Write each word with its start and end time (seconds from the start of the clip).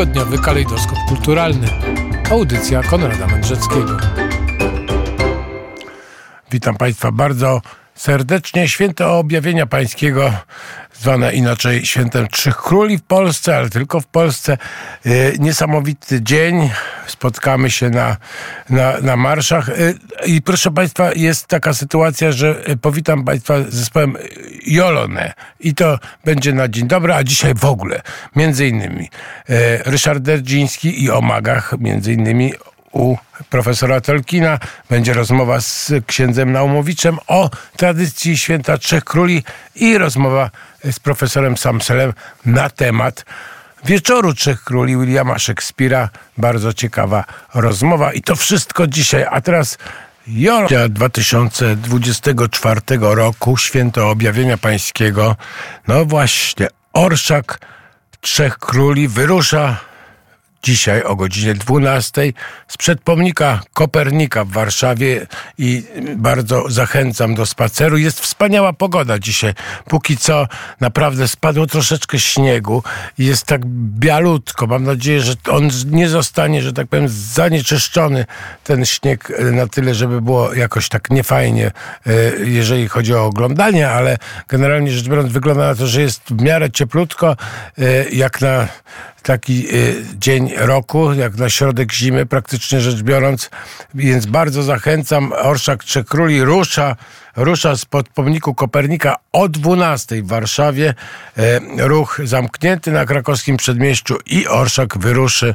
Tygodniowy 0.00 0.38
kalejdoskop 0.38 0.98
kulturalny. 1.08 1.68
Audycja 2.30 2.82
Konrada 2.82 3.26
Mędrzeckiego. 3.26 3.96
Witam 6.50 6.76
Państwa 6.76 7.12
bardzo 7.12 7.62
serdecznie. 7.94 8.68
Święto 8.68 9.18
Objawienia 9.18 9.66
Pańskiego, 9.66 10.32
zwane 11.00 11.32
inaczej 11.32 11.86
Świętem 11.86 12.28
Trzech 12.28 12.56
Króli 12.56 12.98
w 12.98 13.02
Polsce, 13.02 13.56
ale 13.56 13.70
tylko 13.70 14.00
w 14.00 14.06
Polsce. 14.06 14.58
Y, 15.06 15.36
niesamowity 15.38 16.22
dzień. 16.22 16.70
Spotkamy 17.06 17.70
się 17.70 17.90
na, 17.90 18.16
na, 18.70 19.00
na 19.00 19.16
marszach. 19.16 19.68
Y, 19.68 19.94
I 20.26 20.42
proszę 20.42 20.70
Państwa, 20.70 21.10
jest 21.16 21.46
taka 21.46 21.74
sytuacja, 21.74 22.32
że 22.32 22.64
powitam 22.82 23.24
Państwa 23.24 23.62
z 23.62 23.74
zespołem 23.74 24.16
Jolone. 24.66 25.32
I 25.60 25.74
to 25.74 25.98
będzie 26.24 26.52
na 26.52 26.68
dzień 26.68 26.88
dobry, 26.88 27.14
a 27.14 27.24
dzisiaj 27.24 27.54
w 27.54 27.64
ogóle. 27.64 28.02
Między 28.36 28.68
innymi 28.68 29.10
Ryszard 29.84 30.22
Derdziński 30.22 31.04
i 31.04 31.10
o 31.10 31.20
magach, 31.20 31.74
między 31.78 32.12
innymi 32.12 32.52
u 32.92 33.16
profesora 33.50 34.00
Tolkiena. 34.00 34.58
Będzie 34.90 35.14
rozmowa 35.14 35.60
z 35.60 35.92
księdzem 36.06 36.52
Naumowiczem 36.52 37.18
o 37.26 37.50
tradycji 37.76 38.38
święta 38.38 38.78
Trzech 38.78 39.04
Króli 39.04 39.42
i 39.74 39.98
rozmowa 39.98 40.50
z 40.84 40.98
profesorem 40.98 41.56
Samselem 41.56 42.12
na 42.46 42.70
temat 42.70 43.24
Wieczoru 43.84 44.34
Trzech 44.34 44.64
Króli 44.64 44.96
Williama 44.96 45.38
Szekspira. 45.38 46.08
Bardzo 46.38 46.72
ciekawa 46.72 47.24
rozmowa 47.54 48.12
i 48.12 48.22
to 48.22 48.36
wszystko 48.36 48.86
dzisiaj. 48.86 49.26
A 49.30 49.40
teraz 49.40 49.78
Jola 50.26 50.88
2024 50.88 52.80
roku, 53.00 53.56
święto 53.56 54.10
objawienia 54.10 54.56
pańskiego. 54.58 55.36
No 55.88 56.04
właśnie, 56.04 56.68
Orszak 56.92 57.58
Trzech 58.20 58.58
Króli 58.58 59.08
wyrusza 59.08 59.89
dzisiaj 60.62 61.02
o 61.02 61.16
godzinie 61.16 61.54
12 61.54 62.32
z 62.68 62.76
przedpomnika 62.76 63.60
Kopernika 63.74 64.44
w 64.44 64.48
Warszawie 64.48 65.26
i 65.58 65.82
bardzo 66.16 66.64
zachęcam 66.68 67.34
do 67.34 67.46
spaceru. 67.46 67.98
Jest 67.98 68.20
wspaniała 68.20 68.72
pogoda 68.72 69.18
dzisiaj. 69.18 69.54
Póki 69.88 70.16
co 70.16 70.46
naprawdę 70.80 71.28
spadło 71.28 71.66
troszeczkę 71.66 72.18
śniegu 72.18 72.82
i 73.18 73.26
jest 73.26 73.46
tak 73.46 73.66
bialutko. 73.66 74.66
Mam 74.66 74.84
nadzieję, 74.84 75.20
że 75.20 75.34
on 75.50 75.68
nie 75.86 76.08
zostanie, 76.08 76.62
że 76.62 76.72
tak 76.72 76.86
powiem, 76.86 77.08
zanieczyszczony 77.08 78.26
ten 78.64 78.84
śnieg 78.84 79.32
na 79.52 79.66
tyle, 79.66 79.94
żeby 79.94 80.20
było 80.20 80.54
jakoś 80.54 80.88
tak 80.88 81.10
niefajnie, 81.10 81.70
e, 82.06 82.12
jeżeli 82.44 82.88
chodzi 82.88 83.14
o 83.14 83.24
oglądanie, 83.24 83.90
ale 83.90 84.16
generalnie 84.48 84.92
rzecz 84.92 85.08
biorąc 85.08 85.32
wygląda 85.32 85.66
na 85.66 85.74
to, 85.74 85.86
że 85.86 86.00
jest 86.00 86.22
w 86.30 86.42
miarę 86.42 86.70
cieplutko, 86.70 87.36
e, 87.78 88.10
jak 88.10 88.40
na 88.40 88.68
taki 89.22 89.66
y, 89.74 90.04
roku, 90.56 91.12
jak 91.12 91.36
na 91.36 91.50
środek 91.50 91.92
zimy, 91.92 92.26
praktycznie 92.26 92.80
rzecz 92.80 93.02
biorąc. 93.02 93.50
Więc 93.94 94.26
bardzo 94.26 94.62
zachęcam. 94.62 95.32
Orszak 95.32 95.84
Trzech 95.84 96.06
Króli 96.06 96.44
rusza, 96.44 96.96
rusza 97.36 97.76
spod 97.76 98.08
pomniku 98.08 98.54
Kopernika 98.54 99.16
o 99.32 99.48
12 99.48 100.22
w 100.22 100.26
Warszawie. 100.26 100.94
E, 101.38 101.60
ruch 101.86 102.20
zamknięty 102.24 102.92
na 102.92 103.06
krakowskim 103.06 103.56
przedmieściu 103.56 104.16
i 104.26 104.48
Orszak 104.48 104.98
wyruszy 104.98 105.54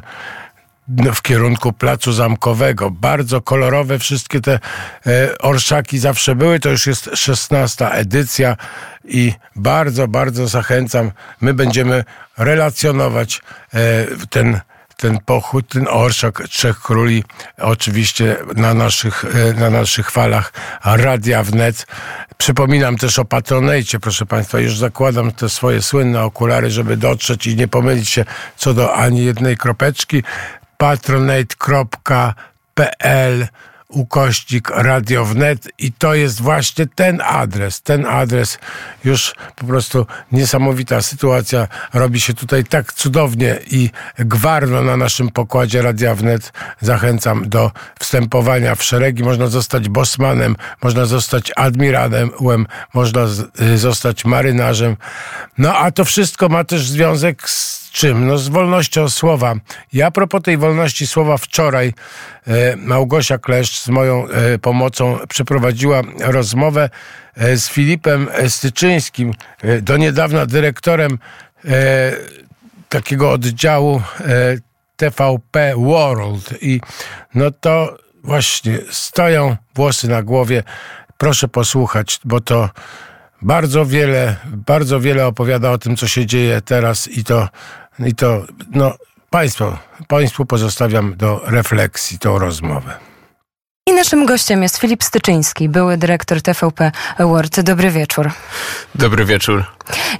w 0.88 1.22
kierunku 1.22 1.72
Placu 1.72 2.12
Zamkowego. 2.12 2.90
Bardzo 2.90 3.40
kolorowe 3.40 3.98
wszystkie 3.98 4.40
te 4.40 4.58
e, 5.06 5.38
orszaki 5.38 5.98
zawsze 5.98 6.34
były. 6.34 6.60
To 6.60 6.68
już 6.68 6.86
jest 6.86 7.10
szesnasta 7.14 7.90
edycja 7.90 8.56
i 9.04 9.32
bardzo, 9.56 10.08
bardzo 10.08 10.48
zachęcam. 10.48 11.10
My 11.40 11.54
będziemy 11.54 12.04
relacjonować 12.38 13.42
e, 13.74 14.06
ten 14.30 14.60
ten 14.96 15.18
pochód, 15.24 15.68
ten 15.68 15.86
orszak 15.90 16.48
Trzech 16.48 16.80
Króli, 16.80 17.24
oczywiście 17.58 18.36
na 18.56 18.74
naszych, 18.74 19.24
e, 19.24 19.54
na 19.54 19.70
naszych 19.70 20.10
falach 20.10 20.52
Radia 20.84 21.42
Wnet. 21.42 21.86
Przypominam 22.38 22.96
też 22.96 23.18
o 23.18 23.24
Patronejcie, 23.24 24.00
proszę 24.00 24.26
Państwa, 24.26 24.58
już 24.58 24.78
zakładam 24.78 25.32
te 25.32 25.48
swoje 25.48 25.82
słynne 25.82 26.22
okulary, 26.22 26.70
żeby 26.70 26.96
dotrzeć 26.96 27.46
i 27.46 27.56
nie 27.56 27.68
pomylić 27.68 28.08
się 28.08 28.24
co 28.56 28.74
do 28.74 28.94
ani 28.94 29.24
jednej 29.24 29.56
kropeczki 29.56 30.22
patronate.pl 30.78 31.46
ukośnik 33.88 34.70
radiownet 34.70 35.68
i 35.78 35.92
to 35.92 36.14
jest 36.14 36.40
właśnie 36.40 36.86
ten 36.94 37.20
adres, 37.24 37.82
ten 37.82 38.06
adres 38.06 38.58
już 39.04 39.34
po 39.56 39.66
prostu 39.66 40.06
niesamowita 40.32 41.02
sytuacja. 41.02 41.68
Robi 41.94 42.20
się 42.20 42.34
tutaj 42.34 42.64
tak 42.64 42.92
cudownie 42.92 43.58
i 43.70 43.90
gwarno 44.18 44.82
na 44.82 44.96
naszym 44.96 45.30
pokładzie 45.30 45.82
radiownet 45.82 46.52
zachęcam 46.80 47.48
do 47.48 47.72
wstępowania 47.98 48.74
w 48.74 48.82
szeregi, 48.82 49.22
można 49.22 49.46
zostać 49.46 49.88
bosmanem, 49.88 50.56
można 50.82 51.04
zostać 51.04 51.52
admirałem, 51.56 52.30
można 52.94 53.26
y, 53.60 53.78
zostać 53.78 54.24
marynarzem, 54.24 54.96
no 55.58 55.76
a 55.76 55.90
to 55.90 56.04
wszystko 56.04 56.48
ma 56.48 56.64
też 56.64 56.88
związek 56.88 57.50
z 57.50 57.85
czym? 57.90 58.26
No 58.26 58.38
z 58.38 58.48
wolnością 58.48 59.08
słowa. 59.08 59.54
Ja 59.92 60.10
propos 60.10 60.42
tej 60.42 60.56
wolności 60.56 61.06
słowa 61.06 61.36
wczoraj 61.38 61.92
e, 62.46 62.76
Małgosia 62.76 63.38
Kleszcz 63.38 63.80
z 63.80 63.88
moją 63.88 64.28
e, 64.28 64.58
pomocą 64.58 65.18
przeprowadziła 65.28 66.02
rozmowę 66.20 66.90
e, 67.36 67.56
z 67.56 67.68
Filipem 67.68 68.28
Styczyńskim, 68.48 69.32
do 69.82 69.96
niedawna 69.96 70.46
dyrektorem 70.46 71.18
takiego 72.88 73.30
oddziału 73.32 74.02
TVP 74.96 75.74
World 75.76 76.62
i 76.62 76.80
no 77.34 77.50
to 77.50 77.96
właśnie 78.24 78.78
stoją 78.90 79.56
włosy 79.74 80.08
na 80.08 80.22
głowie. 80.22 80.62
Proszę 81.18 81.48
posłuchać, 81.48 82.20
bo 82.24 82.40
to 82.40 82.70
bardzo 83.46 83.86
wiele, 83.86 84.36
bardzo 84.46 85.00
wiele 85.00 85.26
opowiada 85.26 85.70
o 85.70 85.78
tym, 85.78 85.96
co 85.96 86.08
się 86.08 86.26
dzieje 86.26 86.60
teraz 86.60 87.08
i 87.08 87.24
to 87.24 87.48
i 88.06 88.14
to, 88.14 88.42
no, 88.70 88.94
państwo, 89.30 89.78
państwu 90.08 90.46
pozostawiam 90.46 91.16
do 91.16 91.42
refleksji 91.46 92.18
tą 92.18 92.38
rozmowę. 92.38 92.98
I 93.88 93.92
naszym 93.92 94.26
gościem 94.26 94.62
jest 94.62 94.78
Filip 94.78 95.04
Styczyński, 95.04 95.68
były 95.68 95.96
dyrektor 95.96 96.42
TVP 96.42 96.92
Award. 97.18 97.60
Dobry 97.60 97.90
wieczór. 97.90 98.30
Dobry 98.94 99.24
wieczór. 99.24 99.64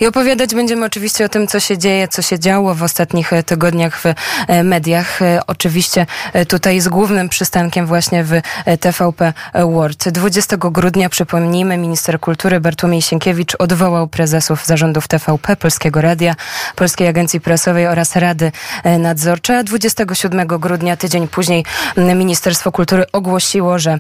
I 0.01 0.07
opowiadać 0.07 0.55
będziemy 0.55 0.87
oczywiście 0.87 1.25
o 1.25 1.29
tym, 1.29 1.47
co 1.47 1.61
się 1.61 1.79
dzieje, 1.79 2.09
co 2.09 2.23
się 2.23 2.39
działo 2.39 2.75
w 2.75 2.83
ostatnich 2.83 3.33
e, 3.33 3.43
tygodniach 3.43 4.01
w 4.01 4.07
e, 4.07 4.15
mediach. 4.63 5.23
E, 5.23 5.41
oczywiście 5.47 6.07
tutaj 6.49 6.81
z 6.81 6.89
głównym 6.89 7.29
przystankiem 7.29 7.87
właśnie 7.87 8.25
w 8.25 8.41
TVP 8.81 9.33
Award. 9.53 10.09
20 10.09 10.57
grudnia, 10.57 11.09
przypomnijmy, 11.09 11.77
minister 11.77 12.21
kultury 12.21 12.61
Bartłomiej 12.61 13.03
Sienkiewicz 13.03 13.57
odwołał 13.59 14.09
prezesów 14.09 14.67
zarządów 14.67 15.09
TVP, 15.09 15.57
Polskiego 15.57 16.01
Radia, 16.01 16.35
Polskiej 16.77 17.09
Agencji 17.09 17.41
Prasowej 17.41 17.87
oraz 17.87 18.17
Rady 18.17 18.53
Nadzorczej. 18.99 19.65
27 19.65 20.47
grudnia, 20.47 20.97
tydzień 20.97 21.29
później, 21.29 21.65
Ministerstwo 21.97 22.73
Kultury 22.73 23.05
ogłosiło, 23.13 23.79
że 23.79 23.99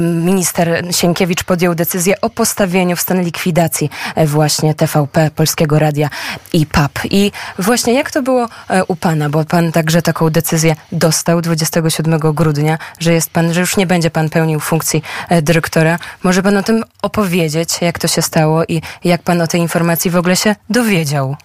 minister 0.00 0.84
Sienkiewicz 0.90 1.44
podjął 1.44 1.74
decyzję 1.74 2.20
o 2.20 2.30
postawieniu 2.30 2.96
w 2.96 3.00
stan 3.00 3.22
likwidacji 3.22 3.90
właśnie 4.26 4.74
TVP 4.74 4.99
TVP, 5.06 5.30
Polskiego 5.36 5.78
Radia 5.78 6.08
i 6.52 6.66
PAP. 6.66 6.98
I 7.04 7.32
właśnie 7.58 7.94
jak 7.94 8.10
to 8.10 8.22
było 8.22 8.48
e, 8.68 8.84
u 8.84 8.96
pana, 8.96 9.30
bo 9.30 9.44
pan 9.44 9.72
także 9.72 10.02
taką 10.02 10.30
decyzję 10.30 10.76
dostał 10.92 11.40
27 11.40 12.20
grudnia, 12.20 12.78
że 12.98 13.12
jest 13.12 13.30
pan, 13.30 13.54
że 13.54 13.60
już 13.60 13.76
nie 13.76 13.86
będzie 13.86 14.10
pan 14.10 14.30
pełnił 14.30 14.60
funkcji 14.60 15.02
e, 15.28 15.42
dyrektora. 15.42 15.98
Może 16.22 16.42
pan 16.42 16.56
o 16.56 16.62
tym 16.62 16.84
opowiedzieć, 17.02 17.80
jak 17.80 17.98
to 17.98 18.08
się 18.08 18.22
stało 18.22 18.64
i 18.68 18.82
jak 19.04 19.22
pan 19.22 19.40
o 19.40 19.46
tej 19.46 19.60
informacji 19.60 20.10
w 20.10 20.16
ogóle 20.16 20.36
się 20.36 20.56
dowiedział? 20.70 21.36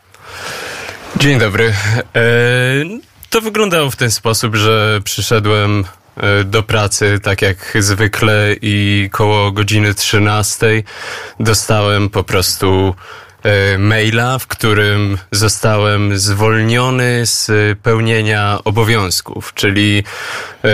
Dzień 1.17 1.39
dobry. 1.39 1.73
E, 2.15 2.21
to 3.29 3.41
wyglądało 3.41 3.91
w 3.91 3.95
ten 3.95 4.11
sposób, 4.11 4.55
że 4.55 4.99
przyszedłem 5.03 5.85
do 6.45 6.63
pracy, 6.63 7.19
tak 7.23 7.41
jak 7.41 7.77
zwykle 7.79 8.55
i 8.61 9.09
koło 9.11 9.51
godziny 9.51 9.93
13 9.93 10.83
dostałem 11.39 12.09
po 12.09 12.23
prostu 12.23 12.95
maila, 13.77 14.39
w 14.39 14.47
którym 14.47 15.17
zostałem 15.31 16.17
zwolniony 16.17 17.25
z 17.25 17.51
pełnienia 17.79 18.59
obowiązków, 18.63 19.53
czyli 19.53 20.03
e, 20.63 20.69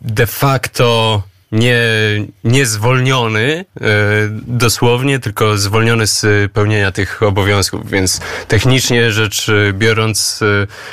de 0.00 0.26
facto 0.26 1.22
nie, 1.52 1.78
nie 2.44 2.66
zwolniony 2.66 3.64
e, 3.80 3.84
dosłownie, 4.46 5.18
tylko 5.18 5.58
zwolniony 5.58 6.06
z 6.06 6.52
pełnienia 6.52 6.92
tych 6.92 7.22
obowiązków, 7.22 7.90
więc 7.90 8.20
technicznie 8.48 9.12
rzecz 9.12 9.50
biorąc, 9.72 10.40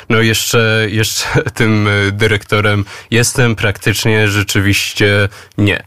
no 0.08 0.20
jeszcze, 0.20 0.86
jeszcze 0.88 1.24
tym 1.54 1.88
dyrektorem 2.12 2.84
jestem, 3.10 3.56
praktycznie 3.56 4.28
rzeczywiście 4.28 5.28
nie. 5.58 5.82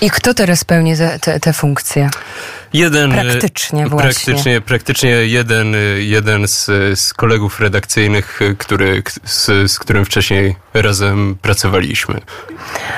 I 0.00 0.10
kto 0.10 0.34
teraz 0.34 0.64
pełni 0.64 0.94
te, 1.20 1.40
te 1.40 1.52
funkcje? 1.52 2.10
Jeden, 2.72 3.12
praktycznie 3.12 3.86
właśnie. 3.86 4.10
Praktycznie, 4.10 4.60
praktycznie 4.60 5.10
jeden, 5.10 5.76
jeden 5.98 6.48
z, 6.48 6.66
z 7.00 7.14
kolegów 7.14 7.60
redakcyjnych, 7.60 8.40
który, 8.58 9.02
z, 9.24 9.72
z 9.72 9.78
którym 9.78 10.04
wcześniej 10.04 10.56
razem 10.74 11.36
pracowaliśmy. 11.42 12.20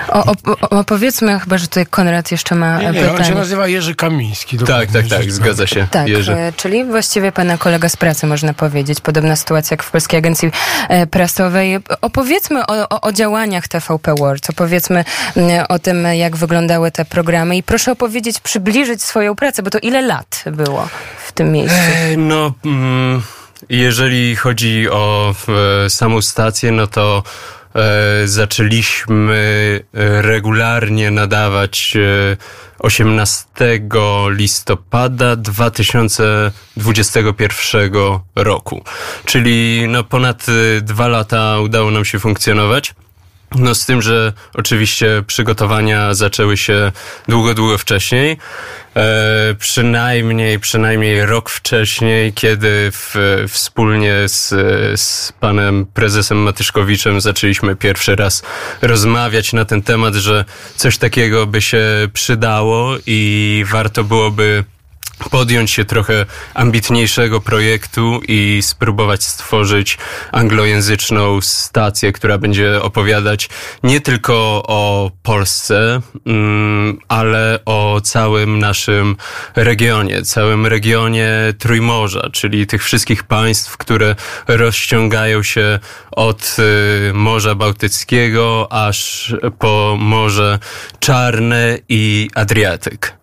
O, 0.09 0.25
o, 0.27 0.35
opowiedzmy, 0.79 1.41
chyba, 1.41 1.59
że 1.59 1.67
tutaj 1.69 1.87
Konrad 1.87 2.31
jeszcze 2.31 2.55
ma 2.55 2.79
nie, 2.79 2.87
nie, 2.87 3.01
pytanie. 3.01 3.19
on 3.19 3.25
się 3.25 3.35
nazywa 3.35 3.69
Jerzy 3.69 3.95
Kamiński. 3.95 4.59
Tak, 4.59 4.91
tak, 4.91 5.07
tak, 5.07 5.33
zgadza 5.33 5.67
się. 5.67 5.87
Tak, 5.91 6.09
Jerzy. 6.09 6.33
e, 6.33 6.53
czyli 6.57 6.85
właściwie 6.85 7.33
pana 7.33 7.59
kolega 7.59 7.89
z 7.89 7.97
pracy, 7.97 8.27
można 8.27 8.55
powiedzieć. 8.55 9.01
Podobna 9.01 9.37
sytuacja 9.37 9.75
jak 9.75 9.83
w 9.83 9.91
Polskiej 9.91 10.19
Agencji 10.19 10.51
e, 10.89 11.07
Prasowej. 11.07 11.79
Opowiedzmy 12.01 12.67
o, 12.67 12.89
o, 12.89 13.01
o 13.01 13.13
działaniach 13.13 13.69
TVP 13.69 14.15
World, 14.15 14.51
opowiedzmy 14.51 15.05
mm, 15.37 15.67
o 15.69 15.79
tym, 15.79 16.05
jak 16.05 16.37
wyglądały 16.37 16.91
te 16.91 17.05
programy 17.05 17.57
i 17.57 17.63
proszę 17.63 17.93
opowiedzieć, 17.93 18.41
przybliżyć 18.41 19.03
swoją 19.03 19.35
pracę, 19.35 19.60
bo 19.63 19.71
to 19.71 19.79
ile 19.79 20.03
lat 20.03 20.45
było 20.47 20.89
w 21.27 21.33
tym 21.33 21.53
miejscu? 21.53 21.77
E, 21.79 22.17
no, 22.17 22.53
mm, 22.65 23.23
jeżeli 23.69 24.37
chodzi 24.37 24.91
o 24.91 25.35
e, 25.85 25.91
samą 25.91 26.23
stację, 26.23 26.73
no 26.73 26.87
to 26.87 27.23
e, 27.75 28.29
zaczęliśmy 28.29 29.81
regularnie 30.21 31.11
nadawać 31.11 31.97
e, 31.97 32.37
18 32.79 33.47
listopada 34.29 35.37
2021 35.37 37.93
roku. 38.37 38.85
Czyli 39.25 39.85
no 39.89 40.05
ponad 40.05 40.47
dwa 40.83 41.09
lata 41.09 41.61
udało 41.61 41.91
nam 41.91 42.05
się 42.05 42.19
funkcjonować. 42.19 42.95
No 43.55 43.75
z 43.75 43.87
tym, 43.87 44.03
że 44.03 44.33
oczywiście 44.55 45.23
przygotowania 45.27 46.15
zaczęły 46.15 46.57
się 46.57 46.93
długo, 47.29 47.55
długo 47.55 47.79
wcześniej. 47.79 48.37
E, 48.97 49.55
przynajmniej, 49.59 50.59
przynajmniej 50.59 51.27
rok 51.27 51.51
wcześniej, 51.51 52.33
kiedy 52.33 52.91
w, 52.93 53.15
wspólnie 53.49 54.15
z, 54.27 54.49
z 55.01 55.33
panem 55.33 55.87
prezesem 55.95 56.39
Matyszkowiczem 56.39 57.21
zaczęliśmy 57.21 57.77
pierwszy 57.77 58.17
raz 58.17 58.43
rozmawiać 58.83 59.53
na 59.53 59.65
ten 59.65 59.83
temat, 59.83 60.15
że 60.15 60.45
coś 60.77 60.99
takiego 60.99 61.47
by 61.47 61.63
się 61.63 61.85
przydało 62.13 62.97
i 63.07 63.65
warto 63.71 64.05
byłoby 64.05 64.65
podjąć 65.29 65.71
się 65.71 65.85
trochę 65.85 66.27
ambitniejszego 66.55 67.41
projektu 67.41 68.21
i 68.29 68.61
spróbować 68.63 69.25
stworzyć 69.25 69.99
anglojęzyczną 70.33 71.41
stację, 71.41 72.13
która 72.13 72.39
będzie 72.39 72.83
opowiadać 72.83 73.49
nie 73.83 74.01
tylko 74.01 74.63
o 74.69 75.11
Polsce, 75.23 76.01
mm, 76.27 76.99
ale 77.09 77.59
o 77.67 78.01
całym 78.05 78.59
naszym 78.59 79.17
regionie, 79.57 80.23
całym 80.23 80.67
regionie 80.67 81.31
Trójmorza, 81.59 82.31
czyli 82.33 82.67
tych 82.67 82.85
wszystkich 82.85 83.25
państw, 83.25 83.77
które 83.77 84.17
rozciągają 84.49 85.43
się 85.43 85.79
od 86.11 86.57
y, 86.59 87.13
Morza 87.15 87.55
Bałtyckiego 87.55 88.69
aż 88.71 89.35
po 89.59 89.97
Morze 89.99 90.59
Czarne 91.01 91.79
i 91.89 92.31
Adriatyk. 92.35 93.21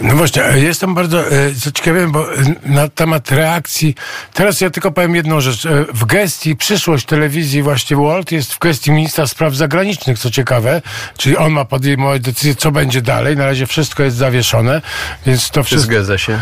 No 0.00 0.16
właśnie, 0.16 0.42
jestem 0.54 0.94
bardzo 0.94 1.32
e, 1.32 1.50
zaciekawiony, 1.50 2.08
bo 2.08 2.34
e, 2.34 2.36
na 2.64 2.88
temat 2.88 3.30
reakcji, 3.30 3.94
teraz 4.32 4.60
ja 4.60 4.70
tylko 4.70 4.90
powiem 4.90 5.16
jedną 5.16 5.40
rzecz. 5.40 5.66
E, 5.66 5.84
w 5.94 6.04
gestii 6.04 6.56
przyszłość 6.56 7.06
telewizji 7.06 7.62
właśnie 7.62 7.96
World 7.96 8.32
jest 8.32 8.54
w 8.54 8.58
gestii 8.58 8.90
ministra 8.90 9.26
spraw 9.26 9.54
zagranicznych, 9.54 10.18
co 10.18 10.30
ciekawe, 10.30 10.82
czyli 11.16 11.36
on 11.36 11.52
ma 11.52 11.64
podejmować 11.64 12.22
decyzję, 12.22 12.54
co 12.54 12.70
będzie 12.70 13.02
dalej. 13.02 13.36
Na 13.36 13.46
razie 13.46 13.66
wszystko 13.66 14.02
jest 14.02 14.16
zawieszone, 14.16 14.82
więc 15.26 15.50
to 15.50 15.64
wszystko... 15.64 15.92
Zgadza 15.92 16.18
się. 16.18 16.40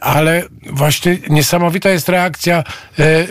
Ale 0.00 0.42
właśnie 0.72 1.18
niesamowita 1.28 1.90
jest 1.90 2.08
reakcja 2.08 2.64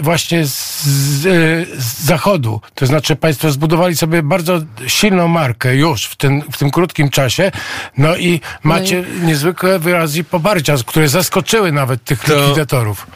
właśnie 0.02 0.46
z, 0.46 0.84
z 0.84 2.04
zachodu. 2.04 2.62
To 2.76 2.86
znaczy 2.86 3.16
państwo 3.16 3.52
zbudowali 3.52 3.96
sobie 3.96 4.24
bardzo 4.24 4.60
silną 4.88 5.28
markę 5.28 5.76
już 5.76 6.06
w, 6.06 6.16
ten, 6.16 6.42
w 6.52 6.58
tym 6.58 6.72
krótkim 6.72 7.10
czasie, 7.10 7.52
no 7.98 8.18
i 8.18 8.42
macie 8.64 9.04
no 9.10 9.24
i... 9.24 9.28
niezwykle 9.28 9.49
niezwykłe 9.50 9.80
wyrazy 9.80 10.24
poparcia, 10.24 10.76
które 10.86 11.10
zaskoczyły 11.10 11.72
nawet 11.72 12.04
tych 12.04 12.24
to... 12.24 12.40
likwidatorów. 12.40 13.08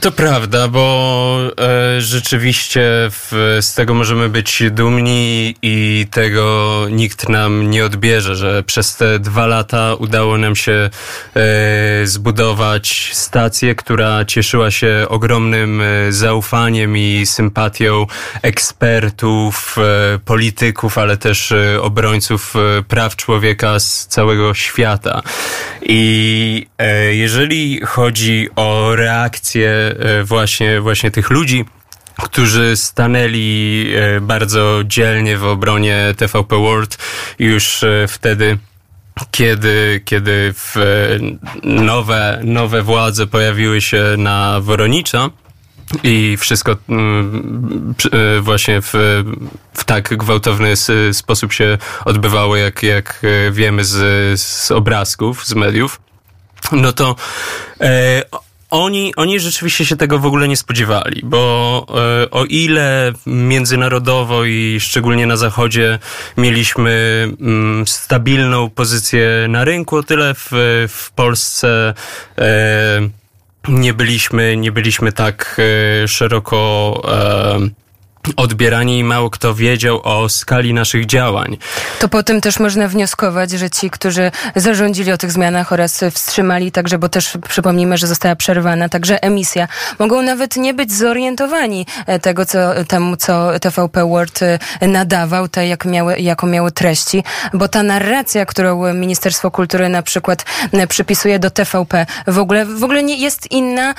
To 0.00 0.12
prawda, 0.12 0.68
bo 0.68 1.38
e, 1.58 2.00
rzeczywiście 2.00 2.80
w, 3.10 3.58
z 3.60 3.74
tego 3.74 3.94
możemy 3.94 4.28
być 4.28 4.62
dumni 4.70 5.54
i 5.62 6.06
tego 6.10 6.86
nikt 6.90 7.28
nam 7.28 7.70
nie 7.70 7.84
odbierze, 7.84 8.36
że 8.36 8.62
przez 8.62 8.96
te 8.96 9.18
dwa 9.18 9.46
lata 9.46 9.94
udało 9.94 10.38
nam 10.38 10.56
się 10.56 10.90
e, 11.36 12.06
zbudować 12.06 13.10
stację, 13.12 13.74
która 13.74 14.24
cieszyła 14.24 14.70
się 14.70 15.06
ogromnym 15.08 15.80
e, 15.80 16.12
zaufaniem 16.12 16.96
i 16.96 17.26
sympatią 17.26 18.06
ekspertów, 18.42 19.76
e, 19.78 20.18
polityków, 20.18 20.98
ale 20.98 21.16
też 21.16 21.52
e, 21.52 21.82
obrońców 21.82 22.54
e, 22.56 22.82
praw 22.82 23.16
człowieka 23.16 23.80
z 23.80 24.06
całego 24.06 24.54
świata. 24.54 25.22
I 25.82 26.66
jeżeli 27.10 27.80
chodzi 27.80 28.48
o 28.56 28.96
reakcję 28.96 29.81
właśnie, 30.24 30.80
właśnie 30.80 31.10
tych 31.10 31.30
ludzi, 31.30 31.64
którzy 32.22 32.76
stanęli 32.76 33.86
e, 33.96 34.20
bardzo 34.20 34.80
dzielnie 34.84 35.38
w 35.38 35.44
obronie 35.44 36.14
TVP 36.16 36.56
World 36.56 36.98
już 37.38 37.82
e, 37.82 38.08
wtedy 38.08 38.58
kiedy, 39.30 40.00
kiedy 40.04 40.54
nowe, 41.62 42.40
nowe 42.44 42.82
władze 42.82 43.26
pojawiły 43.26 43.80
się 43.80 44.02
na 44.18 44.60
Woronicza 44.60 45.30
i 46.02 46.36
wszystko 46.36 46.76
mm, 46.88 47.94
właśnie 48.40 48.82
w, 48.82 48.92
w 49.72 49.84
tak 49.84 50.16
gwałtowny 50.16 50.74
sposób 51.12 51.52
się 51.52 51.78
odbywało, 52.04 52.56
jak, 52.56 52.82
jak 52.82 53.22
wiemy 53.50 53.84
z, 53.84 54.40
z 54.40 54.70
obrazków, 54.70 55.46
z 55.46 55.54
mediów, 55.54 56.00
no 56.72 56.92
to 56.92 57.16
e, 57.80 58.22
oni, 58.72 59.14
oni 59.16 59.40
rzeczywiście 59.40 59.86
się 59.86 59.96
tego 59.96 60.18
w 60.18 60.26
ogóle 60.26 60.48
nie 60.48 60.56
spodziewali, 60.56 61.20
bo 61.24 61.86
e, 62.24 62.30
o 62.30 62.44
ile 62.44 63.12
międzynarodowo 63.26 64.44
i 64.44 64.78
szczególnie 64.80 65.26
na 65.26 65.36
Zachodzie 65.36 65.98
mieliśmy 66.36 67.28
mm, 67.40 67.86
stabilną 67.86 68.70
pozycję 68.70 69.46
na 69.48 69.64
rynku, 69.64 69.96
o 69.96 70.02
tyle 70.02 70.34
w, 70.34 70.50
w 70.88 71.10
Polsce 71.14 71.94
e, 72.38 73.08
nie 73.68 73.94
byliśmy, 73.94 74.56
nie 74.56 74.72
byliśmy 74.72 75.12
tak 75.12 75.60
e, 76.04 76.08
szeroko 76.08 77.02
odbierani 78.36 78.98
i 78.98 79.04
mało 79.04 79.30
kto 79.30 79.54
wiedział 79.54 80.00
o 80.02 80.28
skali 80.28 80.74
naszych 80.74 81.06
działań. 81.06 81.56
To 82.00 82.08
po 82.08 82.22
tym 82.22 82.40
też 82.40 82.58
można 82.58 82.88
wnioskować, 82.88 83.50
że 83.50 83.70
ci, 83.70 83.90
którzy 83.90 84.30
zarządzili 84.56 85.12
o 85.12 85.18
tych 85.18 85.32
zmianach 85.32 85.72
oraz 85.72 86.00
wstrzymali 86.12 86.72
także, 86.72 86.98
bo 86.98 87.08
też 87.08 87.38
przypomnijmy, 87.48 87.98
że 87.98 88.06
została 88.06 88.36
przerwana 88.36 88.88
także 88.88 89.22
emisja, 89.22 89.68
mogą 89.98 90.22
nawet 90.22 90.56
nie 90.56 90.74
być 90.74 90.92
zorientowani 90.92 91.86
e, 92.06 92.18
tego, 92.18 92.46
co, 92.46 92.58
temu, 92.88 93.16
co 93.16 93.50
TVP 93.60 94.08
World 94.08 94.40
e, 94.42 94.58
nadawał, 94.88 95.48
te, 95.48 95.68
jak 95.68 95.84
miały, 95.84 96.18
jaką 96.18 96.46
miały 96.46 96.72
treści, 96.72 97.24
bo 97.54 97.68
ta 97.68 97.82
narracja, 97.82 98.46
którą 98.46 98.94
Ministerstwo 98.94 99.50
Kultury 99.50 99.88
na 99.88 100.02
przykład 100.02 100.44
e, 100.72 100.86
przypisuje 100.86 101.38
do 101.38 101.50
TVP, 101.50 102.06
w 102.26 102.38
ogóle, 102.38 102.66
w 102.66 102.84
ogóle 102.84 103.02
nie 103.02 103.16
jest 103.16 103.50
inna 103.50 103.94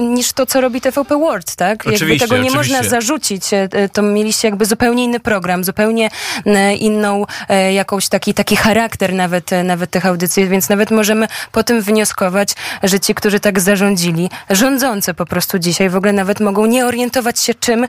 niż 0.00 0.32
to, 0.32 0.46
co 0.46 0.60
robi 0.60 0.80
TVP 0.80 1.18
World, 1.18 1.54
tak? 1.54 1.80
Oczywiście, 1.80 2.06
Jakby 2.06 2.18
tego 2.18 2.36
nie 2.36 2.48
oczywiście. 2.48 2.74
można 2.74 2.90
zarzucić 2.90 3.25
E, 3.52 3.88
to 3.88 4.02
mieliście 4.02 4.48
jakby 4.48 4.66
zupełnie 4.66 5.04
inny 5.04 5.20
program, 5.20 5.64
zupełnie 5.64 6.10
e, 6.46 6.74
inną 6.74 7.24
e, 7.48 7.72
jakąś 7.72 8.08
taki, 8.08 8.34
taki 8.34 8.56
charakter 8.56 9.14
nawet, 9.14 9.50
nawet 9.64 9.90
tych 9.90 10.06
audycji, 10.06 10.48
więc 10.48 10.68
nawet 10.68 10.90
możemy 10.90 11.28
po 11.52 11.62
tym 11.62 11.82
wnioskować, 11.82 12.48
że 12.82 13.00
ci, 13.00 13.14
którzy 13.14 13.40
tak 13.40 13.60
zarządzili, 13.60 14.30
rządzący 14.50 15.14
po 15.14 15.26
prostu 15.26 15.58
dzisiaj 15.58 15.90
w 15.90 15.96
ogóle 15.96 16.12
nawet 16.12 16.40
mogą 16.40 16.66
nie 16.66 16.86
orientować 16.86 17.40
się 17.40 17.54
czym 17.54 17.86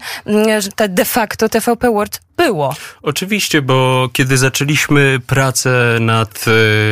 ta 0.76 0.88
de 0.88 1.06
facto 1.06 1.50
TVP 1.50 1.92
World 1.92 2.22
było. 2.38 2.76
Oczywiście, 3.02 3.62
bo 3.62 4.10
kiedy 4.14 4.38
zaczęliśmy 4.38 5.20
pracę 5.28 5.98
nad, 6.00 6.46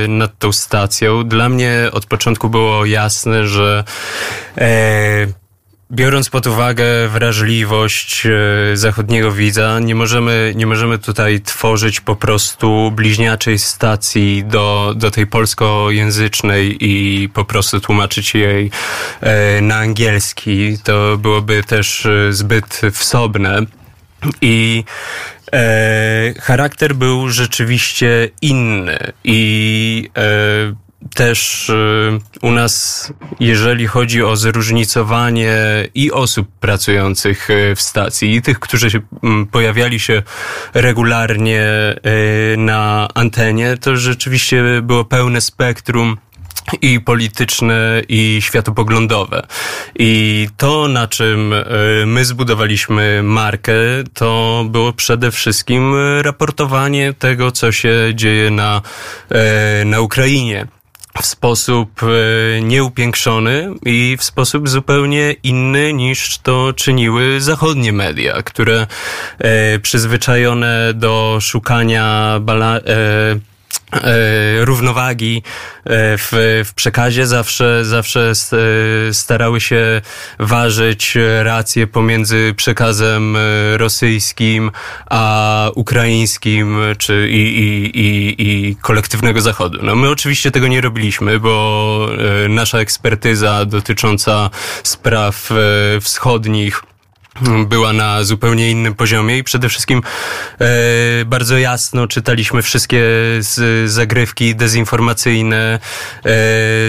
nad 0.07 0.39
tą 0.39 0.51
stacją, 0.51 1.23
dla 1.23 1.49
mnie 1.49 1.89
od 1.91 2.05
początku 2.05 2.49
było 2.49 2.85
jasne, 2.85 3.47
że 3.47 3.83
e, 4.57 5.27
Biorąc 5.91 6.29
pod 6.29 6.47
uwagę 6.47 7.07
wrażliwość 7.07 8.25
e, 8.25 8.77
zachodniego 8.77 9.31
widza, 9.31 9.79
nie 9.79 9.95
możemy, 9.95 10.53
nie 10.55 10.65
możemy 10.65 10.99
tutaj 10.99 11.41
tworzyć 11.41 12.01
po 12.01 12.15
prostu 12.15 12.91
bliźniaczej 12.91 13.59
stacji 13.59 14.43
do, 14.43 14.93
do 14.95 15.11
tej 15.11 15.27
polskojęzycznej 15.27 16.77
i 16.79 17.29
po 17.29 17.45
prostu 17.45 17.79
tłumaczyć 17.79 18.33
jej 18.33 18.71
e, 19.21 19.61
na 19.61 19.75
angielski. 19.75 20.77
To 20.83 21.17
byłoby 21.17 21.63
też 21.63 22.05
e, 22.05 22.33
zbyt 22.33 22.81
wsobne. 22.91 23.61
I 24.41 24.83
e, 25.53 26.33
charakter 26.41 26.95
był 26.95 27.29
rzeczywiście 27.29 28.29
inny. 28.41 28.99
I 29.23 30.09
e, 30.17 30.84
też 31.13 31.71
u 32.41 32.51
nas, 32.51 33.13
jeżeli 33.39 33.87
chodzi 33.87 34.23
o 34.23 34.35
zróżnicowanie 34.35 35.57
i 35.95 36.11
osób 36.11 36.47
pracujących 36.59 37.47
w 37.75 37.81
stacji, 37.81 38.35
i 38.35 38.41
tych, 38.41 38.59
którzy 38.59 38.91
się, 38.91 38.99
pojawiali 39.51 39.99
się 39.99 40.23
regularnie 40.73 41.65
na 42.57 43.07
antenie, 43.13 43.77
to 43.77 43.97
rzeczywiście 43.97 44.63
było 44.81 45.05
pełne 45.05 45.41
spektrum 45.41 46.17
i 46.81 46.99
polityczne, 46.99 48.01
i 48.09 48.37
światopoglądowe. 48.41 49.47
I 49.99 50.47
to, 50.57 50.87
na 50.87 51.07
czym 51.07 51.53
my 52.05 52.25
zbudowaliśmy 52.25 53.23
markę, 53.23 53.73
to 54.13 54.63
było 54.69 54.93
przede 54.93 55.31
wszystkim 55.31 55.93
raportowanie 56.21 57.13
tego, 57.13 57.51
co 57.51 57.71
się 57.71 57.95
dzieje 58.13 58.51
na, 58.51 58.81
na 59.85 59.99
Ukrainie 59.99 60.67
w 61.21 61.25
sposób 61.25 62.01
e, 62.03 62.61
nieupiększony 62.61 63.73
i 63.85 64.17
w 64.19 64.23
sposób 64.23 64.69
zupełnie 64.69 65.35
inny 65.43 65.93
niż 65.93 66.37
to 66.37 66.73
czyniły 66.73 67.41
zachodnie 67.41 67.93
media, 67.93 68.43
które 68.43 68.87
przyzwyczajone 69.81 70.93
do 70.93 71.37
szukania 71.41 72.37
bala, 72.41 72.75
E, 72.77 73.54
równowagi 74.59 75.43
e, 75.85 76.17
w, 76.17 76.61
w 76.65 76.73
przekazie 76.73 77.27
zawsze, 77.27 77.85
zawsze 77.85 78.31
e, 79.09 79.13
starały 79.13 79.61
się 79.61 80.01
ważyć 80.39 81.17
racje 81.43 81.87
pomiędzy 81.87 82.53
przekazem 82.57 83.37
rosyjskim 83.77 84.71
a 85.09 85.69
ukraińskim 85.75 86.77
czy 86.97 87.29
i, 87.29 87.59
i, 87.59 87.99
i, 87.99 88.35
i 88.69 88.75
kolektywnego 88.75 89.41
Zachodu. 89.41 89.79
No 89.81 89.95
my 89.95 90.09
oczywiście 90.09 90.51
tego 90.51 90.67
nie 90.67 90.81
robiliśmy, 90.81 91.39
bo 91.39 92.09
nasza 92.49 92.79
ekspertyza 92.79 93.65
dotycząca 93.65 94.49
spraw 94.83 95.49
wschodnich 96.01 96.83
była 97.67 97.93
na 97.93 98.23
zupełnie 98.23 98.71
innym 98.71 98.95
poziomie 98.95 99.37
i 99.37 99.43
przede 99.43 99.69
wszystkim 99.69 100.01
e, 100.61 101.25
bardzo 101.25 101.57
jasno 101.57 102.07
czytaliśmy 102.07 102.61
wszystkie 102.61 103.01
z, 103.39 103.91
zagrywki 103.91 104.55
dezinformacyjne 104.55 105.55
e, 105.65 105.79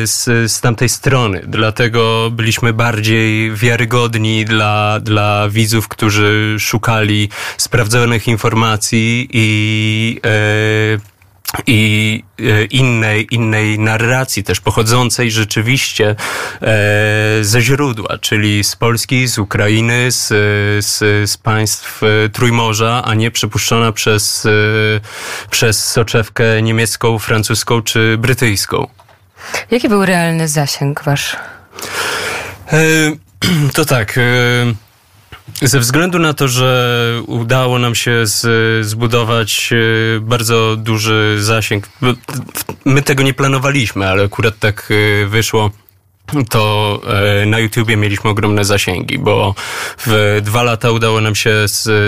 z, 0.06 0.24
z 0.52 0.60
tamtej 0.60 0.88
strony. 0.88 1.42
Dlatego 1.46 2.30
byliśmy 2.30 2.72
bardziej 2.72 3.54
wiarygodni 3.54 4.44
dla, 4.44 5.00
dla 5.00 5.48
widzów, 5.48 5.88
którzy 5.88 6.56
szukali 6.58 7.28
sprawdzonych 7.56 8.28
informacji 8.28 9.28
i 9.32 10.20
e, 10.24 11.15
i 11.66 12.22
e, 12.38 12.64
innej, 12.64 13.26
innej 13.30 13.78
narracji, 13.78 14.44
też 14.44 14.60
pochodzącej 14.60 15.30
rzeczywiście 15.30 16.16
e, 16.62 17.38
ze 17.42 17.60
źródła, 17.60 18.18
czyli 18.18 18.64
z 18.64 18.76
Polski, 18.76 19.28
z 19.28 19.38
Ukrainy, 19.38 20.12
z, 20.12 20.28
z, 20.86 20.98
z 21.30 21.36
państw 21.36 22.02
e, 22.02 22.28
Trójmorza, 22.28 23.02
a 23.04 23.14
nie 23.14 23.30
przepuszczona 23.30 23.92
przez, 23.92 24.46
przez 25.50 25.84
soczewkę 25.84 26.62
niemiecką, 26.62 27.18
francuską 27.18 27.82
czy 27.82 28.18
brytyjską. 28.18 28.88
Jaki 29.70 29.88
był 29.88 30.04
realny 30.04 30.48
zasięg 30.48 31.02
wasz? 31.02 31.36
To 33.74 33.84
tak. 33.84 34.18
Ze 35.62 35.80
względu 35.80 36.18
na 36.18 36.34
to, 36.34 36.48
że 36.48 37.22
udało 37.26 37.78
nam 37.78 37.94
się 37.94 38.26
z, 38.26 38.46
zbudować 38.86 39.70
e, 39.72 40.20
bardzo 40.20 40.76
duży 40.76 41.36
zasięg, 41.40 41.88
my 42.84 43.02
tego 43.02 43.22
nie 43.22 43.34
planowaliśmy, 43.34 44.08
ale 44.08 44.24
akurat 44.24 44.58
tak 44.58 44.92
e, 45.22 45.26
wyszło 45.26 45.70
to 46.48 47.00
e, 47.42 47.46
na 47.46 47.58
YouTubie 47.58 47.96
mieliśmy 47.96 48.30
ogromne 48.30 48.64
zasięgi, 48.64 49.18
bo 49.18 49.54
w 50.06 50.40
dwa 50.44 50.62
lata 50.62 50.90
udało 50.90 51.20
nam 51.20 51.34
się 51.34 51.52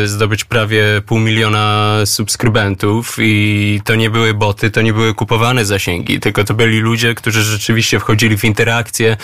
zdobyć 0.04 0.44
prawie 0.44 0.84
pół 1.06 1.18
miliona 1.18 1.96
subskrybentów 2.04 3.16
i 3.18 3.80
to 3.84 3.94
nie 3.94 4.10
były 4.10 4.34
boty, 4.34 4.70
to 4.70 4.82
nie 4.82 4.92
były 4.92 5.14
kupowane 5.14 5.64
zasięgi, 5.64 6.20
tylko 6.20 6.44
to 6.44 6.54
byli 6.54 6.78
ludzie, 6.78 7.14
którzy 7.14 7.42
rzeczywiście 7.42 8.00
wchodzili 8.00 8.38
w 8.38 8.44
interakcję 8.44 9.16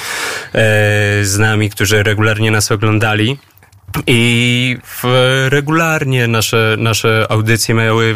z 1.23 1.39
nami, 1.39 1.71
którzy 1.71 2.03
regularnie 2.03 2.51
nas 2.51 2.73
oglądali. 2.73 3.39
I 4.07 4.77
regularnie 5.49 6.27
nasze, 6.27 6.77
nasze 6.79 7.27
audycje 7.29 7.75
miały 7.75 8.15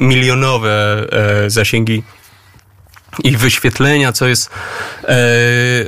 milionowe 0.00 1.06
e, 1.12 1.50
zasięgi 1.50 2.02
i 3.24 3.36
wyświetlenia, 3.36 4.12
co 4.12 4.26
jest 4.26 4.50
e, 5.04 5.16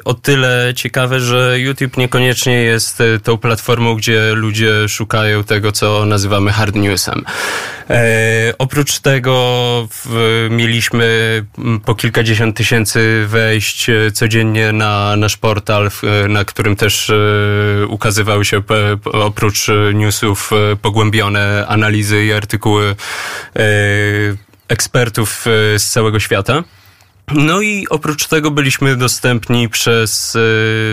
o 0.04 0.14
tyle 0.14 0.72
ciekawe, 0.76 1.20
że 1.20 1.60
YouTube 1.60 1.96
niekoniecznie 1.96 2.62
jest 2.62 3.00
e, 3.00 3.20
tą 3.20 3.38
platformą, 3.38 3.94
gdzie 3.94 4.32
ludzie 4.34 4.88
szukają 4.88 5.44
tego, 5.44 5.72
co 5.72 6.06
nazywamy 6.06 6.52
hard 6.52 6.74
newsem. 6.74 7.24
E, 7.90 8.54
oprócz 8.58 8.98
tego 8.98 9.88
w, 9.90 10.46
mieliśmy 10.50 11.06
po 11.84 11.94
kilkadziesiąt 11.94 12.56
tysięcy 12.56 13.24
wejść 13.26 13.90
e, 13.90 14.10
codziennie 14.12 14.72
na 14.72 15.16
nasz 15.16 15.36
portal, 15.36 15.90
w, 15.90 16.02
na 16.28 16.44
którym 16.44 16.76
też 16.76 17.10
e, 17.10 17.86
ukazywały 17.86 18.44
się 18.44 18.62
oprócz 19.12 19.66
newsów 19.94 20.50
pogłębione 20.82 21.66
analizy 21.68 22.24
i 22.24 22.32
artykuły 22.32 22.96
ekspertów 24.68 25.44
z 25.78 25.84
całego 25.84 26.20
świata. 26.20 26.62
No 27.34 27.60
i 27.60 27.86
oprócz 27.90 28.26
tego 28.26 28.50
byliśmy 28.50 28.96
dostępni 28.96 29.68
przez, 29.68 30.36
e, 30.36 30.38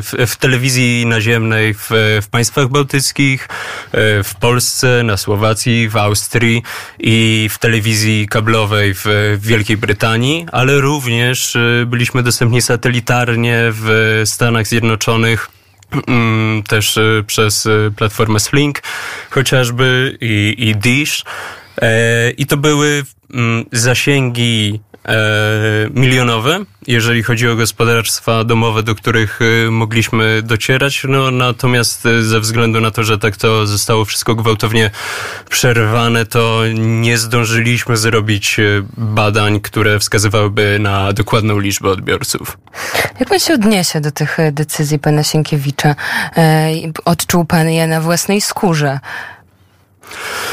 w, 0.01 0.13
w 0.27 0.35
telewizji 0.35 1.05
naziemnej 1.05 1.73
w, 1.73 1.89
w, 2.21 2.27
państwach 2.31 2.67
bałtyckich, 2.67 3.47
e, 3.91 4.23
w 4.23 4.35
Polsce, 4.35 5.03
na 5.03 5.17
Słowacji, 5.17 5.89
w 5.89 5.97
Austrii 5.97 6.63
i 6.99 7.49
w 7.51 7.57
telewizji 7.57 8.27
kablowej 8.27 8.93
w, 8.93 9.03
w 9.37 9.47
Wielkiej 9.47 9.77
Brytanii, 9.77 10.45
ale 10.51 10.81
również 10.81 11.55
e, 11.55 11.85
byliśmy 11.85 12.23
dostępni 12.23 12.61
satelitarnie 12.61 13.57
w 13.71 14.21
Stanach 14.25 14.67
Zjednoczonych 14.67 15.49
mm, 16.07 16.63
też 16.63 16.99
przez 17.27 17.67
platformę 17.95 18.39
Slink 18.39 18.81
chociażby 19.29 20.17
i, 20.21 20.55
i 20.57 20.75
Dish. 20.75 21.23
I 22.37 22.45
to 22.45 22.57
były 22.57 23.03
mm, 23.33 23.65
zasięgi 23.71 24.79
milionowe, 25.93 26.65
jeżeli 26.88 27.24
chodzi 27.24 27.50
o 27.50 27.55
gospodarstwa 27.55 28.43
domowe, 28.43 28.83
do 28.83 28.95
których 28.95 29.39
e, 29.41 29.72
mogliśmy 29.72 30.41
docierać. 30.43 31.05
No, 31.10 31.31
natomiast 31.31 32.05
e, 32.05 32.24
ze 32.24 32.39
względu 32.39 32.81
na 32.81 32.91
to, 32.91 33.03
że 33.03 33.17
tak 33.17 33.38
to 33.38 33.67
zostało 33.67 34.05
wszystko 34.05 34.36
gwałtownie 34.36 34.91
przerwane, 35.50 36.25
to 36.25 36.62
nie 36.75 37.17
zdążyliśmy 37.17 37.98
zrobić 37.98 38.60
e, 38.60 38.63
badań, 38.98 39.60
które 39.60 40.00
wskazywałyby 40.00 40.77
na 40.79 41.13
dokładną 41.13 41.60
liczbę 41.60 41.89
odbiorców. 41.89 42.57
Jak 43.19 43.29
pan 43.29 43.39
się 43.39 43.53
odniesie 43.53 44.01
do 44.01 44.12
tych 44.12 44.38
decyzji 44.51 45.00
pana 45.00 45.24
Sienkiewicza? 45.24 45.95
Odczuł 47.05 47.45
pan 47.45 47.69
je 47.69 47.88
na 47.88 48.01
własnej 48.01 48.41
skórze? 48.41 49.00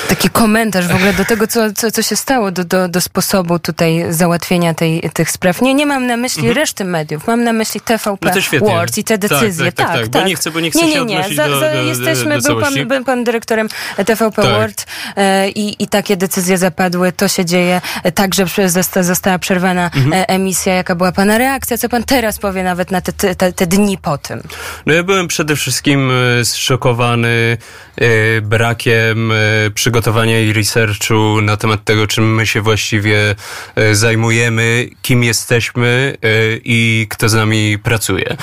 Taki 0.09 0.31
komentarz 0.31 0.89
w 0.89 0.95
ogóle 0.95 1.13
do 1.13 1.25
tego, 1.25 1.47
co, 1.47 1.73
co, 1.73 1.91
co 1.91 2.03
się 2.03 2.17
stało, 2.17 2.51
do, 2.51 2.65
do, 2.65 2.89
do 2.89 3.01
sposobu 3.01 3.59
tutaj 3.59 4.05
załatwienia 4.11 4.75
tej, 4.75 5.11
tych 5.15 5.31
spraw. 5.31 5.63
Nie, 5.63 5.75
nie 5.75 5.87
mam 5.87 6.07
na 6.07 6.17
myśli 6.17 6.41
mhm. 6.41 6.57
reszty 6.57 6.85
mediów, 6.85 7.27
mam 7.27 7.45
na 7.45 7.53
myśli 7.53 7.81
TVP 7.81 8.29
no 8.61 8.67
Words 8.67 8.99
i 8.99 9.05
te 9.05 9.19
tak, 9.19 9.31
decyzje. 9.31 9.73
Tak, 9.73 9.75
tak, 9.75 9.87
tak. 9.87 9.97
tak, 9.97 10.09
tak. 10.09 10.23
Bo 10.23 10.29
nie 10.29 10.37
chcę, 10.37 10.51
bo 10.51 10.61
nie 10.61 10.71
chcę 10.71 10.87
nie, 10.87 10.95
nie, 10.95 11.05
nie. 11.05 11.35
Za, 11.35 11.49
do, 11.49 11.61
do, 11.61 11.83
jesteśmy, 11.83 12.41
do 12.41 12.49
był, 12.49 12.61
pan, 12.61 12.89
był 12.89 13.05
pan 13.05 13.25
dyrektorem 13.25 13.69
TVP 13.97 14.43
tak. 14.43 14.45
World 14.45 14.87
e, 15.17 15.49
i, 15.49 15.83
i 15.83 15.89
takie 15.89 16.17
decyzje 16.17 16.59
zapadły. 16.59 17.13
To 17.13 17.29
się 17.29 17.45
dzieje. 17.45 17.81
E, 18.03 18.13
także 18.13 18.47
została, 18.67 19.05
została 19.05 19.39
przerwana 19.39 19.85
mhm. 19.85 20.13
e, 20.13 20.29
emisja. 20.29 20.75
Jaka 20.75 20.95
była 20.95 21.13
pana 21.13 21.39
reakcja? 21.39 21.79
Co 21.79 21.89
pan 21.89 22.05
teraz 22.05 22.39
powie 22.39 22.63
nawet 22.63 22.91
na 22.91 23.01
te, 23.01 23.13
te, 23.13 23.53
te 23.53 23.67
dni 23.67 23.99
po 23.99 24.19
tym? 24.19 24.43
No 24.87 24.93
ja 24.93 25.03
byłem 25.03 25.29
przede 25.29 25.57
wszystkim 25.57 26.11
e, 26.11 26.45
zszokowany 26.45 27.59
e, 27.97 28.41
brakiem 28.41 29.33
e, 29.33 29.40
przygotowania 29.75 30.41
i 30.41 30.53
researchu 30.53 31.41
na 31.43 31.57
temat 31.57 31.85
tego, 31.85 32.07
czym 32.07 32.35
my 32.35 32.47
się 32.47 32.61
właściwie 32.61 33.35
e, 33.75 33.95
zajmujemy, 33.95 34.89
kim 35.03 35.25
jesteśmy 35.25 36.17
e, 36.23 36.29
i 36.65 37.07
kto 37.11 37.29
z 37.29 37.35
nami 37.35 37.79
pracuje. 37.79 38.37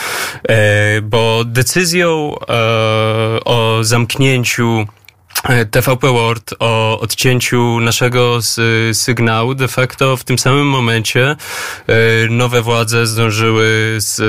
E, 0.49 1.01
bo 1.01 1.43
decyzją 1.45 2.35
o 3.45 3.79
zamknięciu 3.81 4.87
TVP 5.71 6.07
World 6.07 6.53
o 6.59 6.99
odcięciu 6.99 7.79
naszego 7.79 8.39
sygnału. 8.93 9.55
De 9.55 9.67
facto 9.67 10.17
w 10.17 10.23
tym 10.23 10.39
samym 10.39 10.67
momencie 10.67 11.35
nowe 12.29 12.61
władze 12.61 13.07
zdążyły 13.07 13.95
z, 13.97 14.21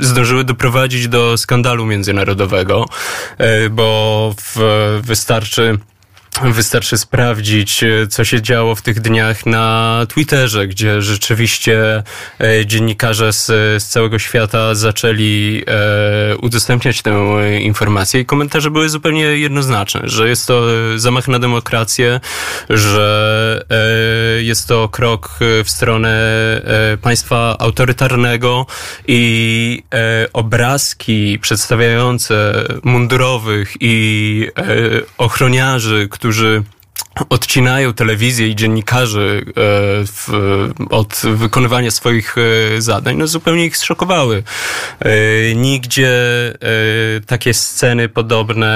zdążyły 0.00 0.44
doprowadzić 0.44 1.08
do 1.08 1.36
skandalu 1.36 1.86
międzynarodowego, 1.86 2.86
bo 3.70 4.34
w, 4.38 5.00
wystarczy 5.02 5.78
Wystarczy 6.42 6.98
sprawdzić, 6.98 7.84
e, 7.84 8.06
co 8.06 8.24
się 8.24 8.42
działo 8.42 8.74
w 8.74 8.82
tych 8.82 9.00
dniach 9.00 9.46
na 9.46 10.06
Twitterze, 10.08 10.66
gdzie 10.66 11.02
rzeczywiście 11.02 12.02
e, 12.40 12.66
dziennikarze 12.66 13.32
z, 13.32 13.46
z 13.82 13.86
całego 13.86 14.18
świata 14.18 14.74
zaczęli 14.74 15.62
e, 15.66 16.36
udostępniać 16.36 17.02
tę 17.02 17.40
informację. 17.60 18.20
I 18.20 18.26
komentarze 18.26 18.70
były 18.70 18.88
zupełnie 18.88 19.22
jednoznaczne, 19.22 20.00
że 20.04 20.28
jest 20.28 20.46
to 20.46 20.62
zamach 20.96 21.28
na 21.28 21.38
demokrację, 21.38 22.20
że 22.70 23.64
jest 24.38 24.68
to 24.68 24.88
krok 24.88 25.38
w 25.64 25.70
stronę 25.70 26.14
państwa 27.02 27.56
autorytarnego 27.58 28.66
i 29.06 29.82
obrazki 30.32 31.38
przedstawiające 31.38 32.64
mundurowych 32.82 33.74
i 33.80 34.48
ochroniarzy, 35.18 36.08
odcinają 37.28 37.92
telewizję 37.92 38.48
i 38.48 38.56
dziennikarzy 38.56 39.44
e, 39.48 39.52
w, 40.06 40.28
od 40.90 41.22
wykonywania 41.34 41.90
swoich 41.90 42.34
e, 42.38 42.82
zadań, 42.82 43.16
no 43.16 43.26
zupełnie 43.26 43.64
ich 43.64 43.76
zszokowały. 43.76 44.42
E, 45.00 45.54
nigdzie 45.54 46.14
takie 47.26 47.54
sceny 47.54 48.08
podobne 48.08 48.74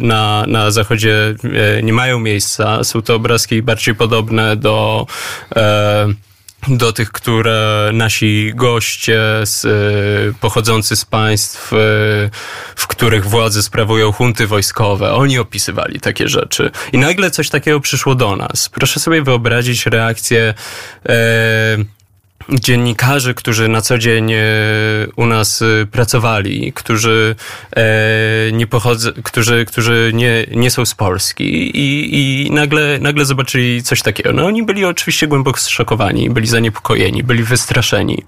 na, 0.00 0.44
na 0.48 0.70
zachodzie 0.70 1.34
nie 1.82 1.92
mają 1.92 2.20
miejsca. 2.20 2.84
Są 2.84 3.02
to 3.02 3.14
obrazki 3.14 3.62
bardziej 3.62 3.94
podobne 3.94 4.56
do 4.56 5.06
do 6.68 6.92
tych, 6.92 7.12
które 7.12 7.90
nasi 7.92 8.52
goście 8.54 9.20
z, 9.44 9.64
e, 9.64 10.38
pochodzący 10.40 10.96
z 10.96 11.04
państw, 11.04 11.72
e, 11.72 11.76
w 12.76 12.86
których 12.86 13.26
władze 13.26 13.62
sprawują 13.62 14.12
hunty 14.12 14.46
wojskowe, 14.46 15.12
oni 15.12 15.38
opisywali 15.38 16.00
takie 16.00 16.28
rzeczy. 16.28 16.70
I 16.92 16.98
nagle 16.98 17.30
coś 17.30 17.48
takiego 17.48 17.80
przyszło 17.80 18.14
do 18.14 18.36
nas. 18.36 18.68
Proszę 18.68 19.00
sobie 19.00 19.22
wyobrazić 19.22 19.86
reakcję 19.86 20.54
e, 21.08 21.14
dziennikarzy, 22.48 23.34
którzy 23.34 23.68
na 23.68 23.80
co 23.80 23.98
dzień 23.98 24.32
e, 24.32 24.38
u 25.16 25.26
nas 25.26 25.62
e, 25.62 25.86
pracowali, 25.86 26.72
którzy 26.72 27.36
e, 27.76 27.82
nie 28.52 28.66
pochodzą, 28.66 29.10
którzy, 29.22 29.64
którzy 29.64 30.10
nie, 30.14 30.46
nie 30.50 30.70
są 30.70 30.84
z 30.84 30.94
Polski 30.94 31.44
i, 31.78 32.46
i 32.46 32.50
nagle, 32.50 32.98
nagle 33.00 33.24
zobaczyli 33.24 33.82
coś 33.82 34.02
takiego. 34.02 34.32
No 34.32 34.46
oni 34.46 34.62
byli 34.62 34.84
oczywiście 34.84 35.26
głęboko 35.26 35.60
zszokowani, 35.60 36.30
byli 36.30 36.46
zaniepokojeni, 36.46 37.22
byli 37.22 37.42
wystraszeni. 37.42 38.22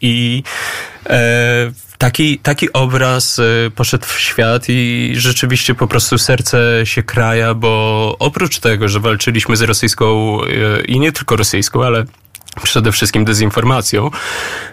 I 0.00 0.42
taki, 1.98 2.38
taki 2.38 2.72
obraz 2.72 3.40
poszedł 3.74 4.06
w 4.06 4.20
świat 4.20 4.64
i 4.68 5.12
rzeczywiście 5.16 5.74
po 5.74 5.86
prostu 5.86 6.18
serce 6.18 6.80
się 6.84 7.02
kraja, 7.02 7.54
bo 7.54 8.16
oprócz 8.18 8.58
tego, 8.58 8.88
że 8.88 9.00
walczyliśmy 9.00 9.56
z 9.56 9.62
rosyjską 9.62 10.38
i 10.88 11.00
nie 11.00 11.12
tylko 11.12 11.36
rosyjską, 11.36 11.84
ale 11.84 12.04
przede 12.62 12.92
wszystkim 12.92 13.24
dezinformacją. 13.24 14.10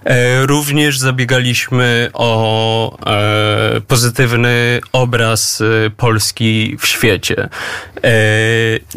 E, 0.04 0.46
również 0.46 1.00
zabiegaliśmy 1.00 2.10
o 2.14 2.98
e, 3.06 3.82
pozytywny 3.82 4.82
obraz 4.92 5.62
e, 5.62 5.90
Polski 5.90 6.78
w 6.80 6.88
świecie. 6.88 7.50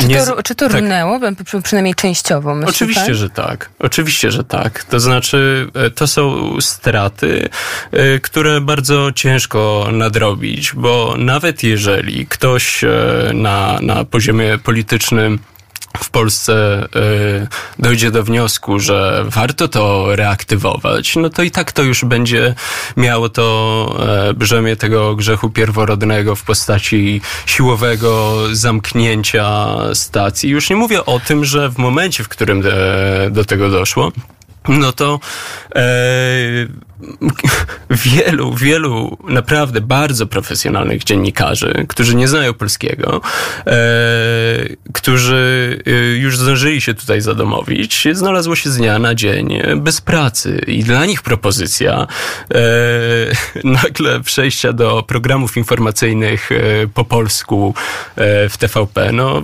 Czy 0.00 0.08
to, 0.26 0.42
czy 0.42 0.54
to 0.54 0.68
tak, 0.68 0.80
runęło? 0.80 1.20
Przynajmniej 1.62 1.94
częściowo, 1.94 2.54
myślę, 2.54 2.70
Oczywiście, 2.70 3.06
tak? 3.06 3.14
że 3.14 3.30
tak. 3.30 3.70
Oczywiście, 3.78 4.30
że 4.30 4.44
tak. 4.44 4.84
To 4.84 5.00
znaczy, 5.00 5.70
to 5.94 6.06
są 6.06 6.56
straty, 6.60 7.48
które 8.22 8.60
bardzo 8.60 9.12
ciężko 9.12 9.88
nadrobić, 9.92 10.72
bo 10.74 11.14
nawet 11.18 11.62
jeżeli 11.62 12.26
ktoś 12.26 12.84
na, 13.34 13.78
na 13.82 14.04
poziomie 14.04 14.58
politycznym 14.58 15.38
w 15.98 16.10
Polsce 16.10 16.86
y, 16.96 17.48
dojdzie 17.78 18.10
do 18.10 18.24
wniosku, 18.24 18.78
że 18.78 19.24
warto 19.26 19.68
to 19.68 20.16
reaktywować, 20.16 21.16
no 21.16 21.30
to 21.30 21.42
i 21.42 21.50
tak 21.50 21.72
to 21.72 21.82
już 21.82 22.04
będzie 22.04 22.54
miało 22.96 23.28
to 23.28 23.96
e, 24.28 24.34
brzemię 24.34 24.76
tego 24.76 25.16
grzechu 25.16 25.50
pierworodnego 25.50 26.36
w 26.36 26.42
postaci 26.42 27.20
siłowego 27.46 28.38
zamknięcia 28.52 29.76
stacji. 29.94 30.50
Już 30.50 30.70
nie 30.70 30.76
mówię 30.76 31.04
o 31.04 31.20
tym, 31.20 31.44
że 31.44 31.68
w 31.68 31.78
momencie, 31.78 32.24
w 32.24 32.28
którym 32.28 32.60
de, 32.60 33.28
do 33.30 33.44
tego 33.44 33.70
doszło, 33.70 34.12
no 34.68 34.92
to 34.92 35.20
e, 35.74 35.82
wielu, 37.90 38.54
wielu 38.54 39.18
naprawdę 39.24 39.80
bardzo 39.80 40.26
profesjonalnych 40.26 41.04
dziennikarzy, 41.04 41.86
którzy 41.88 42.16
nie 42.16 42.28
znają 42.28 42.54
polskiego, 42.54 43.20
e, 43.66 43.72
którzy 44.92 45.78
e, 45.86 45.90
już 46.16 46.38
zdążyli 46.38 46.80
się 46.80 46.94
tutaj 46.94 47.20
zadomowić, 47.20 48.08
znalazło 48.12 48.56
się 48.56 48.70
z 48.70 48.76
dnia 48.76 48.98
na 48.98 49.14
dzień 49.14 49.62
bez 49.76 50.00
pracy. 50.00 50.60
I 50.66 50.84
dla 50.84 51.06
nich 51.06 51.22
propozycja 51.22 52.06
e, 52.54 52.58
nagle 53.82 54.20
przejścia 54.20 54.72
do 54.72 55.02
programów 55.02 55.56
informacyjnych 55.56 56.52
e, 56.52 56.56
po 56.94 57.04
polsku 57.04 57.74
e, 58.16 58.48
w 58.48 58.58
TVP, 58.58 59.12
no 59.12 59.42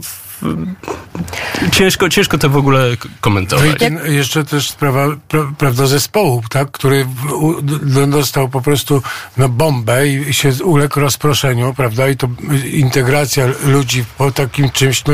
ciężko, 1.72 2.08
ciężko 2.08 2.38
to 2.38 2.50
w 2.50 2.56
ogóle 2.56 2.96
komentować. 3.20 3.66
No 3.90 4.06
i 4.06 4.14
jeszcze 4.14 4.44
też 4.44 4.70
sprawa, 4.70 5.06
pra, 5.28 5.52
prawda, 5.58 5.86
zespołu, 5.86 6.42
tak, 6.50 6.70
który 6.70 7.06
dostał 8.08 8.48
po 8.48 8.60
prostu 8.60 9.02
no, 9.36 9.48
bombę 9.48 10.08
i 10.08 10.34
się 10.34 10.52
uległ 10.64 11.00
rozproszeniu, 11.00 11.74
prawda, 11.74 12.08
i 12.08 12.16
to 12.16 12.28
integracja 12.72 13.46
ludzi 13.64 14.04
po 14.18 14.32
takim 14.32 14.70
czymś, 14.70 15.04
no, 15.04 15.12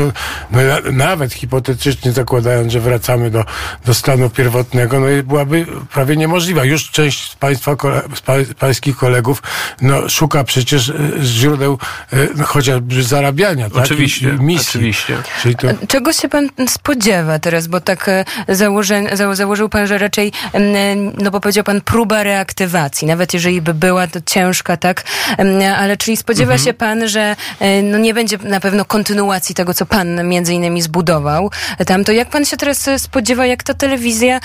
no 0.51 0.59
nawet 0.91 1.33
hipotetycznie 1.33 2.11
zakładając, 2.11 2.73
że 2.73 2.79
wracamy 2.79 3.31
do, 3.31 3.45
do 3.85 3.93
stanu 3.93 4.29
pierwotnego, 4.29 4.99
no 4.99 5.05
byłaby 5.23 5.65
prawie 5.93 6.17
niemożliwa. 6.17 6.65
Już 6.65 6.91
część 6.91 7.31
z 7.31 7.35
państwa, 7.35 7.75
z 8.15 8.53
pańskich 8.53 8.97
kolegów, 8.97 9.43
no, 9.81 10.09
szuka 10.09 10.43
przecież 10.43 10.89
e, 10.89 10.93
źródeł 11.23 11.77
e, 12.13 12.43
chociażby 12.43 13.03
zarabiania, 13.03 13.69
tak? 13.69 13.83
Oczywiście, 13.83 14.37
misji. 14.39 14.69
oczywiście. 14.69 15.14
To... 15.57 15.87
Czego 15.87 16.13
się 16.13 16.29
pan 16.29 16.49
spodziewa 16.67 17.39
teraz? 17.39 17.67
Bo 17.67 17.81
tak 17.81 18.09
e, 18.09 18.25
założy, 18.49 19.03
założył 19.33 19.69
pan, 19.69 19.87
że 19.87 19.97
raczej, 19.97 20.31
no 21.17 21.31
bo 21.31 21.39
powiedział 21.39 21.63
pan, 21.63 21.81
próba 21.81 22.23
reaktywacji, 22.23 23.07
nawet 23.07 23.33
jeżeli 23.33 23.61
by 23.61 23.73
była 23.73 24.07
to 24.07 24.19
ciężka, 24.25 24.77
tak? 24.77 25.03
Ale 25.77 25.97
czyli 25.97 26.17
spodziewa 26.17 26.53
mhm. 26.53 26.65
się 26.65 26.73
pan, 26.73 27.07
że 27.07 27.35
e, 27.59 27.81
no 27.81 27.97
nie 27.97 28.13
będzie 28.13 28.37
na 28.37 28.59
pewno 28.59 28.85
kontynuacji 28.85 29.55
tego, 29.55 29.73
co 29.73 29.85
pan 29.85 30.27
między 30.27 30.53
innymi 30.53 30.81
zbudował 30.81 31.51
tam. 31.85 32.03
To 32.03 32.11
jak 32.11 32.29
pan 32.29 32.45
się 32.45 32.57
teraz 32.57 32.89
spodziewa, 32.97 33.45
jak 33.45 33.63
ta 33.63 33.73
telewizja 33.73 34.39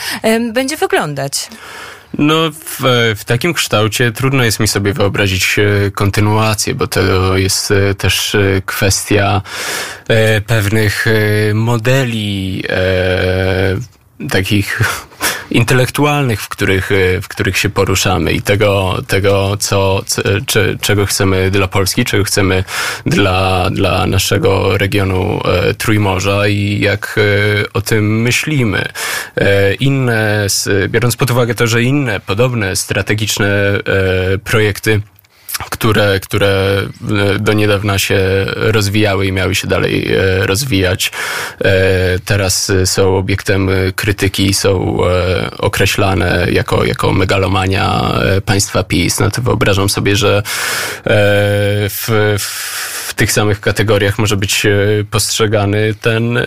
będzie 0.52 0.76
wyglądać? 0.76 1.48
No, 2.18 2.50
w, 2.50 2.80
w, 3.16 3.24
takim 3.24 3.54
kształcie 3.54 4.12
trudno 4.12 4.44
jest 4.44 4.60
mi 4.60 4.68
sobie 4.68 4.92
wyobrazić 4.92 5.56
e, 5.58 5.90
kontynuację, 5.90 6.74
bo 6.74 6.86
to 6.86 7.36
jest 7.36 7.70
e, 7.70 7.94
też 7.94 8.34
e, 8.34 8.62
kwestia 8.66 9.42
pewnych 10.46 11.06
modeli 11.54 12.62
takich 14.30 14.80
intelektualnych, 15.50 16.42
w 16.42 16.48
których, 16.48 16.90
w 17.22 17.28
których 17.28 17.58
się 17.58 17.70
poruszamy 17.70 18.32
i 18.32 18.42
tego, 18.42 19.02
tego 19.06 19.56
co, 19.56 20.02
czego 20.80 21.06
chcemy 21.06 21.50
dla 21.50 21.68
Polski, 21.68 22.04
czego 22.04 22.24
chcemy 22.24 22.64
dla, 23.06 23.70
dla 23.70 24.06
naszego 24.06 24.78
regionu 24.78 25.40
e, 25.44 25.74
Trójmorza 25.74 26.48
i 26.48 26.80
jak 26.80 27.18
e, 27.18 27.72
o 27.72 27.80
tym 27.80 28.22
myślimy. 28.22 28.84
E, 29.36 29.74
inne, 29.74 30.46
biorąc 30.88 31.16
pod 31.16 31.30
uwagę 31.30 31.54
to, 31.54 31.66
że 31.66 31.82
inne 31.82 32.20
podobne 32.20 32.76
strategiczne 32.76 33.48
e, 33.48 34.38
projekty 34.38 35.00
które, 35.70 36.20
które 36.20 36.82
e, 37.34 37.38
do 37.38 37.52
niedawna 37.52 37.98
się 37.98 38.18
rozwijały 38.54 39.26
i 39.26 39.32
miały 39.32 39.54
się 39.54 39.68
dalej 39.68 40.14
e, 40.14 40.46
rozwijać. 40.46 41.12
E, 41.60 41.72
teraz 42.24 42.72
są 42.84 43.16
obiektem 43.16 43.70
krytyki, 43.96 44.54
są 44.54 44.98
określane 45.58 46.46
jako, 46.52 46.84
jako 46.84 47.12
megalomania 47.12 48.12
państwa 48.44 48.84
PiS. 48.84 49.20
No 49.20 49.30
to 49.30 49.42
wyobrażam 49.42 49.88
sobie, 49.88 50.16
że 50.16 50.42
w, 51.88 52.36
w 52.38 52.99
tych 53.14 53.32
samych 53.32 53.60
kategoriach 53.60 54.18
może 54.18 54.36
być 54.36 54.66
postrzegany 55.10 55.94
ten 56.00 56.38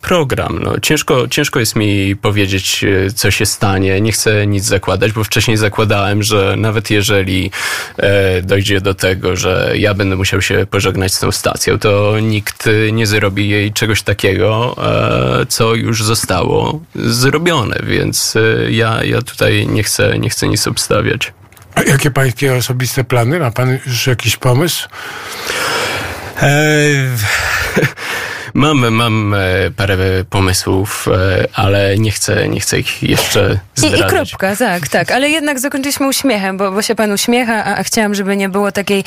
program. 0.00 0.58
No, 0.62 0.80
ciężko, 0.80 1.28
ciężko 1.28 1.60
jest 1.60 1.76
mi 1.76 2.16
powiedzieć, 2.16 2.84
co 3.14 3.30
się 3.30 3.46
stanie. 3.46 4.00
Nie 4.00 4.12
chcę 4.12 4.46
nic 4.46 4.64
zakładać, 4.64 5.12
bo 5.12 5.24
wcześniej 5.24 5.56
zakładałem, 5.56 6.22
że 6.22 6.54
nawet 6.56 6.90
jeżeli 6.90 7.50
do 8.42 8.56
dojdzie 8.56 8.80
do 8.80 8.94
tego, 8.94 9.36
że 9.36 9.72
ja 9.74 9.94
będę 9.94 10.16
musiał 10.16 10.42
się 10.42 10.66
pożegnać 10.70 11.14
z 11.14 11.20
tą 11.20 11.32
stacją, 11.32 11.78
to 11.78 12.20
nikt 12.20 12.68
nie 12.92 13.06
zrobi 13.06 13.48
jej 13.48 13.72
czegoś 13.72 14.02
takiego, 14.02 14.76
e, 15.42 15.46
co 15.46 15.74
już 15.74 16.04
zostało 16.04 16.80
zrobione, 16.94 17.76
więc 17.82 18.36
e, 18.36 18.72
ja, 18.72 19.04
ja 19.04 19.22
tutaj 19.22 19.66
nie 19.66 19.82
chcę, 19.82 20.18
nie 20.18 20.30
chcę 20.30 20.48
nic 20.48 20.66
obstawiać. 20.66 21.32
A 21.74 21.82
jakie 21.82 22.10
pańskie 22.10 22.54
osobiste 22.54 23.04
plany? 23.04 23.38
Ma 23.38 23.50
pan 23.50 23.78
już 23.86 24.06
jakiś 24.06 24.36
pomysł? 24.36 24.88
Eee, 26.42 27.08
Mam, 28.56 28.94
mam 28.94 29.34
e, 29.34 29.70
parę 29.76 30.24
pomysłów, 30.30 31.08
e, 31.08 31.48
ale 31.54 31.98
nie 31.98 32.10
chcę, 32.10 32.48
nie 32.48 32.60
chcę 32.60 32.78
ich 32.78 33.02
jeszcze 33.02 33.60
zdradzić. 33.74 34.00
I, 34.00 34.02
I 34.02 34.06
kropka, 34.06 34.56
tak, 34.56 34.88
tak. 34.88 35.10
Ale 35.10 35.28
jednak 35.28 35.58
zakończyliśmy 35.60 36.08
uśmiechem, 36.08 36.56
bo, 36.56 36.72
bo 36.72 36.82
się 36.82 36.94
pan 36.94 37.12
uśmiecha, 37.12 37.64
a, 37.64 37.76
a 37.76 37.82
chciałam, 37.82 38.14
żeby 38.14 38.36
nie 38.36 38.48
było 38.48 38.72
takiej 38.72 39.04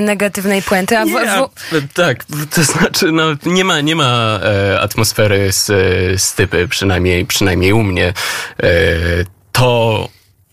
negatywnej 0.00 0.62
puenty. 0.62 0.98
A 0.98 1.04
w, 1.04 1.08
w... 1.08 1.92
Tak, 1.94 2.24
to 2.54 2.62
znaczy, 2.62 3.12
no, 3.12 3.24
nie 3.46 3.64
ma, 3.64 3.80
nie 3.80 3.96
ma 3.96 4.40
e, 4.42 4.80
atmosfery 4.80 5.52
z, 5.52 5.66
z 6.22 6.34
typy, 6.34 6.68
przynajmniej, 6.68 7.26
przynajmniej 7.26 7.72
u 7.72 7.82
mnie. 7.82 8.12
E, 8.62 8.66
to 9.52 10.08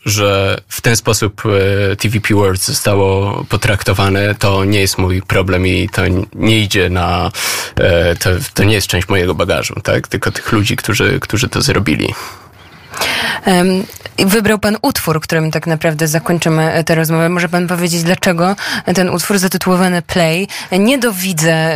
że 0.06 0.62
w 0.68 0.82
ten 0.82 0.96
sposób 0.96 1.44
e, 1.92 1.96
TVP 1.96 2.34
World 2.36 2.62
zostało 2.62 3.46
potraktowane, 3.50 4.36
to 4.36 4.66
nie 4.66 4.80
jest 4.80 4.98
mój 4.98 5.22
problem 5.22 5.68
i 5.68 5.90
to 5.90 6.02
nie 6.34 6.60
idzie 6.60 6.90
na, 6.90 7.32
e, 7.76 8.16
to, 8.16 8.30
to 8.54 8.64
nie 8.64 8.74
jest 8.74 8.88
część 8.88 9.10
mojego 9.10 9.36
bagażu, 9.36 9.76
tak? 9.84 10.08
Tylko 10.08 10.32
tych 10.32 10.52
ludzi, 10.52 10.76
którzy, 10.76 11.20
którzy 11.20 11.50
to 11.50 11.62
zrobili. 11.62 12.14
Wybrał 14.18 14.60
pan 14.60 14.78
utwór, 14.82 15.22
którym 15.22 15.52
tak 15.52 15.68
naprawdę 15.68 16.08
zakończymy 16.08 16.84
tę 16.86 16.96
rozmowę. 16.96 17.30
Może 17.30 17.50
pan 17.50 17.68
powiedzieć, 17.68 18.04
dlaczego 18.04 18.56
ten 18.96 19.10
utwór 19.10 19.38
zatytułowany 19.38 20.02
Play? 20.02 20.48
Nie 20.80 20.98
dowidzę 20.98 21.76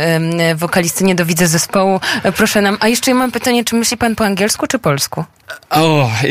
wokalisty, 0.56 1.04
nie 1.04 1.14
dowidzę 1.14 1.46
zespołu. 1.46 2.00
Proszę 2.36 2.62
nam. 2.62 2.76
A 2.80 2.88
jeszcze 2.88 3.14
mam 3.14 3.32
pytanie, 3.32 3.64
czy 3.64 3.74
myśli 3.76 3.96
pan 3.96 4.16
po 4.16 4.24
angielsku 4.24 4.66
czy 4.66 4.78
polsku? 4.78 5.24
O, 5.70 6.10
e, 6.24 6.28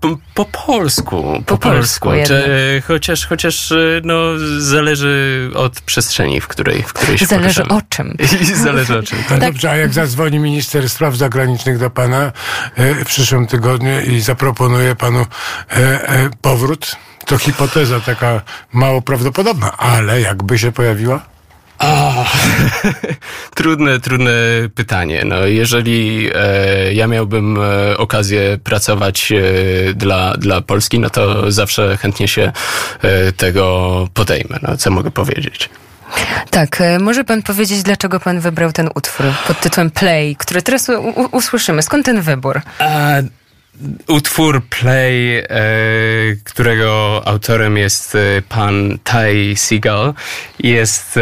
po, 0.00 0.18
po, 0.34 0.44
polsku. 0.44 1.22
Po, 1.22 1.56
po 1.56 1.58
polsku. 1.58 2.08
polsku 2.08 2.26
Czy, 2.26 2.82
chociaż, 2.86 3.26
chociaż 3.26 3.72
no, 4.04 4.14
zależy 4.58 5.50
od 5.54 5.80
przestrzeni, 5.80 6.40
w 6.40 6.48
której, 6.48 6.82
w 6.82 6.92
której 6.92 7.18
się 7.18 7.26
Zależy 7.26 7.62
poruszamy. 7.62 7.80
o 7.80 7.82
czym. 7.88 8.16
I 8.42 8.44
zależy 8.44 8.98
o 8.98 9.02
czym. 9.02 9.18
Tak. 9.18 9.28
tak. 9.28 9.40
Dobrze, 9.40 9.70
a 9.70 9.76
jak 9.76 9.92
zadzwoni 9.92 10.38
minister 10.38 10.88
spraw 10.90 11.16
zagranicznych 11.16 11.78
do 11.78 11.90
pana 11.90 12.32
e, 12.76 12.94
w 12.94 13.04
przyszłym 13.04 13.46
tygodniu 13.46 14.00
i 14.00 14.20
zaproponuje 14.20 14.59
panu 14.98 15.20
e, 15.20 15.76
e, 15.76 16.30
powrót, 16.42 16.96
to 17.26 17.38
hipoteza 17.38 18.00
taka 18.00 18.42
mało 18.72 19.02
prawdopodobna, 19.02 19.76
ale 19.76 20.20
jakby 20.20 20.58
się 20.58 20.72
pojawiła? 20.72 21.20
O, 21.78 22.24
trudne, 23.54 24.00
trudne 24.00 24.32
pytanie. 24.74 25.22
No, 25.26 25.46
jeżeli 25.46 26.30
e, 26.34 26.94
ja 26.94 27.06
miałbym 27.06 27.58
e, 27.62 27.98
okazję 27.98 28.58
pracować 28.64 29.32
e, 29.32 29.94
dla, 29.94 30.34
dla 30.36 30.60
Polski, 30.60 30.98
no 30.98 31.10
to 31.10 31.52
zawsze 31.52 31.96
chętnie 31.96 32.28
się 32.28 32.52
e, 33.02 33.32
tego 33.32 34.08
podejmę. 34.14 34.58
No, 34.62 34.76
co 34.76 34.90
mogę 34.90 35.10
powiedzieć? 35.10 35.70
Tak, 36.50 36.80
e, 36.80 36.98
może 36.98 37.24
pan 37.24 37.42
powiedzieć, 37.42 37.82
dlaczego 37.82 38.20
pan 38.20 38.40
wybrał 38.40 38.72
ten 38.72 38.90
utwór 38.94 39.26
pod 39.46 39.60
tytułem 39.60 39.90
Play, 39.90 40.36
który 40.36 40.62
teraz 40.62 40.90
usłyszymy. 41.32 41.82
Skąd 41.82 42.06
ten 42.06 42.20
wybór? 42.20 42.60
A, 42.78 42.86
utwór 44.08 44.62
Play, 44.64 45.38
e, 45.38 45.46
którego 46.44 47.22
autorem 47.24 47.76
jest 47.76 48.14
e, 48.14 48.42
pan 48.48 48.98
Ty 49.04 49.56
Seagal, 49.56 50.14
jest 50.58 51.16
e, 51.16 51.20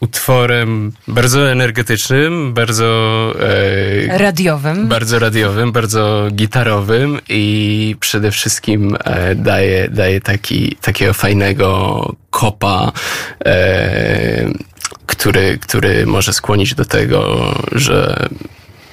utworem 0.00 0.92
bardzo 1.08 1.50
energetycznym, 1.50 2.54
bardzo 2.54 3.32
radiowym. 4.08 4.88
Bardzo 4.88 5.18
radiowym, 5.18 5.72
bardzo 5.72 6.28
gitarowym 6.32 7.18
i 7.28 7.96
przede 8.00 8.30
wszystkim 8.30 8.96
daje, 9.36 9.88
daje 9.88 10.20
taki, 10.20 10.76
takiego 10.80 11.12
fajnego 11.12 12.14
kopa 12.30 12.92
który, 15.06 15.58
który 15.58 16.06
może 16.06 16.32
skłonić 16.32 16.74
do 16.74 16.84
tego, 16.84 17.52
że 17.72 18.28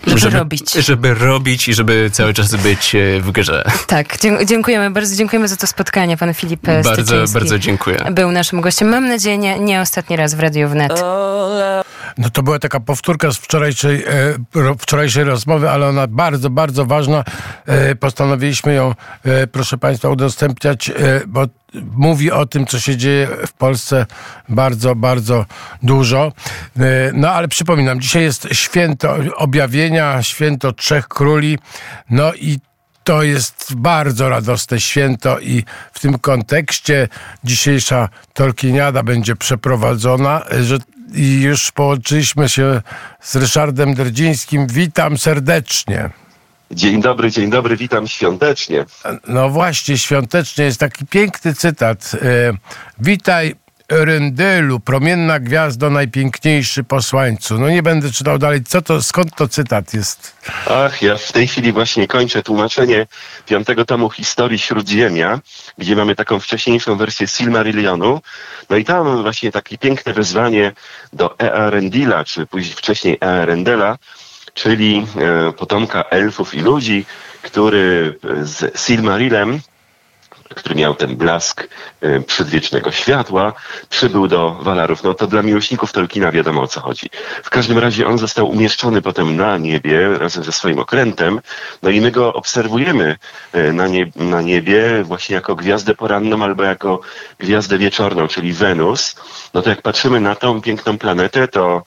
żeby, 0.08 0.20
żeby, 0.20 0.38
robić. 0.38 0.74
Żeby 0.74 1.14
robić 1.14 1.68
i 1.68 1.74
żeby 1.74 2.10
cały 2.14 2.34
czas 2.34 2.56
być 2.56 2.96
e, 2.96 3.22
w 3.22 3.32
grze. 3.32 3.64
Tak, 3.88 4.18
dziękujemy. 4.46 4.92
Bardzo 4.92 5.16
dziękujemy 5.16 5.48
za 5.48 5.56
to 5.56 5.68
spotkanie. 5.68 6.18
Pan 6.18 6.34
Filip 6.34 6.68
e, 6.68 6.84
Bardzo, 6.84 7.24
bardzo 7.34 7.60
dziękuję. 7.60 7.98
Był 8.12 8.32
naszym 8.32 8.62
gościem. 8.62 8.90
Mam 8.90 9.08
nadzieję, 9.08 9.38
nie, 9.38 9.60
nie 9.60 9.82
ostatni 9.82 10.16
raz 10.16 10.36
w 10.36 10.40
Radiu 10.40 10.70
Wnet. 10.70 11.02
No 12.18 12.30
to 12.30 12.44
była 12.44 12.60
taka 12.60 12.80
powtórka 12.80 13.32
z 13.32 13.38
wczorajszej, 13.38 14.04
e, 14.56 14.76
wczorajszej 14.80 15.24
rozmowy, 15.24 15.70
ale 15.70 15.88
ona 15.88 16.08
bardzo, 16.08 16.50
bardzo 16.50 16.86
ważna. 16.86 17.24
E, 17.66 17.96
postanowiliśmy 17.96 18.74
ją, 18.74 18.96
e, 19.24 19.48
proszę 19.48 19.78
Państwa, 19.78 20.10
udostępniać, 20.10 20.90
e, 20.90 20.94
bo 21.28 21.48
mówi 21.74 22.32
o 22.32 22.46
tym, 22.46 22.66
co 22.66 22.80
się 22.80 22.98
dzieje 22.98 23.28
w 23.48 23.54
Polsce 23.54 24.06
bardzo, 24.50 24.96
bardzo 24.96 25.46
dużo. 25.84 26.32
E, 26.80 27.12
no 27.14 27.30
ale 27.32 27.48
przypominam, 27.48 28.02
dzisiaj 28.02 28.24
jest 28.24 28.48
święto 28.52 29.16
objawienia, 29.36 30.24
święto 30.24 30.74
Trzech 30.74 31.08
Króli. 31.08 31.58
No 32.10 32.34
i 32.34 32.60
to 33.04 33.24
jest 33.24 33.74
bardzo 33.76 34.30
radosne 34.30 34.80
święto 34.80 35.40
i 35.40 35.64
w 35.94 36.00
tym 36.00 36.20
kontekście 36.20 37.08
dzisiejsza 37.44 38.10
Tolkieniada 38.34 39.04
będzie 39.04 39.36
przeprowadzona, 39.36 40.42
że 40.62 40.78
i 41.14 41.42
już 41.42 41.72
połączyliśmy 41.72 42.50
się 42.50 42.82
z 43.22 43.36
Ryszardem 43.36 43.94
Derdzińskim. 43.94 44.68
Witam 44.68 45.18
serdecznie. 45.18 46.10
Dzień 46.72 47.02
dobry, 47.02 47.32
dzień 47.32 47.50
dobry, 47.50 47.78
witam 47.78 48.08
świątecznie. 48.08 48.86
No 49.28 49.50
właśnie, 49.50 49.98
świątecznie 49.98 50.66
jest 50.66 50.80
taki 50.80 51.06
piękny 51.06 51.54
cytat. 51.54 52.12
E, 52.22 52.54
witaj, 53.00 53.56
Ryndylu, 53.92 54.80
promienna 54.80 55.40
gwiazdo, 55.40 55.90
najpiękniejszy 55.90 56.84
posłańcu. 56.84 57.58
No 57.58 57.70
nie 57.70 57.84
będę 57.84 58.12
czytał 58.12 58.38
dalej, 58.38 58.64
co 58.64 58.82
to, 58.82 59.02
skąd 59.02 59.36
to 59.36 59.48
cytat 59.48 59.94
jest? 59.94 60.36
Ach, 60.70 61.02
ja 61.02 61.18
w 61.18 61.32
tej 61.32 61.48
chwili 61.48 61.72
właśnie 61.72 62.08
kończę 62.08 62.44
tłumaczenie 62.44 63.08
piątego 63.46 63.86
tomu 63.86 64.10
historii 64.10 64.60
Śródziemia, 64.60 65.40
gdzie 65.78 65.96
mamy 65.96 66.16
taką 66.16 66.40
wcześniejszą 66.40 66.98
wersję 66.98 67.28
Silmarillionu. 67.28 68.22
No 68.70 68.78
i 68.78 68.86
tam 68.86 69.22
właśnie 69.22 69.52
takie 69.52 69.78
piękne 69.78 70.14
wezwanie 70.14 70.72
do 71.14 71.40
Earendila, 71.40 72.24
czy 72.24 72.46
później 72.46 72.76
wcześniej 72.76 73.18
Earendela, 73.22 73.98
czyli 74.54 75.08
e, 75.18 75.52
potomka 75.54 76.04
elfów 76.04 76.56
i 76.56 76.60
ludzi, 76.62 77.06
który 77.42 78.20
z 78.42 78.80
Silmarilem 78.80 79.60
który 80.56 80.76
miał 80.76 80.96
ten 80.96 81.16
blask 81.16 81.68
y, 82.04 82.24
przedwiecznego 82.28 82.92
światła, 82.92 83.54
przybył 83.90 84.28
do 84.28 84.52
Walarów. 84.52 85.04
No 85.04 85.14
to 85.14 85.28
dla 85.28 85.42
miłośników 85.42 85.94
Tolkiena 85.94 86.32
wiadomo 86.32 86.62
o 86.62 86.68
co 86.68 86.82
chodzi. 86.82 87.10
W 87.44 87.50
każdym 87.50 87.78
razie 87.78 88.08
on 88.08 88.18
został 88.18 88.50
umieszczony 88.50 89.02
potem 89.02 89.36
na 89.36 89.58
niebie 89.58 90.18
razem 90.18 90.44
ze 90.44 90.52
swoim 90.52 90.80
okrętem, 90.80 91.42
no 91.84 91.90
i 91.90 92.02
my 92.02 92.12
go 92.12 92.34
obserwujemy 92.34 93.16
na, 93.74 93.88
nie, 93.88 94.12
na 94.16 94.42
niebie 94.42 95.04
właśnie 95.04 95.36
jako 95.36 95.56
gwiazdę 95.56 95.96
poranną 95.96 96.44
albo 96.44 96.64
jako 96.64 97.00
gwiazdę 97.40 97.78
wieczorną, 97.78 98.28
czyli 98.28 98.54
Wenus. 98.54 99.16
No 99.54 99.62
to 99.62 99.70
jak 99.70 99.82
patrzymy 99.82 100.20
na 100.20 100.36
tą 100.36 100.62
piękną 100.62 100.98
planetę, 100.98 101.48
to 101.48 101.84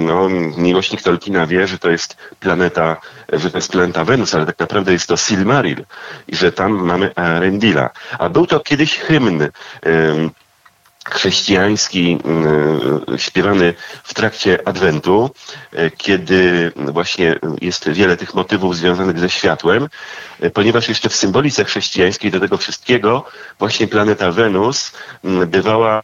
no, 0.00 0.28
miłośnik 0.56 1.02
Tolkiena 1.02 1.46
wie, 1.46 1.66
że 1.66 1.78
to 1.78 1.90
jest 1.90 2.16
planeta, 2.40 2.96
że 3.32 3.50
to 3.50 3.58
jest 3.58 3.72
planeta 3.72 4.04
Wenus, 4.04 4.34
ale 4.34 4.46
tak 4.46 4.58
naprawdę 4.58 4.92
jest 4.92 5.06
to 5.06 5.16
Silmaril 5.16 5.84
i 6.28 6.36
że 6.36 6.52
tam 6.52 6.72
mamy 6.72 7.14
Arendila. 7.14 7.90
A 8.18 8.28
był 8.28 8.46
to 8.46 8.60
kiedyś 8.60 8.98
hymn 8.98 9.48
chrześcijański 11.10 12.18
śpiewany 13.16 13.74
w 14.04 14.14
trakcie 14.14 14.68
Adwentu, 14.68 15.30
e, 15.72 15.90
kiedy 15.90 16.72
właśnie 16.76 17.38
jest 17.60 17.88
wiele 17.88 18.16
tych 18.16 18.34
motywów 18.34 18.76
związanych 18.76 19.18
ze 19.18 19.30
światłem, 19.30 19.88
e, 20.40 20.50
ponieważ 20.50 20.88
jeszcze 20.88 21.08
w 21.08 21.16
symbolice 21.16 21.64
chrześcijańskiej 21.64 22.30
do 22.30 22.40
tego 22.40 22.56
wszystkiego 22.56 23.24
właśnie 23.58 23.88
planeta 23.88 24.32
Wenus 24.32 24.92
bywała 25.46 26.02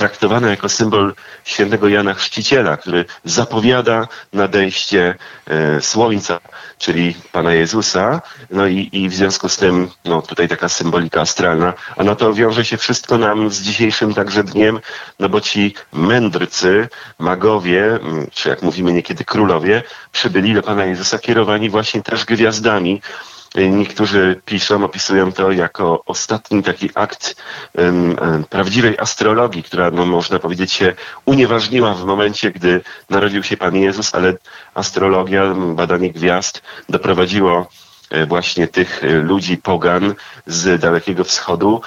traktowana 0.00 0.50
jako 0.50 0.68
symbol 0.68 1.14
świętego 1.44 1.88
Jana 1.88 2.14
Chrzciciela, 2.14 2.76
który 2.76 3.04
zapowiada 3.24 4.08
nadejście 4.32 5.14
e, 5.46 5.80
słońca, 5.80 6.40
czyli 6.78 7.14
Pana 7.32 7.52
Jezusa. 7.52 8.22
No 8.50 8.66
i, 8.66 8.88
i 8.92 9.08
w 9.08 9.14
związku 9.14 9.48
z 9.48 9.56
tym, 9.56 9.88
no 10.04 10.22
tutaj 10.22 10.48
taka 10.48 10.68
symbolika 10.68 11.20
astralna, 11.20 11.74
a 11.96 12.04
na 12.04 12.14
to 12.14 12.34
wiąże 12.34 12.64
się 12.64 12.76
wszystko 12.76 13.18
nam 13.18 13.50
z 13.50 13.60
dzisiejszym 13.60 14.14
także 14.14 14.44
dniem, 14.44 14.80
no 15.18 15.28
bo 15.28 15.40
ci 15.40 15.74
mędrcy, 15.92 16.88
magowie, 17.18 17.98
czy 18.32 18.48
jak 18.48 18.62
mówimy 18.62 18.92
niekiedy 18.92 19.24
królowie, 19.24 19.82
przybyli 20.12 20.54
do 20.54 20.62
Pana 20.62 20.84
Jezusa 20.84 21.18
kierowani 21.18 21.70
właśnie 21.70 22.02
też 22.02 22.24
gwiazdami, 22.24 23.02
Niektórzy 23.54 24.40
piszą, 24.44 24.84
opisują 24.84 25.32
to 25.32 25.52
jako 25.52 26.02
ostatni 26.06 26.62
taki 26.62 26.90
akt 26.94 27.36
um, 27.74 28.16
prawdziwej 28.50 28.98
astrologii, 28.98 29.62
która, 29.62 29.90
no, 29.90 30.06
można 30.06 30.38
powiedzieć, 30.38 30.72
się 30.72 30.92
unieważniła 31.24 31.94
w 31.94 32.04
momencie, 32.04 32.50
gdy 32.50 32.80
narodził 33.10 33.42
się 33.42 33.56
Pan 33.56 33.76
Jezus, 33.76 34.14
ale 34.14 34.34
astrologia, 34.74 35.54
badanie 35.54 36.10
gwiazd 36.10 36.62
doprowadziło 36.88 37.66
właśnie 38.26 38.68
tych 38.68 39.02
ludzi 39.22 39.56
pogan 39.56 40.14
z 40.46 40.80
Dalekiego 40.80 41.24
Wschodu 41.24 41.80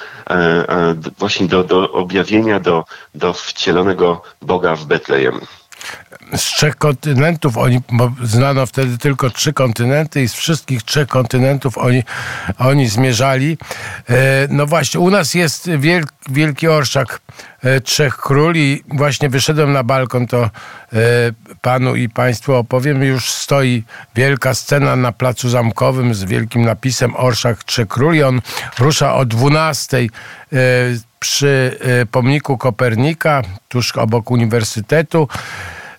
właśnie 1.18 1.48
do, 1.48 1.64
do 1.64 1.92
objawienia, 1.92 2.60
do, 2.60 2.86
do 3.16 3.34
wcielonego 3.34 4.22
Boga 4.42 4.76
w 4.76 4.86
Betlejem 4.86 5.40
z 6.36 6.42
trzech 6.42 6.76
kontynentów, 6.76 7.58
oni, 7.58 7.82
bo 7.92 8.12
znano 8.24 8.66
wtedy 8.66 8.98
tylko 8.98 9.30
trzy 9.30 9.54
kontynenty 9.54 10.24
i 10.24 10.28
z 10.28 10.34
wszystkich 10.34 10.84
trzech 10.84 11.08
kontynentów 11.08 11.78
oni, 11.78 12.04
oni 12.58 12.88
zmierzali. 12.88 13.58
E, 14.10 14.16
no 14.50 14.66
właśnie, 14.66 15.00
u 15.00 15.10
nas 15.10 15.34
jest 15.34 15.70
wielki, 16.30 16.68
orszak 16.68 17.20
e, 17.64 17.82
Trzech 17.82 18.18
Króli. 18.18 18.84
Właśnie 18.88 19.30
wyszedłem 19.30 19.74
na 19.74 19.84
balkon, 19.84 20.28
to 20.28 20.44
e, 20.44 20.50
panu 21.62 21.96
i 21.96 22.10
państwu 22.10 22.54
opowiem. 22.54 23.04
Już 23.04 23.32
stoi 23.32 23.84
wielka 24.16 24.54
scena 24.54 24.96
na 24.96 25.12
placu 25.12 25.50
zamkowym 25.50 26.14
z 26.16 26.24
wielkim 26.24 26.66
napisem 26.66 27.16
Orszak 27.16 27.64
Trzech 27.64 27.88
Króli. 27.88 28.24
On 28.24 28.42
rusza 28.80 29.16
o 29.16 29.26
12 29.26 30.08
przy 31.24 31.78
pomniku 32.12 32.58
Kopernika, 32.58 33.42
tuż 33.68 33.98
obok 33.98 34.32
Uniwersytetu. 34.32 35.28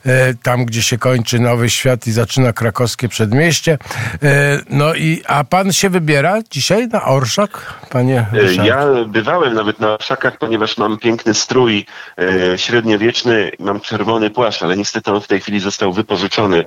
E, 0.07 0.35
tam 0.43 0.65
gdzie 0.65 0.83
się 0.83 0.99
kończy 0.99 1.39
Nowy 1.39 1.71
Świat 1.71 2.07
i 2.07 2.13
zaczyna 2.13 2.53
krakowskie 2.53 3.09
przedmieście. 3.09 3.79
E, 4.23 4.61
no 4.71 4.95
i, 4.95 5.23
a 5.29 5.45
pan 5.45 5.73
się 5.73 5.91
wybiera 5.91 6.39
dzisiaj 6.51 6.89
na 6.89 7.05
Orszak, 7.05 7.75
panie 7.91 8.27
e, 8.33 8.41
Ryszard? 8.41 8.69
Ja 8.69 8.87
bywałem 9.07 9.55
nawet 9.55 9.81
na 9.81 9.95
Orszakach, 9.95 10.39
ponieważ 10.39 10.79
mam 10.79 10.99
piękny 10.99 11.35
strój 11.35 11.87
średniowieczny, 12.57 13.51
mam 13.59 13.81
czerwony 13.81 14.31
płaszcz, 14.31 14.63
ale 14.63 14.77
niestety 14.77 15.13
on 15.13 15.21
w 15.21 15.27
tej 15.27 15.41
chwili 15.41 15.61
został 15.61 15.93
wypożyczony 15.93 16.65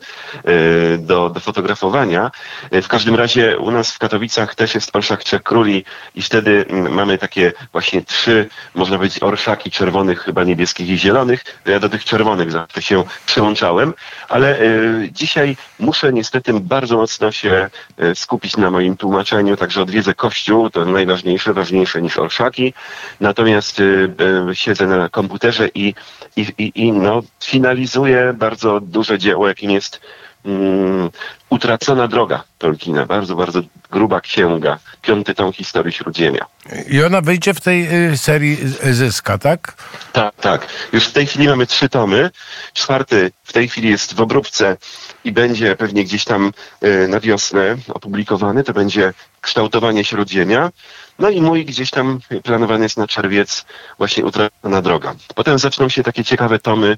do, 1.00 1.30
do 1.30 1.40
fotografowania. 1.40 2.32
W 2.72 2.88
każdym 2.88 3.16
razie 3.16 3.58
u 3.58 3.72
nas 3.72 3.92
w 3.92 4.00
Katowicach 4.00 4.56
też 4.56 4.76
jest 4.76 4.96
Orszak 4.96 5.24
Trzech 5.24 5.44
Króli 5.44 5.86
i 6.16 6.22
wtedy 6.22 6.66
mm, 6.70 6.94
mamy 6.94 7.18
takie 7.18 7.54
właśnie 7.72 8.02
trzy, 8.02 8.50
można 8.76 8.98
powiedzieć, 8.98 9.24
orszaki 9.24 9.72
czerwonych, 9.72 10.20
chyba 10.22 10.44
niebieskich 10.44 10.90
i 10.90 10.98
zielonych. 10.98 11.46
Ja 11.66 11.80
do 11.80 11.90
tych 11.90 12.06
czerwonych 12.06 12.52
zawsze 12.52 12.82
się 12.82 13.04
przełączałem, 13.28 13.94
ale 14.30 14.62
y, 14.62 15.10
dzisiaj 15.12 15.58
muszę 15.80 16.14
niestety 16.14 16.54
bardzo 16.54 16.98
mocno 16.98 17.32
się 17.32 17.70
y, 18.04 18.16
skupić 18.16 18.58
na 18.58 18.72
moim 18.72 18.98
tłumaczeniu, 18.98 19.58
także 19.58 19.82
odwiedzę 19.82 20.14
kościół, 20.14 20.70
to 20.70 20.86
najważniejsze, 20.86 21.54
ważniejsze 21.54 22.02
niż 22.02 22.18
orszaki, 22.18 22.74
natomiast 23.20 23.80
y, 23.80 24.10
siedzę 24.54 24.88
na 24.88 25.10
komputerze 25.10 25.68
i, 25.76 25.94
i, 26.36 26.42
i, 26.58 26.72
i 26.76 26.92
no, 26.92 27.22
finalizuję 27.44 28.34
bardzo 28.38 28.80
duże 28.82 29.20
dzieło, 29.20 29.48
jakim 29.48 29.72
jest 29.72 30.02
mm, 30.48 31.10
Utracona 31.50 32.08
droga 32.08 32.44
Tolkiena, 32.58 33.06
bardzo, 33.06 33.36
bardzo 33.36 33.62
gruba 33.92 34.22
księga, 34.22 34.80
piąty 35.02 35.36
tom 35.36 35.54
historii 35.54 35.94
Śródziemia. 35.94 36.46
I 36.90 37.04
ona 37.04 37.22
wyjdzie 37.22 37.54
w 37.54 37.62
tej 37.62 38.12
y, 38.12 38.18
serii 38.18 38.58
Zyska, 38.92 39.38
tak? 39.38 39.74
Tak, 40.14 40.36
tak. 40.36 40.68
Już 40.94 41.08
w 41.08 41.12
tej 41.12 41.26
chwili 41.26 41.48
mamy 41.48 41.68
trzy 41.68 41.90
tomy. 41.90 42.30
Czwarty 42.74 43.32
w 43.44 43.54
tej 43.54 43.70
chwili 43.70 43.90
jest 43.90 44.14
w 44.14 44.22
obróbce 44.22 44.78
i 45.24 45.32
będzie 45.32 45.76
pewnie 45.76 46.04
gdzieś 46.04 46.24
tam 46.26 46.52
y, 46.84 47.08
na 47.08 47.20
wiosnę 47.20 47.76
opublikowany. 47.94 48.64
To 48.64 48.74
będzie 48.74 49.14
kształtowanie 49.42 50.04
Śródziemia. 50.04 50.72
No 51.20 51.30
i 51.30 51.42
mój 51.42 51.66
gdzieś 51.66 51.92
tam 51.92 52.20
planowany 52.44 52.86
jest 52.86 52.98
na 52.98 53.08
czerwiec 53.08 53.66
właśnie 53.98 54.26
Utracona 54.26 54.82
droga. 54.82 55.16
Potem 55.36 55.60
zaczną 55.60 55.90
się 55.90 56.04
takie 56.04 56.24
ciekawe 56.24 56.60
tomy 56.60 56.98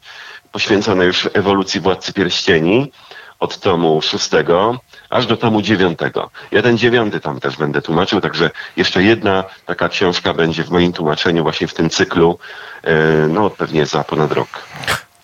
poświęcone 0.52 1.06
już 1.06 1.30
ewolucji 1.34 1.82
Władcy 1.82 2.14
Pierścieni 2.14 2.92
od 3.40 3.60
tomu 3.60 4.02
szóstego 4.02 4.80
aż 5.10 5.26
do 5.26 5.38
tomu 5.38 5.62
dziewiątego. 5.62 6.30
Ja 6.52 6.62
ten 6.62 6.78
dziewiąty 6.78 7.20
tam 7.20 7.40
też 7.40 7.58
będę 7.58 7.82
tłumaczył, 7.82 8.22
także 8.22 8.50
jeszcze 8.78 9.04
jedna 9.04 9.44
taka 9.66 9.90
książka 9.90 10.34
będzie 10.34 10.64
w 10.64 10.70
moim 10.70 10.94
tłumaczeniu 10.94 11.44
właśnie 11.44 11.68
w 11.68 11.74
tym 11.74 11.90
cyklu, 11.90 12.40
e, 12.84 13.28
no 13.28 13.50
pewnie 13.50 13.86
za 13.86 14.04
ponad 14.04 14.32
rok. 14.32 14.48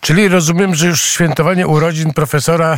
Czyli 0.02 0.28
rozumiem, 0.28 0.76
że 0.76 0.88
już 0.88 1.02
świętowanie 1.02 1.68
urodzin 1.68 2.14
profesora 2.14 2.74
e, 2.74 2.78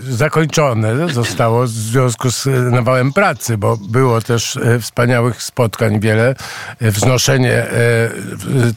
zakończone 0.00 1.08
zostało 1.08 1.62
w 1.62 1.68
związku 1.68 2.30
z 2.30 2.46
nawałem 2.72 3.12
pracy, 3.12 3.58
bo 3.58 3.76
było 3.76 4.20
też 4.20 4.56
e, 4.56 4.80
wspaniałych 4.80 5.42
spotkań 5.42 6.00
wiele, 6.00 6.34
wznoszenie 6.80 7.66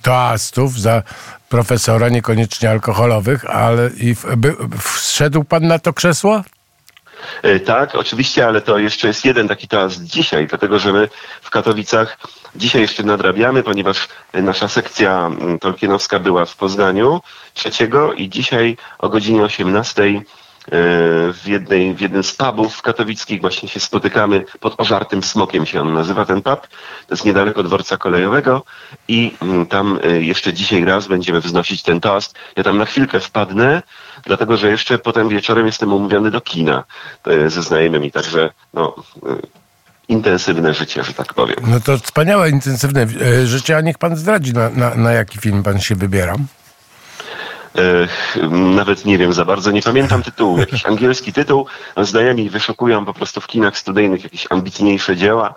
toastów 0.02 0.80
za 0.80 1.04
profesora, 1.52 2.10
niekoniecznie 2.10 2.70
alkoholowych, 2.70 3.46
ale 3.46 3.90
i 3.98 4.16
w, 4.16 4.36
by, 4.36 4.56
wszedł 4.80 5.44
pan 5.44 5.68
na 5.68 5.80
to 5.80 5.94
krzesło? 5.94 6.42
E, 7.44 7.60
tak, 7.60 7.96
oczywiście, 7.96 8.48
ale 8.48 8.62
to 8.62 8.78
jeszcze 8.78 9.08
jest 9.08 9.26
jeden 9.26 9.48
taki 9.48 9.68
toast 9.68 10.04
dzisiaj, 10.04 10.48
dlatego 10.48 10.80
że 10.80 10.94
my 10.94 11.10
w 11.42 11.50
Katowicach 11.50 12.18
dzisiaj 12.56 12.82
jeszcze 12.82 13.04
nadrabiamy, 13.04 13.64
ponieważ 13.64 14.08
nasza 14.34 14.68
sekcja 14.68 15.28
mm, 15.28 15.60
tolkienowska 15.60 16.20
była 16.20 16.46
w 16.46 16.56
Poznaniu 16.56 17.22
trzeciego 17.54 18.14
i 18.14 18.30
dzisiaj 18.30 18.78
o 19.00 19.10
godzinie 19.10 19.44
18 19.44 20.04
w, 21.34 21.42
jednej, 21.46 21.96
w 21.96 22.02
jednym 22.02 22.24
z 22.24 22.36
pubów 22.36 22.82
katowickich 22.82 23.42
właśnie 23.42 23.70
się 23.70 23.80
spotykamy 23.80 24.44
pod 24.60 24.80
Ożartym 24.80 25.24
Smokiem 25.24 25.66
się 25.66 25.82
on 25.82 25.94
nazywa 25.94 26.26
ten 26.26 26.42
pub. 26.42 26.62
To 27.08 27.14
jest 27.14 27.26
niedaleko 27.26 27.64
dworca 27.64 27.98
kolejowego 27.98 28.64
i 29.08 29.34
mm, 29.42 29.66
tam 29.66 30.00
y, 30.06 30.24
jeszcze 30.24 30.54
dzisiaj 30.54 30.86
raz 30.86 31.08
będziemy 31.08 31.42
wznosić 31.42 31.84
ten 31.84 32.02
toast. 32.02 32.36
Ja 32.56 32.64
tam 32.64 32.78
na 32.78 32.86
chwilkę 32.86 33.20
wpadnę, 33.20 33.82
dlatego 34.26 34.58
że 34.58 34.70
jeszcze 34.70 34.98
potem 34.98 35.30
wieczorem 35.30 35.66
jestem 35.66 35.94
umówiony 35.94 36.32
do 36.32 36.42
kina 36.42 36.84
ze 37.48 37.64
znajomymi, 37.64 38.12
także 38.12 38.50
no 38.74 38.96
y, 39.16 39.62
intensywne 40.08 40.74
życie, 40.74 41.04
że 41.04 41.14
tak 41.14 41.34
powiem. 41.34 41.58
No 41.68 41.80
to 41.80 41.98
wspaniałe, 41.98 42.50
intensywne 42.50 43.02
e, 43.02 43.48
życie, 43.48 43.78
a 43.78 43.82
niech 43.82 43.98
pan 43.98 44.16
zdradzi, 44.16 44.54
na, 44.54 44.70
na, 44.70 44.96
na 44.96 45.12
jaki 45.12 45.38
film 45.38 45.64
pan 45.64 45.80
się 45.80 45.96
wybiera. 45.96 46.36
Nawet 48.52 49.06
nie 49.06 49.18
wiem 49.18 49.34
za 49.34 49.46
bardzo, 49.46 49.72
nie 49.72 49.82
pamiętam 49.82 50.24
tytułu, 50.24 50.60
jakiś 50.60 50.86
angielski 50.86 51.34
tytuł. 51.34 51.66
Znajomi 51.98 52.50
wyszukują 52.50 53.06
po 53.06 53.14
prostu 53.14 53.42
w 53.42 53.48
kinach 53.48 53.78
studyjnych 53.78 54.24
jakieś 54.24 54.48
ambitniejsze 54.50 55.16
dzieła 55.16 55.54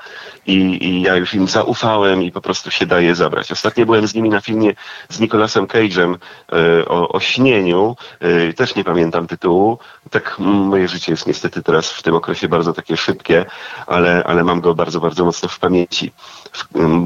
i, 0.47 0.55
i 0.87 1.03
ja 1.03 1.17
już 1.17 1.35
im 1.35 1.49
zaufałem 1.49 2.23
i 2.23 2.33
po 2.33 2.41
prostu 2.41 2.71
się 2.71 2.87
daje 2.87 3.15
zabrać. 3.15 3.53
Ostatnio 3.53 3.87
byłem 3.87 4.07
z 4.07 4.15
nimi 4.15 4.31
na 4.31 4.41
filmie 4.41 4.75
z 5.09 5.21
Nicolasem 5.21 5.67
Cage'em 5.67 6.17
e, 6.53 6.89
o, 6.89 7.09
o 7.09 7.21
śnieniu, 7.21 7.97
e, 8.21 8.53
też 8.53 8.75
nie 8.75 8.85
pamiętam 8.85 9.27
tytułu. 9.27 9.79
Tak 10.11 10.37
moje 10.39 10.89
życie 10.89 11.13
jest 11.13 11.27
niestety 11.27 11.63
teraz 11.63 11.91
w 11.93 12.03
tym 12.03 12.15
okresie 12.15 12.49
bardzo 12.49 12.73
takie 12.73 12.97
szybkie, 12.97 13.45
ale, 13.87 14.25
ale 14.27 14.45
mam 14.45 14.61
go 14.61 14.75
bardzo, 14.75 15.01
bardzo 15.01 15.25
mocno 15.25 15.49
w 15.49 15.59
pamięci. 15.59 16.13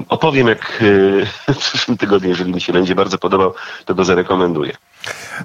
Opowiem 0.08 0.48
jak 0.48 0.82
e, 1.48 1.52
w 1.54 1.58
przyszłym 1.58 1.96
tygodniu, 1.96 2.28
jeżeli 2.28 2.52
mi 2.52 2.60
się 2.60 2.72
będzie 2.72 2.94
bardzo 2.94 3.18
podobał, 3.18 3.54
to 3.84 3.94
go 3.94 4.04
zarekomenduję. 4.04 4.72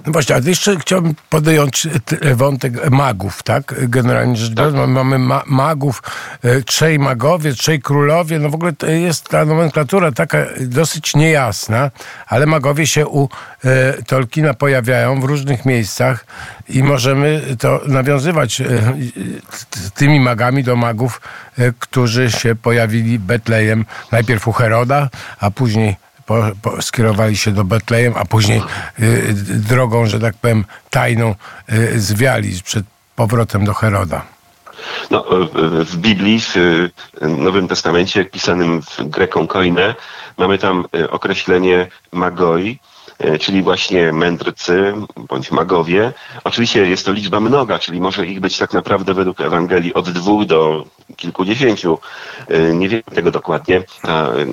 No 0.06 0.12
właśnie, 0.12 0.34
ale 0.34 0.44
jeszcze 0.44 0.76
chciałbym 0.76 1.14
podjąć 1.30 1.88
wątek 2.34 2.90
magów, 2.90 3.42
tak? 3.42 3.74
Generalnie 3.88 4.36
rzecz 4.36 4.54
biorąc, 4.54 4.76
tak. 4.76 4.88
mamy 4.88 5.18
ma 5.18 5.42
magów, 5.46 6.02
e, 6.42 6.62
trzej 6.62 6.98
magowie, 6.98 7.52
trzej 7.52 7.82
królowie, 7.82 8.38
no 8.38 8.50
w 8.50 8.54
ogóle 8.54 8.72
to 8.72 8.86
jest 8.86 9.28
ta 9.28 9.44
nomenklatura 9.44 10.12
taka 10.12 10.38
dosyć 10.60 11.16
niejasna, 11.16 11.90
ale 12.26 12.46
magowie 12.46 12.86
się 12.86 13.06
u 13.06 13.28
e, 13.64 14.02
Tolkiena 14.02 14.54
pojawiają 14.54 15.20
w 15.20 15.24
różnych 15.24 15.64
miejscach 15.64 16.26
i 16.68 16.82
możemy 16.82 17.42
to 17.58 17.80
nawiązywać 17.86 18.60
e, 18.60 18.66
tymi 19.94 20.20
magami 20.20 20.64
do 20.64 20.76
magów, 20.76 21.20
którzy 21.78 22.30
się 22.30 22.54
pojawili 22.54 23.18
Betlejem 23.18 23.84
najpierw 24.12 24.48
u 24.48 24.52
Heroda, 24.52 25.08
a 25.40 25.50
później 25.50 26.03
po, 26.26 26.42
po, 26.62 26.82
skierowali 26.82 27.36
się 27.36 27.50
do 27.50 27.64
Betlejem, 27.64 28.14
a 28.16 28.24
później 28.24 28.62
y, 29.00 29.34
drogą, 29.68 30.06
że 30.06 30.20
tak 30.20 30.34
powiem, 30.34 30.64
tajną 30.90 31.34
y, 31.72 32.00
zwiali 32.00 32.62
przed 32.64 32.84
powrotem 33.16 33.64
do 33.64 33.74
Heroda. 33.74 34.22
No, 35.10 35.24
w 35.84 35.96
Biblii, 35.96 36.40
w 36.40 36.88
Nowym 37.20 37.68
Testamencie, 37.68 38.24
pisanym 38.24 38.82
w 38.82 39.08
greką 39.08 39.46
koine, 39.46 39.94
mamy 40.38 40.58
tam 40.58 40.84
y, 40.96 41.10
określenie 41.10 41.86
magoi, 42.12 42.78
czyli 43.40 43.62
właśnie 43.62 44.12
mędrcy 44.12 44.94
bądź 45.16 45.50
magowie. 45.50 46.12
Oczywiście 46.44 46.86
jest 46.86 47.06
to 47.06 47.12
liczba 47.12 47.40
mnoga, 47.40 47.78
czyli 47.78 48.00
może 48.00 48.26
ich 48.26 48.40
być 48.40 48.58
tak 48.58 48.72
naprawdę 48.72 49.14
według 49.14 49.40
Ewangelii 49.40 49.94
od 49.94 50.10
dwóch 50.10 50.46
do 50.46 50.84
kilkudziesięciu. 51.16 51.98
E, 52.48 52.74
nie 52.74 52.88
wiem 52.88 53.02
tego 53.14 53.30
dokładnie. 53.30 53.82
Ta 54.02 54.12
e, 54.12 54.46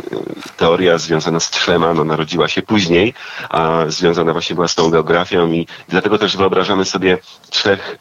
teoria 0.58 0.98
związana 0.98 1.40
z 1.40 1.50
trzema 1.50 1.94
no, 1.94 2.04
narodziła 2.04 2.48
się 2.48 2.62
później, 2.62 3.14
a 3.50 3.84
związana 3.88 4.34
właśnie 4.34 4.56
była 4.56 4.68
z 4.68 4.76
tą 4.76 4.90
geografią 4.90 5.52
i 5.52 5.68
dlatego 5.90 6.18
też 6.18 6.38
wyobrażamy 6.38 6.86
sobie 6.86 7.18
trzech 7.50 7.98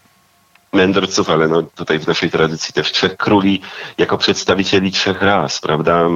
mędrców, 0.72 1.30
ale 1.30 1.48
no 1.48 1.62
tutaj 1.62 1.98
w 1.98 2.06
naszej 2.06 2.30
tradycji 2.30 2.74
też 2.74 2.92
trzech 2.92 3.16
króli 3.16 3.60
jako 3.98 4.18
przedstawicieli 4.18 4.92
trzech 4.92 5.22
ras, 5.22 5.60
prawda? 5.60 6.08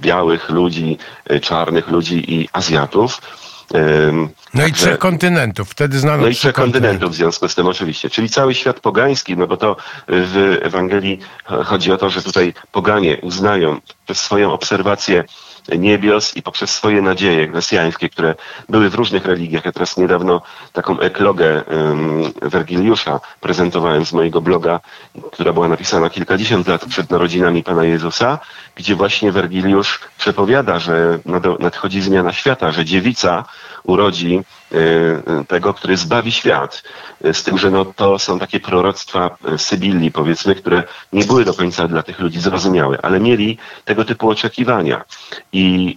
Białych 0.00 0.50
ludzi, 0.50 0.98
czarnych 1.42 1.88
ludzi 1.88 2.34
i 2.34 2.48
Azjatów. 2.52 3.20
No 4.54 4.66
i 4.66 4.72
trzech 4.72 4.98
kontynentów, 4.98 5.70
wtedy 5.70 5.98
znano 5.98 6.22
No 6.22 6.28
i 6.28 6.34
trzech 6.34 6.54
kontynentów 6.54 7.10
w 7.10 7.14
związku 7.14 7.48
z 7.48 7.54
tym 7.54 7.66
oczywiście, 7.66 8.10
czyli 8.10 8.28
cały 8.28 8.54
świat 8.54 8.80
pogański, 8.80 9.36
no 9.36 9.46
bo 9.46 9.56
to 9.56 9.76
w 10.08 10.58
Ewangelii 10.62 11.18
chodzi 11.64 11.92
o 11.92 11.98
to, 11.98 12.10
że 12.10 12.22
tutaj 12.22 12.54
poganie 12.72 13.18
uznają 13.22 13.80
przez 14.04 14.20
swoją 14.20 14.52
obserwację 14.52 15.24
niebios 15.78 16.36
i 16.36 16.42
poprzez 16.42 16.70
swoje 16.70 17.02
nadzieje 17.02 17.48
mesjańskie, 17.48 18.08
które 18.08 18.34
były 18.68 18.90
w 18.90 18.94
różnych 18.94 19.24
religiach. 19.24 19.64
Ja 19.64 19.72
teraz 19.72 19.96
niedawno 19.96 20.42
taką 20.72 21.00
eklogę 21.00 21.62
um, 21.62 22.22
Wergiliusza 22.42 23.20
prezentowałem 23.40 24.06
z 24.06 24.12
mojego 24.12 24.40
bloga, 24.40 24.80
która 25.32 25.52
była 25.52 25.68
napisana 25.68 26.10
kilkadziesiąt 26.10 26.68
lat 26.68 26.84
przed 26.84 27.10
narodzinami 27.10 27.62
Pana 27.62 27.84
Jezusa, 27.84 28.38
gdzie 28.76 28.94
właśnie 28.94 29.32
Wergiliusz 29.32 30.00
przepowiada, 30.18 30.78
że 30.78 31.18
nadchodzi 31.58 32.00
zmiana 32.00 32.32
świata, 32.32 32.72
że 32.72 32.84
dziewica 32.84 33.44
urodzi 33.84 34.40
e, 34.72 35.44
tego, 35.44 35.74
który 35.74 35.96
zbawi 35.96 36.32
świat. 36.32 36.82
E, 37.24 37.34
z 37.34 37.42
tym, 37.42 37.58
że 37.58 37.70
no, 37.70 37.84
to 37.84 38.18
są 38.18 38.38
takie 38.38 38.60
proroctwa 38.60 39.36
Sybilli, 39.56 40.12
powiedzmy, 40.12 40.54
które 40.54 40.82
nie 41.12 41.24
były 41.24 41.44
do 41.44 41.54
końca 41.54 41.88
dla 41.88 42.02
tych 42.02 42.18
ludzi 42.20 42.40
zrozumiałe, 42.40 42.98
ale 43.02 43.20
mieli 43.20 43.58
tego 43.84 44.04
typu 44.04 44.30
oczekiwania. 44.30 45.04
I 45.52 45.96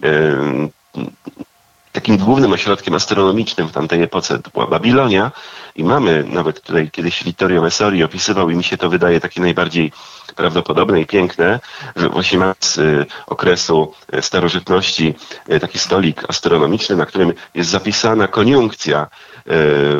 takim 1.96 2.16
głównym 2.16 2.52
ośrodkiem 2.52 2.94
astronomicznym 2.94 3.68
w 3.68 3.72
tamtej 3.72 4.02
epoce 4.02 4.38
to 4.38 4.50
była 4.50 4.66
Babilonia 4.66 5.32
i 5.76 5.84
mamy 5.84 6.24
nawet 6.28 6.62
tutaj 6.62 6.90
kiedyś 6.90 7.24
Vittorio 7.24 7.62
Messori 7.62 8.04
opisywał 8.04 8.50
i 8.50 8.56
mi 8.56 8.64
się 8.64 8.76
to 8.76 8.88
wydaje 8.90 9.20
takie 9.20 9.40
najbardziej 9.40 9.92
prawdopodobne 10.36 11.00
i 11.00 11.06
piękne, 11.06 11.60
że 11.96 12.08
właśnie 12.08 12.38
ma 12.38 12.54
z 12.60 12.78
y, 12.78 13.06
okresu 13.26 13.94
y, 14.14 14.22
starożytności 14.22 15.14
y, 15.50 15.60
taki 15.60 15.78
stolik 15.78 16.24
astronomiczny, 16.28 16.96
na 16.96 17.06
którym 17.06 17.32
jest 17.54 17.70
zapisana 17.70 18.28
koniunkcja 18.28 19.06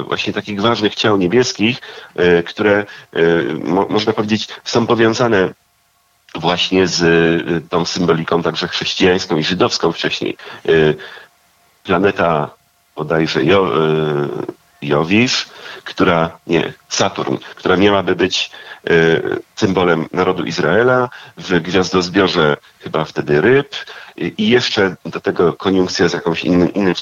właśnie 0.08 0.32
takich 0.32 0.60
ważnych 0.60 0.94
ciał 0.94 1.16
niebieskich, 1.16 1.78
które 2.46 2.84
można 3.88 4.12
powiedzieć 4.12 4.48
są 4.64 4.86
powiązane 4.86 5.54
właśnie 6.34 6.86
z 6.86 7.68
tą 7.68 7.84
symboliką 7.84 8.42
także 8.42 8.68
chrześcijańską 8.68 9.36
i 9.36 9.44
żydowską 9.44 9.92
wcześniej 9.92 10.36
planeta 11.86 12.50
bodajże 12.96 13.44
jo, 13.44 13.70
y, 14.82 14.86
Jowisz, 14.86 15.48
która, 15.84 16.38
nie, 16.46 16.72
Saturn, 16.88 17.36
która 17.56 17.76
miałaby 17.76 18.16
być 18.16 18.50
y, 18.90 19.22
symbolem 19.56 20.08
narodu 20.12 20.44
Izraela, 20.44 21.08
w 21.36 21.60
gwiazdozbiorze 21.60 22.56
chyba 22.80 23.04
wtedy 23.04 23.40
ryb. 23.40 23.76
I 24.16 24.48
jeszcze 24.48 24.96
do 25.04 25.20
tego 25.20 25.52
koniunkcja 25.52 26.08
z 26.08 26.12
jakąś 26.12 26.44
innym, 26.44 26.74
innym 26.74 26.94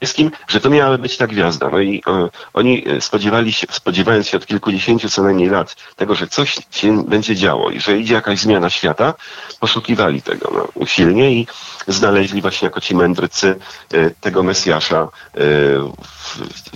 wszystkim, 0.00 0.30
że 0.48 0.60
to 0.60 0.70
miała 0.70 0.98
być 0.98 1.16
ta 1.16 1.26
gwiazda. 1.26 1.68
No 1.70 1.80
i 1.80 2.02
e, 2.06 2.28
oni 2.54 2.84
spodziewali 3.00 3.52
się, 3.52 3.66
spodziewając 3.70 4.26
się 4.26 4.36
od 4.36 4.46
kilkudziesięciu 4.46 5.08
co 5.08 5.22
najmniej 5.22 5.48
lat 5.48 5.76
tego, 5.96 6.14
że 6.14 6.26
coś 6.26 6.56
się 6.70 7.04
będzie 7.04 7.36
działo 7.36 7.70
i 7.70 7.80
że 7.80 7.98
idzie 7.98 8.14
jakaś 8.14 8.38
zmiana 8.40 8.70
świata, 8.70 9.14
poszukiwali 9.60 10.22
tego 10.22 10.50
no, 10.54 10.68
usilnie 10.74 11.30
i 11.30 11.46
znaleźli 11.88 12.42
właśnie 12.42 12.66
jako 12.66 12.80
ci 12.80 12.94
mędrcy 12.94 13.58
e, 13.92 14.10
tego 14.10 14.42
Mesjasza 14.42 15.00
e, 15.02 15.08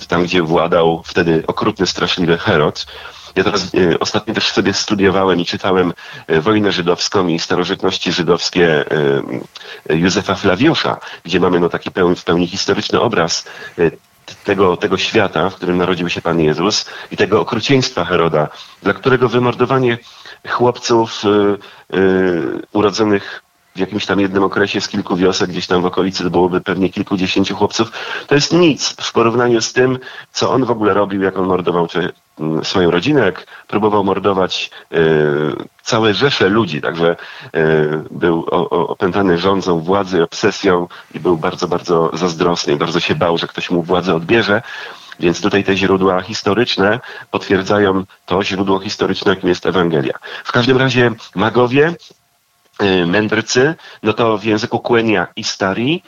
w, 0.01 0.07
tam, 0.07 0.25
gdzie 0.25 0.43
władał 0.43 1.03
wtedy 1.07 1.43
okrutny, 1.47 1.87
straszliwy 1.87 2.39
Herod. 2.39 2.87
Ja 3.37 3.45
teraz 3.45 3.75
e, 3.75 3.99
ostatnio 3.99 4.35
też 4.35 4.49
sobie 4.53 4.73
studiowałem 4.73 5.41
i 5.41 5.45
czytałem 5.45 5.93
e, 6.27 6.41
wojnę 6.41 6.73
żydowską 6.73 7.29
i 7.29 7.39
starożytności 7.39 8.13
żydowskie 8.13 8.85
e, 9.89 9.97
Józefa 9.97 10.35
Flawiusza, 10.35 10.97
gdzie 11.25 11.41
mamy 11.41 11.61
no 11.61 11.69
taki 11.69 11.91
pełni, 11.91 12.17
w 12.17 12.25
pełni 12.25 12.47
historyczny 12.47 13.01
obraz 13.01 13.45
tego, 14.45 14.77
tego 14.77 14.97
świata, 14.99 15.51
w 15.51 15.55
którym 15.55 15.77
narodził 15.77 16.09
się 16.09 16.23
Pan 16.23 16.41
Jezus 16.41 16.87
i 17.11 17.17
tego 17.17 17.41
okrucieństwa 17.41 18.05
Heroda, 18.05 18.49
dla 18.83 18.95
którego 18.95 19.29
wymordowanie 19.29 19.99
chłopców 20.49 21.23
urodzonych 22.73 23.43
w 23.77 23.79
jakimś 23.79 24.07
tam 24.07 24.21
jednym 24.21 24.43
okresie 24.43 24.81
z 24.81 24.89
kilku 24.89 25.17
wiosek, 25.17 25.51
gdzieś 25.51 25.67
tam 25.67 25.83
w 25.83 25.87
okolicy 25.87 26.25
to 26.25 26.31
byłoby 26.31 26.61
pewnie 26.61 26.89
kilkudziesięciu 26.89 27.57
chłopców, 27.57 27.93
to 28.27 28.35
jest 28.35 28.53
nic 28.53 28.89
w 28.89 29.13
porównaniu 29.13 29.61
z 29.61 29.73
tym, 29.73 29.99
co 30.33 30.51
on 30.51 30.65
w 30.65 30.71
ogóle 30.71 30.95
robił, 30.95 31.23
jak 31.23 31.39
on 31.39 31.47
mordował 31.47 31.89
swoją 32.63 32.91
rodzinę, 32.91 33.21
jak 33.21 33.47
próbował 33.67 34.05
mordować 34.05 34.71
y, 34.93 34.97
całe 35.83 36.15
rzesze 36.15 36.49
ludzi, 36.49 36.81
także 36.81 37.17
y, 37.57 37.59
był 38.11 38.45
opętany 38.71 39.39
rządzą 39.39 39.81
władzy, 39.81 40.23
obsesją 40.23 40.89
i 41.15 41.21
był 41.21 41.37
bardzo, 41.37 41.69
bardzo 41.69 42.11
zazdrosny 42.13 42.77
bardzo 42.77 43.01
się 43.01 43.15
bał, 43.15 43.39
że 43.39 43.47
ktoś 43.47 43.71
mu 43.71 43.83
władzę 43.83 44.15
odbierze. 44.15 44.63
Więc 45.21 45.41
tutaj 45.41 45.65
te 45.65 45.77
źródła 45.77 46.21
historyczne 46.21 47.01
potwierdzają 47.31 48.05
to 48.27 48.45
źródło 48.45 48.81
historyczne, 48.81 49.33
jakim 49.35 49.49
jest 49.49 49.67
Ewangelia. 49.67 50.15
W 50.45 50.53
każdym 50.53 50.77
razie 50.77 51.11
magowie 51.35 51.95
mędrcy, 53.07 53.75
no 54.03 54.13
to 54.13 54.39
w 54.39 54.45
języku 54.45 54.79
Kłenia 54.79 55.27
i 55.37 55.45
Stari, 55.45 56.03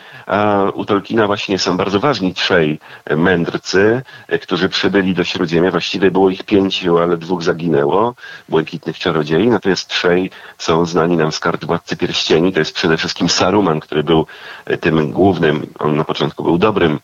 u 0.75 0.85
Tolkiena 0.85 1.27
właśnie 1.27 1.59
są 1.59 1.77
bardzo 1.77 2.01
ważni 2.01 2.35
trzej 2.35 2.79
mędrcy, 3.17 4.03
y, 4.33 4.39
którzy 4.39 4.69
przybyli 4.69 5.15
do 5.15 5.25
Śródziemia. 5.25 5.71
Właściwie 5.71 6.11
było 6.11 6.31
ich 6.31 6.43
pięciu, 6.43 6.99
ale 6.99 7.17
dwóch 7.17 7.43
zaginęło, 7.43 8.15
błękitnych 8.49 8.99
czarodziei, 8.99 9.49
natomiast 9.49 9.89
trzej 9.89 10.31
są 10.59 10.87
znani 10.87 11.17
nam 11.17 11.33
z 11.33 11.39
kart 11.39 11.65
Władcy 11.65 11.97
Pierścieni. 11.97 12.53
To 12.53 12.59
jest 12.59 12.75
przede 12.75 12.97
wszystkim 12.97 13.29
Saruman, 13.29 13.81
który 13.81 14.03
był 14.03 14.27
y, 14.71 14.79
tym 14.79 15.13
głównym, 15.13 15.67
on 15.79 15.97
na 15.97 16.05
początku 16.05 16.43
był 16.43 16.59
dobrym 16.59 17.01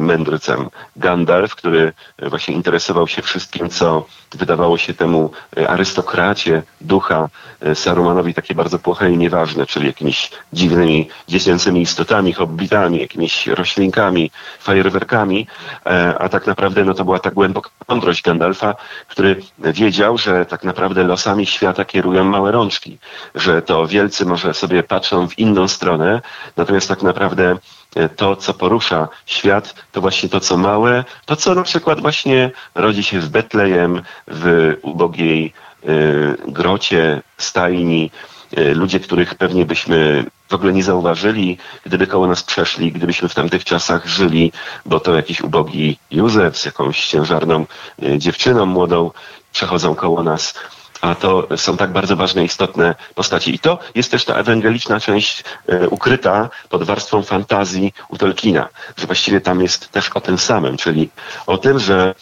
mędrcem. 0.00 0.68
Gandalf, 0.96 1.54
który 1.54 1.92
właśnie 2.22 2.54
interesował 2.54 3.08
się 3.08 3.22
wszystkim, 3.22 3.68
co 3.68 4.06
wydawało 4.34 4.78
się 4.78 4.94
temu 4.94 5.30
arystokracie 5.68 6.62
ducha 6.80 7.28
Sarumanowi 7.74 8.34
takie 8.34 8.54
bardzo 8.54 8.78
płoche 8.78 9.07
nieważne, 9.16 9.66
czyli 9.66 9.86
jakimiś 9.86 10.30
dziwnymi, 10.52 11.08
dziecięcymi 11.28 11.82
istotami, 11.82 12.32
hobbitami, 12.32 13.00
jakimiś 13.00 13.46
roślinkami, 13.46 14.30
fajerwerkami, 14.60 15.46
e, 15.86 16.18
a 16.18 16.28
tak 16.28 16.46
naprawdę 16.46 16.84
no, 16.84 16.94
to 16.94 17.04
była 17.04 17.18
ta 17.18 17.30
głęboka 17.30 17.70
mądrość 17.88 18.22
Gandalfa, 18.22 18.74
który 19.08 19.42
wiedział, 19.58 20.18
że 20.18 20.46
tak 20.46 20.64
naprawdę 20.64 21.04
losami 21.04 21.46
świata 21.46 21.84
kierują 21.84 22.24
małe 22.24 22.52
rączki, 22.52 22.98
że 23.34 23.62
to 23.62 23.86
wielcy 23.86 24.26
może 24.26 24.54
sobie 24.54 24.82
patrzą 24.82 25.28
w 25.28 25.38
inną 25.38 25.68
stronę, 25.68 26.20
natomiast 26.56 26.88
tak 26.88 27.02
naprawdę 27.02 27.58
e, 27.96 28.08
to, 28.08 28.36
co 28.36 28.54
porusza 28.54 29.08
świat, 29.26 29.74
to 29.92 30.00
właśnie 30.00 30.28
to, 30.28 30.40
co 30.40 30.56
małe, 30.56 31.04
to, 31.26 31.36
co 31.36 31.54
na 31.54 31.62
przykład 31.62 32.00
właśnie 32.00 32.50
rodzi 32.74 33.02
się 33.02 33.20
w 33.20 33.28
Betlejem, 33.28 34.02
w 34.28 34.76
ubogiej 34.82 35.52
y, 35.88 36.36
grocie, 36.48 37.22
stajni, 37.38 38.10
E, 38.10 38.37
ludzie, 38.56 39.00
których 39.00 39.34
pewnie 39.34 39.64
byśmy 39.64 40.24
w 40.48 40.54
ogóle 40.54 40.72
nie 40.72 40.82
zauważyli, 40.82 41.58
gdyby 41.86 42.06
koło 42.06 42.26
nas 42.26 42.42
przeszli, 42.42 42.92
gdybyśmy 42.92 43.28
w 43.28 43.34
tamtych 43.34 43.64
czasach 43.64 44.06
żyli, 44.06 44.52
bo 44.86 45.00
to 45.00 45.16
jakiś 45.16 45.40
ubogi 45.40 45.98
Józef 46.10 46.58
z 46.58 46.64
jakąś 46.64 47.06
ciężarną 47.06 47.66
e, 48.02 48.18
dziewczyną 48.18 48.66
młodą 48.66 49.10
przechodzą 49.52 49.94
koło 49.94 50.22
nas. 50.22 50.54
A 51.00 51.14
to 51.14 51.48
są 51.56 51.76
tak 51.76 51.92
bardzo 51.92 52.16
ważne, 52.16 52.44
istotne 52.44 52.94
postaci. 53.14 53.54
I 53.54 53.58
to 53.58 53.78
jest 53.94 54.10
też 54.10 54.24
ta 54.24 54.34
ewangeliczna 54.34 55.00
część 55.00 55.44
e, 55.66 55.88
ukryta 55.88 56.50
pod 56.68 56.82
warstwą 56.82 57.22
fantazji 57.22 57.92
u 58.08 58.18
Tolkiena, 58.18 58.68
że 58.96 59.06
właściwie 59.06 59.40
tam 59.40 59.60
jest 59.60 59.92
też 59.92 60.08
o 60.08 60.20
tym 60.20 60.38
samym, 60.38 60.76
czyli 60.76 61.10
o 61.46 61.58
tym, 61.58 61.78
że 61.78 62.14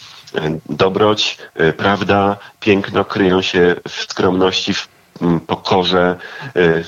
dobroć, 0.68 1.38
prawda, 1.76 2.36
piękno 2.60 3.04
kryją 3.04 3.42
się 3.42 3.76
w 3.88 3.92
skromności, 3.92 4.74
w 4.74 4.88
pokorze, 5.46 6.16
e, 6.56 6.82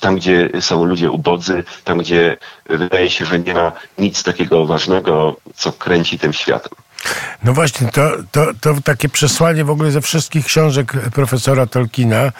tam 0.00 0.16
gdzie 0.16 0.50
są 0.60 0.84
ludzie 0.84 1.10
ubodzy, 1.10 1.64
tam 1.84 1.98
gdzie 1.98 2.36
wydaje 2.68 3.10
się, 3.10 3.24
że 3.24 3.38
nie 3.38 3.54
ma 3.54 3.72
nic 3.98 4.22
takiego 4.22 4.66
ważnego, 4.66 5.36
co 5.54 5.72
kręci 5.72 6.18
tym 6.18 6.32
światem. 6.32 6.72
No 7.44 7.52
właśnie, 7.52 7.88
to, 7.88 8.10
to, 8.32 8.46
to 8.60 8.74
takie 8.84 9.08
przesłanie 9.08 9.64
w 9.64 9.70
ogóle 9.70 9.90
ze 9.90 10.00
wszystkich 10.00 10.46
książek 10.46 10.92
profesora 11.14 11.66
Tolkiena. 11.66 12.16
E, 12.16 12.32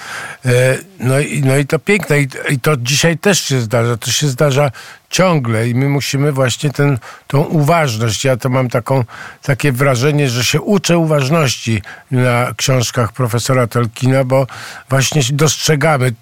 no 1.00 1.20
i, 1.20 1.42
no 1.42 1.56
i 1.56 1.66
to 1.66 1.78
piękne. 1.78 2.21
I, 2.21 2.29
I 2.48 2.60
to 2.60 2.77
dzisiaj 2.77 3.18
też 3.18 3.40
się 3.40 3.60
zdarza. 3.60 3.96
To 3.96 4.10
się 4.10 4.29
zdarza 4.29 4.71
ciągle 5.11 5.69
i 5.69 5.75
my 5.75 5.88
musimy 5.88 6.33
właśnie 6.33 6.71
ten, 6.71 6.98
tą 7.27 7.40
uważność, 7.40 8.25
ja 8.25 8.37
to 8.37 8.48
mam 8.48 8.69
taką, 8.69 9.04
takie 9.42 9.73
wrażenie, 9.73 10.29
że 10.29 10.44
się 10.44 10.61
uczę 10.61 10.98
uważności 10.98 11.83
na 12.11 12.46
książkach 12.56 13.13
profesora 13.13 13.67
Tolkiena, 13.67 14.25
bo 14.25 14.46
właśnie 14.88 15.23
dostrzegamy. 15.33 16.13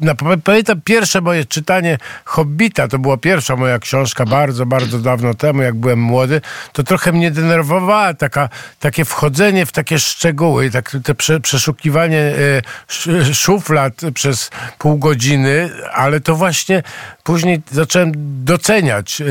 Pamiętam 0.45 0.80
pierwsze 0.84 1.20
moje 1.20 1.45
czytanie 1.45 1.99
Hobbita, 2.24 2.89
to 2.89 2.99
była 2.99 3.16
pierwsza 3.16 3.57
moja 3.57 3.78
książka 3.78 4.24
bardzo, 4.24 4.66
bardzo 4.66 4.99
dawno 4.99 5.34
temu, 5.34 5.62
jak 5.62 5.74
byłem 5.74 6.01
młody, 6.01 6.41
to 6.72 6.82
trochę 6.82 7.12
mnie 7.12 7.30
denerwowała 7.30 8.14
taka, 8.14 8.49
takie 8.80 9.05
wchodzenie 9.05 9.66
w 9.66 9.72
takie 9.72 9.99
szczegóły, 9.99 10.70
tak, 10.70 10.97
te 11.05 11.14
prze, 11.14 11.41
przeszukiwanie 11.41 12.18
e, 12.18 13.34
szuflad 13.34 13.95
przez 14.14 14.51
pół 14.78 14.99
godziny, 14.99 15.70
ale 15.93 16.20
to 16.20 16.34
właśnie 16.34 16.82
później 17.29 17.62
zacząłem 17.70 18.12
doceniać, 18.45 19.20
e, 19.20 19.24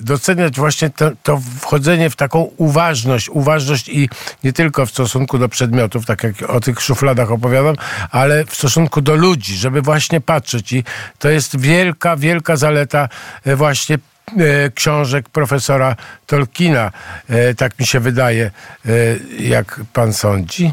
doceniać 0.00 0.56
właśnie 0.56 0.90
to, 0.90 1.10
to 1.22 1.40
wchodzenie 1.60 2.10
w 2.10 2.16
taką 2.16 2.50
uważność, 2.56 3.28
uważność 3.28 3.88
i 3.88 4.08
nie 4.44 4.52
tylko 4.52 4.86
w 4.86 4.90
stosunku 4.90 5.38
do 5.38 5.48
przedmiotów, 5.48 6.06
tak 6.06 6.22
jak 6.22 6.42
o 6.42 6.60
tych 6.60 6.80
szufladach 6.80 7.30
opowiadam, 7.30 7.74
ale 8.10 8.44
w 8.44 8.54
stosunku 8.54 9.00
do 9.00 9.14
ludzi, 9.14 9.56
żeby 9.56 9.82
właśnie 9.82 10.20
patrzeć. 10.20 10.72
I 10.72 10.84
to 11.18 11.28
jest 11.28 11.60
wielka, 11.60 12.16
wielka 12.16 12.56
zaleta 12.56 13.08
e, 13.44 13.56
właśnie 13.56 13.98
e, 14.38 14.70
książek 14.70 15.28
profesora 15.28 15.96
Tolkiena. 16.30 16.90
E, 17.30 17.54
tak 17.54 17.78
mi 17.78 17.86
się 17.86 18.00
wydaje, 18.00 18.50
e, 18.86 18.90
jak 19.38 19.80
pan 19.92 20.12
sądzi. 20.12 20.72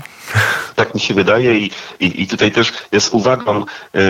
Tak 0.76 0.96
mi 0.96 1.00
się 1.02 1.14
wydaje 1.14 1.60
i, 1.60 1.72
i, 2.00 2.22
i 2.22 2.28
tutaj 2.28 2.52
też 2.52 2.74
z 3.00 3.10
uwagą 3.10 3.66
e, 3.96 4.06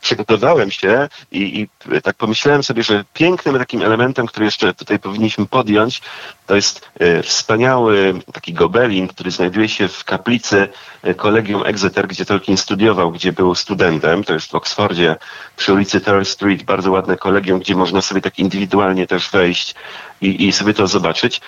przygotowałem 0.00 0.70
się 0.70 1.08
i, 1.32 1.60
i 1.60 1.68
tak 2.02 2.16
pomyślałem 2.16 2.62
sobie, 2.62 2.82
że 2.82 3.04
pięknym 3.14 3.58
takim 3.58 3.82
elementem, 3.82 4.26
który 4.26 4.44
jeszcze 4.44 4.74
tutaj 4.74 4.98
powinniśmy 4.98 5.46
podjąć, 5.46 6.02
to 6.46 6.56
jest 6.56 6.88
wspaniały 7.22 8.14
taki 8.32 8.52
gobelin, 8.52 9.08
który 9.08 9.30
znajduje 9.30 9.68
się 9.68 9.88
w 9.88 10.04
kaplicy 10.04 10.68
Kolegium 11.16 11.62
Exeter, 11.66 12.08
gdzie 12.08 12.24
Tolkien 12.24 12.56
studiował, 12.56 13.12
gdzie 13.12 13.32
był 13.32 13.54
studentem, 13.54 14.24
to 14.24 14.32
jest 14.34 14.50
w 14.50 14.54
Oksfordzie 14.54 15.16
przy 15.56 15.72
ulicy 15.72 16.00
Terrace 16.00 16.30
Street, 16.30 16.62
bardzo 16.62 16.90
ładne 16.90 17.16
kolegium, 17.16 17.60
gdzie 17.60 17.74
można 17.74 18.00
sobie 18.00 18.20
tak 18.20 18.38
indywidualnie 18.38 19.06
też 19.06 19.30
wejść 19.30 19.74
i, 20.22 20.46
i 20.46 20.52
sobie 20.52 20.74
to 20.74 20.86
zobaczyć. 20.86 21.40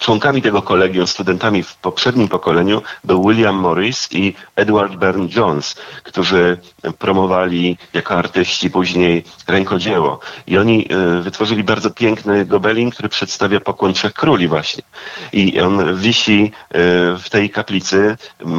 Członkami 0.00 0.42
tego 0.42 0.62
kolegium, 0.62 1.06
studentami 1.06 1.62
w 1.62 1.76
poprzednim 1.76 2.28
pokoleniu 2.28 2.82
był 3.04 3.28
William 3.28 3.56
Morris 3.56 4.08
i 4.12 4.34
Edward 4.56 4.96
Burne 4.96 5.28
Jones, 5.36 5.76
którzy 6.02 6.58
promowali 6.98 7.78
jako 7.94 8.14
artyści 8.14 8.70
później 8.70 9.24
rękodzieło. 9.48 10.20
I 10.46 10.58
oni 10.58 10.88
e, 10.90 11.22
wytworzyli 11.22 11.64
bardzo 11.64 11.90
piękny 11.90 12.46
gobelin, 12.46 12.90
który 12.90 13.08
przedstawia 13.08 13.60
pokłon 13.60 13.92
Trzech 13.92 14.12
Króli 14.12 14.48
właśnie. 14.48 14.82
I 15.32 15.60
on 15.60 15.96
wisi 15.96 16.52
e, 16.70 16.78
w 17.18 17.30
tej 17.30 17.50
kaplicy. 17.50 18.16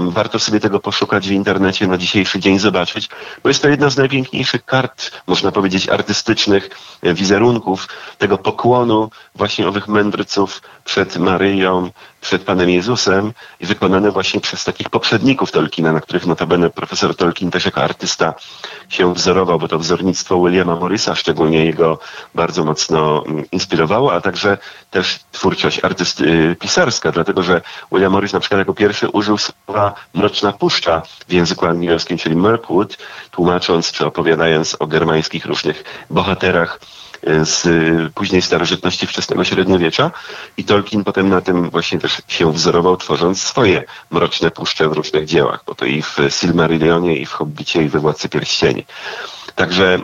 Warto 0.08 0.39
sobie 0.39 0.60
tego 0.60 0.80
poszukać 0.80 1.28
w 1.28 1.32
internecie 1.32 1.88
na 1.88 1.98
dzisiejszy 1.98 2.39
dzień 2.39 2.60
zobaczyć, 2.60 3.10
bo 3.44 3.50
jest 3.50 3.62
to 3.62 3.70
jedna 3.70 3.89
z 3.89 3.98
najpiękniejszych 3.98 4.66
kart, 4.66 5.12
można 5.28 5.52
powiedzieć, 5.52 5.89
artystycznych 5.89 6.70
e, 7.04 7.14
wizerunków 7.14 7.88
tego 8.18 8.38
pokłonu 8.38 9.10
właśnie 9.36 9.68
owych 9.68 9.88
mędrców 9.88 10.62
przed 10.86 11.18
Maryją, 11.32 11.90
przed 12.22 12.44
Panem 12.44 12.70
Jezusem 12.70 13.34
i 13.60 13.66
wykonane 13.66 14.12
właśnie 14.12 14.42
przez 14.42 14.64
takich 14.64 14.90
poprzedników 14.90 15.52
Tolkiena, 15.52 15.94
na 15.94 16.02
których 16.02 16.26
notabene 16.26 16.70
profesor 16.70 17.16
Tolkien 17.16 17.52
też 17.52 17.66
jako 17.66 17.84
artysta 17.84 18.34
się 18.90 19.14
wzorował, 19.14 19.60
bo 19.60 19.68
to 19.68 19.80
wzornictwo 19.80 20.44
Williama 20.44 20.76
Morrisa 20.76 21.16
szczególnie 21.16 21.66
jego 21.66 22.00
bardzo 22.36 22.64
mocno 22.66 23.24
mm, 23.26 23.46
inspirowało, 23.52 24.14
a 24.14 24.22
także 24.22 24.58
też 24.92 25.20
twórczość 25.32 25.84
artysty, 25.84 26.24
y, 26.24 26.56
pisarska, 26.56 27.12
dlatego 27.12 27.44
że 27.44 27.62
William 27.92 28.12
Morris 28.12 28.34
na 28.34 28.40
przykład 28.40 28.60
jako 28.60 28.74
pierwszy 28.74 29.10
użył 29.10 29.38
słowa 29.38 29.94
mroczna 30.14 30.54
puszcza 30.54 31.02
w 31.28 31.34
języku 31.34 31.66
angielskim, 31.66 32.18
czyli 32.18 32.36
Mirkwood, 32.36 32.98
tłumacząc 33.32 33.92
czy 33.92 34.06
opowiadając 34.06 34.76
o 34.80 34.88
germańskich 34.88 35.46
różnych 35.46 35.84
bohaterach 36.10 36.80
z 37.44 37.68
późnej 38.14 38.42
starożytności 38.42 39.08
wczesnego 39.08 39.44
średniowiecza 39.44 40.12
i 40.58 40.64
Tolkien 40.64 41.04
potem 41.04 41.30
na 41.30 41.42
tym 41.42 41.70
właśnie 41.70 42.00
też 42.00 42.22
się 42.28 42.54
wzorował, 42.54 42.98
tworząc 42.98 43.42
swoje 43.42 43.84
mroczne 44.12 44.52
puszcze 44.52 44.90
w 44.90 44.92
różnych 44.92 45.26
dziełach, 45.26 45.64
bo 45.66 45.76
to 45.76 45.86
i 45.86 46.02
w 46.02 46.18
Silmarillionie, 46.30 47.18
i 47.18 47.26
w 47.26 47.32
Hobbicie, 47.32 47.84
i 47.84 47.90
we 47.90 48.00
Władcy 48.00 48.30
Pierścieni. 48.30 48.86
Także 49.56 49.96
e, 49.96 50.00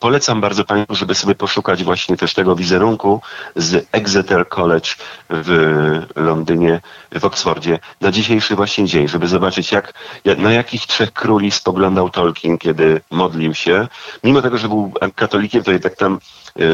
polecam 0.00 0.40
bardzo 0.40 0.64
Państwu, 0.64 0.94
żeby 0.94 1.14
sobie 1.14 1.34
poszukać 1.34 1.84
właśnie 1.84 2.16
też 2.16 2.34
tego 2.34 2.56
wizerunku 2.56 3.20
z 3.56 3.86
Exeter 3.92 4.48
College 4.48 4.90
w 5.30 6.02
Londynie, 6.16 6.80
w 7.12 7.24
Oksfordzie 7.24 7.78
na 8.00 8.12
dzisiejszy 8.12 8.56
właśnie 8.56 8.84
dzień, 8.84 9.08
żeby 9.08 9.28
zobaczyć 9.28 9.72
jak, 9.72 9.94
na 10.38 10.52
jakich 10.52 10.86
trzech 10.86 11.12
króli 11.12 11.50
spoglądał 11.50 12.10
Tolkien, 12.10 12.58
kiedy 12.58 13.00
modlił 13.10 13.54
się. 13.54 13.88
Mimo 14.24 14.42
tego, 14.42 14.58
że 14.58 14.68
był 14.68 14.92
katolikiem, 15.14 15.62
to 15.62 15.72
jednak 15.72 15.96
tam 15.96 16.18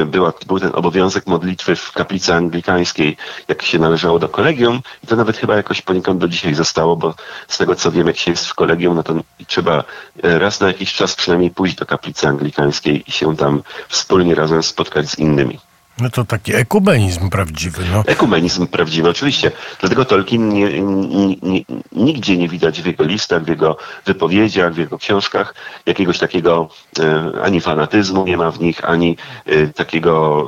była, 0.07 0.33
był 0.47 0.61
ten 0.61 0.70
obowiązek 0.74 1.27
modlitwy 1.27 1.77
w 1.77 1.93
kaplicy 1.93 2.35
anglikańskiej, 2.35 3.16
jak 3.49 3.62
się 3.62 3.79
należało 3.79 4.18
do 4.18 4.29
kolegium 4.29 4.81
i 5.05 5.07
to 5.07 5.16
nawet 5.16 5.37
chyba 5.37 5.57
jakoś 5.57 5.83
poniekąd 5.83 6.20
do 6.20 6.29
dzisiaj 6.29 6.55
zostało, 6.55 6.97
bo 6.97 7.14
z 7.49 7.59
tego 7.59 7.74
co 7.74 7.93
wiem, 7.93 8.07
jak 8.07 8.16
się 8.16 8.31
jest 8.31 8.47
w 8.47 8.55
kolegium, 8.55 8.95
no 8.95 9.03
to 9.03 9.14
trzeba 9.47 9.85
e, 10.22 10.39
raz 10.39 10.61
na 10.61 10.66
jakiś 10.66 10.93
czas 10.95 11.14
przynajmniej 11.14 11.51
pójść 11.51 11.74
do 11.77 11.87
kaplicy 11.87 12.29
anglikańskiej 12.29 13.05
i 13.07 13.12
się 13.12 13.37
tam 13.37 13.62
wspólnie 13.89 14.35
razem 14.35 14.62
spotkać 14.62 15.09
z 15.11 15.18
innymi. 15.18 15.59
No 16.01 16.11
to 16.11 16.25
taki 16.25 16.55
ekumenizm 16.55 17.29
prawdziwy. 17.31 17.83
No. 17.93 18.03
Ekumenizm 18.07 18.67
prawdziwy, 18.67 19.11
oczywiście. 19.11 19.53
Dlatego 19.81 20.05
Tolkien 20.05 20.49
nie, 20.49 20.81
nie, 20.81 21.37
nie, 21.43 21.61
nigdzie 21.93 22.37
nie 22.37 22.49
widać 22.49 22.83
w 22.83 22.87
jego 22.87 23.05
listach, 23.05 23.45
w 23.45 23.49
jego 23.49 23.77
wypowiedziach, 24.07 24.75
w 24.75 24.79
jego 24.79 24.99
książkach 24.99 25.55
jakiegoś 25.87 26.19
takiego 26.19 26.69
e, 26.99 27.43
ani 27.43 27.61
fanatyzmu 27.61 28.25
nie 28.25 28.37
ma 28.37 28.51
w 28.51 28.61
nich, 28.61 28.85
ani 28.85 29.17
e, 29.47 29.67
takiego 29.67 30.47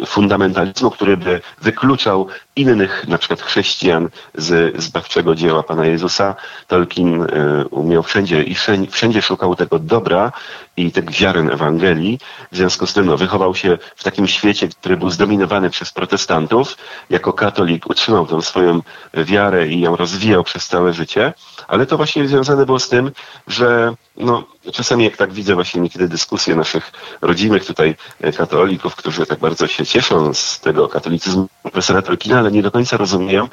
e, 0.00 0.06
fundamentalizmu, 0.06 0.90
który 0.90 1.16
by 1.16 1.40
wykluczał 1.62 2.28
innych, 2.56 3.08
na 3.08 3.18
przykład 3.18 3.42
chrześcijan 3.42 4.08
z 4.34 4.82
zbawczego 4.82 5.34
dzieła 5.34 5.62
Pana 5.62 5.86
Jezusa. 5.86 6.34
Tolkien 6.66 7.22
e, 7.22 7.26
umiał 7.70 8.02
wszędzie 8.02 8.42
i 8.42 8.54
wszędzie, 8.54 8.90
wszędzie 8.90 9.22
szukał 9.22 9.56
tego 9.56 9.78
dobra 9.78 10.32
i 10.76 10.92
tych 10.92 11.10
ziaren 11.10 11.50
Ewangelii. 11.50 12.18
W 12.52 12.56
związku 12.56 12.86
z 12.86 12.92
tym 12.94 13.06
no, 13.06 13.16
wychował 13.16 13.54
się 13.54 13.78
w 13.96 14.04
takim 14.04 14.28
świecie, 14.28 14.68
który 14.68 14.96
był 14.96 15.10
zdominowany 15.10 15.70
przez 15.70 15.92
protestantów. 15.92 16.76
Jako 17.10 17.32
katolik 17.32 17.86
utrzymał 17.86 18.26
tą 18.26 18.40
swoją 18.42 18.80
wiarę 19.14 19.68
i 19.68 19.80
ją 19.80 19.96
rozwijał 19.96 20.44
przez 20.44 20.66
całe 20.66 20.92
życie, 20.92 21.32
ale 21.68 21.86
to 21.86 21.96
właśnie 21.96 22.28
związane 22.28 22.66
było 22.66 22.78
z 22.78 22.88
tym, 22.88 23.12
że 23.46 23.94
no, 24.16 24.44
czasami 24.72 25.04
jak 25.04 25.16
tak 25.16 25.32
widzę 25.32 25.54
właśnie 25.54 25.80
niekiedy 25.80 26.08
dyskusje 26.08 26.56
naszych 26.56 26.92
rodzimych 27.20 27.66
tutaj 27.66 27.96
e, 28.20 28.32
katolików, 28.32 28.96
którzy 28.96 29.26
tak 29.26 29.38
bardzo 29.38 29.66
się 29.66 29.86
cieszą 29.86 30.34
z 30.34 30.60
tego 30.60 30.88
katolicyzmu 30.88 31.48
profesora 31.62 32.02
Tolkiena, 32.02 32.38
ale 32.38 32.50
nie 32.50 32.62
do 32.62 32.70
końca 32.70 32.96
rozumieją, 32.96 33.48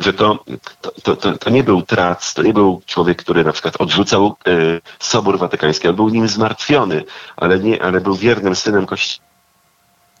że 0.00 0.12
to, 0.12 0.44
to, 1.02 1.16
to, 1.16 1.38
to 1.38 1.50
nie 1.50 1.64
był 1.64 1.82
trac, 1.82 2.34
to 2.34 2.42
nie 2.42 2.52
był 2.52 2.82
człowiek, 2.86 3.18
który 3.18 3.44
na 3.44 3.52
przykład 3.52 3.76
odrzucał 3.78 4.36
e, 4.46 4.50
Sobór 4.98 5.38
Watykański, 5.38 5.88
on 5.88 5.96
był 5.96 6.08
nim 6.08 6.28
zmartwiony, 6.28 7.04
ale, 7.36 7.58
nie, 7.58 7.82
ale 7.82 8.00
był 8.00 8.14
wiernym 8.14 8.56
synem 8.56 8.86
Kościoła 8.86 9.28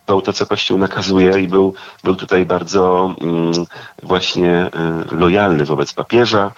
to, 0.08 0.32
co 0.32 0.46
Kościół 0.46 0.78
nakazuje 0.78 1.40
i 1.40 1.48
był, 1.48 1.74
był 2.04 2.16
tutaj 2.16 2.46
bardzo 2.46 3.14
mm, 3.20 3.52
właśnie 4.02 4.70
y, 5.12 5.16
lojalny 5.16 5.64
wobec 5.64 5.92
papieża. 5.92 6.52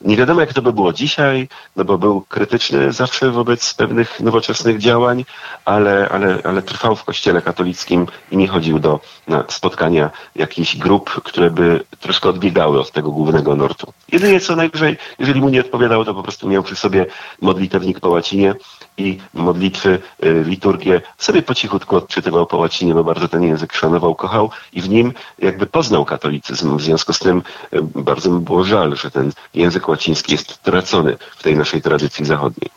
Nie 0.00 0.16
wiadomo, 0.16 0.40
jak 0.40 0.52
to 0.52 0.62
by 0.62 0.72
było 0.72 0.92
dzisiaj, 0.92 1.48
no 1.76 1.84
bo 1.84 1.98
był 1.98 2.20
krytyczny 2.20 2.92
zawsze 2.92 3.30
wobec 3.30 3.74
pewnych 3.74 4.20
nowoczesnych 4.20 4.78
działań, 4.78 5.24
ale, 5.64 6.08
ale, 6.08 6.38
ale 6.44 6.62
trwał 6.62 6.96
w 6.96 7.04
kościele 7.04 7.42
katolickim 7.42 8.06
i 8.30 8.36
nie 8.36 8.48
chodził 8.48 8.78
do 8.78 9.00
spotkania 9.48 10.10
jakichś 10.36 10.76
grup, 10.76 11.10
które 11.24 11.50
by 11.50 11.84
troszkę 12.00 12.28
odbiegały 12.28 12.80
od 12.80 12.92
tego 12.92 13.10
głównego 13.10 13.56
nurtu. 13.56 13.92
Jedynie 14.12 14.40
co 14.40 14.56
najwyżej, 14.56 14.96
jeżeli 15.18 15.40
mu 15.40 15.48
nie 15.48 15.60
odpowiadało, 15.60 16.04
to 16.04 16.14
po 16.14 16.22
prostu 16.22 16.48
miał 16.48 16.62
przy 16.62 16.76
sobie 16.76 17.06
modlitewnik 17.40 18.00
po 18.00 18.08
łacinie 18.08 18.54
i 19.00 19.18
modlitwy, 19.34 19.98
y, 20.24 20.44
liturgię 20.46 21.00
sobie 21.18 21.42
po 21.42 21.54
cichutku 21.54 21.96
odczytywał 21.96 22.46
po 22.46 22.56
łacinie, 22.56 22.94
bo 22.94 23.04
bardzo 23.04 23.28
ten 23.28 23.42
język 23.42 23.72
szanował, 23.72 24.14
kochał 24.14 24.50
i 24.72 24.80
w 24.80 24.88
nim 24.88 25.12
jakby 25.38 25.66
poznał 25.66 26.04
katolicyzm. 26.04 26.76
W 26.76 26.82
związku 26.82 27.12
z 27.12 27.18
tym 27.18 27.42
y, 27.72 27.82
bardzo 27.82 28.30
mi 28.30 28.40
było 28.40 28.64
żal, 28.64 28.96
że 28.96 29.10
ten 29.10 29.32
język 29.54 29.88
łaciński 29.88 30.32
jest 30.32 30.62
tracony 30.62 31.16
w 31.36 31.42
tej 31.42 31.56
naszej 31.56 31.82
tradycji 31.82 32.24
zachodniej. 32.24 32.70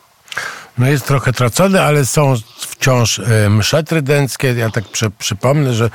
No 0.78 0.86
jest 0.86 1.06
trochę 1.06 1.32
tracony, 1.32 1.82
ale 1.82 2.06
są 2.06 2.34
wciąż 2.58 3.18
e, 3.18 3.50
msze 3.50 3.82
trydenckie. 3.84 4.54
Ja 4.54 4.70
tak 4.70 4.84
przy, 4.84 5.10
przypomnę, 5.10 5.74
że 5.74 5.84
e, 5.84 5.90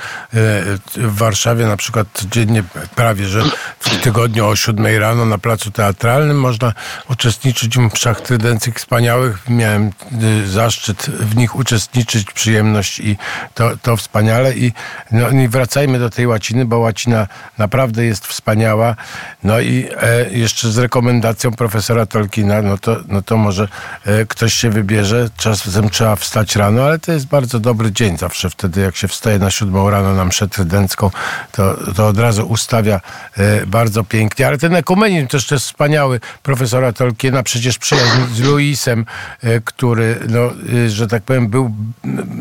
w 0.96 1.16
Warszawie 1.16 1.66
na 1.66 1.76
przykład 1.76 2.06
codziennie 2.14 2.64
prawie, 2.94 3.26
że 3.26 3.42
w 3.80 4.00
tygodniu 4.00 4.46
o 4.46 4.56
7 4.56 4.86
rano 5.00 5.24
na 5.24 5.38
placu 5.38 5.70
teatralnym 5.70 6.40
można 6.40 6.72
uczestniczyć 7.10 7.76
w 7.76 7.80
mszach 7.80 8.20
trydenckich 8.20 8.74
wspaniałych. 8.74 9.48
Miałem 9.48 9.86
e, 9.86 10.46
zaszczyt 10.46 11.06
w 11.10 11.36
nich 11.36 11.56
uczestniczyć, 11.56 12.32
przyjemność 12.32 13.00
i 13.00 13.16
to, 13.54 13.76
to 13.82 13.96
wspaniale. 13.96 14.54
I, 14.54 14.72
no, 15.10 15.30
I 15.30 15.48
wracajmy 15.48 15.98
do 15.98 16.10
tej 16.10 16.26
łaciny, 16.26 16.64
bo 16.64 16.78
łacina 16.78 17.26
naprawdę 17.58 18.04
jest 18.04 18.26
wspaniała. 18.26 18.96
No 19.44 19.60
i 19.60 19.88
e, 20.00 20.30
jeszcze 20.30 20.68
z 20.68 20.78
rekomendacją 20.78 21.50
profesora 21.50 22.06
Tolkiena, 22.06 22.62
no 22.62 22.78
to, 22.78 22.96
no 23.08 23.22
to 23.22 23.36
może 23.36 23.68
e, 24.04 24.26
ktoś 24.26 24.54
się 24.54 24.69
się 24.70 24.74
wybierze. 24.74 25.28
Czasem 25.36 25.90
trzeba 25.90 26.16
wstać 26.16 26.56
rano, 26.56 26.84
ale 26.84 26.98
to 26.98 27.12
jest 27.12 27.26
bardzo 27.26 27.60
dobry 27.60 27.92
dzień 27.92 28.18
zawsze. 28.18 28.50
Wtedy 28.50 28.80
jak 28.80 28.96
się 28.96 29.08
wstaje 29.08 29.38
na 29.38 29.50
siódmą 29.50 29.90
rano 29.90 30.14
na 30.14 30.24
mszę 30.24 30.48
trydencką, 30.48 31.10
to, 31.52 31.76
to 31.96 32.08
od 32.08 32.18
razu 32.18 32.46
ustawia 32.46 33.00
e, 33.36 33.66
bardzo 33.66 34.04
pięknie. 34.04 34.46
Ale 34.46 34.58
ten 34.58 34.74
ekumenizm 34.74 35.26
też 35.26 35.50
jest 35.50 35.66
wspaniały 35.66 36.20
profesora 36.42 36.92
Tolkiena. 36.92 37.42
Przecież 37.42 37.78
przyjaźń 37.78 38.20
z 38.34 38.40
Louisem, 38.40 39.06
e, 39.42 39.60
który, 39.60 40.18
no, 40.28 40.40
e, 40.86 40.90
że 40.90 41.06
tak 41.06 41.22
powiem, 41.22 41.48
był 41.48 41.74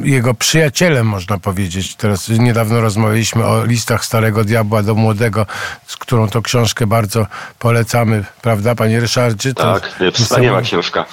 jego 0.03 0.33
przyjacielem, 0.33 1.07
można 1.07 1.39
powiedzieć. 1.39 1.95
Teraz 1.95 2.29
niedawno 2.29 2.81
rozmawialiśmy 2.81 3.45
o 3.45 3.65
listach 3.65 4.05
Starego 4.05 4.43
Diabła 4.43 4.83
do 4.83 4.95
Młodego, 4.95 5.45
z 5.87 5.97
którą 5.97 6.29
to 6.29 6.41
książkę 6.41 6.87
bardzo 6.87 7.27
polecamy, 7.59 8.23
prawda, 8.41 8.75
panie 8.75 8.99
Ryszardzie? 8.99 9.53
To 9.53 9.79
tak, 9.79 10.13
wspaniała 10.13 10.61
książka. 10.61 11.05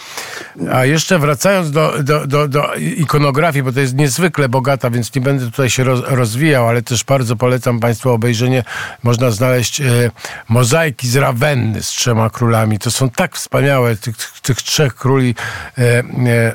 A 0.72 0.84
jeszcze 0.84 1.05
wracając 1.10 1.70
do, 1.70 2.02
do, 2.02 2.26
do, 2.26 2.48
do, 2.48 2.74
ikonografii, 2.74 3.62
bo 3.62 3.72
to 3.72 3.80
jest 3.80 3.94
niezwykle 3.94 4.48
bogata, 4.48 4.90
więc 4.90 5.14
nie 5.14 5.20
będę 5.20 5.44
tutaj 5.44 5.70
się 5.70 5.84
roz, 5.84 6.00
rozwijał, 6.06 6.68
ale 6.68 6.82
też 6.82 7.04
bardzo 7.04 7.36
polecam 7.36 7.80
Państwu 7.80 8.10
obejrzenie. 8.10 8.64
Można 9.02 9.30
znaleźć 9.30 9.80
e, 9.80 9.84
mozaiki 10.48 11.08
z 11.08 11.16
Rawenny 11.16 11.82
z 11.82 11.88
trzema 11.88 12.30
królami. 12.30 12.78
To 12.78 12.90
są 12.90 13.10
tak 13.10 13.36
wspaniałe, 13.36 13.96
tych, 13.96 14.16
tych 14.42 14.62
trzech 14.62 14.94
króli 14.94 15.34
e, 15.78 15.82
e, 15.82 16.02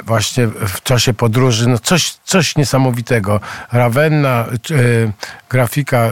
właśnie 0.04 0.47
w 0.47 0.82
czasie 0.84 1.14
podróży. 1.14 1.70
No 1.70 1.80
coś, 1.80 2.14
coś 2.14 2.56
niesamowitego. 2.56 3.39
Rawenna, 3.72 4.45
e, 4.72 5.12
grafika, 5.49 5.97
e, 5.97 6.12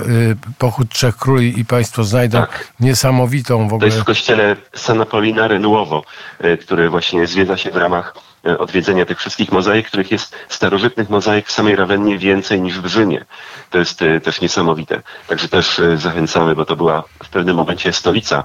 pochód 0.58 0.90
trzech 0.90 1.18
króli 1.18 1.60
i 1.60 1.66
Państwo 1.66 2.04
znajdą 2.04 2.40
tak. 2.40 2.68
niesamowitą 2.80 3.68
w 3.68 3.74
ogóle. 3.74 3.80
To 3.80 3.86
jest 3.86 4.00
w 4.00 4.04
kościele 4.04 4.56
San 4.76 5.02
Apollinare 5.02 5.60
Nuovo, 5.60 6.04
e, 6.40 6.58
który 6.58 6.90
właśnie 6.90 7.28
zwiedza 7.28 7.58
się 7.58 7.72
w 7.72 7.76
ramach 7.76 8.29
odwiedzenia 8.44 9.06
tych 9.06 9.20
wszystkich 9.20 9.52
mozaik, 9.52 9.88
których 9.88 10.12
jest 10.12 10.36
starożytnych 10.50 11.10
mozaik 11.10 11.48
w 11.48 11.52
samej 11.52 11.76
Rawennie 11.76 12.18
więcej 12.18 12.62
niż 12.62 12.80
w 12.80 12.86
Rzymie. 12.86 13.26
To 13.70 13.78
jest 13.78 14.02
e, 14.02 14.22
też 14.22 14.42
niesamowite. 14.42 15.02
Także 15.28 15.50
też 15.50 15.80
e, 15.80 15.98
zachęcamy, 15.98 16.56
bo 16.56 16.66
to 16.66 16.76
była 16.76 17.04
w 17.24 17.30
pewnym 17.30 17.56
momencie 17.56 17.94
stolica 17.94 18.44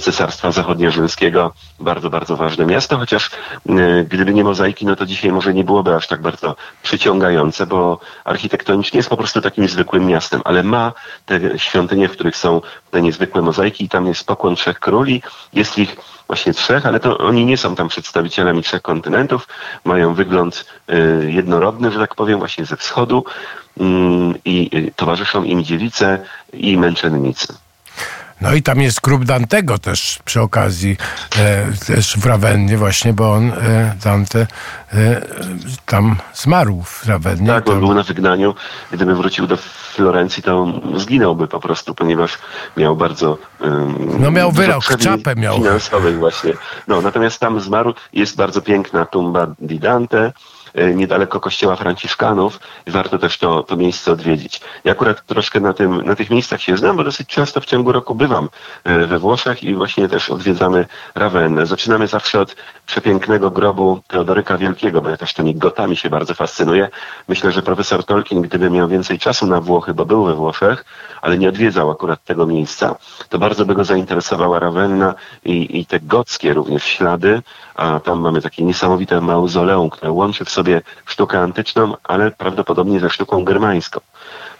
Cesarstwa 0.00 0.52
Zachodniorzymskiego. 0.52 1.54
Bardzo, 1.80 2.10
bardzo 2.10 2.36
ważne 2.36 2.66
miasto, 2.66 2.98
chociaż 2.98 3.30
gdyby 4.08 4.34
nie 4.34 4.44
mozaiki, 4.44 4.86
no 4.86 4.96
to 4.96 5.06
dzisiaj 5.06 5.32
może 5.32 5.54
nie 5.54 5.64
byłoby 5.64 5.94
aż 5.94 6.06
tak 6.06 6.22
bardzo 6.22 6.56
przyciągające, 6.82 7.66
bo 7.66 8.00
architektonicznie 8.24 8.98
jest 8.98 9.08
po 9.08 9.16
prostu 9.16 9.40
takim 9.40 9.68
zwykłym 9.68 10.06
miastem, 10.06 10.40
ale 10.44 10.62
ma 10.62 10.92
te 11.26 11.58
świątynie, 11.58 12.08
w 12.08 12.12
których 12.12 12.36
są 12.36 12.60
te 12.90 13.02
niezwykłe 13.02 13.42
mozaiki 13.42 13.84
i 13.84 13.88
tam 13.88 14.06
jest 14.06 14.26
pokłon 14.26 14.56
trzech 14.56 14.80
króli. 14.80 15.22
Jest 15.52 15.78
ich 15.78 15.96
właśnie 16.32 16.54
trzech, 16.54 16.86
ale 16.86 17.00
to 17.00 17.18
oni 17.18 17.44
nie 17.46 17.56
są 17.56 17.74
tam 17.74 17.88
przedstawicielami 17.88 18.62
trzech 18.62 18.82
kontynentów, 18.82 19.48
mają 19.84 20.14
wygląd 20.14 20.64
y, 20.90 21.32
jednorodny, 21.32 21.90
że 21.90 21.98
tak 21.98 22.14
powiem, 22.14 22.38
właśnie 22.38 22.64
ze 22.64 22.76
wschodu 22.76 23.24
mm, 23.80 24.34
i 24.44 24.70
y, 24.74 24.92
towarzyszą 24.96 25.44
im 25.44 25.64
dziewice 25.64 26.24
i 26.52 26.78
męczennicy. 26.78 27.54
No 28.42 28.54
i 28.54 28.62
tam 28.62 28.80
jest 28.80 29.00
grób 29.00 29.24
Dantego 29.24 29.78
też 29.78 30.18
przy 30.24 30.40
okazji, 30.40 30.96
e, 31.38 31.66
też 31.86 32.16
w 32.16 32.26
Rawennie 32.26 32.76
właśnie, 32.78 33.12
bo 33.12 33.32
on, 33.32 33.50
e, 33.50 33.94
Dante, 34.04 34.46
e, 34.92 35.22
tam 35.86 36.16
zmarł 36.34 36.82
w 36.82 37.06
Rawennie. 37.06 37.46
Tak, 37.46 37.68
on 37.68 37.80
był 37.80 37.94
na 37.94 38.02
wygnaniu. 38.02 38.54
Gdyby 38.92 39.14
wrócił 39.14 39.46
do 39.46 39.56
Florencji, 39.56 40.42
to 40.42 40.66
zginąłby 40.96 41.48
po 41.48 41.60
prostu, 41.60 41.94
ponieważ 41.94 42.38
miał 42.76 42.96
bardzo... 42.96 43.38
Um, 43.60 44.16
no 44.20 44.30
miał 44.30 44.52
wyrok, 44.52 44.84
czapę 44.98 45.34
miał. 45.36 45.54
Finansowych 45.54 46.18
właśnie. 46.18 46.52
No, 46.88 47.02
natomiast 47.02 47.40
tam 47.40 47.60
zmarł. 47.60 47.94
Jest 48.12 48.36
bardzo 48.36 48.60
piękna 48.60 49.04
tumba 49.04 49.46
di 49.58 49.78
Dante, 49.78 50.32
niedaleko 50.94 51.40
kościoła 51.40 51.76
Franciszkanów 51.76 52.58
warto 52.86 53.18
też 53.18 53.38
to, 53.38 53.62
to 53.62 53.76
miejsce 53.76 54.12
odwiedzić. 54.12 54.60
Ja 54.84 54.92
akurat 54.92 55.26
troszkę 55.26 55.60
na, 55.60 55.72
tym, 55.72 56.02
na 56.02 56.16
tych 56.16 56.30
miejscach 56.30 56.62
się 56.62 56.76
znam, 56.76 56.96
bo 56.96 57.04
dosyć 57.04 57.28
często 57.28 57.60
w 57.60 57.64
ciągu 57.64 57.92
roku 57.92 58.14
bywam 58.14 58.48
e, 58.84 59.06
we 59.06 59.18
Włoszech 59.18 59.64
i 59.64 59.74
właśnie 59.74 60.08
też 60.08 60.30
odwiedzamy 60.30 60.86
Ravennę. 61.14 61.66
Zaczynamy 61.66 62.06
zawsze 62.06 62.40
od 62.40 62.56
przepięknego 62.86 63.50
grobu 63.50 64.00
Teodoryka 64.08 64.58
Wielkiego, 64.58 65.00
bo 65.00 65.10
ja 65.10 65.16
też 65.16 65.34
tymi 65.34 65.54
gotami 65.54 65.96
się 65.96 66.10
bardzo 66.10 66.34
fascynuję. 66.34 66.88
Myślę, 67.28 67.52
że 67.52 67.62
profesor 67.62 68.04
Tolkien, 68.04 68.42
gdyby 68.42 68.70
miał 68.70 68.88
więcej 68.88 69.18
czasu 69.18 69.46
na 69.46 69.60
Włochy, 69.60 69.94
bo 69.94 70.06
był 70.06 70.24
we 70.24 70.34
Włoszech, 70.34 70.84
ale 71.22 71.38
nie 71.38 71.48
odwiedzał 71.48 71.90
akurat 71.90 72.24
tego 72.24 72.46
miejsca, 72.46 72.96
to 73.28 73.38
bardzo 73.38 73.64
by 73.64 73.74
go 73.74 73.84
zainteresowała 73.84 74.58
Ravenna 74.58 75.14
i, 75.44 75.80
i 75.80 75.86
te 75.86 76.00
gockie 76.00 76.54
również 76.54 76.84
ślady, 76.84 77.42
a 77.74 78.00
tam 78.00 78.20
mamy 78.20 78.42
takie 78.42 78.64
niesamowite 78.64 79.20
mauzoleum, 79.20 79.90
które 79.90 80.12
łączy 80.12 80.44
w 80.44 80.50
sobie 80.50 80.82
sztukę 81.06 81.40
antyczną, 81.40 81.96
ale 82.04 82.30
prawdopodobnie 82.30 83.00
ze 83.00 83.10
sztuką 83.10 83.44
germańską. 83.44 84.00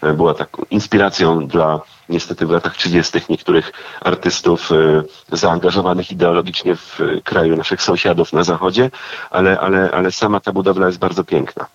E, 0.01 0.13
była 0.13 0.33
taką 0.33 0.65
inspiracją 0.69 1.47
dla 1.47 1.81
niestety 2.09 2.45
w 2.45 2.49
latach 2.49 2.75
30. 2.75 3.21
niektórych 3.29 3.71
artystów 4.01 4.71
e, 4.71 5.03
zaangażowanych 5.37 6.11
ideologicznie 6.11 6.75
w 6.75 6.99
kraju 7.23 7.57
naszych 7.57 7.81
sąsiadów 7.81 8.33
na 8.33 8.43
zachodzie, 8.43 8.91
ale, 9.29 9.59
ale, 9.59 9.91
ale 9.91 10.11
sama 10.11 10.39
ta 10.39 10.51
budowla 10.51 10.87
jest 10.87 10.99
bardzo 10.99 11.23
piękna. 11.23 11.65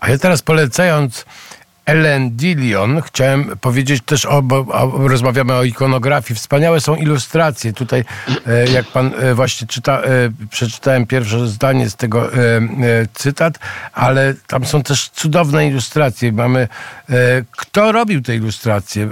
A 0.00 0.10
ja 0.10 0.18
teraz 0.18 0.42
polecając 0.42 1.24
Ellen 1.86 2.36
Dillion. 2.36 3.02
Chciałem 3.02 3.56
powiedzieć 3.60 4.02
też, 4.06 4.26
o, 4.26 4.42
bo 4.42 4.56
o, 4.56 5.08
rozmawiamy 5.08 5.54
o 5.54 5.64
ikonografii. 5.64 6.38
Wspaniałe 6.38 6.80
są 6.80 6.96
ilustracje. 6.96 7.72
Tutaj, 7.72 8.04
e, 8.46 8.70
jak 8.70 8.86
pan 8.86 9.10
e, 9.18 9.34
właśnie 9.34 9.66
czyta, 9.66 10.02
e, 10.02 10.08
przeczytałem 10.50 11.06
pierwsze 11.06 11.46
zdanie 11.46 11.90
z 11.90 11.96
tego 11.96 12.30
cytat, 13.14 13.58
ale 13.92 14.34
tam 14.46 14.64
są 14.64 14.82
też 14.82 15.08
cudowne 15.08 15.66
ilustracje. 15.66 16.32
Mamy, 16.32 16.68
kto 17.50 17.92
robił 17.92 18.22
te 18.22 18.36
ilustracje? 18.36 19.08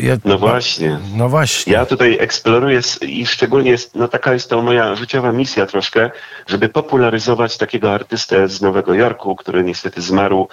Ja, 0.00 0.16
no 0.24 0.38
właśnie. 0.38 0.98
No 1.16 1.28
właśnie. 1.28 1.72
Ja 1.72 1.86
tutaj 1.86 2.16
eksploruję 2.20 2.80
i 3.02 3.26
szczególnie 3.26 3.70
jest, 3.70 3.94
no 3.94 4.08
taka 4.08 4.32
jest 4.32 4.50
to 4.50 4.62
moja 4.62 4.94
życiowa 4.94 5.32
misja 5.32 5.66
troszkę, 5.66 6.10
żeby 6.46 6.68
popularyzować 6.68 7.56
takiego 7.56 7.94
artystę 7.94 8.48
z 8.48 8.60
Nowego 8.60 8.94
Jorku, 8.94 9.36
który 9.36 9.64
niestety 9.64 10.02
zmarł 10.02 10.48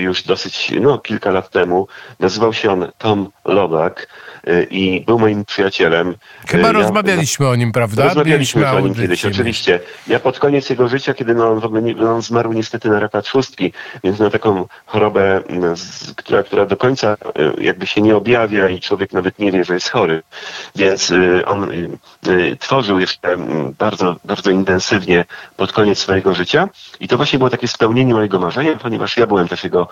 już 0.00 0.22
dosyć 0.22 0.72
no, 0.80 0.98
kilka 0.98 1.30
lat 1.30 1.50
temu. 1.50 1.88
Nazywał 2.20 2.52
się 2.52 2.72
on 2.72 2.88
Tom 2.98 3.30
Lobak 3.44 4.08
y, 4.48 4.66
i 4.70 5.00
był 5.00 5.18
moim 5.18 5.44
przyjacielem. 5.44 6.14
Chyba 6.48 6.66
ja, 6.66 6.72
rozmawialiśmy 6.72 7.48
o 7.48 7.56
nim, 7.56 7.72
prawda? 7.72 8.04
Rozmawialiśmy 8.04 8.70
o 8.70 8.80
nim 8.80 8.94
kiedyś, 8.94 9.24
oczywiście. 9.24 9.80
Ja 10.06 10.20
pod 10.20 10.38
koniec 10.38 10.70
jego 10.70 10.88
życia, 10.88 11.14
kiedy 11.14 11.34
no, 11.34 11.50
on, 11.50 11.60
w 11.60 11.64
ogóle 11.64 11.82
nie, 11.82 11.94
no, 11.94 12.14
on 12.14 12.22
zmarł 12.22 12.52
niestety 12.52 12.88
na 12.88 13.00
raka 13.00 13.22
trzustki, 13.22 13.72
więc 14.04 14.18
na 14.18 14.30
taką 14.30 14.66
chorobę, 14.86 15.42
mm, 15.48 15.74
która, 16.16 16.42
która 16.42 16.66
do 16.66 16.76
końca 16.76 17.16
y, 17.58 17.62
jakby 17.62 17.86
się 17.86 18.00
nie 18.00 18.16
objawia 18.16 18.68
i 18.68 18.80
człowiek 18.80 19.12
nawet 19.12 19.38
nie 19.38 19.52
wie, 19.52 19.64
że 19.64 19.74
jest 19.74 19.90
chory. 19.90 20.22
Więc 20.76 21.10
y, 21.10 21.46
on 21.46 21.70
tworzył 22.58 23.00
jeszcze 23.00 23.28
mm, 23.28 23.74
bardzo, 23.78 24.16
bardzo 24.24 24.50
intensywnie 24.50 25.24
pod 25.56 25.72
koniec 25.72 25.98
swojego 25.98 26.34
życia 26.34 26.68
i 27.00 27.08
to 27.08 27.16
właśnie 27.16 27.38
było 27.38 27.50
takie 27.50 27.68
spełnienie 27.68 28.14
mojego 28.14 28.38
marzenia, 28.38 28.76
ponieważ 28.76 29.16
ja 29.16 29.26
byłem 29.26 29.48
też 29.52 29.64
jego 29.64 29.88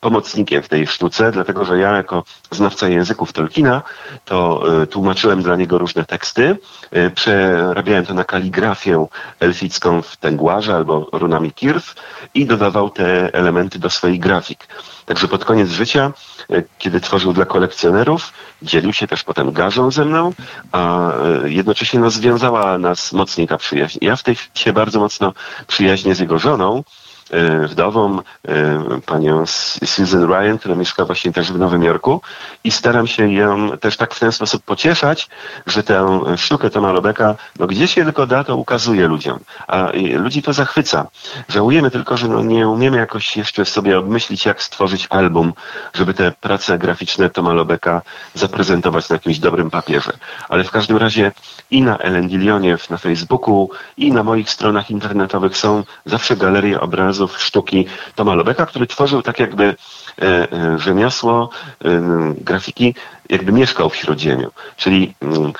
pomocnikiem 0.00 0.62
w 0.62 0.68
tej 0.68 0.86
sztuce, 0.86 1.32
dlatego 1.32 1.64
że 1.64 1.78
ja 1.78 1.96
jako 1.96 2.24
znawca 2.50 2.88
języków 2.88 3.32
Tolkiena 3.32 3.82
to 4.24 4.62
y, 4.82 4.86
tłumaczyłem 4.86 5.42
dla 5.42 5.56
niego 5.56 5.78
różne 5.78 6.04
teksty, 6.04 6.56
y, 6.96 7.10
przerabiałem 7.10 8.06
to 8.06 8.14
na 8.14 8.24
kaligrafię 8.24 9.06
elficką 9.40 10.02
w 10.02 10.16
Tengwarze 10.16 10.74
albo 10.74 11.08
runami 11.12 11.52
Kirth 11.52 11.94
i 12.34 12.46
dodawał 12.46 12.90
te 12.90 13.34
elementy 13.34 13.78
do 13.78 13.90
swoich 13.90 14.20
grafik. 14.20 14.66
Także 15.06 15.28
pod 15.28 15.44
koniec 15.44 15.70
życia, 15.70 16.12
kiedy 16.78 17.00
tworzył 17.00 17.32
dla 17.32 17.44
kolekcjonerów, 17.44 18.32
dzielił 18.62 18.92
się 18.92 19.06
też 19.06 19.22
potem 19.22 19.52
garzą 19.52 19.90
ze 19.90 20.04
mną, 20.04 20.32
a 20.72 21.12
jednocześnie 21.44 22.00
no, 22.00 22.10
związała 22.10 22.78
nas 22.78 23.12
mocniej 23.12 23.46
ta 23.48 23.56
przyjaźń. 23.56 23.98
Ja 24.00 24.16
w 24.16 24.22
tej 24.22 24.36
się 24.54 24.72
bardzo 24.72 25.00
mocno 25.00 25.32
przyjaźnię 25.66 26.14
z 26.14 26.18
jego 26.18 26.38
żoną, 26.38 26.82
E, 26.82 27.05
wdową, 27.68 28.18
e, 28.48 29.00
panią 29.06 29.46
Susan 29.84 30.24
Ryan, 30.24 30.58
która 30.58 30.74
mieszka 30.74 31.04
właśnie 31.04 31.32
też 31.32 31.52
w 31.52 31.58
Nowym 31.58 31.82
Jorku 31.82 32.20
i 32.64 32.70
staram 32.70 33.06
się 33.06 33.32
ją 33.32 33.78
też 33.78 33.96
tak 33.96 34.14
w 34.14 34.20
ten 34.20 34.32
sposób 34.32 34.62
pocieszać, 34.62 35.28
że 35.66 35.82
tę 35.82 36.20
sztukę 36.36 36.70
Toma 36.70 36.92
Lobeka, 36.92 37.34
no 37.58 37.66
gdzie 37.66 37.88
się 37.88 38.04
tylko 38.04 38.26
da, 38.26 38.44
to 38.44 38.56
ukazuje 38.56 39.08
ludziom, 39.08 39.38
a 39.66 39.88
ludzi 40.14 40.42
to 40.42 40.52
zachwyca. 40.52 41.06
Żałujemy 41.48 41.90
tylko, 41.90 42.16
że 42.16 42.28
no 42.28 42.42
nie 42.42 42.68
umiemy 42.68 42.96
jakoś 42.96 43.36
jeszcze 43.36 43.64
sobie 43.64 43.98
obmyślić, 43.98 44.46
jak 44.46 44.62
stworzyć 44.62 45.06
album, 45.10 45.52
żeby 45.94 46.14
te 46.14 46.32
prace 46.32 46.78
graficzne 46.78 47.30
Toma 47.30 47.52
Lobeka 47.52 48.02
zaprezentować 48.34 49.08
na 49.08 49.14
jakimś 49.14 49.38
dobrym 49.38 49.70
papierze. 49.70 50.12
Ale 50.48 50.64
w 50.64 50.70
każdym 50.70 50.96
razie 50.96 51.32
i 51.70 51.82
na 51.82 51.98
Ellen 51.98 52.28
Dillionie 52.28 52.76
na 52.90 52.96
Facebooku, 52.96 53.70
i 53.96 54.12
na 54.12 54.22
moich 54.22 54.50
stronach 54.50 54.90
internetowych 54.90 55.56
są 55.56 55.84
zawsze 56.04 56.36
galerie 56.36 56.80
obrazów 56.80 57.15
obrazów 57.16 57.42
sztuki 57.42 57.86
Toma 58.14 58.34
Lobeka, 58.34 58.66
który 58.66 58.86
tworzył 58.86 59.22
tak 59.22 59.38
jakby 59.38 59.64
e, 59.64 60.52
e, 60.52 60.78
rzemiosło 60.78 61.50
e, 61.84 61.88
grafiki 62.40 62.94
jakby 63.28 63.52
mieszkał 63.52 63.90
w 63.90 63.96
Śródziemiu. 63.96 64.50
Czyli 64.76 65.14
mm, 65.20 65.52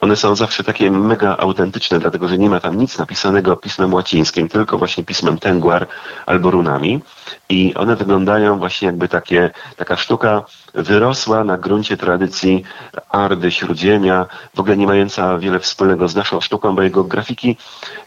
one 0.00 0.16
są 0.16 0.36
zawsze 0.36 0.64
takie 0.64 0.90
mega 0.90 1.36
autentyczne, 1.36 1.98
dlatego 1.98 2.28
że 2.28 2.38
nie 2.38 2.50
ma 2.50 2.60
tam 2.60 2.78
nic 2.78 2.98
napisanego 2.98 3.56
pismem 3.56 3.94
łacińskim, 3.94 4.48
tylko 4.48 4.78
właśnie 4.78 5.04
pismem 5.04 5.38
tęguar 5.38 5.86
albo 6.26 6.50
runami. 6.50 7.00
I 7.48 7.74
one 7.74 7.96
wyglądają 7.96 8.58
właśnie 8.58 8.86
jakby 8.86 9.08
takie, 9.08 9.50
taka 9.76 9.96
sztuka 9.96 10.44
wyrosła 10.74 11.44
na 11.44 11.58
gruncie 11.58 11.96
tradycji 11.96 12.64
Ardy, 13.08 13.50
Śródziemia, 13.50 14.26
w 14.54 14.60
ogóle 14.60 14.76
nie 14.76 14.86
mająca 14.86 15.38
wiele 15.38 15.60
wspólnego 15.60 16.08
z 16.08 16.14
naszą 16.14 16.40
sztuką, 16.40 16.74
bo 16.74 16.82
jego 16.82 17.04
grafiki 17.04 17.56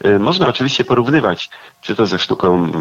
y, 0.05 0.19
można 0.19 0.47
oczywiście 0.47 0.83
porównywać, 0.83 1.49
czy 1.81 1.95
to 1.95 2.05
ze 2.05 2.19
sztuką 2.19 2.71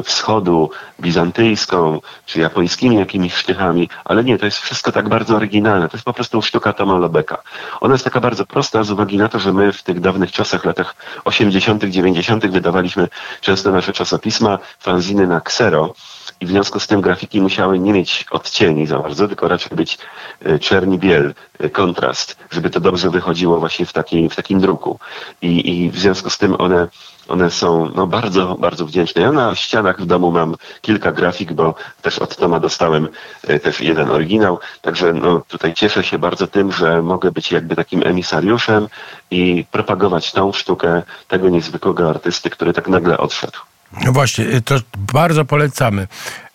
y, 0.00 0.02
wschodu, 0.02 0.70
bizantyjską, 1.00 2.00
czy 2.26 2.40
japońskimi 2.40 2.96
jakimiś 2.96 3.34
sztychami, 3.34 3.88
ale 4.04 4.24
nie, 4.24 4.38
to 4.38 4.44
jest 4.44 4.58
wszystko 4.58 4.92
tak 4.92 5.08
bardzo 5.08 5.36
oryginalne. 5.36 5.57
To 5.62 5.96
jest 5.96 6.04
po 6.04 6.12
prostu 6.12 6.42
sztuka 6.42 6.72
Toma 6.72 6.98
Lobeka. 6.98 7.42
Ona 7.80 7.94
jest 7.94 8.04
taka 8.04 8.20
bardzo 8.20 8.46
prosta 8.46 8.84
z 8.84 8.90
uwagi 8.90 9.18
na 9.18 9.28
to, 9.28 9.38
że 9.38 9.52
my 9.52 9.72
w 9.72 9.82
tych 9.82 10.00
dawnych 10.00 10.32
czasach, 10.32 10.64
latach 10.64 10.94
80., 11.24 11.84
90. 11.84 12.46
wydawaliśmy 12.46 13.08
często 13.40 13.70
nasze 13.70 13.92
czasopisma, 13.92 14.58
fanziny 14.78 15.26
na 15.26 15.40
ksero 15.40 15.94
i 16.40 16.46
w 16.46 16.48
związku 16.48 16.80
z 16.80 16.86
tym 16.86 17.00
grafiki 17.00 17.40
musiały 17.40 17.78
nie 17.78 17.92
mieć 17.92 18.26
odcieni 18.30 18.86
za 18.86 18.98
bardzo, 18.98 19.28
tylko 19.28 19.48
raczej 19.48 19.76
być 19.76 19.98
e, 20.44 20.58
czerni 20.58 20.98
biel, 20.98 21.34
e, 21.58 21.70
kontrast, 21.70 22.36
żeby 22.50 22.70
to 22.70 22.80
dobrze 22.80 23.10
wychodziło 23.10 23.60
właśnie 23.60 23.86
w, 23.86 23.92
w 24.30 24.36
takim 24.36 24.60
druku. 24.60 24.98
I, 25.42 25.84
I 25.84 25.90
w 25.90 25.98
związku 25.98 26.30
z 26.30 26.38
tym 26.38 26.54
one 26.58 26.88
one 27.28 27.50
są 27.50 27.90
no, 27.94 28.06
bardzo, 28.06 28.56
bardzo 28.60 28.86
wdzięczne. 28.86 29.22
Ja 29.22 29.32
na 29.32 29.54
ścianach 29.54 30.00
w 30.00 30.06
domu 30.06 30.32
mam 30.32 30.54
kilka 30.80 31.12
grafik, 31.12 31.52
bo 31.52 31.74
też 32.02 32.18
od 32.18 32.36
Toma 32.36 32.60
dostałem 32.60 33.08
e, 33.46 33.60
też 33.60 33.80
jeden 33.80 34.10
oryginał. 34.10 34.58
Także 34.82 35.12
no, 35.12 35.42
tutaj 35.48 35.74
cieszę 35.74 36.04
się 36.04 36.18
bardzo 36.18 36.46
tym, 36.46 36.72
że 36.72 37.02
mogę 37.02 37.32
być 37.32 37.52
jakby 37.52 37.76
takim 37.76 38.02
emisariuszem 38.06 38.88
i 39.30 39.64
propagować 39.70 40.32
tą 40.32 40.52
sztukę 40.52 41.02
tego 41.28 41.48
niezwykłego 41.48 42.10
artysty, 42.10 42.50
który 42.50 42.72
tak 42.72 42.88
nagle 42.88 43.18
odszedł. 43.18 43.58
No 44.04 44.12
właśnie, 44.12 44.44
y, 44.44 44.60
to 44.60 44.74
bardzo 44.98 45.44
polecamy. 45.44 46.06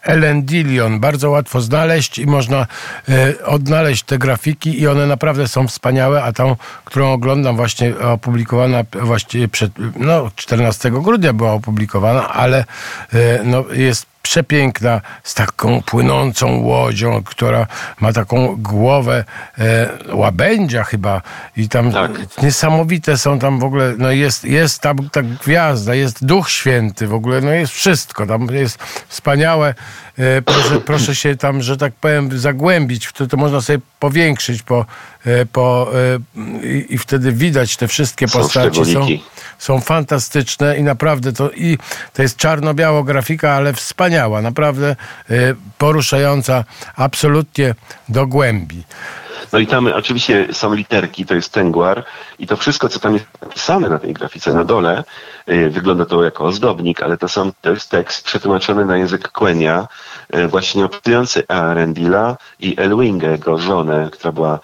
Ellen 0.04 0.46
Dillion, 0.46 1.00
bardzo 1.00 1.30
łatwo 1.30 1.62
znaleźć 1.62 2.20
i 2.20 2.26
można 2.26 2.68
y, 3.10 3.46
odnaleźć 3.46 4.04
te 4.04 4.18
grafiki 4.18 4.82
i 4.82 4.88
one 4.88 5.08
naprawdę 5.08 5.48
są 5.48 5.68
wspaniałe, 5.68 6.24
a 6.24 6.34
tą, 6.34 6.56
którą 6.86 7.12
oglądam 7.12 7.56
właśnie 7.56 8.00
opublikowana 8.00 8.84
właściwie 9.02 9.48
przed, 9.48 9.72
no 9.96 10.32
14 10.36 10.92
grudnia 10.92 11.34
była 11.34 11.52
opublikowana, 11.52 12.30
ale 12.30 12.66
y, 13.14 13.40
no, 13.44 13.64
jest 13.74 14.13
przepiękna, 14.24 15.02
z 15.24 15.34
taką 15.34 15.82
płynącą 15.82 16.58
łodzią, 16.58 17.24
która 17.24 17.68
ma 18.02 18.14
taką 18.14 18.56
głowę 18.58 19.24
e, 19.58 19.90
łabędzia 20.14 20.84
chyba 20.84 21.22
i 21.58 21.70
tam 21.70 21.92
tak. 21.92 22.12
niesamowite 22.44 23.18
są 23.18 23.40
tam 23.40 23.60
w 23.60 23.64
ogóle, 23.64 23.94
no 23.98 24.12
jest, 24.12 24.46
jest 24.46 24.82
tam 24.82 25.10
ta 25.12 25.22
gwiazda, 25.22 25.96
jest 25.96 26.26
Duch 26.26 26.50
Święty 26.50 27.08
w 27.08 27.14
ogóle, 27.14 27.42
no 27.42 27.52
jest 27.52 27.74
wszystko, 27.74 28.26
tam 28.26 28.48
jest 28.52 28.84
wspaniałe, 29.08 29.76
e, 30.18 30.42
proszę, 30.42 30.82
proszę 30.90 31.16
się 31.16 31.36
tam, 31.36 31.62
że 31.62 31.78
tak 31.78 31.94
powiem, 31.94 32.40
zagłębić, 32.40 33.12
to, 33.12 33.28
to 33.28 33.38
można 33.38 33.62
sobie 33.62 33.80
powiększyć 34.00 34.62
po, 34.62 34.86
e, 35.26 35.46
po, 35.46 35.92
e, 35.94 36.68
i, 36.68 36.94
i, 36.94 36.98
wtedy 36.98 37.32
widać 37.32 37.78
te 37.78 37.88
wszystkie 37.88 38.28
postaci. 38.28 38.94
Są, 38.94 39.08
są 39.64 39.82
fantastyczne 39.82 40.78
i 40.78 40.84
naprawdę 40.84 41.34
to 41.34 41.52
i 41.52 41.78
to 42.14 42.22
jest 42.22 42.38
czarno-biała 42.38 43.04
grafika, 43.04 43.52
ale 43.52 43.74
wspaniała, 43.74 44.42
naprawdę 44.42 44.96
e, 45.30 45.36
poruszająca 45.78 46.64
absolutnie 46.96 47.76
do 48.10 48.28
głębi. 48.28 48.84
No 49.54 49.60
i 49.60 49.68
tam 49.68 49.88
oczywiście 49.88 50.48
są 50.52 50.74
literki, 50.74 51.26
to 51.26 51.36
jest 51.36 51.52
tęguar 51.52 52.06
i 52.40 52.48
to 52.48 52.58
wszystko, 52.58 52.90
co 52.90 53.00
tam 53.00 53.14
jest 53.14 53.26
napisane 53.42 53.90
na 53.90 54.00
tej 54.00 54.14
grafice 54.14 54.54
na 54.54 54.64
dole, 54.64 55.04
wygląda 55.70 56.06
to 56.06 56.24
jako 56.24 56.46
ozdobnik, 56.46 57.04
ale 57.04 57.18
to, 57.18 57.28
są, 57.28 57.52
to 57.62 57.70
jest 57.70 57.90
tekst 57.90 58.26
przetłumaczony 58.26 58.86
na 58.86 58.98
język 58.98 59.32
Quenya, 59.32 59.88
właśnie 60.50 60.86
opisujący 60.86 61.48
Arendila 61.48 62.38
i 62.60 62.80
Elwingę, 62.80 63.32
jego 63.32 63.58
żonę, 63.58 64.10
która 64.12 64.32
była 64.32 64.60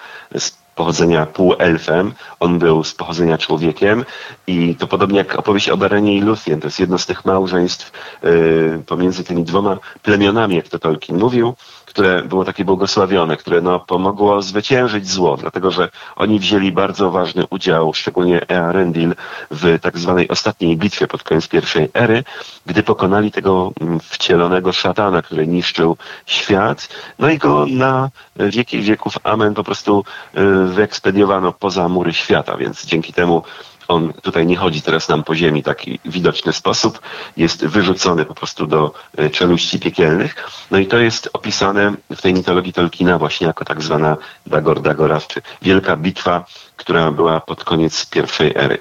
pochodzenia 0.80 1.26
półelfem, 1.26 2.14
on 2.40 2.60
był 2.60 2.84
z 2.84 2.94
pochodzenia 2.94 3.38
człowiekiem 3.38 4.06
i 4.48 4.76
to 4.76 4.88
podobnie 4.88 5.18
jak 5.18 5.36
opowieść 5.36 5.70
o 5.70 5.78
Berenie 5.78 6.18
i 6.18 6.22
Luthien, 6.22 6.60
to 6.60 6.68
jest 6.68 6.80
jedno 6.80 6.98
z 6.98 7.06
tych 7.06 7.26
małżeństw 7.26 7.92
yy, 8.24 8.84
pomiędzy 8.88 9.24
tymi 9.24 9.44
dwoma 9.44 9.78
plemionami, 10.04 10.56
jak 10.56 10.68
to 10.68 10.80
Tolkien 10.80 11.18
mówił, 11.18 11.56
które 11.90 12.24
było 12.24 12.46
takie 12.46 12.66
błogosławione, 12.66 13.38
które 13.38 13.62
no, 13.62 13.80
pomogło 13.80 14.42
zwyciężyć 14.42 15.10
zło, 15.10 15.38
dlatego 15.38 15.72
że 15.72 15.90
oni 16.16 16.40
wzięli 16.40 16.72
bardzo 16.72 17.12
ważny 17.12 17.44
udział, 17.50 17.94
szczególnie 17.94 18.50
Earendil, 18.50 19.16
w 19.52 19.80
tak 19.82 19.98
zwanej 19.98 20.28
ostatniej 20.28 20.78
bitwie 20.78 21.08
pod 21.08 21.24
koniec 21.24 21.48
pierwszej 21.48 21.90
ery, 21.94 22.24
gdy 22.66 22.84
pokonali 22.84 23.32
tego 23.32 23.72
mm, 23.82 24.00
wcielonego 24.00 24.74
szatana, 24.74 25.22
który 25.22 25.48
niszczył 25.48 25.98
świat, 26.26 26.90
no 27.20 27.30
i 27.30 27.38
go 27.38 27.66
na 27.70 28.10
wieki 28.36 28.82
wieków 28.82 29.18
amen 29.24 29.54
po 29.54 29.64
prostu 29.64 30.04
y, 30.38 30.66
wyekspediowano 30.66 31.52
poza 31.52 31.90
mury 31.90 32.14
świata, 32.14 32.58
więc 32.58 32.86
dzięki 32.86 33.14
temu 33.14 33.44
on 33.90 34.14
tutaj 34.14 34.46
nie 34.46 34.58
chodzi 34.58 34.82
teraz 34.82 35.10
nam 35.10 35.24
po 35.24 35.36
ziemi 35.36 35.64
taki 35.64 36.00
widoczny 36.06 36.54
sposób, 36.54 37.00
jest 37.38 37.66
wyrzucony 37.66 38.26
po 38.26 38.36
prostu 38.36 38.68
do 38.68 38.94
e, 39.18 39.30
czeluści 39.30 39.80
piekielnych. 39.80 40.36
No 40.72 40.78
i 40.78 40.88
to 40.88 40.98
jest 40.98 41.30
opisane 41.34 41.94
w 42.10 42.22
tej 42.22 42.34
mitologii 42.34 42.74
Tolkiena 42.74 43.18
właśnie 43.18 43.48
jako 43.48 43.66
tak 43.66 43.82
zwana 43.82 44.18
Dagor 44.46 44.82
Dagoraw, 44.82 45.28
czy 45.28 45.42
wielka 45.62 45.98
bitwa, 45.98 46.46
która 46.76 47.12
była 47.12 47.40
pod 47.40 47.64
koniec 47.64 48.06
pierwszej 48.06 48.54
ery. 48.56 48.78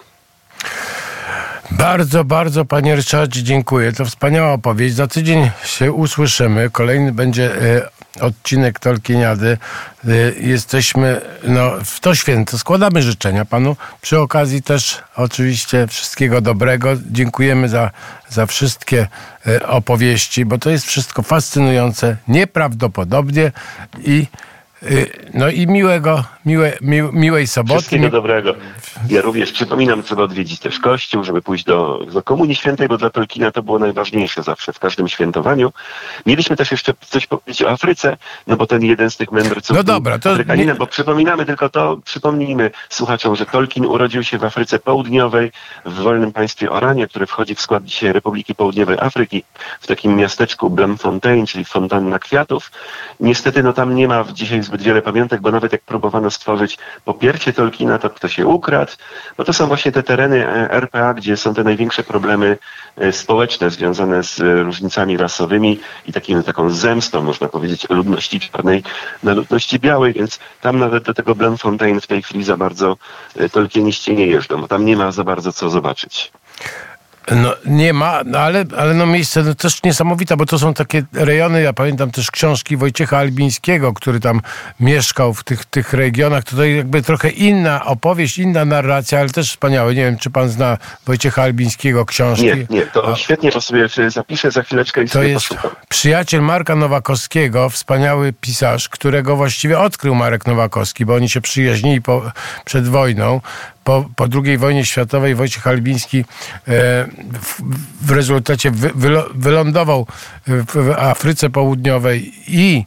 Bardzo, 1.70 2.24
bardzo 2.24 2.64
panie 2.64 2.96
Ryszardzie 2.96 3.42
dziękuję. 3.42 3.92
To 3.92 4.04
wspaniała 4.04 4.52
opowieść. 4.52 4.94
Za 4.94 5.06
tydzień 5.06 5.50
się 5.64 5.92
usłyszymy. 5.92 6.70
Kolejny 6.70 7.12
będzie 7.12 7.62
e, 7.62 7.88
odcinek 8.20 8.78
Tolkieniady. 8.78 9.58
Y, 10.08 10.34
jesteśmy 10.40 11.20
no, 11.44 11.72
w 11.84 12.00
to 12.00 12.14
święto. 12.14 12.58
Składamy 12.58 13.02
życzenia 13.02 13.44
panu. 13.44 13.76
Przy 14.00 14.18
okazji 14.18 14.62
też 14.62 14.98
oczywiście 15.16 15.86
wszystkiego 15.86 16.40
dobrego. 16.40 16.88
Dziękujemy 17.10 17.68
za, 17.68 17.90
za 18.28 18.46
wszystkie 18.46 19.06
y, 19.46 19.66
opowieści, 19.66 20.44
bo 20.44 20.58
to 20.58 20.70
jest 20.70 20.86
wszystko 20.86 21.22
fascynujące, 21.22 22.16
nieprawdopodobnie 22.28 23.52
i 24.04 24.26
y, 24.34 24.47
no 25.34 25.48
i 25.48 25.66
miłego, 25.66 26.24
miłe, 26.46 26.72
mi, 26.80 27.02
miłej 27.12 27.46
soboty. 27.46 27.78
Wszystkiego 27.78 28.10
dobrego. 28.10 28.54
Ja 29.08 29.22
również 29.22 29.52
przypominam, 29.52 30.02
trzeba 30.02 30.22
odwiedzić 30.22 30.60
też 30.60 30.78
kościół, 30.78 31.24
żeby 31.24 31.42
pójść 31.42 31.64
do, 31.64 32.06
do 32.12 32.22
Komunii 32.22 32.54
Świętej, 32.54 32.88
bo 32.88 32.98
dla 32.98 33.10
Tolkiena 33.10 33.50
to 33.50 33.62
było 33.62 33.78
najważniejsze 33.78 34.42
zawsze 34.42 34.72
w 34.72 34.78
każdym 34.78 35.08
świętowaniu. 35.08 35.72
Mieliśmy 36.26 36.56
też 36.56 36.70
jeszcze 36.70 36.94
coś 37.08 37.26
powiedzieć 37.26 37.62
o 37.62 37.70
Afryce, 37.70 38.16
no 38.46 38.56
bo 38.56 38.66
ten 38.66 38.84
jeden 38.84 39.10
z 39.10 39.16
tych 39.16 39.32
mędrców 39.32 39.76
no 39.76 39.82
dobra, 39.82 40.18
to 40.18 40.30
Afrykaninem, 40.30 40.76
bo 40.76 40.86
przypominamy 40.86 41.46
tylko 41.46 41.68
to, 41.68 41.98
przypomnijmy 42.04 42.70
słuchaczom, 42.88 43.36
że 43.36 43.46
Tolkien 43.46 43.86
urodził 43.86 44.24
się 44.24 44.38
w 44.38 44.44
Afryce 44.44 44.78
Południowej, 44.78 45.52
w 45.84 45.94
wolnym 45.94 46.32
państwie 46.32 46.70
Oranie, 46.70 47.06
które 47.06 47.26
wchodzi 47.26 47.54
w 47.54 47.60
skład 47.60 47.84
dzisiaj 47.84 48.12
Republiki 48.12 48.54
Południowej 48.54 48.96
Afryki, 49.00 49.44
w 49.80 49.86
takim 49.86 50.16
miasteczku 50.16 50.70
Blamfontein, 50.70 51.46
czyli 51.46 51.64
fontanna 51.64 52.18
kwiatów. 52.18 52.70
Niestety 53.20 53.62
no 53.62 53.72
tam 53.72 53.94
nie 53.94 54.08
ma 54.08 54.24
dzisiaj 54.32 54.62
zbyt 54.68 54.82
wiele 54.82 55.02
pamiątek, 55.02 55.40
bo 55.40 55.50
nawet 55.50 55.72
jak 55.72 55.82
próbowano 55.82 56.30
stworzyć 56.30 56.78
popiercie 57.04 57.52
Tolkiena, 57.52 57.98
to 57.98 58.10
kto 58.10 58.28
się 58.28 58.46
ukradł, 58.46 58.92
no 59.38 59.44
to 59.44 59.52
są 59.52 59.66
właśnie 59.66 59.92
te 59.92 60.02
tereny 60.02 60.48
e, 60.48 60.70
RPA, 60.70 61.14
gdzie 61.14 61.36
są 61.36 61.54
te 61.54 61.64
największe 61.64 62.02
problemy 62.02 62.58
e, 62.96 63.12
społeczne 63.12 63.70
związane 63.70 64.22
z 64.22 64.40
e, 64.40 64.62
różnicami 64.62 65.16
rasowymi 65.16 65.80
i 66.06 66.12
takim, 66.12 66.42
taką 66.42 66.70
zemstą, 66.70 67.22
można 67.22 67.48
powiedzieć, 67.48 67.86
ludności 67.90 68.40
czarnej 68.40 68.82
na 69.22 69.32
ludności 69.32 69.78
białej, 69.78 70.12
więc 70.12 70.38
tam 70.60 70.78
nawet 70.78 71.04
do 71.04 71.14
tego 71.14 71.34
Blenfontein 71.34 72.00
w 72.00 72.06
tej 72.06 72.22
chwili 72.22 72.44
za 72.44 72.56
bardzo 72.56 72.96
Tolkieniści 73.52 74.14
nie 74.16 74.26
jeżdżą, 74.26 74.60
bo 74.60 74.68
tam 74.68 74.84
nie 74.84 74.96
ma 74.96 75.12
za 75.12 75.24
bardzo 75.24 75.52
co 75.52 75.70
zobaczyć. 75.70 76.32
No, 77.30 77.54
nie 77.66 77.92
ma, 77.92 78.20
no, 78.26 78.38
ale, 78.38 78.64
ale 78.78 78.94
no 78.94 79.06
miejsce 79.06 79.42
no, 79.42 79.54
też 79.54 79.82
niesamowite, 79.82 80.36
bo 80.36 80.46
to 80.46 80.58
są 80.58 80.74
takie 80.74 81.02
rejony, 81.12 81.62
ja 81.62 81.72
pamiętam 81.72 82.10
też 82.10 82.30
książki 82.30 82.76
Wojciecha 82.76 83.18
Albińskiego, 83.18 83.92
który 83.92 84.20
tam 84.20 84.40
mieszkał 84.80 85.34
w 85.34 85.44
tych, 85.44 85.64
tych 85.64 85.92
regionach. 85.92 86.44
Tutaj 86.44 86.76
jakby 86.76 87.02
trochę 87.02 87.28
inna 87.28 87.84
opowieść, 87.84 88.38
inna 88.38 88.64
narracja, 88.64 89.20
ale 89.20 89.28
też 89.28 89.50
wspaniałe. 89.50 89.94
Nie 89.94 90.04
wiem, 90.04 90.18
czy 90.18 90.30
pan 90.30 90.48
zna 90.48 90.78
Wojciecha 91.06 91.42
Albińskiego 91.42 92.06
książki? 92.06 92.44
Nie, 92.46 92.66
nie, 92.70 92.86
to 92.86 93.12
A, 93.12 93.16
świetnie, 93.16 93.52
to 93.52 93.60
sobie 93.60 93.88
zapiszę 94.08 94.50
za 94.50 94.62
chwileczkę 94.62 95.04
i 95.04 95.08
To 95.08 95.22
jest 95.22 95.48
posłucham. 95.48 95.70
przyjaciel 95.88 96.42
Marka 96.42 96.76
Nowakowskiego, 96.76 97.70
wspaniały 97.70 98.32
pisarz, 98.32 98.88
którego 98.88 99.36
właściwie 99.36 99.78
odkrył 99.78 100.14
Marek 100.14 100.46
Nowakowski, 100.46 101.04
bo 101.06 101.14
oni 101.14 101.28
się 101.28 101.40
przyjaźnili 101.40 102.02
po, 102.02 102.22
przed 102.64 102.88
wojną 102.88 103.40
po, 103.88 104.04
po 104.16 104.26
II 104.44 104.58
wojnie 104.58 104.84
światowej 104.84 105.34
Wojciech 105.34 105.66
Albiński 105.66 106.18
e, 106.18 106.24
w, 107.40 107.62
w 108.06 108.10
rezultacie 108.10 108.70
wy, 108.70 108.90
wylądował 109.34 110.06
w 110.46 110.94
Afryce 110.98 111.50
Południowej 111.50 112.32
i 112.48 112.84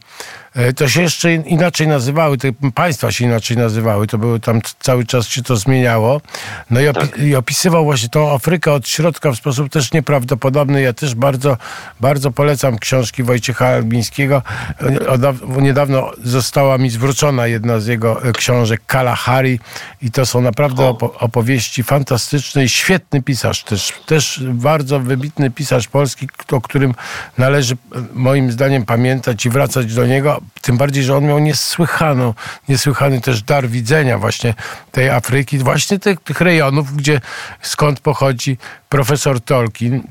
to 0.75 0.89
się 0.89 1.01
jeszcze 1.01 1.33
inaczej 1.33 1.87
nazywały, 1.87 2.37
te 2.37 2.51
państwa 2.75 3.11
się 3.11 3.25
inaczej 3.25 3.57
nazywały, 3.57 4.07
to 4.07 4.17
były 4.17 4.39
tam 4.39 4.61
cały 4.79 5.05
czas 5.05 5.27
się 5.27 5.43
to 5.43 5.55
zmieniało. 5.55 6.21
No 6.69 6.79
i, 6.81 6.83
opi- 6.83 6.93
Tak. 6.93 7.17
i 7.19 7.35
opisywał 7.35 7.83
właśnie 7.83 8.09
tą 8.09 8.31
Afrykę 8.33 8.73
od 8.73 8.87
środka 8.87 9.31
w 9.31 9.35
sposób 9.35 9.69
też 9.69 9.91
nieprawdopodobny. 9.93 10.81
Ja 10.81 10.93
też 10.93 11.15
bardzo, 11.15 11.57
bardzo 11.99 12.31
polecam 12.31 12.77
książki 12.79 13.23
Wojciecha 13.23 13.67
Albińskiego. 13.67 14.41
E, 14.81 15.61
niedawno 15.61 16.11
została 16.23 16.77
mi 16.77 16.89
zwrócona 16.89 17.47
jedna 17.47 17.79
z 17.79 17.87
jego 17.87 18.23
e, 18.23 18.31
książek, 18.31 18.81
Kalahari 18.87 19.59
i 20.01 20.11
to 20.11 20.25
są 20.25 20.41
naprawdę 20.41 20.83
opo- 20.83 21.09
opowieści 21.19 21.83
fantastyczne 21.83 22.63
i 22.63 22.69
świetny 22.69 23.21
pisarz 23.23 23.63
też, 23.63 23.93
też 24.05 24.43
bardzo 24.43 24.99
wybitny 24.99 25.51
pisarz 25.51 25.87
polski, 25.87 26.27
o 26.51 26.61
którym 26.61 26.93
należy 27.37 27.73
e, 27.73 27.77
moim 28.13 28.51
zdaniem 28.51 28.85
pamiętać 28.85 29.45
i 29.45 29.49
wracać 29.49 29.93
do 29.93 30.05
niego, 30.05 30.40
tym 30.61 30.77
bardziej, 30.77 31.03
że 31.03 31.17
on 31.17 31.25
miał 31.25 31.39
niesłychaną, 31.39 32.33
niesłychany 32.69 33.21
też 33.21 33.43
dar 33.43 33.67
widzenia 33.67 34.17
właśnie 34.17 34.53
tej 34.91 35.09
Afryki, 35.09 35.57
właśnie 35.57 35.99
tych, 35.99 36.19
tych 36.19 36.41
rejonów, 36.41 36.95
gdzie 36.95 37.21
skąd 37.61 37.99
pochodzi 37.99 38.57
profesor 38.89 39.41
Tolkien. 39.41 40.03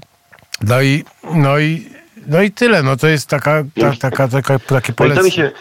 No 0.63 0.83
i, 0.83 1.05
no 1.35 1.59
i, 1.59 1.89
no 2.27 2.43
i 2.43 2.51
tyle, 2.51 2.83
no 2.83 2.97
to 2.97 3.09
jest 3.09 3.27
taka, 3.27 3.65
ta, 3.81 3.97
taka, 3.97 4.29
taka, 4.29 4.59
takie 4.59 4.93
No 4.93 4.97
polecenie. 4.97 5.53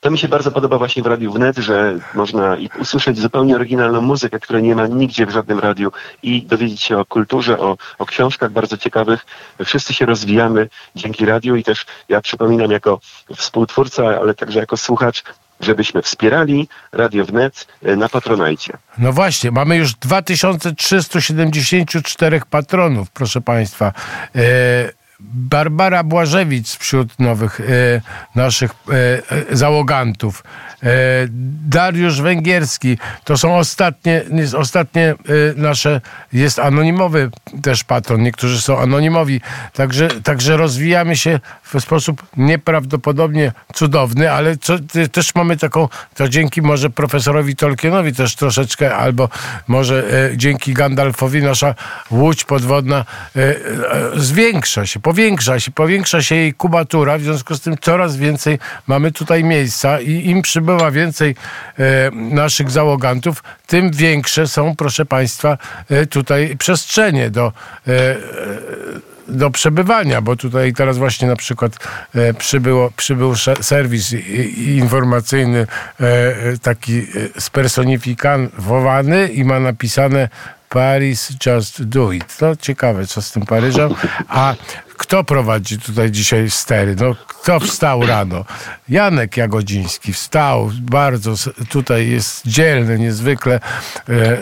To 0.00 0.10
mi 0.10 0.18
się 0.18 0.28
bardzo 0.28 0.50
podoba 0.50 0.78
właśnie 0.78 1.02
w 1.02 1.06
Radiu 1.06 1.32
Wnet, 1.32 1.56
że 1.56 1.98
można 2.14 2.56
usłyszeć 2.80 3.18
zupełnie 3.18 3.54
oryginalną 3.54 4.00
muzykę, 4.00 4.40
której 4.40 4.62
nie 4.62 4.74
ma 4.74 4.86
nigdzie 4.86 5.26
w 5.26 5.30
żadnym 5.30 5.58
radiu 5.58 5.92
i 6.22 6.42
dowiedzieć 6.42 6.82
się 6.82 6.98
o 6.98 7.04
kulturze, 7.04 7.58
o, 7.58 7.76
o 7.98 8.06
książkach 8.06 8.50
bardzo 8.50 8.76
ciekawych. 8.76 9.26
Wszyscy 9.64 9.94
się 9.94 10.06
rozwijamy 10.06 10.68
dzięki 10.96 11.26
radiu 11.26 11.56
i 11.56 11.64
też 11.64 11.86
ja 12.08 12.20
przypominam 12.20 12.70
jako 12.70 13.00
współtwórca, 13.36 14.20
ale 14.20 14.34
także 14.34 14.60
jako 14.60 14.76
słuchacz, 14.76 15.22
żebyśmy 15.60 16.02
wspierali 16.02 16.68
Radio 16.92 17.24
Wnet 17.24 17.66
e, 17.82 17.96
na 17.96 18.08
Patronajcie. 18.08 18.78
No 18.98 19.12
właśnie, 19.12 19.50
mamy 19.50 19.76
już 19.76 19.94
2374 19.94 22.40
patronów, 22.50 23.10
proszę 23.10 23.40
Państwa. 23.40 23.92
E, 24.34 25.05
Barbara 25.20 26.02
Błażewicz 26.04 26.76
wśród 26.76 27.18
nowych 27.18 27.60
e, 27.60 27.64
naszych 28.34 28.70
e, 28.70 28.92
e, 29.52 29.56
załogantów. 29.56 30.44
Dariusz 31.68 32.20
Węgierski. 32.20 32.98
To 33.24 33.36
są 33.36 33.56
ostatnie, 33.56 34.24
ostatnie 34.56 35.14
nasze, 35.56 36.00
jest 36.32 36.58
anonimowy 36.58 37.30
też 37.62 37.84
patron. 37.84 38.22
Niektórzy 38.22 38.60
są 38.60 38.78
anonimowi. 38.78 39.40
Także, 39.72 40.08
także 40.08 40.56
rozwijamy 40.56 41.16
się 41.16 41.40
w 41.74 41.80
sposób 41.80 42.22
nieprawdopodobnie 42.36 43.52
cudowny, 43.74 44.32
ale 44.32 44.56
co, 44.56 44.74
też 45.12 45.34
mamy 45.34 45.56
taką, 45.56 45.88
to 46.14 46.28
dzięki 46.28 46.62
może 46.62 46.90
profesorowi 46.90 47.56
Tolkienowi 47.56 48.12
też 48.12 48.34
troszeczkę, 48.34 48.96
albo 48.96 49.28
może 49.68 50.04
e, 50.32 50.36
dzięki 50.36 50.74
Gandalfowi 50.74 51.42
nasza 51.42 51.74
łódź 52.10 52.44
podwodna 52.44 53.04
e, 53.36 53.40
e, 53.40 53.56
zwiększa 54.14 54.86
się, 54.86 55.00
powiększa 55.00 55.60
się, 55.60 55.70
powiększa 55.70 56.22
się 56.22 56.34
jej 56.34 56.54
kubatura, 56.54 57.18
w 57.18 57.22
związku 57.22 57.54
z 57.54 57.60
tym 57.60 57.78
coraz 57.78 58.16
więcej 58.16 58.58
mamy 58.86 59.12
tutaj 59.12 59.44
miejsca 59.44 60.00
i 60.00 60.30
im 60.30 60.42
przybywa 60.42 60.90
więcej 60.90 61.34
e, 61.78 62.10
naszych 62.10 62.70
załogantów, 62.70 63.42
tym 63.66 63.90
większe 63.90 64.46
są, 64.46 64.76
proszę 64.76 65.06
Państwa, 65.06 65.58
e, 65.90 66.06
tutaj 66.06 66.56
przestrzenie 66.56 67.30
do 67.30 67.52
e, 67.86 68.16
do 69.28 69.50
przebywania, 69.50 70.20
bo 70.20 70.36
tutaj 70.36 70.72
teraz 70.72 70.98
właśnie 70.98 71.28
na 71.28 71.36
przykład 71.36 71.72
e, 72.14 72.34
przybyło, 72.34 72.90
przybył 72.96 73.34
serwis 73.60 74.12
informacyjny 74.56 75.58
e, 75.58 76.04
e, 76.04 76.58
taki 76.62 77.06
spersonifikowany 77.38 79.28
i 79.28 79.44
ma 79.44 79.60
napisane 79.60 80.28
Paris 80.76 81.32
just 81.46 81.82
do 81.82 82.12
it. 82.12 82.36
To 82.36 82.56
ciekawe, 82.56 83.06
co 83.06 83.22
z 83.22 83.32
tym 83.32 83.46
Paryżem. 83.46 83.94
A 84.28 84.54
kto 84.96 85.24
prowadzi 85.24 85.78
tutaj 85.78 86.10
dzisiaj 86.10 86.50
stery? 86.50 86.96
No, 86.96 87.14
kto 87.28 87.60
wstał 87.60 88.06
rano? 88.06 88.44
Janek 88.88 89.36
Jagodziński 89.36 90.12
wstał, 90.12 90.70
bardzo 90.80 91.34
tutaj 91.68 92.10
jest 92.10 92.46
dzielny 92.46 92.98
niezwykle 92.98 93.60
e, 94.08 94.38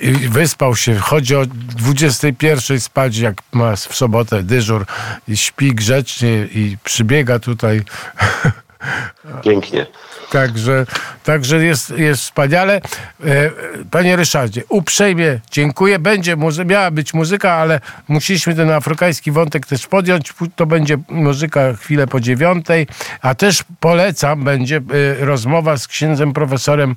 i 0.00 0.12
wyspał 0.12 0.76
się, 0.76 0.94
chodzi 0.98 1.36
o 1.36 1.46
21 1.46 2.80
spać, 2.80 3.16
jak 3.16 3.34
ma 3.52 3.76
w 3.76 3.94
sobotę 3.94 4.42
dyżur 4.42 4.86
i 5.28 5.36
śpi 5.36 5.74
grzecznie 5.74 6.48
i 6.54 6.76
przybiega 6.84 7.38
tutaj 7.38 7.82
Pięknie. 9.44 9.86
Także, 10.32 10.86
także 11.24 11.64
jest, 11.64 11.90
jest 11.90 12.22
wspaniale. 12.22 12.80
E, 13.24 13.50
Panie 13.90 14.16
Ryszardzie, 14.16 14.62
uprzejmie 14.68 15.40
dziękuję. 15.50 15.98
Będzie, 15.98 16.36
muzy- 16.36 16.64
miała 16.64 16.90
być 16.90 17.14
muzyka, 17.14 17.52
ale 17.52 17.80
musieliśmy 18.08 18.54
ten 18.54 18.70
afrykański 18.70 19.30
wątek 19.32 19.66
też 19.66 19.86
podjąć. 19.86 20.32
To 20.56 20.66
będzie 20.66 20.96
muzyka 21.08 21.72
chwilę 21.72 22.06
po 22.06 22.20
dziewiątej, 22.20 22.86
a 23.22 23.34
też 23.34 23.64
polecam, 23.80 24.44
będzie 24.44 24.76
e, 25.20 25.24
rozmowa 25.24 25.76
z 25.76 25.88
księdzem 25.88 26.32
profesorem 26.32 26.96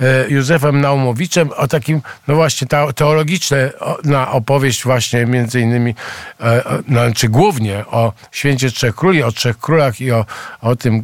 e, 0.00 0.28
Józefem 0.28 0.80
Naumowiczem 0.80 1.50
o 1.56 1.68
takim, 1.68 2.02
no 2.28 2.34
właśnie, 2.34 2.68
ta 2.68 2.92
teologiczne 2.92 3.70
na 4.04 4.30
opowieść 4.30 4.84
właśnie 4.84 5.26
między 5.26 5.60
innymi, 5.60 5.94
znaczy 6.88 7.28
głównie 7.28 7.84
o 7.86 8.12
Święcie 8.32 8.70
Trzech 8.70 8.94
Króli, 8.94 9.22
o 9.22 9.32
Trzech 9.32 9.58
Królach 9.58 10.00
i 10.00 10.12
o, 10.12 10.26
o 10.60 10.76
tym, 10.76 11.02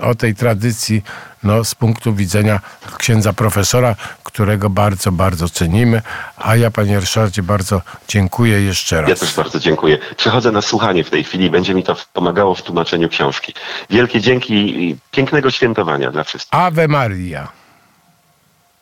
o 0.00 0.14
tej 0.14 0.34
tradycji 0.34 1.02
no, 1.42 1.64
z 1.64 1.74
punktu 1.74 2.14
widzenia 2.14 2.60
księdza 2.98 3.32
profesora, 3.32 3.96
którego 4.22 4.70
bardzo, 4.70 5.12
bardzo 5.12 5.48
cenimy. 5.48 6.02
A 6.36 6.56
ja, 6.56 6.70
panie 6.70 7.00
Ryszardzie, 7.00 7.42
bardzo 7.42 7.82
dziękuję 8.08 8.62
jeszcze 8.62 9.00
raz. 9.00 9.10
Ja 9.10 9.16
też 9.16 9.34
bardzo 9.34 9.60
dziękuję. 9.60 9.98
Przechodzę 10.16 10.52
na 10.52 10.62
słuchanie 10.62 11.04
w 11.04 11.10
tej 11.10 11.24
chwili. 11.24 11.50
Będzie 11.50 11.74
mi 11.74 11.82
to 11.82 11.96
pomagało 12.12 12.54
w 12.54 12.62
tłumaczeniu 12.62 13.08
książki. 13.08 13.54
Wielkie 13.90 14.20
dzięki 14.20 14.54
i 14.84 14.96
pięknego 15.10 15.50
świętowania 15.50 16.10
dla 16.10 16.24
wszystkich. 16.24 16.60
Ave 16.60 16.88
Maria. 16.88 17.48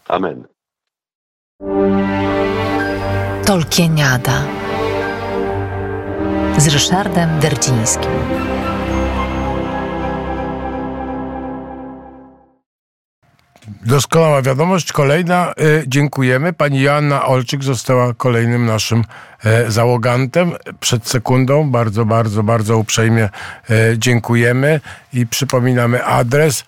Amen. 0.08 0.44
Tolkieniada 3.46 4.42
z 6.58 6.68
Ryszardem 6.68 7.40
Derdzińskim. 7.40 8.51
Doskonała 13.84 14.42
wiadomość. 14.42 14.92
Kolejna. 14.92 15.52
Y, 15.60 15.84
dziękujemy. 15.86 16.52
Pani 16.52 16.80
Joanna 16.80 17.26
Olczyk 17.26 17.64
została 17.64 18.14
kolejnym 18.14 18.66
naszym 18.66 19.04
e, 19.44 19.70
załogantem. 19.70 20.52
Przed 20.80 21.08
sekundą 21.08 21.70
bardzo, 21.70 22.04
bardzo, 22.04 22.42
bardzo 22.42 22.78
uprzejmie 22.78 23.24
e, 23.24 23.98
dziękujemy 23.98 24.80
i 25.12 25.26
przypominamy 25.26 26.04
adres 26.04 26.64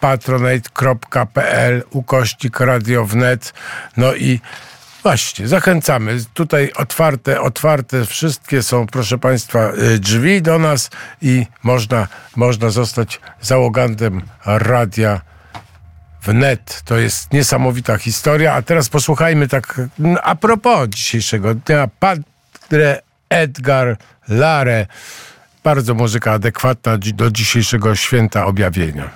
patronate.pl 0.00 1.82
ukośnik 1.90 2.60
radio 2.60 3.04
wnet. 3.04 3.54
No 3.96 4.14
i 4.14 4.40
Właśnie, 5.02 5.48
zachęcamy. 5.48 6.18
Tutaj 6.34 6.72
otwarte, 6.76 7.40
otwarte 7.40 8.06
wszystkie 8.06 8.62
są, 8.62 8.86
proszę 8.86 9.18
Państwa, 9.18 9.72
drzwi 9.98 10.42
do 10.42 10.58
nas 10.58 10.90
i 11.22 11.46
można, 11.62 12.08
można 12.36 12.70
zostać 12.70 13.20
załogantem 13.40 14.22
radia 14.44 15.20
wnet. 16.28 16.82
To 16.84 16.98
jest 16.98 17.32
niesamowita 17.32 17.98
historia. 17.98 18.54
A 18.54 18.62
teraz 18.62 18.88
posłuchajmy 18.88 19.48
tak 19.48 19.80
mm, 20.00 20.16
a 20.22 20.34
propos 20.34 20.88
dzisiejszego 20.88 21.54
dnia. 21.54 21.88
Padre 22.00 23.02
Edgar 23.28 23.96
Lare. 24.28 24.86
Bardzo 25.64 25.94
muzyka 25.94 26.32
adekwatna 26.32 26.98
do 27.14 27.30
dzisiejszego 27.30 27.94
święta 27.94 28.46
objawienia. 28.46 29.10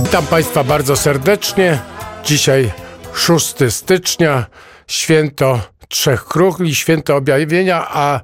Witam 0.00 0.26
Państwa 0.26 0.64
bardzo 0.64 0.96
serdecznie. 0.96 1.78
Dzisiaj 2.24 2.72
6 3.14 3.54
stycznia, 3.70 4.46
święto 4.86 5.60
Trzech 5.88 6.24
Króli, 6.24 6.74
święto 6.74 7.16
objawienia, 7.16 7.86
a 7.88 8.20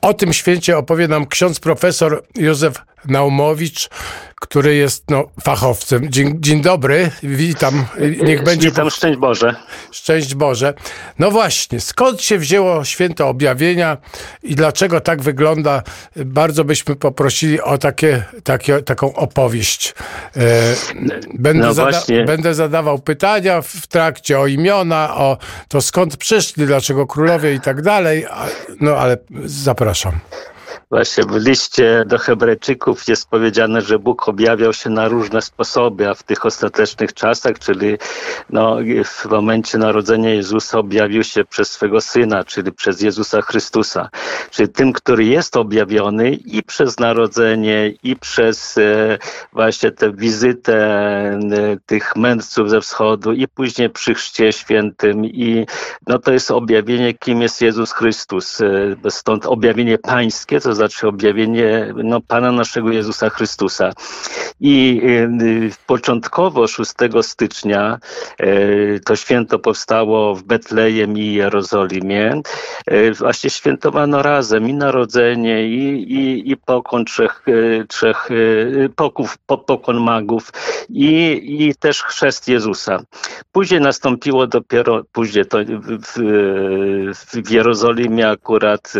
o 0.00 0.14
tym 0.14 0.32
święcie 0.32 0.78
opowie 0.78 1.08
nam 1.08 1.26
ksiądz 1.26 1.60
profesor 1.60 2.22
Józef 2.34 2.74
Naumowicz, 3.04 3.88
który 4.40 4.74
jest 4.74 5.10
no, 5.10 5.24
fachowcem. 5.40 6.12
Dzień, 6.12 6.36
dzień 6.40 6.62
dobry, 6.62 7.10
witam. 7.22 7.84
Niech 8.22 8.42
będzie 8.42 8.68
Witam, 8.70 8.90
szczęść 8.90 9.18
Boże. 9.18 9.54
Szczęść 9.92 10.34
Boże. 10.34 10.74
No 11.18 11.30
właśnie, 11.30 11.80
skąd 11.80 12.22
się 12.22 12.38
wzięło 12.38 12.84
święto 12.84 13.28
objawienia 13.28 13.96
i 14.42 14.54
dlaczego 14.54 15.00
tak 15.00 15.22
wygląda? 15.22 15.82
Bardzo 16.16 16.64
byśmy 16.64 16.96
poprosili 16.96 17.60
o 17.60 17.78
takie, 17.78 18.24
takie, 18.44 18.82
taką 18.82 19.14
opowieść. 19.14 19.94
E, 20.36 20.40
Będę, 21.34 21.66
No 21.66 21.74
zada- 21.74 22.02
będę 22.26 22.54
zadawał 22.54 22.98
pytania 22.98 23.62
w 23.62 23.86
trakcie 23.86 24.38
o 24.40 24.46
imiona, 24.46 25.16
o 25.16 25.38
to 25.68 25.80
skąd 25.80 26.16
przyszli, 26.16 26.66
dlaczego 26.66 27.06
królowie 27.06 27.54
i 27.54 27.60
tak 27.60 27.82
dalej. 27.82 28.26
No 28.80 28.96
ale 28.96 29.18
zapraszam. 29.44 30.12
Właśnie 30.90 31.24
w 31.24 31.36
liście 31.36 32.04
do 32.06 32.18
Hebrajczyków 32.18 33.08
jest 33.08 33.28
powiedziane, 33.28 33.80
że 33.80 33.98
Bóg 33.98 34.28
objawiał 34.28 34.72
się 34.72 34.90
na 34.90 35.08
różne 35.08 35.42
sposoby, 35.42 36.08
a 36.08 36.14
w 36.14 36.22
tych 36.22 36.46
ostatecznych 36.46 37.14
czasach, 37.14 37.58
czyli 37.58 37.96
no, 38.50 38.76
w 39.04 39.24
momencie 39.24 39.78
narodzenia 39.78 40.34
Jezusa 40.34 40.78
objawił 40.78 41.24
się 41.24 41.44
przez 41.44 41.70
swego 41.70 42.00
Syna, 42.00 42.44
czyli 42.44 42.72
przez 42.72 43.00
Jezusa 43.00 43.42
Chrystusa. 43.42 44.08
Czyli 44.50 44.68
tym, 44.68 44.92
który 44.92 45.24
jest 45.24 45.56
objawiony 45.56 46.30
i 46.30 46.62
przez 46.62 46.98
narodzenie, 46.98 47.92
i 48.02 48.16
przez 48.16 48.78
e, 48.78 49.18
właśnie 49.52 49.90
tę 49.90 50.12
wizytę 50.12 50.76
e, 50.76 51.38
tych 51.86 52.16
mędrców 52.16 52.70
ze 52.70 52.80
wschodu, 52.80 53.32
i 53.32 53.48
później 53.48 53.90
przy 53.90 54.14
chrzcie 54.14 54.52
świętym. 54.52 55.24
I 55.24 55.66
no, 56.06 56.18
to 56.18 56.32
jest 56.32 56.50
objawienie, 56.50 57.14
kim 57.14 57.42
jest 57.42 57.62
Jezus 57.62 57.92
Chrystus. 57.92 58.60
E, 58.60 59.10
stąd 59.10 59.46
objawienie 59.46 59.98
pańskie, 59.98 60.60
to 60.60 60.75
znaczy 60.76 61.08
objawienie 61.08 61.94
no, 62.04 62.20
Pana 62.20 62.52
naszego 62.52 62.92
Jezusa 62.92 63.30
Chrystusa. 63.30 63.92
I 64.60 65.00
y, 65.04 65.70
początkowo 65.86 66.66
6 66.66 66.92
stycznia 67.22 67.98
y, 68.40 69.00
to 69.04 69.16
święto 69.16 69.58
powstało 69.58 70.34
w 70.34 70.42
Betlejem 70.42 71.18
i 71.18 71.32
Jerozolimie. 71.32 72.40
Y, 72.90 73.12
właśnie 73.12 73.50
świętowano 73.50 74.22
razem 74.22 74.68
i 74.68 74.74
narodzenie, 74.74 75.68
i, 75.68 76.12
i, 76.12 76.50
i 76.50 76.56
pokon 76.56 77.04
trzech, 77.04 77.46
trzech 77.88 78.28
poków, 78.96 79.38
pokon 79.66 80.00
magów, 80.00 80.50
i, 80.88 81.40
i 81.68 81.74
też 81.74 82.02
chrzest 82.02 82.48
Jezusa. 82.48 83.02
Później 83.52 83.80
nastąpiło 83.80 84.46
dopiero, 84.46 85.02
później 85.12 85.46
to 85.46 85.58
w, 86.14 86.18
w 87.44 87.50
Jerozolimie 87.50 88.28
akurat 88.28 88.92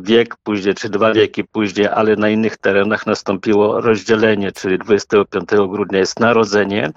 wiek 0.00 0.36
później, 0.36 0.74
czy 0.74 0.88
dwa 0.98 1.12
wieki 1.12 1.44
później, 1.44 1.86
ale 1.86 2.16
na 2.16 2.28
innych 2.28 2.56
terenach 2.56 3.06
nastąpiło 3.06 3.80
rozdzielenie, 3.80 4.52
czyli 4.52 4.78
25 4.78 5.48
grudnia 5.68 5.98
jest 5.98 6.20
narodzenie. 6.20 6.90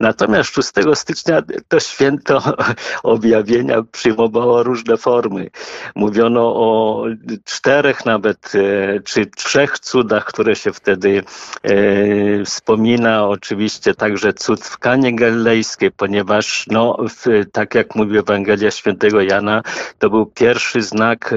Natomiast 0.00 0.54
6 0.54 0.68
stycznia 0.94 1.42
to 1.68 1.80
święto 1.80 2.42
objawienia 3.02 3.82
przyjmowało 3.92 4.62
różne 4.62 4.96
formy. 4.96 5.50
Mówiono 5.94 6.42
o 6.42 7.04
czterech 7.44 8.04
nawet, 8.04 8.52
e, 8.54 9.00
czy 9.00 9.26
trzech 9.26 9.78
cudach, 9.78 10.24
które 10.24 10.56
się 10.56 10.72
wtedy 10.72 11.22
e, 11.62 12.44
wspomina. 12.44 13.28
Oczywiście 13.28 13.94
także 13.94 14.32
cud 14.32 14.60
w 14.64 14.78
Kanie 14.78 15.16
Galilejskiej, 15.16 15.90
ponieważ 15.90 16.66
no, 16.70 16.96
w, 17.08 17.44
tak 17.52 17.74
jak 17.74 17.94
mówi 17.94 18.18
Ewangelia 18.18 18.70
Świętego 18.70 19.20
Jana, 19.20 19.62
to 19.98 20.10
był 20.10 20.26
pierwszy 20.26 20.82
znak, 20.82 21.32
e, 21.32 21.36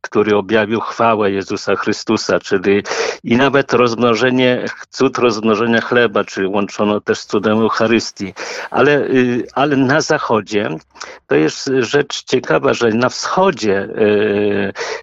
który 0.00 0.36
objawił 0.36 0.80
chwałę 0.80 1.32
Jezusa 1.44 1.76
Chrystusa, 1.76 2.40
czyli 2.40 2.82
i 3.24 3.36
nawet 3.36 3.72
rozmnożenie, 3.72 4.64
cud 4.90 5.18
rozmnożenia 5.18 5.80
chleba, 5.80 6.24
czyli 6.24 6.46
łączono 6.46 7.00
też 7.00 7.18
z 7.18 7.26
cudem 7.26 7.58
Eucharystii. 7.58 8.34
Ale, 8.70 9.00
y, 9.00 9.46
ale 9.54 9.76
na 9.76 10.00
zachodzie 10.00 10.68
to 11.26 11.34
jest 11.34 11.70
rzecz 11.78 12.24
ciekawa, 12.24 12.74
że 12.74 12.88
na 12.88 13.08
wschodzie 13.08 13.88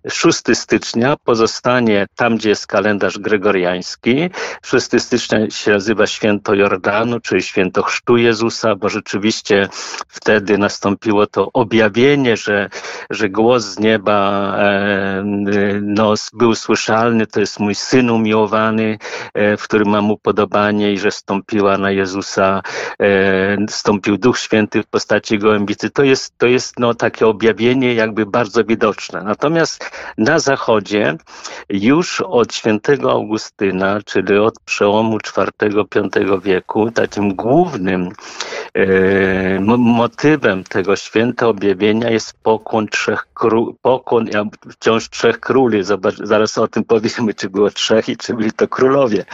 6 0.10 0.50
y, 0.50 0.56
stycznia 0.56 1.16
pozostanie 1.24 2.08
tam, 2.16 2.38
gdzie 2.38 2.50
jest 2.50 2.68
kalendarz 2.68 3.20
gregoriański. 3.20 4.30
6 4.64 4.88
stycznia 4.98 5.50
się 5.50 5.72
nazywa 5.72 6.08
święto 6.08 6.54
Jordanu, 6.54 7.20
czyli 7.20 7.42
święto 7.42 7.84
chrztu 7.84 8.18
Jezusa, 8.18 8.76
bo 8.76 8.90
rzeczywiście 8.90 9.70
wtedy 10.08 10.58
nastąpiło 10.58 11.28
to 11.28 11.50
objawienie, 11.54 12.38
że, 12.38 12.70
że 13.10 13.30
głos 13.30 13.64
z 13.64 13.80
nieba 13.80 14.22
no, 15.82 16.14
był 16.34 16.56
słyszalny, 16.56 17.28
to 17.28 17.40
jest 17.40 17.60
mój 17.60 17.76
syn 17.76 18.10
umiłowany, 18.10 18.98
e, 19.34 19.58
w 19.58 19.64
którym 19.64 19.90
mam 19.90 20.12
upodobanie 20.12 20.94
i 20.94 21.00
że 21.00 21.12
stąpiła 21.12 21.78
na 21.78 21.92
Jezusa, 21.92 22.62
e, 23.02 23.58
stąpił 23.70 24.18
Duch 24.18 24.40
Święty 24.40 24.84
w 24.84 24.88
postaci 24.88 25.40
gołębicy. 25.40 25.90
To 25.90 26.04
jest, 26.04 26.38
to 26.38 26.48
jest 26.48 26.80
no, 26.80 26.94
takie 26.94 27.28
objawienie 27.28 27.94
jakby 27.94 28.26
bardzo 28.26 28.64
widoczne. 28.64 29.24
Natomiast 29.24 29.92
na 30.18 30.40
zachodzie 30.40 31.18
już 31.70 32.22
od 32.22 32.54
świętego 32.54 33.12
Augustyna, 33.12 34.00
czyli 34.06 34.38
od 34.38 34.60
przełomu 34.66 35.18
IV-V 35.18 36.40
wieku, 36.44 36.92
takim 36.92 37.36
głównym 37.36 38.10
e, 38.74 39.60
motywem 39.78 40.64
tego 40.64 40.96
święta 40.96 41.48
objawienia 41.48 42.10
jest 42.10 42.34
pokłon 42.44 42.88
trzech 42.88 43.28
król, 43.34 43.74
pokłon 43.82 44.30
wciąż 44.72 45.10
trzech 45.10 45.40
króli. 45.40 45.84
Zobacz, 45.84 46.16
zaraz 46.24 46.58
o 46.58 46.68
tym 46.68 46.84
powiemy, 46.84 47.34
czy 47.34 47.50
było 47.50 47.70
trzech 47.70 48.10
i 48.10 48.18
czy 48.18 48.34
byli 48.34 48.52
to 48.52 48.68
królowie. 48.68 49.26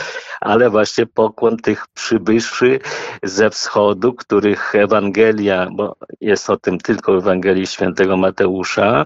Ale 0.41 0.69
właśnie 0.69 1.05
pokłon 1.05 1.57
tych 1.57 1.87
przybyszy 1.87 2.79
ze 3.23 3.49
wschodu, 3.49 4.13
których 4.13 4.75
Ewangelia, 4.75 5.67
bo 5.71 5.95
jest 6.21 6.49
o 6.49 6.57
tym 6.57 6.77
tylko 6.77 7.13
w 7.13 7.17
Ewangelii 7.17 7.67
świętego 7.67 8.17
Mateusza, 8.17 9.05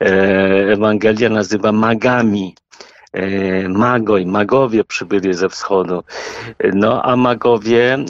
e, 0.00 0.06
Ewangelia 0.72 1.28
nazywa 1.28 1.72
magami 1.72 2.54
e, 3.12 3.68
magoj, 3.68 4.26
magowie 4.26 4.84
przybyli 4.84 5.34
ze 5.34 5.48
wschodu. 5.48 6.02
No 6.74 7.02
a 7.02 7.16
magowie 7.16 7.94
e, 7.94 8.04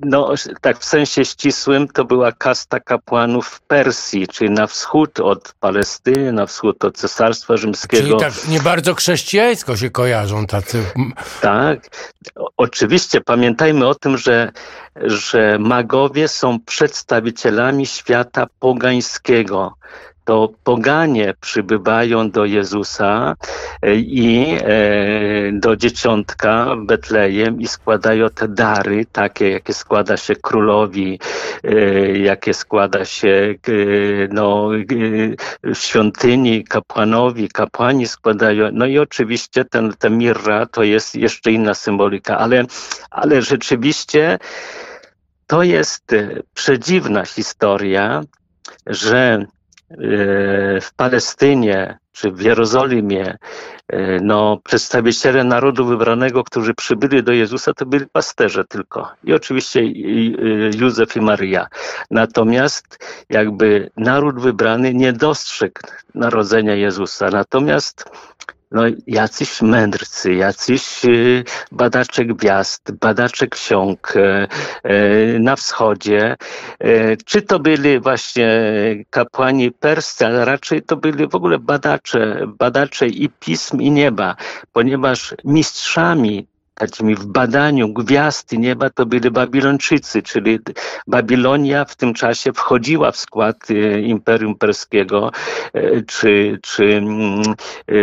no, 0.00 0.34
tak 0.60 0.78
w 0.78 0.84
sensie 0.84 1.24
ścisłym 1.24 1.88
to 1.88 2.04
była 2.04 2.32
kasta 2.32 2.80
kapłanów 2.80 3.46
w 3.48 3.60
Persji, 3.60 4.28
czyli 4.28 4.50
na 4.50 4.66
wschód 4.66 5.20
od 5.20 5.54
Palestyny, 5.60 6.32
na 6.32 6.46
wschód 6.46 6.84
od 6.84 6.96
Cesarstwa 6.96 7.56
Rzymskiego. 7.56 8.02
Czyli 8.02 8.20
tak 8.20 8.48
nie 8.48 8.60
bardzo 8.60 8.94
chrześcijańsko 8.94 9.76
się 9.76 9.90
kojarzą 9.90 10.46
tacy. 10.46 10.84
Tak. 11.40 11.80
oczywiście 12.56 13.20
pamiętajmy 13.20 13.86
o 13.86 13.94
tym, 13.94 14.18
że, 14.18 14.52
że 14.96 15.58
magowie 15.58 16.28
są 16.28 16.60
przedstawicielami 16.60 17.86
świata 17.86 18.46
pogańskiego 18.58 19.74
to 20.24 20.48
poganie 20.64 21.34
przybywają 21.40 22.30
do 22.30 22.44
Jezusa 22.44 23.36
e, 23.82 23.94
i 23.96 24.58
e, 24.60 25.52
do 25.52 25.76
dzieciątka 25.76 26.76
Betlejem 26.78 27.60
i 27.60 27.68
składają 27.68 28.30
te 28.30 28.48
dary, 28.48 29.06
takie 29.12 29.50
jakie 29.50 29.74
składa 29.74 30.16
się 30.16 30.36
królowi, 30.36 31.18
e, 31.64 31.74
jakie 32.18 32.54
składa 32.54 33.04
się 33.04 33.54
no, 34.30 34.68
w 35.62 35.78
świątyni 35.78 36.64
kapłanowi, 36.64 37.48
kapłani 37.48 38.06
składają, 38.06 38.68
no 38.72 38.86
i 38.86 38.98
oczywiście 38.98 39.64
ten, 39.64 39.92
ta 39.98 40.08
mirra 40.08 40.66
to 40.66 40.82
jest 40.82 41.14
jeszcze 41.14 41.52
inna 41.52 41.74
symbolika, 41.74 42.38
ale, 42.38 42.64
ale 43.10 43.42
rzeczywiście 43.42 44.38
to 45.46 45.62
jest 45.62 46.14
przedziwna 46.54 47.24
historia, 47.24 48.22
że 48.86 49.46
w 50.80 50.88
Palestynie 50.96 51.98
czy 52.14 52.30
w 52.30 52.40
Jerozolimie, 52.40 53.38
e, 53.88 54.20
no, 54.20 54.58
przedstawiciele 54.64 55.44
narodu 55.44 55.86
wybranego, 55.86 56.44
którzy 56.44 56.74
przybyli 56.74 57.22
do 57.22 57.32
Jezusa, 57.32 57.74
to 57.74 57.86
byli 57.86 58.06
pasterze 58.12 58.64
tylko. 58.64 59.12
I 59.24 59.32
oczywiście 59.32 59.80
Józef 60.78 61.16
i 61.16 61.20
Maria. 61.20 61.66
Natomiast 62.10 62.98
jakby 63.30 63.90
naród 63.96 64.40
wybrany 64.40 64.94
nie 64.94 65.12
dostrzegł 65.12 65.80
narodzenia 66.14 66.74
Jezusa. 66.74 67.28
Natomiast 67.32 68.04
no, 68.74 68.82
jacyś 69.06 69.62
mędrcy, 69.62 70.34
jacyś 70.34 71.04
y, 71.04 71.44
badacze 71.72 72.24
gwiazd, 72.24 72.92
badacze 72.92 73.46
ksiąg 73.46 74.14
e, 74.16 74.48
e, 74.82 75.38
na 75.38 75.56
wschodzie. 75.56 76.36
E, 76.78 77.16
czy 77.16 77.42
to 77.42 77.58
byli 77.58 78.00
właśnie 78.00 78.48
kapłani 79.10 79.72
perscy, 79.72 80.26
ale 80.26 80.44
raczej 80.44 80.82
to 80.82 80.96
byli 80.96 81.28
w 81.28 81.34
ogóle 81.34 81.58
badacze, 81.58 82.46
badacze 82.58 83.06
i 83.06 83.28
pism 83.28 83.80
i 83.80 83.90
nieba, 83.90 84.36
ponieważ 84.72 85.34
mistrzami 85.44 86.46
takimi 86.74 87.14
w 87.14 87.26
badaniu 87.26 87.92
gwiazd 87.92 88.52
i 88.52 88.58
nieba 88.58 88.90
to 88.90 89.06
byli 89.06 89.30
Babilończycy, 89.30 90.22
czyli 90.22 90.58
Babilonia 91.06 91.84
w 91.84 91.96
tym 91.96 92.14
czasie 92.14 92.52
wchodziła 92.52 93.12
w 93.12 93.16
skład 93.16 93.56
e, 93.70 94.00
Imperium 94.00 94.54
Perskiego, 94.54 95.30
e, 95.72 96.02
czy, 96.02 96.58
czy 96.62 96.84
mm, 96.84 97.42
e, 97.88 97.94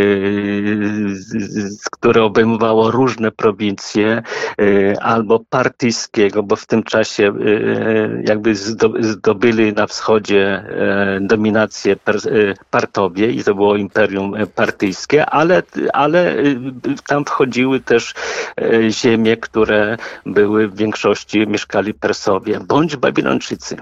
które 1.92 2.24
obejmowało 2.24 2.92
różne 2.92 3.32
prowincje, 3.32 4.24
albo 5.02 5.40
partyjskiego, 5.50 6.44
bo 6.44 6.56
w 6.56 6.66
tym 6.66 6.84
czasie 6.84 7.34
jakby 8.28 8.56
zdobyli 9.00 9.74
na 9.74 9.88
wschodzie 9.88 10.64
dominację 11.22 11.96
partowie 12.70 13.32
i 13.32 13.44
to 13.44 13.56
było 13.56 13.76
Imperium 13.76 14.34
Partyjskie, 14.56 15.26
ale, 15.26 15.64
ale 15.94 16.36
tam 17.08 17.26
wchodziły 17.26 17.80
też 17.80 18.14
ziemie, 18.90 19.38
które 19.38 19.98
były 20.26 20.68
w 20.68 20.76
większości 20.76 21.48
mieszkali 21.48 21.94
Persowie 21.94 22.60
bądź 22.60 22.96
Babilończycy. 22.96 23.78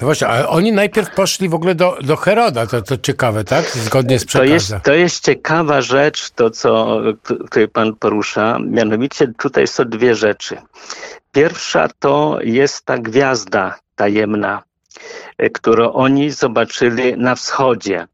No 0.00 0.06
właśnie, 0.06 0.28
ale 0.28 0.48
oni 0.48 0.72
najpierw 0.72 1.10
poszli 1.14 1.48
w 1.48 1.54
ogóle 1.54 1.74
do, 1.74 1.98
do 2.02 2.16
Heroda, 2.16 2.66
to, 2.66 2.82
to 2.82 2.98
ciekawe, 2.98 3.44
tak? 3.44 3.64
Zgodnie 3.70 4.18
z 4.18 4.22
To 4.22 4.28
przekazem. 4.28 4.52
jest, 4.54 4.74
to 4.84 4.92
jest 4.94 5.24
ciekawa 5.24 5.80
rzecz, 5.80 6.30
to 6.30 6.50
co 6.50 7.00
tutaj 7.28 7.68
pan 7.68 7.94
porusza. 7.96 8.58
Mianowicie 8.58 9.32
tutaj 9.38 9.66
są 9.66 9.84
dwie 9.84 10.14
rzeczy. 10.14 10.56
Pierwsza 11.32 11.88
to 11.98 12.38
jest 12.42 12.84
ta 12.84 12.98
gwiazda 12.98 13.78
tajemna, 13.96 14.62
e, 15.38 15.50
którą 15.50 15.92
oni 15.92 16.30
zobaczyli 16.30 17.16
na 17.16 17.34
wschodzie. 17.34 18.06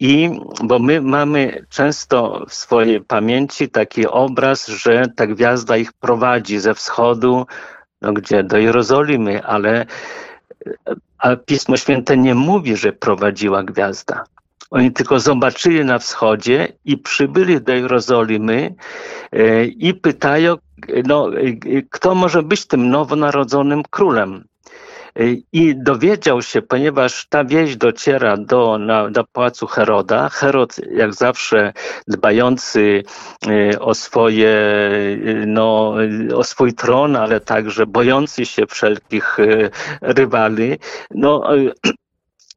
I 0.00 0.30
bo 0.62 0.78
my 0.78 1.00
mamy 1.00 1.66
często 1.68 2.44
w 2.48 2.54
swojej 2.54 3.00
pamięci 3.00 3.68
taki 3.68 4.06
obraz, 4.06 4.66
że 4.66 5.04
ta 5.16 5.26
gwiazda 5.26 5.76
ich 5.76 5.92
prowadzi 5.92 6.58
ze 6.58 6.74
wschodu, 6.74 7.46
no 8.02 8.12
gdzie 8.12 8.42
do 8.42 8.58
Jerozolimy, 8.58 9.44
ale 9.44 9.86
a 11.18 11.36
Pismo 11.36 11.76
Święte 11.76 12.16
nie 12.16 12.34
mówi, 12.34 12.76
że 12.76 12.92
prowadziła 12.92 13.62
gwiazda. 13.62 14.24
Oni 14.70 14.92
tylko 14.92 15.20
zobaczyli 15.20 15.84
na 15.84 15.98
wschodzie 15.98 16.72
i 16.84 16.98
przybyli 16.98 17.60
do 17.60 17.72
Jerozolimy 17.72 18.74
e, 19.32 19.64
i 19.64 19.94
pytają, 19.94 20.56
no, 21.04 21.30
e, 21.36 21.42
kto 21.90 22.14
może 22.14 22.42
być 22.42 22.66
tym 22.66 22.90
nowonarodzonym 22.90 23.82
królem. 23.90 24.44
E, 25.16 25.22
I 25.52 25.76
dowiedział 25.76 26.42
się, 26.42 26.62
ponieważ 26.62 27.26
ta 27.28 27.44
wieść 27.44 27.76
dociera 27.76 28.36
do, 28.36 28.78
na, 28.78 29.10
do 29.10 29.24
pałacu 29.24 29.66
Heroda. 29.66 30.28
Herod, 30.28 30.76
jak 30.92 31.14
zawsze, 31.14 31.72
dbający 32.08 33.02
e, 33.46 33.80
o 33.80 33.94
swoje, 33.94 34.48
e, 34.48 35.46
no, 35.46 35.94
o 36.34 36.44
swój 36.44 36.74
tron, 36.74 37.16
ale 37.16 37.40
także 37.40 37.86
bojący 37.86 38.46
się 38.46 38.66
wszelkich 38.66 39.36
rywali, 40.00 40.78
no, 41.10 41.44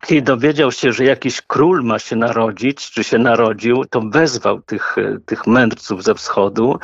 i 0.10 0.24
dowiedział 0.24 0.72
się, 0.72 0.94
że 0.94 1.06
jakiś 1.06 1.42
król 1.42 1.84
ma 1.84 2.00
się 2.00 2.16
narodzić, 2.16 2.92
czy 2.92 3.04
się 3.04 3.18
narodził, 3.18 3.86
to 3.86 4.02
wezwał 4.02 4.62
tych, 4.62 4.98
e, 4.98 5.18
tych 5.26 5.48
mędrców 5.48 6.04
ze 6.04 6.16
wschodu 6.16 6.80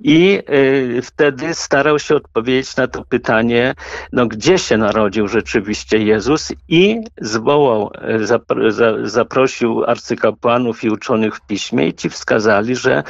i 0.00 0.42
y, 0.50 1.02
wtedy 1.02 1.54
starał 1.54 1.98
się 1.98 2.16
odpowiedzieć 2.16 2.76
na 2.76 2.88
to 2.88 3.04
pytanie, 3.04 3.74
no 4.12 4.26
gdzie 4.26 4.58
się 4.58 4.76
narodził 4.76 5.28
rzeczywiście 5.28 5.98
Jezus 5.98 6.52
i 6.68 7.00
zwołał, 7.20 7.90
e, 7.94 8.18
zapr- 8.18 8.70
za, 8.70 8.92
zaprosił 9.02 9.84
arcykapłanów 9.84 10.84
i 10.84 10.90
uczonych 10.90 11.36
w 11.36 11.46
piśmie 11.46 11.86
i 11.86 11.94
ci 11.94 12.10
wskazali, 12.10 12.76
że 12.76 13.02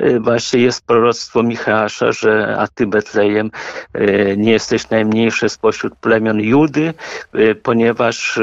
y, 0.00 0.20
właśnie 0.20 0.60
jest 0.60 0.86
proroctwo 0.86 1.42
Micheasza, 1.42 2.12
że 2.12 2.56
a 2.58 2.68
ty 2.68 2.86
Betlejem 2.86 3.50
y, 3.96 4.34
nie 4.38 4.52
jesteś 4.52 4.90
najmniejszy 4.90 5.48
spośród 5.48 5.94
plemion 5.96 6.40
Judy, 6.40 6.94
ponieważ 7.62 8.40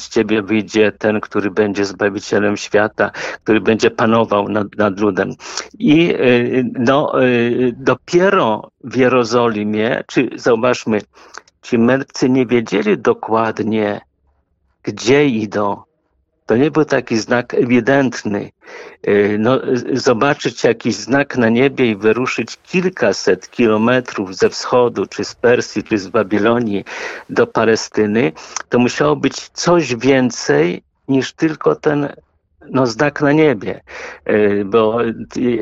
z 0.00 0.08
ciebie 0.08 0.42
wyjdzie 0.42 0.92
ten, 0.92 1.20
który 1.20 1.50
będzie 1.50 1.84
Zbawicielem 1.84 2.56
świata, 2.56 3.10
który 3.44 3.60
będzie 3.60 3.90
panował 3.90 4.48
nad, 4.48 4.76
nad 4.76 5.00
ludem. 5.00 5.34
I 5.78 6.14
y, 6.14 6.64
no, 6.78 7.24
y, 7.24 7.74
dopiero 7.76 8.70
w 8.84 8.96
Jerozolimie, 8.96 10.04
czy 10.06 10.30
zauważmy, 10.34 11.00
ci 11.62 11.78
mędrcy 11.78 12.30
nie 12.30 12.46
wiedzieli 12.46 12.98
dokładnie, 12.98 14.00
gdzie 14.82 15.26
idą. 15.26 15.82
To 16.50 16.56
nie 16.56 16.70
był 16.70 16.84
taki 16.84 17.16
znak 17.16 17.54
ewidentny. 17.54 18.50
Y, 19.08 19.36
No, 19.38 19.60
zobaczyć 19.92 20.64
jakiś 20.64 20.94
znak 20.94 21.36
na 21.36 21.48
niebie 21.48 21.90
i 21.90 21.96
wyruszyć 21.96 22.58
kilkaset 22.62 23.50
kilometrów 23.50 24.36
ze 24.36 24.48
wschodu, 24.48 25.06
czy 25.06 25.24
z 25.24 25.34
Persji, 25.34 25.82
czy 25.82 25.98
z 25.98 26.08
Babilonii 26.08 26.84
do 27.30 27.46
Palestyny, 27.46 28.32
to 28.68 28.78
musiało 28.78 29.16
być 29.16 29.48
coś 29.48 29.96
więcej 29.96 30.82
niż 31.08 31.32
tylko 31.32 31.76
ten 31.76 32.08
no, 32.70 32.86
znak 32.86 33.20
na 33.20 33.32
niebie. 33.32 33.80
Y, 34.30 34.64
Bo 34.66 34.98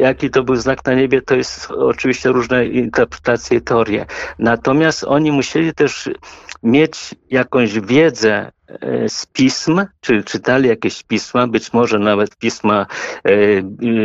jaki 0.00 0.30
to 0.30 0.42
był 0.42 0.56
znak 0.56 0.84
na 0.84 0.94
niebie, 0.94 1.22
to 1.22 1.34
jest 1.36 1.70
oczywiście 1.70 2.28
różne 2.28 2.66
interpretacje 2.66 3.58
i 3.58 3.60
teorie. 3.60 4.06
Natomiast 4.38 5.04
oni 5.04 5.32
musieli 5.32 5.74
też 5.74 6.10
mieć 6.62 7.14
jakąś 7.30 7.80
wiedzę 7.80 8.32
e, 8.36 8.57
z 9.08 9.26
pism, 9.26 9.86
czy 10.00 10.22
czytali 10.22 10.68
jakieś 10.68 11.02
pisma, 11.02 11.46
być 11.46 11.72
może 11.72 11.98
nawet 11.98 12.36
pisma 12.36 12.86
e, 13.24 13.30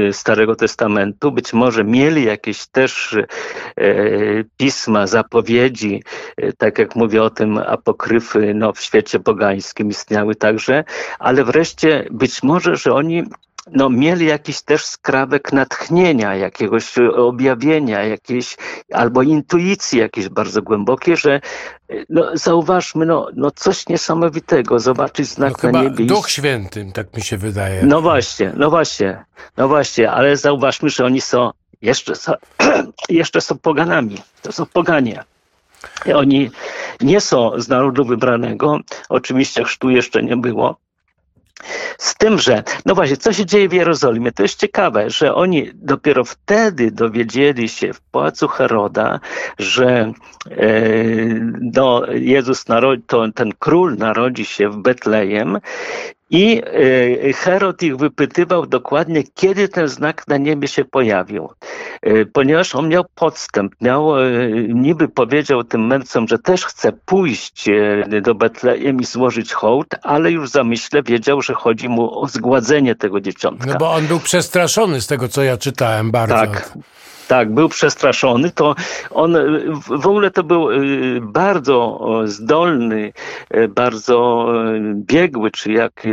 e, 0.08 0.14
Starego 0.14 0.56
Testamentu, 0.56 1.32
być 1.32 1.54
może 1.54 1.84
mieli 1.84 2.24
jakieś 2.24 2.68
też 2.68 3.16
e, 3.16 3.24
pisma, 4.58 5.08
zapowiedzi, 5.08 6.04
e, 6.38 6.54
tak 6.54 6.80
jak 6.80 6.96
mówię 6.96 7.24
o 7.24 7.30
tym, 7.30 7.58
apokryfy 7.58 8.54
no, 8.54 8.74
w 8.74 8.82
świecie 8.82 9.20
pogańskim 9.20 9.90
istniały 9.90 10.36
także, 10.36 10.84
ale 11.20 11.44
wreszcie 11.44 12.08
być 12.12 12.44
może, 12.44 12.76
że 12.76 12.94
oni 12.94 13.24
no, 13.72 13.90
mieli 13.90 14.26
jakiś 14.26 14.62
też 14.62 14.86
skrawek 14.86 15.54
natchnienia, 15.54 16.36
jakiegoś 16.36 16.98
objawienia, 17.16 18.04
jakieś, 18.04 18.58
albo 18.94 19.22
intuicji 19.22 20.00
jakieś 20.00 20.30
bardzo 20.30 20.62
głębokie, 20.62 21.18
że 21.18 21.42
no, 22.10 22.32
zauważmy, 22.34 23.06
no, 23.06 23.28
no 23.36 23.52
coś 23.52 23.88
niesamowitego, 23.88 24.80
zobaczyć 24.80 25.30
No, 25.30 25.36
znak 25.36 25.52
na 25.52 25.70
chyba 25.70 25.84
niebie. 25.84 26.06
Duch 26.06 26.30
Świętym, 26.30 26.92
tak 26.92 27.14
mi 27.18 27.22
się 27.22 27.38
wydaje. 27.38 27.86
No 27.86 28.02
właśnie, 28.02 28.54
no 28.56 28.70
właśnie, 28.70 29.26
no 29.58 29.68
właśnie, 29.68 30.12
ale 30.12 30.38
zauważmy, 30.38 30.90
że 30.90 31.06
oni 31.06 31.22
są, 31.22 31.52
jeszcze 31.82 32.16
są, 32.16 32.34
jeszcze 33.10 33.42
są 33.42 33.58
poganami, 33.58 34.18
to 34.42 34.52
są 34.52 34.66
poganie. 34.66 35.24
Oni 36.16 36.52
nie 37.02 37.22
są 37.22 37.52
z 37.62 37.68
narodu 37.68 38.06
wybranego, 38.06 38.80
oczywiście 39.10 39.64
chrztu 39.64 39.90
jeszcze 39.90 40.24
nie 40.24 40.38
było, 40.38 40.78
z 41.98 42.16
tym, 42.16 42.40
że, 42.40 42.64
no 42.86 42.96
właśnie, 42.96 43.18
co 43.18 43.34
się 43.34 43.46
dzieje 43.46 43.70
w 43.70 43.74
Jerozolimie? 43.74 44.32
To 44.32 44.44
jest 44.44 44.60
ciekawe, 44.60 45.10
że 45.10 45.36
oni 45.36 45.72
dopiero 45.74 46.24
wtedy 46.24 46.92
dowiedzieli 46.92 47.70
się 47.70 47.94
w 47.94 48.02
pałacu 48.02 48.48
Heroda, 48.48 49.20
że 49.60 50.14
e, 50.52 50.74
no, 51.76 52.02
Jezus, 52.12 52.68
narodzi, 52.68 53.04
to, 53.08 53.32
ten 53.36 53.52
król 53.60 53.98
narodzi 53.98 54.46
się 54.46 54.70
w 54.70 54.78
Betlejem 54.78 55.60
i 56.30 56.62
e, 57.30 57.34
Herod 57.34 57.84
ich 57.84 57.98
wypytywał 57.98 58.66
dokładnie, 58.66 59.24
kiedy 59.36 59.70
ten 59.70 59.88
znak 59.88 60.28
na 60.28 60.38
niebie 60.38 60.68
się 60.68 60.86
pojawił. 60.86 61.50
E, 62.02 62.26
Ponieważ 62.26 62.76
on 62.76 62.90
miał 62.90 63.06
podstęp, 63.16 63.76
miał, 63.82 64.20
e, 64.20 64.30
niby 64.68 65.08
powiedział 65.08 65.64
tym 65.64 65.88
mędrcom, 65.88 66.28
że 66.28 66.40
też 66.40 66.66
chce 66.66 66.92
pójść 67.06 67.70
do 68.22 68.36
Betlejem 68.36 69.02
i 69.02 69.06
złożyć 69.06 69.54
hołd, 69.54 69.88
ale 70.02 70.32
już 70.32 70.50
w 70.50 70.54
zamyśle 70.54 71.04
wiedział, 71.04 71.42
że 71.42 71.54
chodzi 71.54 71.90
mu 71.90 72.20
o 72.20 72.28
zgładzenie 72.28 72.96
tego 72.96 73.22
dzieciątka. 73.22 73.72
No 73.72 73.78
bo 73.78 73.94
on 73.94 74.08
był 74.08 74.20
przestraszony 74.20 75.02
z 75.02 75.08
tego, 75.08 75.30
co 75.30 75.44
ja 75.44 75.58
czytałem 75.58 76.12
bardzo. 76.12 76.36
Tak. 76.36 76.74
Tak, 77.28 77.54
był 77.54 77.70
przestraszony. 77.70 78.52
To 78.52 78.76
on 79.10 79.36
y, 79.36 79.64
w 79.88 80.08
ogóle 80.08 80.32
to 80.32 80.44
był 80.44 80.72
y, 80.72 81.22
bardzo 81.22 82.00
zdolny, 82.26 83.14
y, 83.56 83.68
bardzo 83.68 84.48
biegły, 84.96 85.52
czy 85.52 85.72
jak 85.72 86.08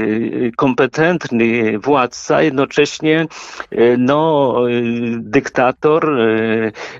kompetentny 0.56 1.78
władca, 1.78 2.42
jednocześnie 2.42 3.26
no, 3.98 4.54
dyktator, 5.18 6.16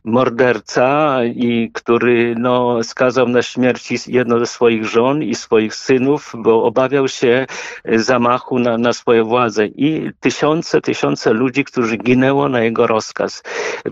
morderca 0.05 1.19
i 1.25 1.71
który 1.75 2.35
no, 2.39 2.83
skazał 2.83 3.29
na 3.29 3.43
śmierć 3.43 4.09
jedną 4.09 4.39
ze 4.39 4.47
swoich 4.47 4.85
żon 4.85 5.23
i 5.23 5.35
swoich 5.35 5.75
synów, 5.75 6.33
bo 6.35 6.65
obawiał 6.65 7.09
się 7.09 7.47
zamachu 7.85 8.59
na, 8.59 8.79
na 8.79 8.93
swoją 8.93 9.25
władzę 9.25 9.67
i 9.67 10.11
tysiące, 10.21 10.81
tysiące 10.81 11.33
ludzi, 11.33 11.65
którzy 11.65 11.97
ginęło 11.97 12.49
na 12.49 12.61
jego 12.61 12.87
rozkaz 12.87 13.43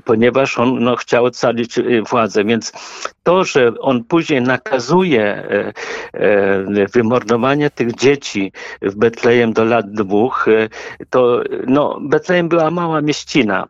ponieważ 0.08 0.58
on 0.58 0.84
no, 0.84 0.96
chciał 0.96 1.24
ocalić 1.24 1.78
y, 1.78 2.02
władzę. 2.10 2.44
Więc 2.44 2.72
to, 3.22 3.44
że 3.44 3.72
on 3.80 4.04
później 4.04 4.42
nakazuje 4.42 5.22
e, 5.24 5.72
e, 6.12 6.86
wymordowanie 6.94 7.70
tych 7.70 7.94
dzieci 7.94 8.52
w 8.82 8.94
Betlejem 8.94 9.52
do 9.52 9.64
lat 9.64 9.92
dwóch, 9.92 10.48
e, 10.48 10.68
to 11.10 11.42
no, 11.66 11.98
Betlejem 12.00 12.48
była 12.48 12.70
mała 12.70 13.00
mieścina. 13.00 13.68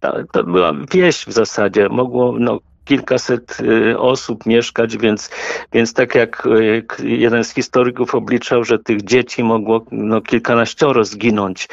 To, 0.00 0.12
to, 0.32 0.44
była 0.44 0.72
wieś 0.92 1.16
w 1.24 1.32
zasadzie. 1.32 1.88
Mogło 1.88 2.34
no, 2.38 2.58
kilkaset 2.90 3.60
y, 3.60 3.98
osób 3.98 4.46
mieszkać, 4.46 4.96
więc, 4.96 5.30
więc 5.72 5.94
tak 5.94 6.14
jak 6.14 6.46
y, 6.46 6.84
jeden 7.04 7.44
z 7.44 7.54
historyków 7.54 8.14
obliczał, 8.14 8.64
że 8.64 8.78
tych 8.78 9.02
dzieci 9.04 9.44
mogło 9.44 9.84
no, 9.90 10.20
kilkanaścioro 10.20 11.04
zginąć 11.04 11.68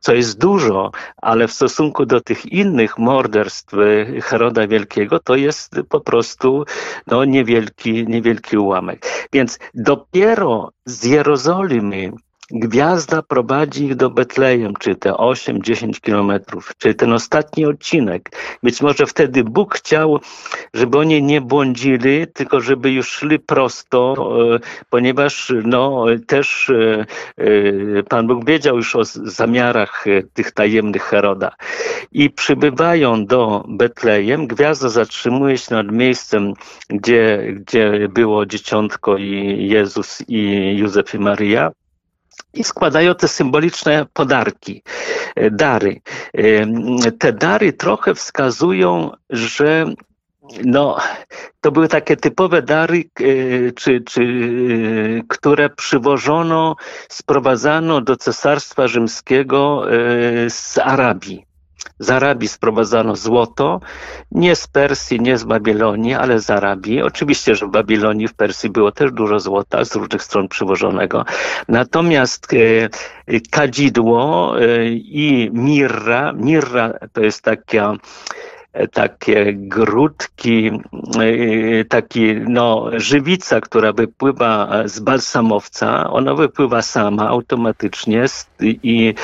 co 0.00 0.14
jest 0.14 0.38
dużo, 0.38 0.90
ale 1.16 1.48
w 1.48 1.52
stosunku 1.52 2.06
do 2.06 2.20
tych 2.20 2.46
innych 2.46 2.98
morderstw 2.98 3.74
y, 3.74 4.20
Heroda 4.22 4.66
Wielkiego, 4.66 5.18
to 5.18 5.36
jest 5.36 5.76
po 5.88 6.00
prostu 6.00 6.64
no, 7.06 7.24
niewielki, 7.24 8.06
niewielki 8.06 8.56
ułamek. 8.58 9.28
Więc 9.32 9.58
dopiero 9.74 10.70
z 10.84 11.04
Jerozolimy 11.04 12.12
gwiazda 12.50 13.22
prowadzi 13.22 13.84
ich 13.84 13.94
do 13.94 14.10
Betlejem, 14.10 14.74
czy 14.78 14.94
te 14.94 15.10
8-10 15.10 16.00
kilometrów, 16.00 16.72
czy 16.78 16.94
ten 16.94 17.12
ostatni 17.12 17.66
odcinek. 17.66 18.30
Być 18.62 18.82
może 18.82 19.06
wtedy 19.06 19.44
Bóg 19.44 19.74
chciał, 19.74 20.20
żeby 20.74 20.98
oni 20.98 21.22
nie 21.22 21.40
błądzili, 21.40 22.26
tylko 22.34 22.60
żeby 22.60 22.90
już 22.90 23.08
szli 23.08 23.38
prosto, 23.38 24.14
e, 24.54 24.58
ponieważ 24.90 25.52
no, 25.64 26.04
też 26.26 26.70
e, 26.70 27.06
e, 27.36 28.02
Pan 28.02 28.26
Bóg 28.26 28.44
wiedział 28.44 28.76
już 28.76 28.96
o 28.96 29.04
zamiarach 29.04 30.04
tych 30.34 30.52
tajemnych 30.52 31.02
Heroda. 31.02 31.52
I 32.12 32.30
przybywają 32.30 33.26
do 33.26 33.64
Betlejem, 33.68 34.46
gwiazda 34.46 34.88
zatrzymuje 34.88 35.58
się 35.58 35.74
nad 35.74 35.92
miejscem, 35.92 36.52
gdzie, 36.88 37.52
gdzie 37.52 38.08
było 38.08 38.46
dzieciątko 38.46 39.16
i 39.16 39.58
Jezus 39.70 40.22
i 40.28 40.72
Józef 40.76 41.14
i 41.14 41.18
Maryja 41.18 41.70
i 42.54 42.64
składają 42.64 43.14
te 43.14 43.28
symboliczne 43.28 44.06
podarki, 44.12 44.82
e, 45.36 45.50
dary. 45.50 46.00
E, 46.34 47.12
te 47.12 47.32
dary 47.32 47.72
trochę 47.72 48.14
wskazują, 48.14 49.10
że 49.30 49.86
no, 50.64 50.96
to 51.60 51.72
były 51.72 51.88
takie 51.88 52.16
typowe 52.16 52.62
dary, 52.62 53.04
e, 53.20 53.72
czy, 53.72 54.00
czy, 54.00 54.22
które 55.28 55.70
przywożono, 55.70 56.76
sprowadzano 57.08 58.00
do 58.00 58.16
Cesarstwa 58.16 58.88
Rzymskiego 58.88 59.84
z 60.48 60.78
Arabii. 60.78 61.47
Z 61.98 62.10
Arabii 62.10 62.48
sprowadzano 62.48 63.16
złoto, 63.16 63.80
nie 64.32 64.56
z 64.56 64.66
Persji, 64.66 65.20
nie 65.20 65.38
z 65.38 65.44
Babilonii, 65.44 66.14
ale 66.14 66.40
z 66.40 66.50
Arabii. 66.50 67.02
Oczywiście, 67.02 67.54
że 67.54 67.66
w 67.66 67.70
Babilonii, 67.70 68.28
w 68.28 68.34
Persji 68.34 68.70
było 68.70 68.92
też 68.92 69.12
dużo 69.12 69.40
złota 69.40 69.84
z 69.84 69.94
różnych 69.94 70.22
stron 70.22 70.48
przywożonego. 70.48 71.24
Natomiast 71.68 72.48
e, 72.52 73.38
kadzidło 73.50 74.54
e, 74.60 74.88
i 74.92 75.50
mirra, 75.52 76.32
mirra 76.32 76.92
to 77.12 77.20
jest 77.20 77.42
taka 77.42 77.94
takie 78.92 79.52
grudki, 79.52 80.70
e, 81.20 81.84
taki, 81.84 82.34
no, 82.34 82.90
żywica, 82.96 83.60
która 83.60 83.92
wypływa 83.92 84.82
z 84.84 85.00
balsamowca, 85.00 86.10
ona 86.10 86.34
wypływa 86.34 86.82
sama 86.82 87.28
automatycznie 87.28 88.24
i, 88.60 89.14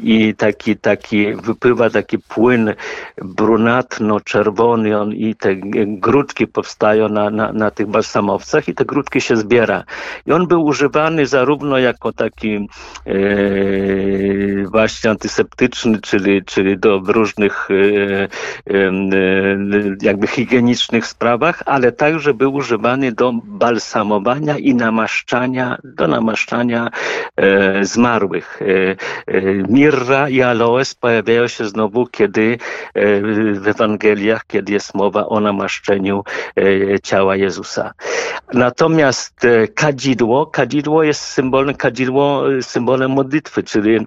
i 0.00 0.34
taki, 0.34 0.76
taki, 0.76 1.34
wypływa 1.34 1.90
taki 1.90 2.18
płyn 2.18 2.74
brunatno-czerwony 3.22 5.00
on, 5.00 5.12
i 5.12 5.34
te 5.34 5.56
grudki 5.86 6.46
powstają 6.46 7.08
na, 7.08 7.30
na, 7.30 7.52
na 7.52 7.70
tych 7.70 7.86
balsamowcach 7.86 8.68
i 8.68 8.74
te 8.74 8.84
grudki 8.84 9.20
się 9.20 9.36
zbiera. 9.36 9.84
I 10.26 10.32
on 10.32 10.46
był 10.46 10.64
używany 10.64 11.26
zarówno 11.26 11.78
jako 11.78 12.12
taki 12.12 12.68
e, 13.06 13.14
właśnie 14.70 15.10
antyseptyczny, 15.10 16.00
czyli, 16.00 16.44
czyli 16.44 16.78
do 16.78 17.02
różnych 17.06 17.68
e, 17.70 17.74
e, 18.74 18.90
jakby 20.02 20.26
higienicznych 20.26 21.06
sprawach, 21.06 21.62
ale 21.66 21.92
także 21.92 22.34
był 22.34 22.54
używany 22.54 23.12
do 23.12 23.32
balsamowania 23.44 24.58
i 24.58 24.74
namaszczania, 24.74 25.78
do 25.84 26.08
namaszczania 26.08 26.90
e, 27.36 27.84
zmarłych. 27.84 28.62
E, 28.62 28.96
e, 29.26 29.42
mirra 29.68 30.28
i 30.28 30.42
aloes 30.42 30.94
pojawiają 30.94 31.48
się 31.48 31.64
znowu, 31.64 32.06
kiedy 32.06 32.58
e, 32.94 33.20
w 33.54 33.68
Ewangeliach, 33.68 34.46
kiedy 34.46 34.72
jest 34.72 34.94
mowa 34.94 35.26
o 35.26 35.40
namaszczeniu 35.40 36.24
e, 36.56 37.00
ciała 37.00 37.36
Jezusa. 37.36 37.92
Natomiast 38.52 39.44
e, 39.44 39.68
kadzidło, 39.68 40.46
kadzidło 40.46 41.02
jest 41.02 41.20
symbolem, 41.20 41.74
kadzidło 41.74 42.42
symbolem 42.60 43.10
modlitwy, 43.10 43.62
czyli 43.62 44.06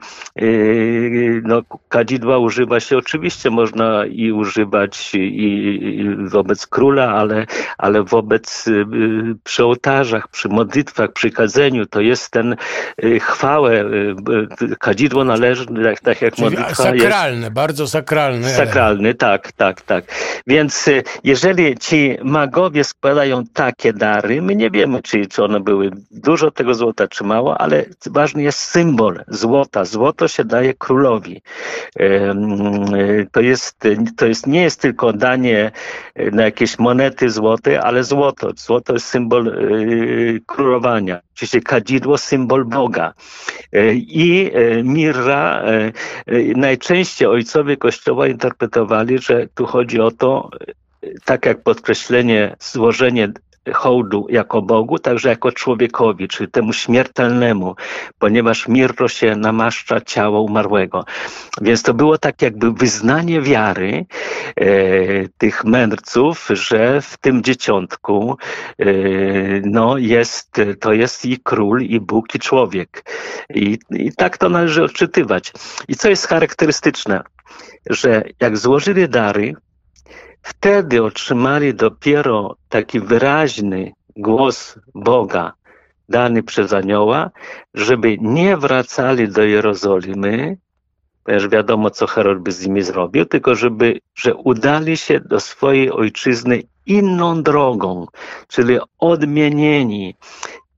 no, 1.43 1.62
kadzidła 1.89 2.38
używa 2.38 2.80
się, 2.80 2.98
oczywiście 2.98 3.50
można 3.50 4.06
i 4.06 4.32
używać 4.32 4.77
i, 5.14 6.06
wobec 6.28 6.68
króla, 6.68 7.14
ale, 7.14 7.46
ale 7.78 8.04
wobec 8.04 8.68
y, 8.68 8.86
przy 9.44 9.66
ołtarzach, 9.66 10.28
przy 10.28 10.50
modlitwach, 10.50 11.12
przy 11.14 11.32
kadzeniu, 11.32 11.86
to 11.86 12.02
jest 12.02 12.32
ten 12.32 12.56
y, 13.04 13.20
chwałę, 13.20 13.86
y, 14.62 14.76
kadzidło 14.80 15.24
należy, 15.24 15.66
tak, 15.66 16.00
tak 16.00 16.22
jak 16.22 16.36
Czyli 16.36 16.44
modlitwa 16.44 16.76
sakralne, 16.76 17.42
jest, 17.42 17.54
bardzo 17.54 17.88
sakralne. 17.88 18.50
Sakralny, 18.50 19.14
tak, 19.14 19.52
tak, 19.52 19.82
tak. 19.82 20.06
Więc 20.48 20.90
jeżeli 21.24 21.78
ci 21.78 22.18
magowie 22.24 22.84
składają 22.84 23.44
takie 23.54 23.94
dary, 23.94 24.42
my 24.42 24.56
nie 24.56 24.70
wiemy, 24.70 25.02
czy, 25.02 25.26
czy 25.26 25.44
one 25.44 25.60
były 25.60 25.92
dużo 26.12 26.52
tego 26.52 26.74
złota, 26.74 27.08
czy 27.08 27.24
mało, 27.24 27.62
ale 27.62 27.86
ważny 28.06 28.44
jest 28.44 28.60
symbol 28.60 29.24
złota. 29.28 29.86
Złoto 29.86 30.28
się 30.28 30.44
daje 30.46 30.74
królowi. 30.74 31.42
To 33.32 33.42
jest, 33.42 33.80
to 34.18 34.26
jest, 34.26 34.48
nie 34.48 34.62
jest 34.68 34.82
tylko 34.82 35.13
danie 35.13 35.72
e, 36.15 36.32
na 36.32 36.43
jakieś 36.43 36.80
monety 36.80 37.30
złote, 37.30 37.82
ale 37.82 38.03
złoto. 38.03 38.51
Złoto 38.55 38.93
jest 38.93 39.05
symbol 39.05 39.47
y, 39.47 40.41
królowania. 40.45 41.20
Oczywiście 41.36 41.61
kadzidło 41.61 42.18
symbol 42.18 42.65
Boga. 42.65 43.13
E, 43.74 43.93
I 43.93 44.51
mirra, 44.84 45.63
najczęściej 46.55 47.28
ojcowie 47.28 47.78
Kościoła 47.78 48.28
interpretowali, 48.28 49.20
że 49.20 49.47
tu 49.55 49.65
chodzi 49.65 49.99
o 49.99 50.11
to, 50.11 50.49
tak 51.26 51.45
jak 51.45 51.63
podkreślenie, 51.63 52.55
złożenie 52.59 53.32
hołdu 53.74 54.28
jako 54.30 54.61
Bogu, 54.61 54.99
także 54.99 55.30
jako 55.30 55.51
człowiekowi, 55.51 56.28
czyli 56.28 56.51
temu 56.51 56.74
śmiertelnemu, 56.74 57.76
ponieważ 58.20 58.68
mirro 58.68 59.07
się 59.07 59.36
namaszcza 59.36 60.01
ciało 60.01 60.41
umarłego. 60.41 61.05
Więc 61.61 61.84
to 61.84 61.93
było 61.93 62.18
tak 62.18 62.41
jakby 62.41 62.72
wyznanie 62.72 63.41
wiary 63.41 64.05
e, 64.55 64.65
tych 65.38 65.65
mędrców, 65.65 66.47
że 66.49 67.01
w 67.01 67.18
tym 67.18 67.43
dzieciątku 67.43 68.38
e, 68.80 68.86
no 69.63 69.97
jest, 69.97 70.61
to 70.80 70.93
jest 70.93 71.26
i 71.26 71.39
król, 71.43 71.82
i 71.82 71.99
Bóg, 71.99 72.36
i 72.36 72.39
człowiek. 72.39 73.03
I, 73.53 73.80
I 73.89 74.11
tak 74.11 74.38
to 74.38 74.49
należy 74.49 74.84
odczytywać. 74.84 75.53
I 75.88 75.95
co 75.95 76.09
jest 76.09 76.28
charakterystyczne, 76.28 77.24
że 77.89 78.24
jak 78.39 78.57
złożyli 78.57 79.09
dary, 79.09 79.53
Wtedy 80.48 81.04
otrzymali 81.04 81.74
dopiero 81.74 82.56
taki 82.70 83.00
wyraźny 83.00 83.91
głos 84.16 84.80
Boga 84.95 85.54
dany 86.10 86.43
przez 86.43 86.74
anioła, 86.74 87.32
żeby 87.74 88.18
nie 88.22 88.58
wracali 88.58 89.30
do 89.30 89.43
Jerozolimy, 89.43 90.58
ponieważ 91.24 91.48
wiadomo, 91.48 91.89
co 91.89 92.08
Herod 92.08 92.39
by 92.39 92.52
z 92.52 92.68
nimi 92.68 92.82
zrobił, 92.82 93.26
tylko 93.26 93.56
żeby, 93.56 94.00
że 94.16 94.36
udali 94.36 94.98
się 94.98 95.20
do 95.20 95.39
swojej 95.39 95.91
ojczyzny 95.91 96.64
inną 96.86 97.43
drogą, 97.43 98.08
czyli 98.48 98.78
odmienieni, 99.00 100.16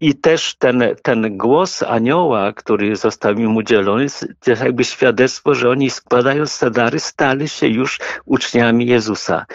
i 0.02 0.16
też 0.16 0.56
ten, 0.56 0.84
ten 1.04 1.38
głos 1.38 1.84
anioła, 1.84 2.54
który 2.54 2.95
został 2.95 3.34
im 3.34 3.56
udzielony, 3.56 4.06
to 4.39 4.52
jakby 4.52 4.84
świadectwo, 4.84 5.56
że 5.56 5.70
oni 5.70 5.89
składając 5.89 6.60
te 6.60 6.72
dary, 6.72 7.00
stali 7.00 7.50
się 7.50 7.68
już 7.68 8.00
uczniami 8.26 8.86
Jezusa. 8.86 9.45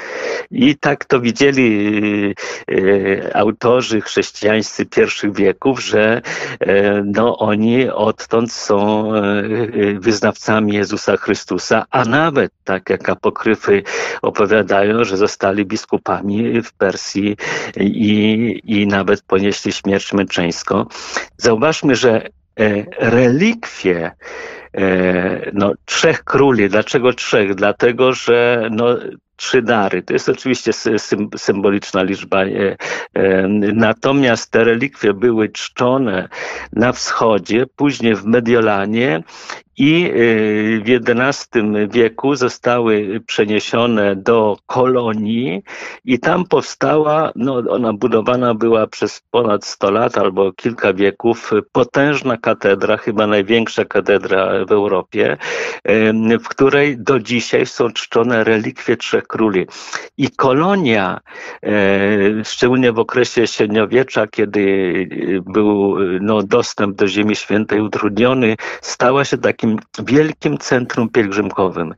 I 0.50 0.76
tak 0.76 1.04
to 1.04 1.20
widzieli 1.20 2.34
e, 2.70 3.36
autorzy 3.36 4.00
chrześcijańscy 4.00 4.86
pierwszych 4.86 5.34
wieków, 5.34 5.80
że 5.80 6.22
e, 6.60 7.02
no, 7.04 7.38
oni 7.38 7.90
odtąd 7.90 8.52
są 8.52 9.10
e, 9.14 9.22
wyznawcami 9.98 10.72
Jezusa 10.72 11.16
Chrystusa, 11.16 11.84
a 11.90 12.04
nawet, 12.04 12.52
tak 12.64 12.90
jak 12.90 13.08
apokryfy 13.08 13.82
opowiadają, 14.22 15.04
że 15.04 15.16
zostali 15.16 15.64
biskupami 15.64 16.62
w 16.62 16.72
Persji 16.72 17.36
i, 17.80 18.60
i 18.64 18.86
nawet 18.86 19.22
ponieśli 19.22 19.72
śmierć 19.72 20.12
męczeństwa 20.42 20.86
Zauważmy, 21.36 21.96
że 21.96 22.26
e, 22.60 22.84
relikwie 22.98 24.10
e, 24.74 25.50
no, 25.52 25.72
trzech 25.84 26.24
króli. 26.24 26.68
Dlaczego 26.68 27.12
trzech? 27.12 27.54
Dlatego, 27.54 28.12
że 28.12 28.68
no, 28.70 28.86
trzy 29.36 29.62
dary. 29.62 30.02
To 30.02 30.12
jest 30.12 30.28
oczywiście 30.28 30.70
symboliczna 31.36 32.02
liczba. 32.02 32.44
E, 32.44 32.76
natomiast 33.74 34.50
te 34.50 34.64
relikwie 34.64 35.14
były 35.14 35.48
czczone 35.48 36.28
na 36.72 36.92
wschodzie, 36.92 37.66
później 37.76 38.14
w 38.14 38.24
Mediolanie 38.24 39.22
i 39.76 40.10
y, 40.14 40.82
w 40.84 41.10
XI 41.20 41.58
wieku 41.90 42.34
zostały 42.34 43.20
przeniesione 43.26 44.16
do 44.16 44.56
kolonii 44.66 45.62
i 46.04 46.18
tam 46.18 46.44
powstała, 46.44 47.32
no 47.36 47.62
ona 47.70 47.92
budowana 47.92 48.54
była 48.54 48.86
przez 48.86 49.22
ponad 49.30 49.64
100 49.64 49.90
lat 49.90 50.18
albo 50.18 50.52
kilka 50.52 50.92
wieków, 50.92 51.50
potężna 51.72 52.36
katedra, 52.36 52.96
chyba 52.96 53.26
największa 53.26 53.84
katedra 53.84 54.64
w 54.64 54.72
Europie, 54.72 55.36
w 56.40 56.48
której 56.48 56.98
do 56.98 57.20
dzisiaj 57.20 57.66
są 57.66 57.90
czczone 57.90 58.44
relikwie 58.44 58.96
Trzech 58.96 59.23
Króli. 59.26 59.66
I 60.18 60.30
kolonia, 60.30 61.20
e, 61.62 62.44
szczególnie 62.44 62.92
w 62.92 62.98
okresie 62.98 63.46
średniowiecza, 63.46 64.26
kiedy 64.26 64.64
był 65.46 65.96
no, 66.20 66.42
dostęp 66.42 66.96
do 66.96 67.08
Ziemi 67.08 67.36
Świętej 67.36 67.80
utrudniony, 67.80 68.56
stała 68.80 69.24
się 69.24 69.38
takim 69.38 69.78
wielkim 69.98 70.58
centrum 70.58 71.08
pielgrzymkowym. 71.08 71.94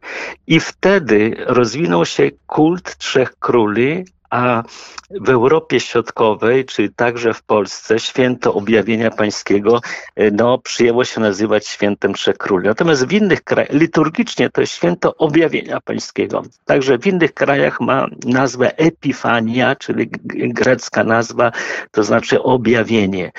I 0.46 0.60
wtedy 0.60 1.36
rozwinął 1.38 2.04
się 2.04 2.30
kult 2.46 2.96
Trzech 2.96 3.38
Króli, 3.38 4.04
a 4.30 4.62
w 5.10 5.30
Europie 5.30 5.80
Środkowej, 5.80 6.64
czy 6.64 6.88
także 6.96 7.34
w 7.34 7.42
Polsce, 7.42 7.98
święto 7.98 8.54
objawienia 8.54 9.10
pańskiego 9.10 9.80
e, 10.16 10.30
no, 10.30 10.58
przyjęło 10.58 11.04
się 11.04 11.20
nazywać 11.20 11.66
świętem 11.68 12.14
Trzech 12.14 12.38
Króli. 12.38 12.68
Natomiast 12.68 13.06
w 13.06 13.12
innych 13.12 13.44
krajach, 13.44 13.72
liturgicznie 13.72 14.50
to 14.50 14.60
jest 14.60 14.72
święto 14.72 15.16
objawienia 15.16 15.80
pańskiego. 15.80 16.42
Także 16.64 16.98
w 16.98 17.06
innych 17.06 17.34
krajach 17.34 17.80
ma 17.80 18.06
nazwę 18.26 18.78
Epifania, 18.78 19.76
czyli 19.76 20.10
grecka 20.24 21.04
nazwa, 21.04 21.52
to 21.90 22.02
znaczy 22.02 22.42
objawienie. 22.42 23.32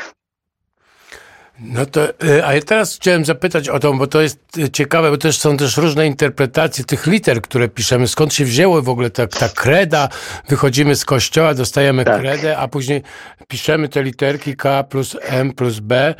No 1.60 1.86
to, 1.86 2.10
y, 2.24 2.46
a 2.46 2.54
ja 2.54 2.62
teraz 2.62 2.96
chciałem 2.96 3.26
zapytać 3.26 3.70
o 3.70 3.80
to, 3.80 3.94
bo 3.94 4.08
to 4.08 4.22
jest 4.22 4.58
y, 4.58 4.70
ciekawe, 4.70 5.12
bo 5.12 5.18
też 5.18 5.38
są 5.38 5.58
też 5.58 5.78
różne 5.78 6.08
interpretacje 6.08 6.86
tych 6.86 7.08
liter, 7.08 7.42
które 7.42 7.70
piszemy. 7.70 8.08
Skąd 8.08 8.34
się 8.34 8.46
wzięło 8.46 8.82
w 8.82 8.90
ogóle 8.90 9.10
ta, 9.10 9.28
ta 9.28 9.50
kreda? 9.50 10.10
Wychodzimy 10.48 10.96
z 10.96 11.06
kościoła, 11.06 11.54
dostajemy 11.54 12.06
tak. 12.06 12.20
kredę, 12.22 12.58
a 12.58 12.68
później 12.68 13.04
piszemy 13.48 13.90
te 13.90 14.04
literki 14.04 14.56
K 14.56 14.84
plus 14.84 15.18
M 15.22 15.54
plus 15.54 15.80
B. 15.80 16.16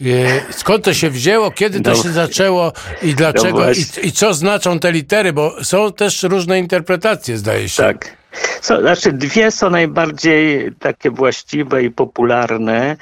Y, 0.00 0.40
skąd 0.50 0.84
to 0.84 0.94
się 0.94 1.10
wzięło? 1.10 1.50
Kiedy 1.50 1.80
to 1.80 1.90
no, 1.90 2.02
się 2.02 2.12
zaczęło 2.12 2.72
i 3.02 3.14
dlaczego? 3.14 3.60
No 3.60 3.72
I, 3.72 4.06
I 4.06 4.12
co 4.12 4.34
znaczą 4.34 4.78
te 4.78 4.92
litery? 4.92 5.32
Bo 5.32 5.64
są 5.64 5.92
też 5.92 6.22
różne 6.22 6.58
interpretacje, 6.58 7.38
zdaje 7.38 7.68
się. 7.68 7.82
Tak. 7.82 8.21
So, 8.60 8.80
znaczy 8.80 9.12
dwie 9.12 9.50
są 9.50 9.70
najbardziej 9.70 10.72
takie 10.78 11.10
właściwe 11.10 11.82
i 11.82 11.90
popularne. 11.90 12.96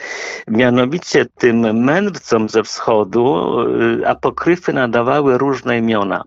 Mianowicie 0.48 1.26
tym 1.38 1.84
mędrcom 1.84 2.48
ze 2.48 2.62
wschodu 2.62 3.56
y, 4.02 4.08
apokryfy 4.08 4.72
nadawały 4.72 5.38
różne 5.38 5.78
imiona. 5.78 6.24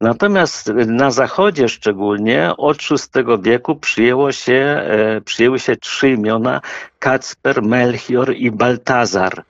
Natomiast 0.00 0.72
na 0.86 1.10
zachodzie 1.10 1.68
szczególnie 1.68 2.50
od 2.56 2.78
VI 2.78 3.42
wieku 3.42 3.76
przyjęło 3.76 4.32
się, 4.32 4.54
e, 4.54 5.20
przyjęły 5.20 5.58
się 5.58 5.76
trzy 5.76 6.10
imiona 6.10 6.60
Kacper, 7.04 7.62
Melchior 7.62 8.34
i 8.36 8.50
Baltazar. 8.50 9.44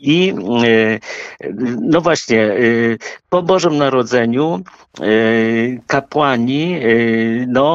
I 0.00 0.34
e, 0.64 0.98
no 1.80 2.00
właśnie, 2.00 2.42
e, 2.42 2.56
po 3.28 3.42
Bożym 3.42 3.76
Narodzeniu 3.76 4.60
e, 5.00 5.02
kapłani 5.86 6.80
no, 7.46 7.69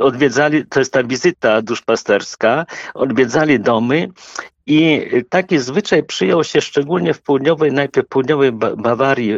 odwiedzali, 0.00 0.66
to 0.66 0.78
jest 0.78 0.92
ta 0.92 1.04
wizyta 1.04 1.62
duszpasterska, 1.62 2.66
odwiedzali 2.94 3.60
domy 3.60 4.08
i 4.66 5.06
taki 5.28 5.58
zwyczaj 5.58 6.04
przyjął 6.04 6.44
się 6.44 6.60
szczególnie 6.60 7.14
w 7.14 7.22
południowej, 7.22 7.72
najpierw 7.72 8.08
południowej 8.08 8.52
Bawarii 8.52 9.34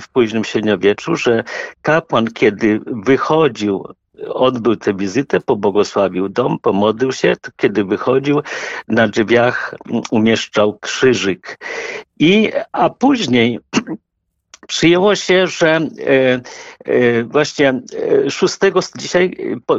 w 0.00 0.08
późnym 0.12 0.44
średniowieczu, 0.44 1.16
że 1.16 1.44
kapłan, 1.82 2.26
kiedy 2.26 2.80
wychodził 2.86 3.84
odbył 4.28 4.76
tę 4.76 4.94
wizytę, 4.94 5.40
pobłogosławił 5.40 6.28
dom, 6.28 6.58
pomodlił 6.62 7.12
się, 7.12 7.34
kiedy 7.56 7.84
wychodził, 7.84 8.40
na 8.88 9.08
drzwiach 9.08 9.74
umieszczał 10.10 10.78
krzyżyk. 10.78 11.58
I, 12.18 12.50
a 12.72 12.90
później 12.90 13.58
przyjęło 14.72 15.14
się, 15.14 15.46
że 15.46 15.68
e, 15.68 15.80
e, 16.84 17.24
właśnie 17.24 17.80
6 18.28 18.56
e, 18.64 18.70
dzisiaj, 18.98 19.36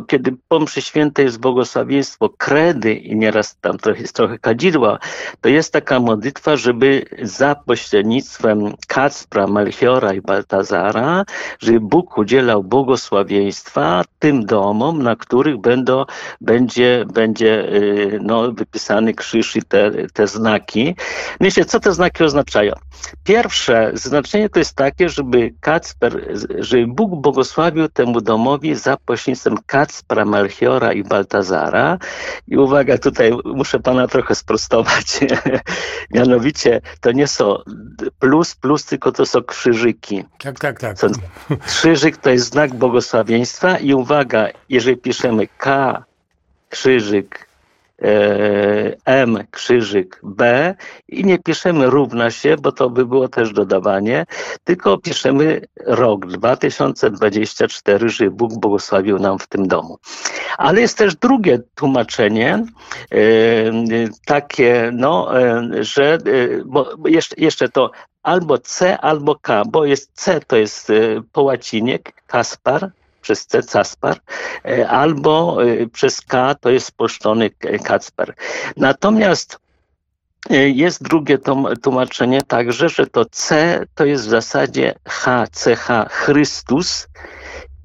kiedy 0.07 0.35
po 0.47 0.59
mszy 0.59 0.81
świętej 0.81 1.25
jest 1.25 1.39
błogosławieństwo 1.39 2.29
kredy 2.29 2.93
i 2.93 3.15
nieraz 3.15 3.57
tam 3.61 3.77
trochę, 3.77 4.03
trochę 4.03 4.39
kadzidła, 4.39 4.99
to 5.41 5.49
jest 5.49 5.73
taka 5.73 5.99
modlitwa, 5.99 6.55
żeby 6.55 7.05
za 7.21 7.55
pośrednictwem 7.55 8.73
Kacpra, 8.87 9.47
Melchiora 9.47 10.13
i 10.13 10.21
Baltazara, 10.21 11.25
żeby 11.59 11.79
Bóg 11.79 12.17
udzielał 12.17 12.63
błogosławieństwa 12.63 14.03
tym 14.19 14.45
domom, 14.45 15.03
na 15.03 15.15
których 15.15 15.57
będą, 15.57 16.05
będzie, 16.41 17.05
będzie 17.13 17.69
no, 18.21 18.51
wypisany 18.51 19.13
krzyż 19.13 19.55
i 19.55 19.61
te, 19.61 19.91
te 20.13 20.27
znaki. 20.27 20.95
Myślę, 21.39 21.65
co 21.65 21.79
te 21.79 21.93
znaki 21.93 22.23
oznaczają? 22.23 22.73
Pierwsze 23.23 23.91
znaczenie 23.93 24.49
to 24.49 24.59
jest 24.59 24.82
takie, 24.83 25.09
żeby 25.09 25.53
Kacper, 25.61 26.37
żeby 26.59 26.87
Bóg 26.87 27.21
błogosławił 27.21 27.87
temu 27.89 28.21
domowi 28.21 28.75
za 28.75 28.97
pośrednictwem 28.97 29.57
Kacpra, 29.65 30.25
Melchiora 30.25 30.93
i 30.93 31.03
Baltazara. 31.03 31.97
I 32.47 32.57
uwaga, 32.57 32.97
tutaj 32.97 33.31
muszę 33.45 33.79
pana 33.79 34.07
trochę 34.07 34.35
sprostować. 34.35 35.19
Mianowicie 36.15 36.81
to 37.01 37.11
nie 37.11 37.27
są 37.27 37.57
plus, 38.19 38.55
plus, 38.55 38.85
tylko 38.85 39.11
to 39.11 39.25
są 39.25 39.43
krzyżyki. 39.43 40.23
Tak, 40.39 40.59
tak, 40.59 40.79
tak. 40.79 40.97
Krzyżyk 41.65 42.17
to 42.17 42.29
jest 42.29 42.45
znak 42.45 42.73
błogosławieństwa 42.73 43.77
i 43.77 43.93
uwaga, 43.93 44.47
jeżeli 44.69 44.97
piszemy 44.97 45.47
K, 45.57 46.03
krzyżyk, 46.69 47.52
M 49.05 49.43
krzyżyk 49.51 50.19
B 50.23 50.75
i 51.07 51.25
nie 51.25 51.39
piszemy 51.39 51.89
równa 51.89 52.31
się, 52.31 52.55
bo 52.61 52.71
to 52.71 52.89
by 52.89 53.05
było 53.05 53.27
też 53.27 53.53
dodawanie, 53.53 54.25
tylko 54.63 54.97
piszemy 54.97 55.61
rok 55.85 56.27
2024, 56.27 58.09
że 58.09 58.31
Bóg 58.31 58.53
błogosławił 58.53 59.19
nam 59.19 59.39
w 59.39 59.47
tym 59.47 59.67
domu. 59.67 59.97
Ale 60.57 60.81
jest 60.81 60.97
też 60.97 61.15
drugie 61.15 61.59
tłumaczenie, 61.75 62.65
e, 63.11 63.17
takie, 64.25 64.91
no, 64.93 65.41
e, 65.41 65.69
że 65.83 66.17
bo 66.65 66.93
jeszcze, 67.05 67.35
jeszcze 67.37 67.69
to 67.69 67.91
albo 68.23 68.57
C, 68.57 68.97
albo 68.97 69.35
K, 69.35 69.63
bo 69.67 69.85
jest 69.85 70.11
C 70.13 70.39
to 70.47 70.57
jest 70.57 70.91
po 71.31 71.41
łacinie 71.43 71.99
Kaspar, 72.27 72.91
przez 73.23 73.47
C 73.47 73.63
Caspar, 73.63 74.17
e, 74.65 74.89
albo 74.89 75.57
e, 75.63 75.87
przez 75.87 76.21
K 76.21 76.55
to 76.55 76.69
jest 76.69 76.87
spolszczony 76.87 77.49
Kacper. 77.83 78.33
Natomiast 78.77 79.59
e, 80.49 80.69
jest 80.69 81.03
drugie 81.03 81.37
tłumaczenie 81.83 82.41
także, 82.41 82.89
że 82.89 83.07
to 83.07 83.25
C 83.25 83.79
to 83.95 84.05
jest 84.05 84.25
w 84.25 84.29
zasadzie 84.29 84.93
H, 85.07 85.45
CH 85.51 85.87
Chrystus, 86.09 87.07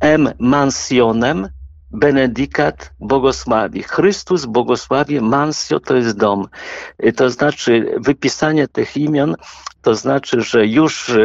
M 0.00 0.32
mansjonem, 0.38 1.48
Benedikat 1.90 2.92
błogosławi. 3.00 3.82
Chrystus 3.82 4.44
błogosławi, 4.44 5.20
mansio 5.20 5.80
to 5.80 5.96
jest 5.96 6.18
dom. 6.18 6.48
To 7.16 7.30
znaczy 7.30 7.94
wypisanie 8.00 8.68
tych 8.68 8.96
imion 8.96 9.36
to 9.82 9.94
znaczy, 9.94 10.40
że 10.40 10.66
już 10.66 11.10
e, 11.10 11.18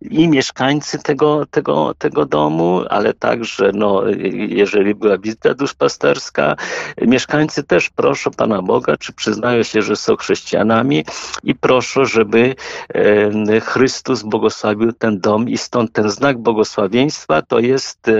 i 0.00 0.28
mieszkańcy 0.28 0.98
tego, 0.98 1.46
tego, 1.46 1.94
tego 1.94 2.26
domu, 2.26 2.82
ale 2.90 3.14
także, 3.14 3.70
no, 3.74 4.02
jeżeli 4.32 4.94
była 4.94 5.18
wizyta 5.18 5.54
duszpasterska, 5.54 6.56
mieszkańcy 7.02 7.62
też 7.62 7.90
proszą 7.90 8.30
Pana 8.30 8.62
Boga, 8.62 8.96
czy 8.96 9.12
przyznają 9.12 9.62
się, 9.62 9.82
że 9.82 9.96
są 9.96 10.16
chrześcijanami 10.16 11.04
i 11.44 11.54
proszą, 11.54 12.04
żeby 12.04 12.54
e, 12.94 13.60
Chrystus 13.60 14.22
błogosławił 14.22 14.92
ten 14.92 15.20
dom 15.20 15.48
i 15.48 15.58
stąd 15.58 15.92
ten 15.92 16.10
znak 16.10 16.38
błogosławieństwa 16.38 17.42
to 17.42 17.58
jest 17.58 18.10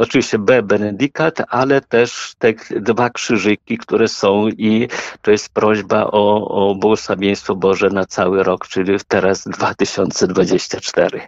oczywiście 0.00 0.38
B, 0.38 0.62
benedikat, 0.62 1.42
ale 1.48 1.80
też 1.80 2.34
te 2.38 2.52
dwa 2.80 3.10
krzyżyki, 3.10 3.78
które 3.78 4.08
są 4.08 4.48
i 4.48 4.88
to 5.22 5.30
jest 5.30 5.48
prośba 5.48 6.04
o, 6.04 6.48
o 6.48 6.74
błogosławieństwo 6.74 7.56
Boże 7.56 7.90
na 7.90 8.06
cały 8.06 8.42
rok, 8.42 8.68
czyli 8.68 8.98
teraz 9.08 9.44
2024. 9.44 11.20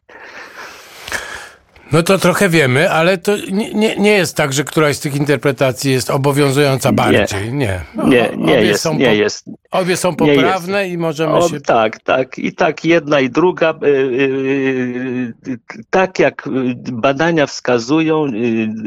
No 1.93 2.02
to 2.02 2.19
trochę 2.19 2.48
wiemy, 2.48 2.90
ale 2.90 3.19
to 3.19 3.36
nie, 3.36 3.74
nie, 3.74 3.97
nie, 3.97 4.10
jest 4.10 4.36
tak, 4.36 4.52
że 4.52 4.65
któraś 4.65 4.97
z 4.97 5.01
tych 5.01 5.16
interpretacji 5.16 5.93
jest 5.93 6.10
obowiązująca 6.10 6.93
bardziej. 6.93 7.52
Nie, 7.52 7.81
no, 7.94 8.09
nie, 8.09 8.31
nie, 8.36 8.55
jest, 8.55 8.82
są 8.82 8.94
nie 8.94 9.15
jest. 9.15 9.44
Obie 9.70 9.97
są 9.97 10.16
poprawne 10.16 10.89
i 10.89 10.98
możemy 10.98 11.32
o, 11.32 11.48
się... 11.48 11.60
Tak, 11.60 12.01
tak. 12.01 12.39
I 12.39 12.52
tak 12.52 12.85
jedna 12.85 13.20
i 13.20 13.31
druga. 13.31 13.74
Y, 13.82 13.86
y, 13.86 15.35
y, 15.48 15.59
tak 15.90 16.19
jak 16.19 16.48
badania 16.93 17.47
wskazują, 17.47 18.27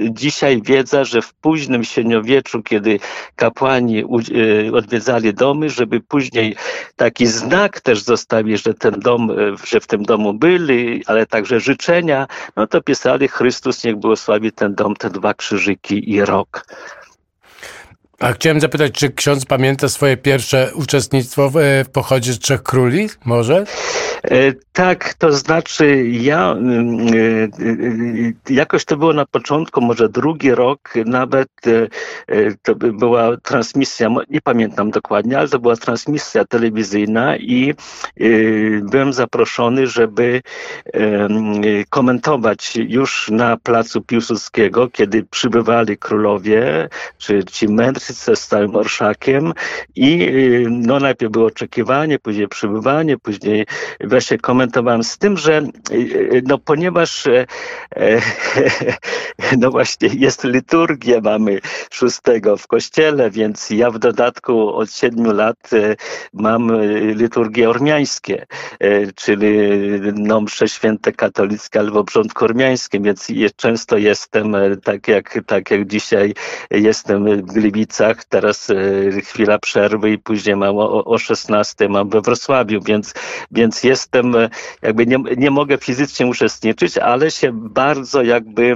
dzisiaj 0.09 0.61
wiedza, 0.61 1.03
że 1.03 1.21
w 1.21 1.33
późnym 1.33 1.83
średniowieczu, 1.83 2.63
kiedy 2.63 2.99
kapłani 3.35 4.03
odwiedzali 4.73 5.33
domy, 5.33 5.69
żeby 5.69 5.99
później 5.99 6.55
taki 6.95 7.27
znak 7.27 7.81
też 7.81 8.03
zostawić, 8.03 8.63
że 8.63 8.73
ten 8.73 8.99
dom, 8.99 9.31
że 9.67 9.79
w 9.79 9.87
tym 9.87 10.03
domu 10.03 10.33
byli, 10.33 11.03
ale 11.05 11.25
także 11.25 11.59
życzenia, 11.59 12.27
no 12.55 12.67
to 12.67 12.81
pisali 12.91 13.27
Chrystus 13.27 13.83
niech 13.83 13.95
błogosławi 13.95 14.51
ten 14.51 14.75
dom, 14.75 14.95
te 14.95 15.09
dwa 15.09 15.33
krzyżyki 15.33 16.11
i 16.11 16.25
rok. 16.25 16.65
A 18.21 18.33
chciałem 18.33 18.59
zapytać, 18.59 18.93
czy 18.93 19.09
ksiądz 19.09 19.45
pamięta 19.45 19.89
swoje 19.89 20.17
pierwsze 20.17 20.71
uczestnictwo 20.75 21.49
w, 21.49 21.53
w 21.85 21.89
pochodzie 21.89 22.33
Trzech 22.33 22.63
Króli? 22.63 23.09
Może? 23.25 23.65
E, 24.23 24.53
tak, 24.73 25.13
to 25.13 25.33
znaczy 25.33 26.05
ja 26.07 26.51
mm, 26.51 27.07
e, 27.07 27.13
e, 28.49 28.53
jakoś 28.53 28.85
to 28.85 28.97
było 28.97 29.13
na 29.13 29.25
początku, 29.25 29.81
może 29.81 30.09
drugi 30.09 30.51
rok, 30.51 30.93
nawet 31.05 31.47
to 32.61 32.75
była 32.75 33.37
transmisja, 33.37 34.09
nie 34.29 34.41
pamiętam 34.41 34.91
dokładnie, 34.91 35.37
ale 35.37 35.47
to 35.47 35.59
była 35.59 35.75
transmisja 35.75 36.45
telewizyjna 36.45 37.37
i 37.37 37.73
byłem 38.81 39.13
zaproszony, 39.13 39.87
żeby 39.87 40.41
komentować 41.89 42.75
już 42.75 43.29
na 43.31 43.57
placu 43.57 44.01
Piłsudskiego, 44.01 44.89
kiedy 44.89 45.23
przybywali 45.23 45.97
królowie, 45.97 46.89
czy 47.17 47.43
ci 47.43 47.67
mędrcy 47.67 48.10
ze 48.11 48.35
stałym 48.35 48.75
orszakiem 48.75 49.53
i 49.95 50.31
no 50.69 50.99
najpierw 50.99 51.31
było 51.31 51.45
oczekiwanie, 51.45 52.19
później 52.19 52.47
przybywanie, 52.47 53.17
później 53.17 53.65
właśnie 54.03 54.37
komentowałem 54.37 55.03
z 55.03 55.17
tym, 55.17 55.37
że 55.37 55.61
no 56.43 56.57
ponieważ 56.57 57.27
no 59.59 59.71
właśnie 59.71 60.09
jest 60.13 60.43
liturgia, 60.43 61.21
mamy 61.21 61.59
szóstego 61.91 62.57
w 62.57 62.67
kościele, 62.67 63.31
więc 63.31 63.69
ja 63.69 63.91
w 63.91 63.99
dodatku 63.99 64.73
od 64.73 64.93
siedmiu 64.93 65.33
lat 65.33 65.69
mam 66.33 66.71
liturgie 67.15 67.69
ormiańskie, 67.69 68.45
czyli 69.15 69.47
no 70.15 70.41
msze 70.41 70.67
święte 70.67 71.11
katolickie 71.11 71.79
albo 71.79 71.99
obrządku 71.99 72.45
ormiańskim, 72.45 73.03
więc 73.03 73.27
często 73.55 73.97
jestem, 73.97 74.55
tak 74.83 75.07
jak, 75.07 75.39
tak 75.47 75.71
jak 75.71 75.87
dzisiaj 75.87 76.33
jestem 76.71 77.41
w 77.41 77.41
Gliwicach, 77.41 78.00
teraz 78.29 78.67
chwila 79.23 79.59
przerwy 79.59 80.11
i 80.11 80.17
później 80.17 80.55
mam 80.55 80.77
o, 80.77 81.05
o 81.05 81.17
16 81.17 81.89
mam 81.89 82.09
we 82.09 82.21
Wrocławiu, 82.21 82.81
więc, 82.81 83.13
więc 83.51 83.83
jest 83.83 84.01
jestem, 84.01 84.35
e, 84.35 84.49
jakby 84.81 85.07
nie, 85.07 85.17
nie 85.37 85.51
mogę 85.51 85.77
fizycznie 85.77 86.27
uczestniczyć, 86.27 86.97
ale 86.97 87.31
się 87.31 87.51
bardzo 87.53 88.21
jakby, 88.21 88.75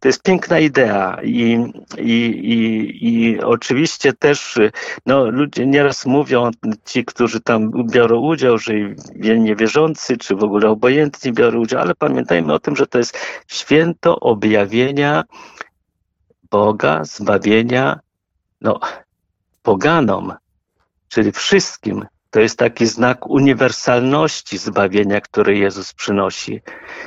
to 0.00 0.08
jest 0.08 0.22
piękna 0.22 0.58
idea 0.58 1.18
i, 1.22 1.66
i, 1.98 2.12
i, 2.54 3.08
i 3.08 3.40
oczywiście 3.40 4.12
też, 4.12 4.58
no 5.06 5.30
ludzie 5.30 5.66
nieraz 5.66 6.06
mówią, 6.06 6.50
ci, 6.84 7.04
którzy 7.04 7.40
tam 7.40 7.70
biorą 7.92 8.20
udział, 8.20 8.58
że 8.58 8.72
niewierzący, 9.38 10.16
czy 10.16 10.36
w 10.36 10.44
ogóle 10.44 10.68
obojętni 10.68 11.32
biorą 11.32 11.60
udział, 11.60 11.80
ale 11.80 11.94
pamiętajmy 11.94 12.54
o 12.54 12.58
tym, 12.58 12.76
że 12.76 12.86
to 12.86 12.98
jest 12.98 13.18
święto 13.46 14.20
objawienia 14.20 15.24
Boga, 16.50 17.04
zbawienia, 17.04 18.00
no, 18.62 18.80
poganom, 19.62 20.34
czyli 21.08 21.32
wszystkim, 21.32 22.06
to 22.30 22.40
jest 22.40 22.58
taki 22.58 22.86
znak 22.86 23.26
uniwersalności 23.26 24.58
zbawienia, 24.58 25.20
który 25.20 25.58
Jezus 25.58 25.92
przynosi. 25.92 26.60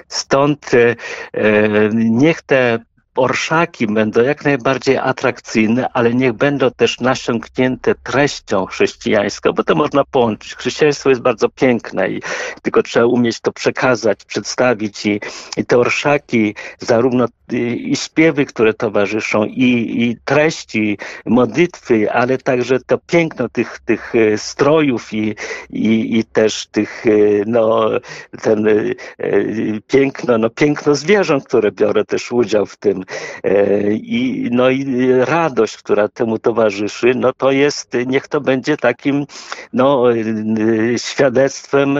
Stąd 0.08 0.74
e, 0.74 0.96
e 1.34 1.90
niech 1.94 2.42
te 2.42 2.80
orszaki 3.16 3.88
będą 3.88 4.24
jak 4.24 4.46
najbardziej 4.46 4.98
atrakcyjne, 4.98 5.90
ale 5.94 6.14
niech 6.14 6.34
będą 6.34 6.72
też 6.72 7.00
nasiąknięte 7.00 7.96
treścią 7.96 8.66
chrześcijańską, 8.66 9.52
bo 9.52 9.64
to 9.64 9.76
można 9.76 10.04
połączyć. 10.04 10.56
Chrześcijaństwo 10.56 11.10
jest 11.10 11.22
bardzo 11.22 11.50
piękne 11.50 12.10
i 12.10 12.22
tylko 12.62 12.84
trzeba 12.84 13.06
umieć 13.06 13.40
to 13.40 13.52
przekazać, 13.52 14.26
przedstawić 14.26 15.06
i, 15.06 15.20
i 15.58 15.66
te 15.66 15.78
orszaki, 15.78 16.56
zarówno 16.80 17.28
i, 17.52 17.96
śpiewy, 17.96 18.46
które 18.46 18.74
towarzyszą, 18.74 19.44
i, 19.44 20.04
i 20.04 20.18
treści, 20.26 20.98
modlitwy, 21.26 22.12
ale 22.12 22.38
także 22.38 22.80
to 22.80 22.98
piękno 22.98 23.50
tych, 23.50 23.80
tych 23.86 24.16
e, 24.16 24.38
strojów 24.38 25.14
i, 25.14 25.36
i, 25.70 26.20
i 26.20 26.24
też 26.24 26.68
tych, 26.68 27.08
e, 27.08 27.10
no, 27.46 27.90
ten 28.42 28.68
e, 28.68 28.82
piękno, 29.88 30.38
no, 30.38 30.50
piękno 30.50 30.96
zwierząt, 30.96 31.44
które 31.44 31.72
biorę 31.72 32.06
też 32.06 32.32
udział 32.32 32.66
w 32.66 32.78
tym, 32.78 33.05
I, 33.92 34.50
no 34.52 34.70
i 34.70 35.12
radość, 35.20 35.78
która 35.78 36.08
temu 36.08 36.40
towarzyszy, 36.40 37.14
no 37.16 37.34
to 37.34 37.52
jest, 37.52 37.98
niech 38.06 38.28
to 38.28 38.42
będzie 38.42 38.78
takim 38.78 39.26
no, 39.74 40.04
świadectwem, 40.98 41.98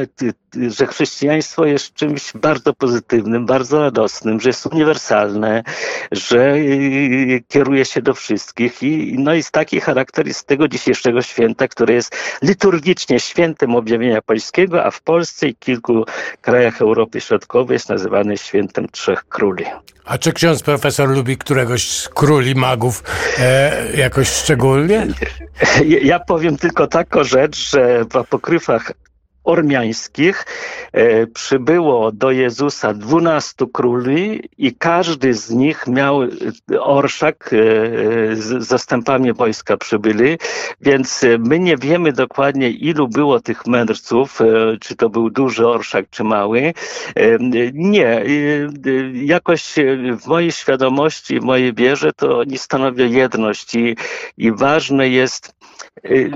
że 0.78 0.88
chrześcijaństwo 0.88 1.66
jest 1.66 1.94
czymś 1.94 2.34
bardzo 2.34 2.74
pozytywnym, 2.74 3.46
bardzo 3.46 3.80
radosnym, 3.80 4.42
że 4.42 4.50
jest 4.50 4.66
uniwersalne, 4.66 5.64
że 6.12 6.56
y, 6.56 7.44
kieruje 7.48 7.86
się 7.86 8.02
do 8.02 8.14
wszystkich 8.14 8.84
i 8.84 9.16
no 9.20 9.34
jest 9.34 9.52
taki 9.52 9.82
charakter 9.82 10.28
jest 10.28 10.48
tego 10.48 10.68
dzisiejszego 10.68 11.22
święta, 11.22 11.68
które 11.68 11.94
jest 11.94 12.16
liturgicznie 12.42 13.20
świętem 13.20 13.76
objawienia 13.76 14.22
pańskiego, 14.22 14.84
a 14.84 14.92
w 14.92 15.02
Polsce 15.02 15.48
i 15.48 15.56
kilku 15.56 16.06
krajach 16.42 16.82
Europy 16.82 17.22
Środkowej 17.22 17.76
jest 17.76 17.90
nazywany 17.90 18.38
świętem 18.38 18.88
Trzech 18.92 19.26
Króli. 19.30 19.66
A 20.06 20.18
czy 20.18 20.34
ksiądz 20.34 20.64
profesor 20.64 20.95
lubi 21.04 21.38
któregoś 21.38 21.90
z 21.90 22.10
króli 22.10 22.56
magów 22.56 23.04
e, 23.40 23.88
jakoś 23.98 24.28
szczególnie? 24.30 25.08
Ja 26.02 26.20
powiem 26.20 26.58
tylko 26.58 26.88
taką 26.88 27.24
rzecz, 27.24 27.70
że 27.70 28.06
w 28.06 28.16
apokryfach 28.16 28.92
ormiańskich 29.46 30.46
e, 30.92 31.28
przybyło 31.28 32.12
do 32.12 32.32
Jezusa 32.32 32.94
dwunastu 32.94 33.68
króli 33.68 34.50
i 34.58 34.76
każdy 34.76 35.34
z 35.34 35.50
nich 35.50 35.88
miał 35.88 36.24
e, 36.24 36.28
orszak 36.80 37.54
e, 37.54 37.56
z 38.36 38.68
zastępami 38.68 39.34
wojska 39.34 39.78
przybyli, 39.78 40.38
więc 40.82 41.26
my 41.40 41.60
nie 41.60 41.78
wiemy 41.78 42.12
dokładnie 42.12 42.70
ilu 42.70 43.08
było 43.08 43.40
tych 43.40 43.68
mędrców, 43.68 44.40
czy 44.82 44.96
to 44.96 45.10
był 45.10 45.30
duży 45.30 45.68
orszak, 45.68 46.06
czy 46.10 46.24
mały. 46.24 46.74
Nie, 47.74 48.24
jakoś 49.14 49.76
w 50.22 50.28
mojej 50.28 50.52
świadomości, 50.52 51.40
w 51.40 51.44
mojej 51.44 51.74
wierze 51.74 52.14
to 52.14 52.40
oni 52.40 52.58
stanowią 52.58 53.06
jedność 53.06 53.76
i, 53.76 53.96
i 54.38 54.52
ważne 54.52 55.10
jest, 55.10 55.56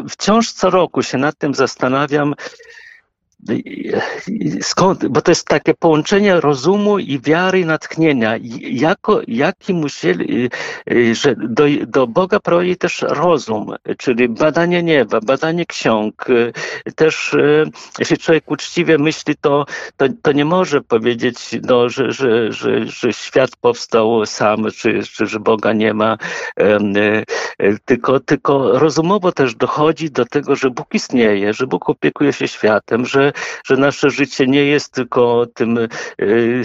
wciąż 0.09 0.51
co 0.51 0.69
roku 0.69 1.03
się 1.03 1.17
nad 1.17 1.37
tym 1.37 1.53
zastanawiam, 1.53 2.35
skąd, 4.61 5.07
bo 5.07 5.21
to 5.21 5.31
jest 5.31 5.47
takie 5.47 5.73
połączenie 5.73 6.41
rozumu 6.41 6.99
i 6.99 7.19
wiary 7.19 7.59
i 7.59 7.65
natchnienia. 7.65 8.35
Jako, 8.61 9.21
jaki 9.27 9.73
musieli, 9.73 10.45
y, 10.45 10.49
y, 10.91 11.15
że 11.15 11.35
do, 11.35 11.63
do 11.87 12.07
Boga 12.07 12.39
prowadzi 12.39 12.77
też 12.77 13.01
rozum, 13.01 13.75
czyli 13.97 14.29
badanie 14.29 14.83
nieba, 14.83 15.19
badanie 15.21 15.65
ksiąg. 15.65 16.29
Y, 16.29 16.53
też 16.95 17.35
jeśli 17.99 18.17
człowiek 18.17 18.51
uczciwie 18.51 18.97
myśli, 18.97 19.35
to, 19.41 19.65
to, 19.97 20.05
to 20.21 20.31
nie 20.31 20.45
może 20.45 20.81
powiedzieć, 20.81 21.37
no, 21.63 21.89
że, 21.89 22.11
że, 22.11 22.51
że, 22.51 22.85
że 22.87 23.13
świat 23.13 23.49
powstał 23.61 24.25
sam, 24.25 24.65
czy, 24.75 25.03
czy 25.03 25.27
że 25.27 25.39
Boga 25.39 25.73
nie 25.73 25.93
ma, 25.93 26.17
tylko, 27.85 28.19
tylko 28.19 28.79
rozumowo 28.79 29.31
też 29.31 29.55
dochodzi 29.55 30.11
do 30.11 30.25
tego, 30.25 30.55
że 30.55 30.69
Bóg 30.69 30.87
istnieje, 30.93 31.53
że 31.53 31.67
Bóg 31.67 31.89
opiekuje 31.89 32.33
się 32.33 32.47
światem, 32.47 33.05
że 33.05 33.28
że, 33.65 33.77
nasze 33.77 34.09
życie 34.09 34.47
nie 34.47 34.65
jest 34.65 34.93
tylko 34.93 35.45
tym 35.53 35.79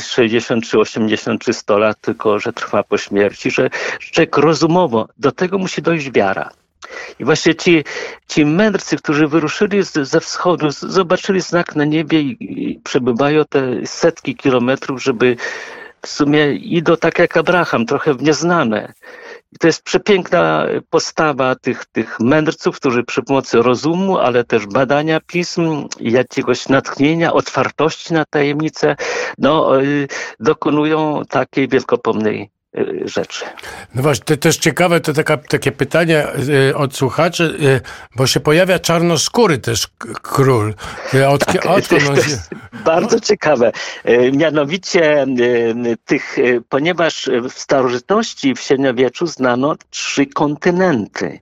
60 0.00 0.64
y, 0.64 0.66
czy 0.66 0.78
80 0.78 1.40
czy 1.40 1.52
100 1.52 1.78
lat, 1.78 2.00
tylko 2.00 2.38
że 2.38 2.52
trwa 2.52 2.82
po 2.82 2.98
śmierci, 2.98 3.50
że 3.50 3.70
człowiek 3.98 4.36
rozumowo, 4.36 5.08
do 5.18 5.32
tego 5.32 5.58
musi 5.58 5.82
dojść 5.82 6.10
wiara. 6.10 6.50
I 7.18 7.24
właśnie 7.24 7.54
ci, 7.54 7.84
ci 8.28 8.46
mędrcy, 8.46 8.96
którzy 8.96 9.26
wyruszyli 9.26 9.84
z, 9.84 9.92
ze 9.92 10.20
wschodu, 10.20 10.70
zobaczyli 10.70 11.40
znak 11.40 11.76
na 11.76 11.84
niebie 11.84 12.20
i, 12.20 12.36
i 12.70 12.80
przebywają 12.84 13.44
te 13.44 13.86
setki 13.86 14.36
kilometrów, 14.36 15.02
żeby 15.02 15.36
w 16.02 16.08
sumie 16.08 16.52
idą 16.52 16.96
tak 16.96 17.18
jak 17.18 17.36
Abraham, 17.36 17.86
trochę 17.86 18.14
w 18.14 18.22
nieznane. 18.22 18.92
I 19.54 19.58
to 19.58 19.66
jest 19.66 19.82
przepiękna 19.82 20.66
postawa 20.90 21.54
tych, 21.54 21.84
tych 21.84 22.20
mędrców, 22.20 22.76
którzy 22.76 23.04
przy 23.04 23.22
pomocy 23.22 23.62
rozumu, 23.62 24.18
ale 24.18 24.44
też 24.44 24.66
badania 24.66 25.20
pism 25.20 25.88
jakiegoś 26.00 26.68
natchnienia, 26.68 27.32
otwartości 27.32 28.14
na 28.14 28.24
tajemnice, 28.24 28.96
no, 29.38 29.82
y, 29.82 30.08
dokonują 30.40 31.22
takiej 31.28 31.68
wielkopomnej 31.68 32.50
rzeczy. 33.04 33.44
No 33.94 34.02
właśnie, 34.02 34.24
to 34.24 34.36
też 34.36 34.56
ciekawe, 34.56 35.00
to 35.00 35.12
taka, 35.12 35.36
takie 35.36 35.72
pytanie 35.72 36.26
y, 36.70 36.76
od 36.76 36.96
słuchaczy, 36.96 37.56
y, 37.60 37.80
bo 38.16 38.26
się 38.26 38.40
pojawia 38.40 38.78
czarnoskóry 38.78 39.58
też 39.58 39.88
król. 40.22 40.74
Od, 41.28 41.44
tak, 41.44 41.66
od, 41.66 41.88
to 41.88 41.96
bardzo 42.84 43.20
ciekawe. 43.20 43.72
Mianowicie 44.32 45.26
tych, 46.04 46.36
ponieważ 46.68 47.30
w 47.50 47.52
starożytności 47.52 48.54
w 48.54 48.60
średniowieczu 48.60 49.26
znano 49.26 49.76
trzy 49.90 50.26
kontynenty, 50.26 51.40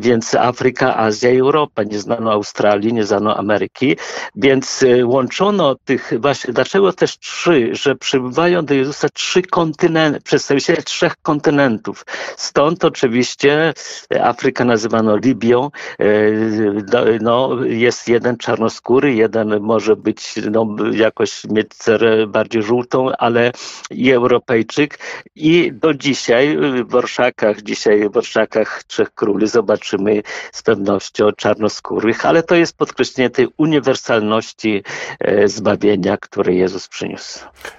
więc 0.00 0.34
Afryka, 0.34 0.96
Azja 0.96 1.30
i 1.30 1.38
Europa. 1.38 1.82
Nie 1.82 1.98
znano 1.98 2.32
Australii, 2.32 2.92
nie 2.92 3.04
znano 3.04 3.36
Ameryki, 3.36 3.96
więc 4.36 4.84
łączono 5.04 5.74
tych 5.84 6.12
właśnie, 6.18 6.52
dlaczego 6.52 6.92
też 6.92 7.18
trzy, 7.18 7.68
że 7.72 7.96
przybywają 7.96 8.64
do 8.64 8.74
Jezusa 8.74 9.08
trzy 9.08 9.42
kontynenty, 9.42 10.20
przez 10.20 10.53
przedstawiciele 10.54 10.82
trzech 10.82 11.16
kontynentów. 11.22 12.04
Stąd 12.36 12.84
oczywiście 12.84 13.74
Afryka 14.20 14.64
nazywano 14.64 15.16
Libią. 15.16 15.70
No, 17.20 17.64
jest 17.64 18.08
jeden 18.08 18.36
czarnoskóry, 18.36 19.14
jeden 19.14 19.60
może 19.60 19.96
być 19.96 20.34
no, 20.50 20.66
jakoś 20.92 21.44
mieć 21.44 21.74
cerę 21.74 22.26
bardziej 22.26 22.62
żółtą, 22.62 23.16
ale 23.18 23.52
i 23.90 24.10
Europejczyk. 24.10 24.98
I 25.34 25.72
do 25.72 25.94
dzisiaj 25.94 26.58
w 26.88 26.94
Orszakach, 26.94 27.62
dzisiaj 27.62 28.10
w 28.10 28.16
Orszakach 28.16 28.84
Trzech 28.84 29.14
Króli 29.14 29.48
zobaczymy 29.48 30.22
z 30.52 30.62
pewnością 30.62 31.32
czarnoskórych, 31.32 32.26
ale 32.26 32.42
to 32.42 32.54
jest 32.54 32.76
podkreślenie 32.76 33.30
tej 33.30 33.48
uniwersalności 33.56 34.82
e, 35.20 35.48
zbawienia, 35.48 36.16
które 36.16 36.54
Jezus 36.54 36.88
przyniósł. 36.88 37.38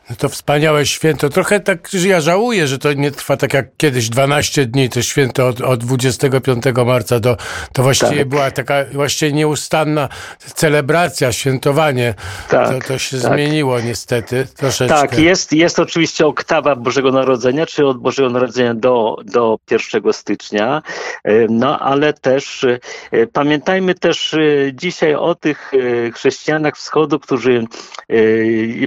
No 0.10 0.16
to 0.16 0.30
wspaniałe 0.30 0.86
święto. 0.86 1.30
Trochę 1.30 1.60
tak, 1.60 1.88
że 1.90 2.08
ja 2.08 2.22
żałuję, 2.22 2.65
że 2.68 2.78
to 2.78 2.94
nie 2.94 3.12
trwa 3.12 3.38
tak 3.38 3.54
jak 3.54 3.78
kiedyś 3.78 4.10
12 4.10 4.66
dni, 4.66 4.90
to 4.90 5.02
święto 5.02 5.48
od, 5.48 5.62
od 5.62 5.86
25 5.86 6.64
marca 6.86 7.20
do, 7.20 7.38
to 7.74 7.84
właściwie 7.84 8.18
tak. 8.18 8.28
była 8.28 8.52
taka 8.52 8.76
właściwie 8.94 9.34
nieustanna 9.34 10.10
celebracja, 10.40 11.32
świętowanie. 11.32 12.14
Tak, 12.50 12.70
to, 12.70 12.88
to 12.88 12.98
się 12.98 13.18
tak. 13.18 13.34
zmieniło 13.34 13.80
niestety 13.80 14.48
troszeczkę. 14.58 15.02
Tak, 15.02 15.20
jest, 15.20 15.54
jest 15.54 15.80
oczywiście 15.80 16.28
oktawa 16.28 16.76
Bożego 16.76 17.12
Narodzenia, 17.12 17.66
czy 17.66 17.86
od 17.86 17.98
Bożego 17.98 18.30
Narodzenia 18.30 18.74
do, 18.74 19.18
do 19.26 19.58
1 19.72 20.14
stycznia, 20.14 20.82
e, 21.24 21.48
no 21.50 21.80
ale 21.80 22.14
też 22.14 22.64
e, 22.64 23.28
pamiętajmy 23.28 23.96
też 23.96 24.34
e, 24.34 24.40
dzisiaj 24.74 25.16
o 25.16 25.36
tych 25.36 25.72
chrześcijanach 26.14 26.78
wschodu, 26.78 27.20
którzy 27.20 27.66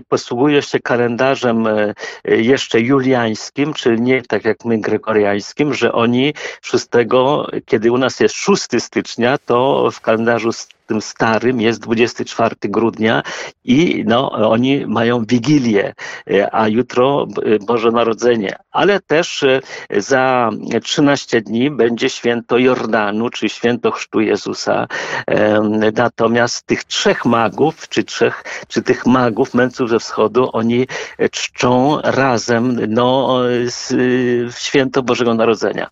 posługują 0.08 0.60
się 0.60 0.80
kalendarzem 0.80 1.68
jeszcze 2.24 2.80
juliańskim, 2.80 3.67
czyli 3.74 4.00
nie 4.00 4.22
tak 4.22 4.44
jak 4.44 4.64
my 4.64 4.80
gregoriańskim, 4.80 5.74
że 5.74 5.92
oni 5.92 6.34
6, 6.62 6.86
kiedy 7.66 7.92
u 7.92 7.98
nas 7.98 8.20
jest 8.20 8.34
6 8.34 8.62
stycznia, 8.78 9.38
to 9.38 9.90
w 9.92 10.00
kalendarzu 10.00 10.50
tym 10.88 11.00
starym 11.00 11.60
jest 11.60 11.80
24 11.80 12.56
grudnia 12.62 13.22
i 13.64 14.04
no, 14.06 14.30
oni 14.30 14.86
mają 14.86 15.24
Wigilię, 15.24 15.94
e, 16.30 16.54
a 16.54 16.68
jutro 16.68 17.26
e, 17.44 17.58
Boże 17.58 17.90
Narodzenie. 17.90 18.56
Ale 18.70 19.00
też 19.00 19.42
e, 19.42 19.60
za 19.96 20.50
13 20.82 21.40
dni 21.40 21.70
będzie 21.70 22.10
święto 22.10 22.58
Jordanu, 22.58 23.30
czy 23.30 23.48
święto 23.48 23.90
Chrztu 23.90 24.20
Jezusa. 24.20 24.86
Natomiast 25.92 26.66
tych 26.66 26.84
trzech 26.84 27.24
magów, 27.24 27.88
czy, 27.88 28.04
trzech, 28.04 28.44
czy 28.68 28.82
tych 28.82 29.06
magów, 29.06 29.54
mędrców 29.54 29.90
ze 29.90 29.98
wschodu, 29.98 30.50
oni 30.52 30.86
czczą 31.30 32.00
razem 32.00 32.78
no, 32.88 33.38
święto 34.58 35.02
Bożego 35.02 35.34
Narodzenia. 35.34 35.90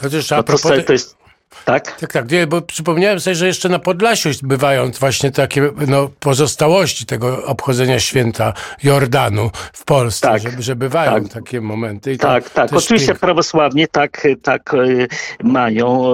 Chociaż 0.00 0.32
a 0.32 0.36
no 0.36 0.42
propos... 0.42 0.72
to 0.86 0.92
jest 0.92 1.17
tak? 1.64 2.00
Tak, 2.00 2.12
tak. 2.12 2.26
Bo 2.48 2.60
przypomniałem 2.60 3.20
sobie, 3.20 3.34
że 3.34 3.46
jeszcze 3.46 3.68
na 3.68 3.78
Podlasiu 3.78 4.28
bywają 4.42 4.90
właśnie 4.90 5.30
takie 5.30 5.70
no, 5.86 6.10
pozostałości 6.20 7.06
tego 7.06 7.44
obchodzenia 7.44 8.00
święta 8.00 8.52
Jordanu 8.82 9.50
w 9.72 9.84
Polsce, 9.84 10.28
tak, 10.28 10.42
że, 10.42 10.50
że 10.62 10.76
bywają 10.76 11.22
tak. 11.22 11.32
takie 11.32 11.60
momenty. 11.60 12.12
I 12.12 12.18
tak, 12.18 12.50
tak. 12.50 12.72
Oczywiście 12.72 13.08
piękne. 13.08 13.20
prawosławnie 13.20 13.88
tak, 13.88 14.26
tak 14.42 14.74
e, 14.74 14.78
mają 15.42 16.04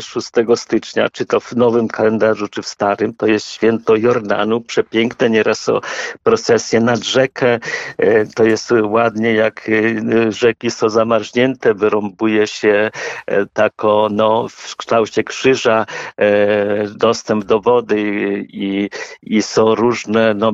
6 0.00 0.28
e, 0.38 0.56
stycznia, 0.56 1.08
czy 1.12 1.26
to 1.26 1.40
w 1.40 1.52
nowym 1.52 1.88
kalendarzu, 1.88 2.48
czy 2.48 2.62
w 2.62 2.66
starym. 2.66 3.14
To 3.14 3.26
jest 3.26 3.50
święto 3.50 3.96
Jordanu, 3.96 4.60
przepiękne, 4.60 5.30
nieraz 5.30 5.68
o 5.68 5.80
procesję 6.22 6.80
nad 6.80 7.04
rzekę. 7.04 7.58
E, 7.98 8.26
to 8.26 8.44
jest 8.44 8.70
ładnie, 8.82 9.32
jak 9.32 9.70
rzeki 10.28 10.70
są 10.70 10.88
zamarznięte, 10.88 11.74
wyrąbuje 11.74 12.46
się 12.46 12.90
tako, 13.52 14.08
no, 14.10 14.48
w 14.62 14.76
kształcie 14.76 15.24
krzyża 15.24 15.86
e, 16.16 16.86
dostęp 16.88 17.44
do 17.44 17.60
wody 17.60 18.02
i, 18.48 18.90
i 19.22 19.42
są 19.42 19.74
różne, 19.74 20.34
no, 20.34 20.52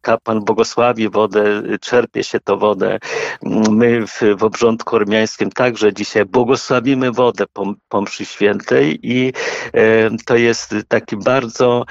kapłan 0.00 0.40
błogosławi 0.40 1.08
wodę, 1.08 1.62
czerpie 1.80 2.24
się 2.24 2.40
to 2.40 2.56
wodę. 2.56 2.98
My 3.70 4.06
w, 4.06 4.20
w 4.38 4.44
obrządku 4.44 4.96
ormiańskim 4.96 5.50
także 5.50 5.92
dzisiaj 5.94 6.24
błogosławimy 6.24 7.12
wodę 7.12 7.44
po, 7.52 7.74
po 7.88 8.00
mszy 8.00 8.24
świętej 8.24 8.98
i 9.02 9.32
e, 9.74 10.10
to 10.26 10.36
jest 10.36 10.74
taki 10.88 11.16
bardzo 11.16 11.84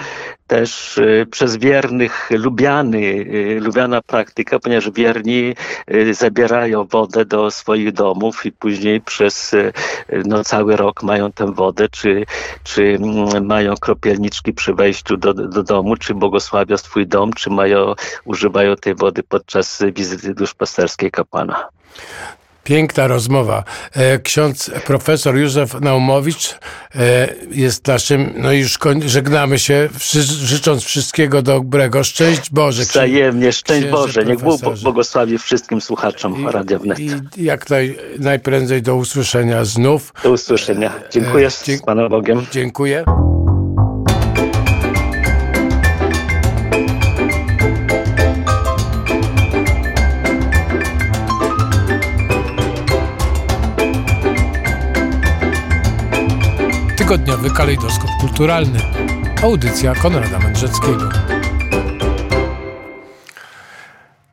też 0.48 1.00
przez 1.32 1.58
wiernych 1.58 2.30
lubiany, 2.32 3.26
lubiana 3.62 4.02
praktyka, 4.02 4.60
ponieważ 4.60 4.92
wierni 4.92 5.56
zabierają 6.12 6.86
wodę 6.86 7.26
do 7.26 7.52
swoich 7.52 7.92
domów 7.92 8.46
i 8.46 8.52
później 8.52 9.02
przez 9.02 9.56
no, 10.26 10.44
cały 10.44 10.76
rok 10.76 11.04
mają 11.04 11.15
tę 11.36 11.54
wodę, 11.54 11.90
czy, 11.90 12.26
czy 12.64 12.84
mm, 12.84 13.46
mają 13.46 13.76
kropielniczki 13.76 14.54
przy 14.54 14.74
wejściu 14.74 15.18
do, 15.18 15.34
do 15.34 15.64
domu, 15.64 15.96
czy 15.98 16.14
błogosławią 16.14 16.78
swój 16.78 17.08
dom, 17.08 17.34
czy 17.34 17.50
mają, 17.50 17.94
używają 18.26 18.76
tej 18.76 18.96
wody 18.96 19.24
podczas 19.24 19.84
wizyty 19.96 20.34
duszpasterskiej 20.34 21.12
kapłana. 21.12 21.70
Piękna 22.66 23.08
rozmowa. 23.08 23.64
E, 23.94 24.20
ksiądz 24.20 24.72
profesor 24.86 25.38
Józef 25.38 25.82
Naumowicz 25.82 26.58
e, 26.96 27.28
jest 27.52 27.88
naszym, 27.88 28.34
no 28.38 28.52
i 28.52 28.60
już 28.60 28.80
żegnamy 29.06 29.60
się, 29.60 29.90
życząc 30.46 30.84
wszystkiego 30.84 31.42
dobrego. 31.42 32.04
Szczęść 32.04 32.50
Boże. 32.52 32.84
Wzajemnie, 32.84 33.52
szczęść 33.52 33.88
Boże. 33.88 34.26
Niech 34.26 34.40
Bóg 34.40 34.62
błogosławi 34.84 35.38
wszystkim 35.38 35.82
słuchaczom 35.82 36.48
Radia 36.48 36.80
Wnet. 36.80 37.00
I 37.00 37.44
jak 37.44 37.70
naj, 37.70 37.98
najprędzej 38.20 38.82
do 38.82 38.96
usłyszenia 38.96 39.66
znów. 39.66 40.14
Do 40.24 40.32
usłyszenia. 40.32 40.94
Dziękuję 41.12 41.48
e, 41.48 41.52
z 41.52 41.82
Panem 41.86 42.10
Bogiem. 42.10 42.46
Dziękuję. 42.52 43.06
Tygodniowy 57.06 57.50
kalejdoskop 57.50 58.10
kulturalny. 58.20 58.80
Audycja 59.44 59.96
Konrada 59.96 60.40
Mędrzeckiego. 60.40 61.10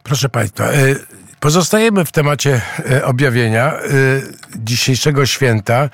Proszę 0.02 0.28
Państwa, 0.28 0.64
e, 0.64 0.72
pozostajemy 1.40 2.04
w 2.04 2.12
temacie 2.12 2.60
e, 2.90 3.04
objawienia 3.04 3.72
e, 3.72 3.80
dzisiejszego 4.56 5.26
święta. 5.26 5.88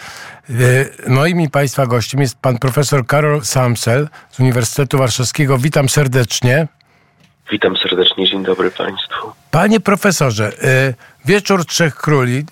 Moim 1.09 1.41
i 1.41 1.51
Państwa 1.51 1.87
gościem 1.87 2.21
jest 2.21 2.39
pan 2.39 2.59
profesor 2.59 3.07
Karol 3.07 3.45
Samsel 3.45 4.09
z 4.31 4.41
Uniwersytetu 4.41 4.99
Warszawskiego. 4.99 5.59
Witam 5.59 5.89
serdecznie. 5.89 6.67
Witam 7.53 7.77
serdecznie, 7.77 8.27
dzień 8.27 8.45
dobry 8.45 8.71
Państwu. 8.71 9.33
Panie 9.51 9.81
profesorze, 9.81 10.53
Wieczór 11.25 11.67
Trzech 11.67 11.95
Króli 11.95 12.45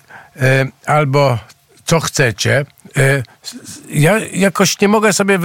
albo 0.85 1.37
co 1.85 1.99
chcecie. 1.99 2.65
E, 2.97 3.23
ja 3.89 4.19
jakoś 4.33 4.81
nie 4.81 4.87
mogę 4.87 5.13
sobie 5.13 5.35
e, 5.35 5.39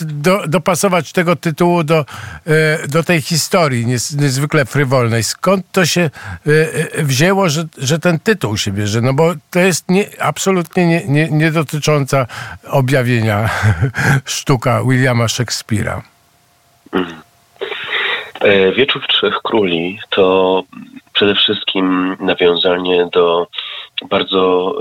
do, 0.00 0.42
dopasować 0.46 1.12
tego 1.12 1.36
tytułu 1.36 1.84
do, 1.84 2.04
e, 2.46 2.88
do 2.88 3.02
tej 3.02 3.20
historii 3.20 3.86
niezwykle 4.16 4.64
frywolnej. 4.64 5.24
Skąd 5.24 5.66
to 5.72 5.86
się 5.86 6.10
wzięło, 6.94 7.48
że, 7.48 7.64
że 7.78 7.98
ten 7.98 8.18
tytuł 8.18 8.56
się 8.56 8.72
bierze? 8.72 9.00
No 9.00 9.12
bo 9.12 9.34
to 9.50 9.58
jest 9.58 9.88
nie, 9.88 10.06
absolutnie 10.20 10.86
nie, 10.86 11.04
nie, 11.06 11.28
nie 11.30 11.50
dotycząca 11.50 12.26
objawienia 12.68 13.50
sztuka 14.24 14.82
Williama 14.84 15.24
Shakespeare'a. 15.24 16.00
Mhm. 16.92 17.20
Wieczór 18.76 19.02
Trzech 19.06 19.34
Króli 19.44 19.98
to 20.10 20.62
przede 21.12 21.34
wszystkim 21.34 22.16
nawiązanie 22.20 23.08
do 23.12 23.46
bardzo 24.08 24.74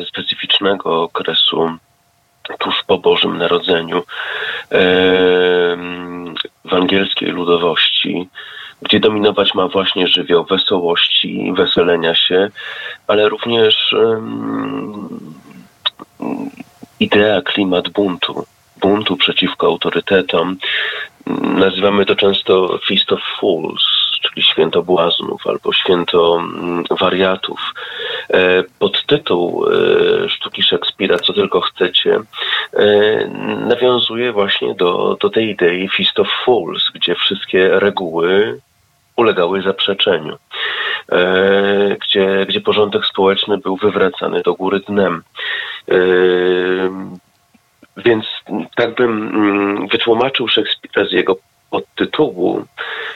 e, 0.00 0.06
specyficznego 0.06 1.02
okresu 1.02 1.70
tuż 2.58 2.82
po 2.86 2.98
Bożym 2.98 3.38
Narodzeniu 3.38 3.98
e, 3.98 4.02
w 6.64 6.74
angielskiej 6.74 7.28
ludowości, 7.28 8.28
gdzie 8.82 9.00
dominować 9.00 9.54
ma 9.54 9.68
właśnie 9.68 10.06
żywioł 10.06 10.44
wesołości, 10.44 11.52
weselenia 11.56 12.14
się, 12.14 12.50
ale 13.06 13.28
również 13.28 13.94
idea, 17.00 17.42
klimat 17.42 17.88
buntu, 17.88 18.46
buntu 18.80 19.16
przeciwko 19.16 19.66
autorytetom. 19.66 20.56
Nazywamy 21.42 22.06
to 22.06 22.16
często 22.16 22.78
Feast 22.86 23.12
of 23.12 23.20
Fools, 23.40 23.82
czyli 24.34 24.46
święto 24.46 24.82
błaznów 24.82 25.46
albo 25.46 25.72
święto 25.72 26.40
mm, 26.40 26.84
wariatów. 26.90 27.60
E, 28.30 28.64
podtytuł 28.78 29.66
e, 29.66 30.28
sztuki 30.28 30.62
Szekspira, 30.62 31.18
co 31.18 31.32
tylko 31.32 31.60
chcecie, 31.60 32.20
e, 32.72 33.26
nawiązuje 33.66 34.32
właśnie 34.32 34.74
do, 34.74 35.16
do 35.20 35.30
tej 35.30 35.48
idei 35.48 35.88
Feast 35.88 36.20
of 36.20 36.28
Fools, 36.44 36.90
gdzie 36.94 37.14
wszystkie 37.14 37.68
reguły 37.68 38.60
ulegały 39.16 39.62
zaprzeczeniu. 39.62 40.38
gdzie, 42.00 42.46
gdzie 42.48 42.60
porządek 42.60 43.06
społeczny 43.06 43.58
był 43.58 43.76
wywracany 43.76 44.42
do 44.42 44.54
góry 44.54 44.80
dnem. 44.80 45.22
Więc 47.96 48.24
tak 48.76 48.94
bym 48.94 49.10
mm, 49.10 49.88
wytłumaczył 49.88 50.48
Szekspira 50.48 51.04
z 51.04 51.12
jego 51.12 51.36
podtytułu, 51.72 52.64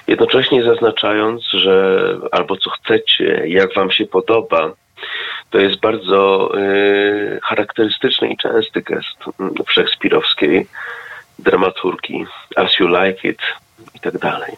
jednocześnie 0.07 0.65
zaznaczając, 0.65 1.43
że 1.45 2.05
albo 2.33 2.57
co 2.57 2.70
chcecie, 2.70 3.43
jak 3.47 3.74
wam 3.74 3.91
się 3.91 4.07
podoba, 4.07 4.73
to 5.51 5.59
jest 5.59 5.81
bardzo 5.81 6.51
y, 6.59 7.41
charakterystyczny 7.43 8.28
i 8.28 8.37
częsty 8.37 8.83
gest 8.83 9.19
szekspirowskiej 9.69 10.66
dramaturgii, 11.39 12.27
as 12.57 12.78
you 12.78 12.89
like 12.89 13.28
it 13.28 13.43
i 13.95 14.01
tak 14.01 14.19
dalej. 14.19 14.53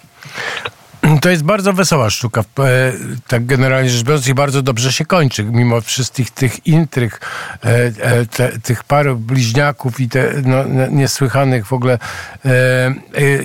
To 1.22 1.30
jest 1.30 1.44
bardzo 1.44 1.72
wesoła 1.72 2.10
sztuka, 2.10 2.40
e, 2.40 2.92
tak 3.28 3.46
generalnie 3.46 3.90
rzecz 3.90 4.02
biorąc 4.02 4.28
i 4.28 4.34
bardzo 4.34 4.62
dobrze 4.62 4.92
się 4.92 5.04
kończy, 5.04 5.44
mimo 5.44 5.80
wszystkich 5.80 6.30
tych 6.30 6.66
intryg, 6.66 7.20
e, 7.64 7.68
e, 8.00 8.26
te, 8.26 8.58
tych 8.58 8.84
paru 8.84 9.16
bliźniaków 9.16 10.00
i 10.00 10.08
te 10.08 10.32
no, 10.44 10.64
niesłychanych 10.90 11.66
w 11.66 11.72
ogóle. 11.72 11.98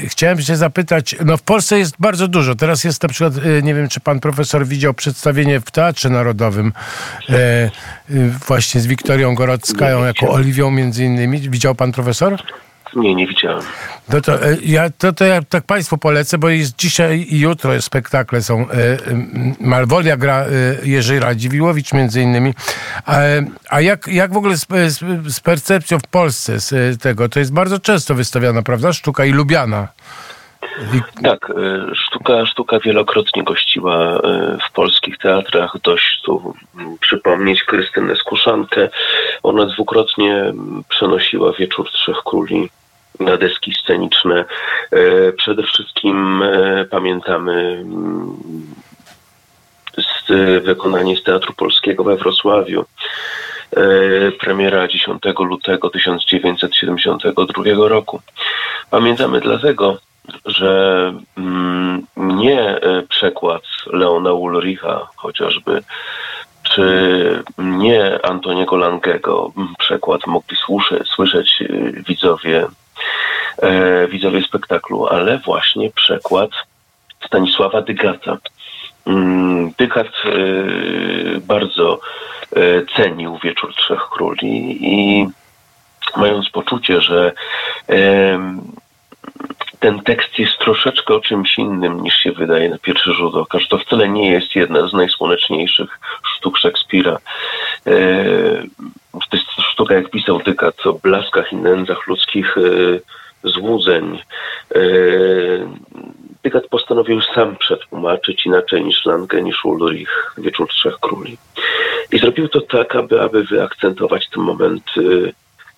Chciałem 0.07 0.41
się 0.41 0.55
zapytać, 0.55 1.15
no 1.25 1.37
w 1.37 1.41
Polsce 1.41 1.79
jest 1.79 1.95
bardzo 1.99 2.27
dużo, 2.27 2.55
teraz 2.55 2.83
jest 2.83 3.03
na 3.03 3.09
przykład, 3.09 3.33
nie 3.63 3.75
wiem 3.75 3.89
czy 3.89 3.99
pan 3.99 4.19
profesor 4.19 4.67
widział 4.67 4.93
przedstawienie 4.93 5.59
w 5.59 5.71
Teatrze 5.71 6.09
Narodowym 6.09 6.73
właśnie 8.47 8.81
z 8.81 8.87
Wiktorią 8.87 9.35
Gorodzkają 9.35 10.03
jako 10.05 10.29
Oliwią 10.29 10.71
między 10.71 11.03
innymi. 11.03 11.49
Widział 11.49 11.75
pan 11.75 11.91
profesor? 11.91 12.37
Nie, 12.95 13.15
nie 13.15 13.27
widziałem. 13.27 13.63
No 14.09 14.21
to 14.21 14.33
e, 14.33 14.57
ja, 14.65 14.89
to, 14.97 15.13
to 15.13 15.25
ja 15.25 15.41
tak 15.41 15.65
Państwu 15.65 15.97
polecę, 15.97 16.37
bo 16.37 16.49
jest 16.49 16.75
dzisiaj 16.75 17.25
i 17.29 17.39
jutro 17.39 17.81
spektakle 17.81 18.41
są. 18.41 18.69
E, 18.69 18.97
Malwolia 19.59 20.17
gra 20.17 20.45
e, 20.45 20.47
Jerzy 20.83 21.19
Radziwiłowicz 21.19 21.93
między 21.93 22.21
innymi. 22.21 22.53
A, 23.05 23.17
a 23.69 23.81
jak, 23.81 24.07
jak 24.07 24.33
w 24.33 24.37
ogóle 24.37 24.57
z, 24.57 24.67
z, 24.67 24.99
z, 25.33 25.39
percepcją 25.39 25.99
w 25.99 26.07
Polsce 26.07 26.59
z 26.59 27.01
tego? 27.01 27.29
To 27.29 27.39
jest 27.39 27.53
bardzo 27.53 27.79
często 27.79 28.15
wystawiana, 28.15 28.61
prawda? 28.61 28.93
Sztuka 28.93 29.25
i 29.25 29.31
lubiana. 29.31 29.87
Tak, 31.23 31.53
sztuka, 31.93 32.45
sztuka 32.45 32.79
wielokrotnie 32.79 33.43
gościła 33.43 34.19
w 34.69 34.73
polskich 34.73 35.17
teatrach. 35.17 35.77
Dość 35.83 36.21
tu 36.21 36.53
przypomnieć 36.99 37.63
Krystynę 37.63 38.15
Skuszankę. 38.15 38.89
Ona 39.43 39.65
dwukrotnie 39.65 40.53
przenosiła 40.89 41.51
Wieczór 41.53 41.91
Trzech 41.91 42.17
Króli 42.25 42.69
na 43.19 43.37
deski 43.37 43.73
sceniczne. 43.73 44.45
E, 44.91 45.31
przede 45.31 45.63
wszystkim 45.63 46.43
e, 46.43 46.85
pamiętamy 46.85 47.53
mm, 47.61 48.37
wykonanie 50.61 51.17
z 51.17 51.23
Teatru 51.23 51.53
Polskiego 51.53 52.03
we 52.03 52.15
Wrocławiu. 52.15 52.85
E, 53.75 53.85
premiera 54.31 54.87
10 54.87 55.23
lutego 55.39 55.89
1972 55.89 57.63
roku. 57.87 58.21
Pamiętamy 58.89 59.39
dlatego, 59.39 59.97
że 60.45 61.13
mm, 61.37 62.07
nie 62.15 62.79
przekład 63.09 63.61
Leona 63.87 64.33
Ulricha 64.33 65.07
chociażby, 65.15 65.83
czy 66.63 67.43
nie 67.57 68.25
Antoniego 68.25 68.75
Langego 68.77 69.51
przekład 69.77 70.27
mogli 70.27 70.57
słyszeć, 70.57 71.07
słyszeć 71.07 71.63
widzowie 72.07 72.67
e, 73.57 74.07
widzowie 74.07 74.41
spektaklu, 74.41 75.07
ale 75.07 75.37
właśnie 75.37 75.91
przekład 75.91 76.49
Stanisława 77.25 77.81
Dygata. 77.81 78.37
Mm, 79.07 79.71
Dygat 79.77 80.07
e, 80.07 80.31
bardzo 81.39 81.99
e, 82.55 82.59
cenił 82.95 83.37
Wieczór 83.43 83.75
Trzech 83.75 84.01
Króli 84.11 84.77
i 84.81 85.27
mając 86.17 86.49
poczucie, 86.49 87.01
że 87.01 87.31
e, 87.89 88.57
ten 89.79 89.99
tekst 89.99 90.39
jest 90.39 90.57
troszeczkę 90.57 91.15
o 91.15 91.19
czymś 91.19 91.57
innym 91.57 92.03
niż 92.03 92.15
się 92.15 92.31
wydaje 92.31 92.69
na 92.69 92.77
pierwszy 92.77 93.13
rzut 93.13 93.35
oka, 93.35 93.59
że 93.59 93.67
to 93.67 93.77
wcale 93.77 94.09
nie 94.09 94.31
jest 94.31 94.55
jedna 94.55 94.87
z 94.87 94.93
najsłoneczniejszych 94.93 95.99
sztuk 96.23 96.57
Szekspira. 96.57 97.17
Sztuka, 99.73 99.93
jak 99.93 100.09
pisał 100.09 100.39
Dykat, 100.39 100.85
o 100.85 100.93
blaskach 100.93 101.53
i 101.53 101.55
nędzach 101.55 102.07
ludzkich 102.07 102.57
e, 102.57 102.61
złudzeń. 103.49 104.19
E, 104.75 104.79
Dygat 106.43 106.67
postanowił 106.67 107.21
sam 107.21 107.55
przetłumaczyć 107.55 108.45
inaczej 108.45 108.83
niż 108.85 109.05
Lange, 109.05 109.41
niż 109.41 109.65
Ulrich 109.65 110.33
Wieczór 110.37 110.67
Trzech 110.69 110.99
Króli. 110.99 111.37
I 112.11 112.19
zrobił 112.19 112.47
to 112.47 112.61
tak, 112.61 112.95
aby, 112.95 113.21
aby 113.21 113.43
wyakcentować 113.43 114.29
ten 114.29 114.43
moment 114.43 114.83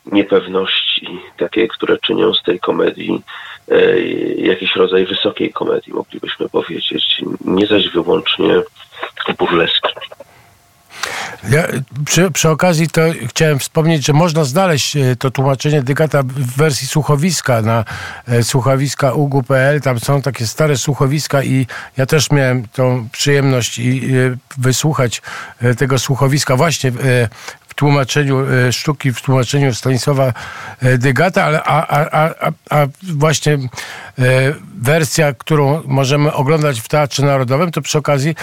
niepewności, 0.06 1.20
takie, 1.38 1.68
które 1.68 1.98
czynią 1.98 2.34
z 2.34 2.44
tej 2.44 2.60
komedii 2.60 3.22
e, 3.72 4.00
jakiś 4.38 4.76
rodzaj 4.76 5.06
wysokiej 5.06 5.54
komedii, 5.54 5.94
moglibyśmy 5.94 6.50
powiedzieć, 6.50 7.22
nie 7.46 7.68
zaś 7.68 7.90
wyłącznie 7.90 8.62
burleski. 9.38 9.90
Ja 11.50 11.64
przy, 12.06 12.32
przy, 12.32 12.50
okazji 12.50 12.88
to 12.88 13.02
chciałem 13.28 13.60
wspomnieć, 13.60 14.06
że 14.06 14.14
można 14.14 14.44
znaleźć 14.44 14.96
e, 14.96 15.16
to 15.16 15.32
tłumaczenie 15.32 15.84
Dygata 15.84 16.24
w 16.24 16.58
wersji 16.58 16.88
słuchowiska 16.88 17.62
na 17.62 17.86
e, 18.28 18.44
słuchowiska 18.44 19.14
ugu.pl. 19.14 19.82
Tam 19.82 20.00
są 20.00 20.22
takie 20.22 20.48
stare 20.48 20.78
słuchowiska 20.78 21.44
i 21.44 21.68
ja 21.98 22.06
też 22.06 22.32
miałem 22.32 22.68
tą 22.68 23.08
przyjemność 23.12 23.80
i 23.80 24.02
wysłuchać 24.58 25.22
tego 25.78 26.00
słuchowiska 26.00 26.56
właśnie 26.56 26.92
tłumaczeniu 27.76 28.40
e, 28.40 28.72
sztuki, 28.74 29.14
w 29.14 29.22
tłumaczeniu 29.22 29.74
Stanisława 29.74 30.34
e, 30.82 30.98
Dygata, 30.98 31.44
ale 31.44 31.64
a, 31.64 31.88
a, 31.88 32.30
a, 32.40 32.52
a 32.70 32.88
właśnie 33.04 33.54
e, 33.54 33.60
wersja, 34.82 35.34
którą 35.34 35.82
możemy 35.86 36.34
oglądać 36.34 36.82
w 36.82 36.88
Teatrze 36.88 37.26
Narodowym, 37.26 37.72
to 37.72 37.82
przy 37.82 37.98
okazji 37.98 38.36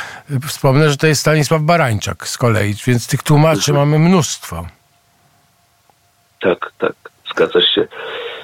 wspomnę, 0.47 0.91
że 0.91 0.97
to 0.97 1.07
jest 1.07 1.21
Stanisław 1.21 1.63
Barańczak 1.63 2.29
z 2.29 2.39
kolei, 2.39 2.75
więc 2.87 3.07
tych 3.07 3.23
tłumaczy 3.23 3.71
mhm. 3.71 3.89
mamy 3.89 4.09
mnóstwo. 4.09 4.67
Tak, 6.41 6.73
tak, 6.79 6.95
zgadza 7.31 7.61
się. 7.61 7.89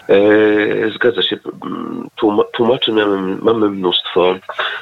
E, 0.09 0.90
zgadza 0.90 1.22
się. 1.22 1.39
Tłumaczy 2.52 2.93
mamy, 2.93 3.36
mamy 3.43 3.70
mnóstwo. 3.70 4.35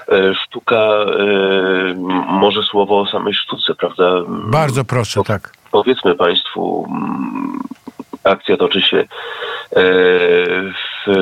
E, 0.08 0.34
sztuka, 0.34 0.76
e, 0.76 1.94
może 2.28 2.62
słowo 2.62 3.00
o 3.00 3.06
samej 3.06 3.34
sztuce, 3.34 3.74
prawda? 3.74 4.22
Bardzo 4.28 4.84
proszę, 4.84 5.20
tak. 5.26 5.52
Powiedzmy 5.70 6.14
Państwu, 6.14 6.88
akcja 8.24 8.56
toczy 8.56 8.82
się 8.82 9.04
w 11.06 11.12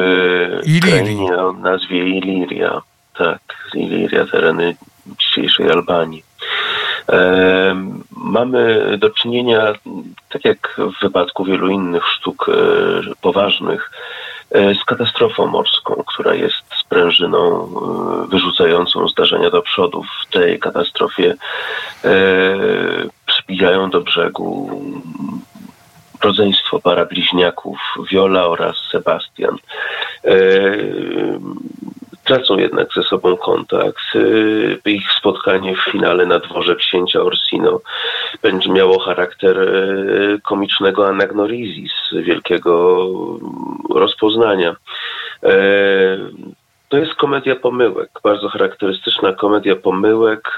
krainie 0.83 1.37
o 1.37 1.53
nazwie 1.53 2.09
Iliria. 2.09 2.83
Tak, 3.19 3.41
Iliria, 3.75 4.27
tereny 4.27 4.77
dzisiejszej 5.19 5.71
Albanii. 5.71 6.25
Mamy 8.11 8.99
do 8.99 9.11
czynienia, 9.11 9.73
tak 10.29 10.45
jak 10.45 10.81
w 10.99 11.03
wypadku 11.03 11.45
wielu 11.45 11.71
innych 11.71 12.07
sztuk 12.07 12.49
e, 12.49 12.53
poważnych, 13.21 13.91
e, 14.51 14.75
z 14.75 14.85
katastrofą 14.85 15.47
morską, 15.47 16.05
która 16.07 16.35
jest 16.35 16.65
sprężyną 16.81 17.65
e, 17.65 18.27
wyrzucającą 18.29 19.09
zdarzenia 19.09 19.51
do 19.51 19.63
przodu. 19.63 20.03
W 20.03 20.33
tej 20.33 20.59
katastrofie 20.59 21.35
przybijają 23.27 23.91
do 23.91 24.01
brzegu 24.01 24.81
rodzeństwo 26.23 26.81
para 26.81 27.05
bliźniaków 27.05 27.79
Viola 28.11 28.47
oraz 28.47 28.77
Sebastian 28.93 29.57
tracą 32.25 32.59
jednak 32.59 32.89
ze 32.95 33.03
sobą 33.03 33.37
kontakt. 33.37 34.15
Y, 34.15 34.79
ich 34.85 35.13
spotkanie 35.19 35.77
w 35.77 35.91
finale 35.93 36.27
na 36.27 36.39
dworze 36.39 36.77
księcia 36.77 37.21
Orsino 37.21 37.81
będzie 38.43 38.71
miało 38.71 38.99
charakter 38.99 39.59
y, 39.59 40.41
komicznego 40.43 41.09
anagnorizis, 41.09 41.93
wielkiego 42.13 43.09
rozpoznania. 43.91 44.77
Y, 45.45 45.49
to 46.89 46.99
jest 46.99 47.15
komedia 47.15 47.57
pomyłek, 47.57 48.11
bardzo 48.25 48.49
charakterystyczna 48.49 49.33
komedia 49.33 49.77
pomyłek 49.77 50.57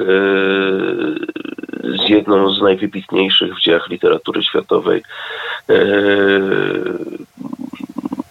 z 1.82 2.08
jedną 2.08 2.54
z 2.54 2.62
najwybitniejszych 2.62 3.54
w 3.54 3.60
dziejach 3.60 3.88
literatury 3.88 4.42
światowej 4.42 5.02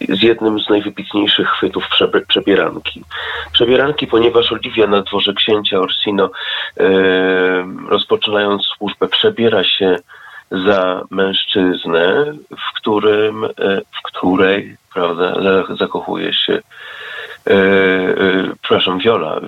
z 0.08 0.22
jednym 0.22 0.60
z 0.60 0.68
najwybitniejszych 0.68 1.48
chwytów 1.48 1.84
przebieranki. 2.28 3.04
Przebieranki, 3.52 4.06
ponieważ 4.06 4.52
Oliwia 4.52 4.86
na 4.86 5.02
dworze 5.02 5.34
księcia 5.34 5.78
Orsino, 5.78 6.30
rozpoczynając 7.88 8.62
służbę, 8.62 9.08
przebiera 9.08 9.64
się 9.64 9.96
za 10.50 11.04
mężczyznę, 11.10 12.34
w 12.50 12.76
którym, 12.76 13.44
e, 13.44 13.48
w 13.80 14.02
której, 14.02 14.76
prawda, 14.94 15.34
zakochuje 15.78 16.32
się 16.32 16.52
e, 16.52 17.52
e, 17.52 18.54
przepraszam, 18.62 18.98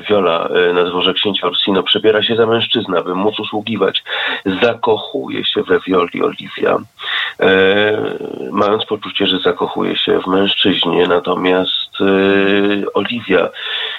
Viola 0.09 0.49
e, 0.49 0.73
na 0.73 0.85
dworze 0.85 1.15
księcia 1.15 1.47
Orsino 1.47 1.83
przebiera 1.83 2.23
się 2.23 2.37
za 2.37 2.47
mężczyznę, 2.47 3.03
by 3.03 3.15
móc 3.15 3.41
usługiwać. 3.41 4.05
Zakochuje 4.63 5.45
się 5.45 5.63
we 5.63 5.81
Violi 5.81 6.23
Oliwia, 6.23 6.79
mając 8.51 8.85
poczucie, 8.85 9.27
że 9.27 9.39
zakochuje 9.39 9.97
się 9.97 10.21
w 10.21 10.27
mężczyźnie, 10.27 11.07
natomiast 11.07 12.01
e, 12.01 12.05
Oliwia 12.95 13.49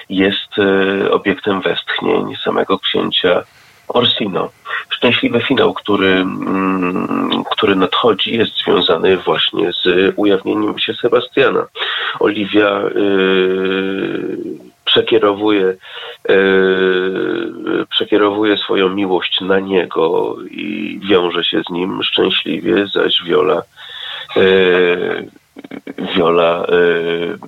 jest 0.08 0.58
e, 0.58 1.10
obiektem 1.10 1.60
westchnień 1.60 2.36
samego 2.44 2.78
księcia 2.78 3.42
Orsino. 3.88 4.50
Szczęśliwy 4.88 5.40
finał, 5.40 5.74
który, 5.74 6.08
mm, 6.08 7.44
który 7.50 7.76
nadchodzi, 7.76 8.36
jest 8.36 8.58
związany 8.64 9.16
właśnie 9.16 9.72
z 9.72 10.12
ujawnieniem 10.16 10.78
się 10.78 10.94
Sebastiana. 10.94 11.66
Oliwia 12.20 12.80
przekierowuje, 14.84 15.76
y, 16.30 17.86
przekierowuje 17.90 18.56
swoją 18.56 18.88
miłość 18.88 19.40
na 19.40 19.60
niego 19.60 20.36
i 20.50 21.00
wiąże 21.02 21.44
się 21.44 21.62
z 21.68 21.70
nim 21.70 22.02
szczęśliwie, 22.02 22.86
zaś 22.86 23.22
Viola 23.22 23.62
y, 24.36 25.28
Viola 26.16 26.64
y, 26.64 27.38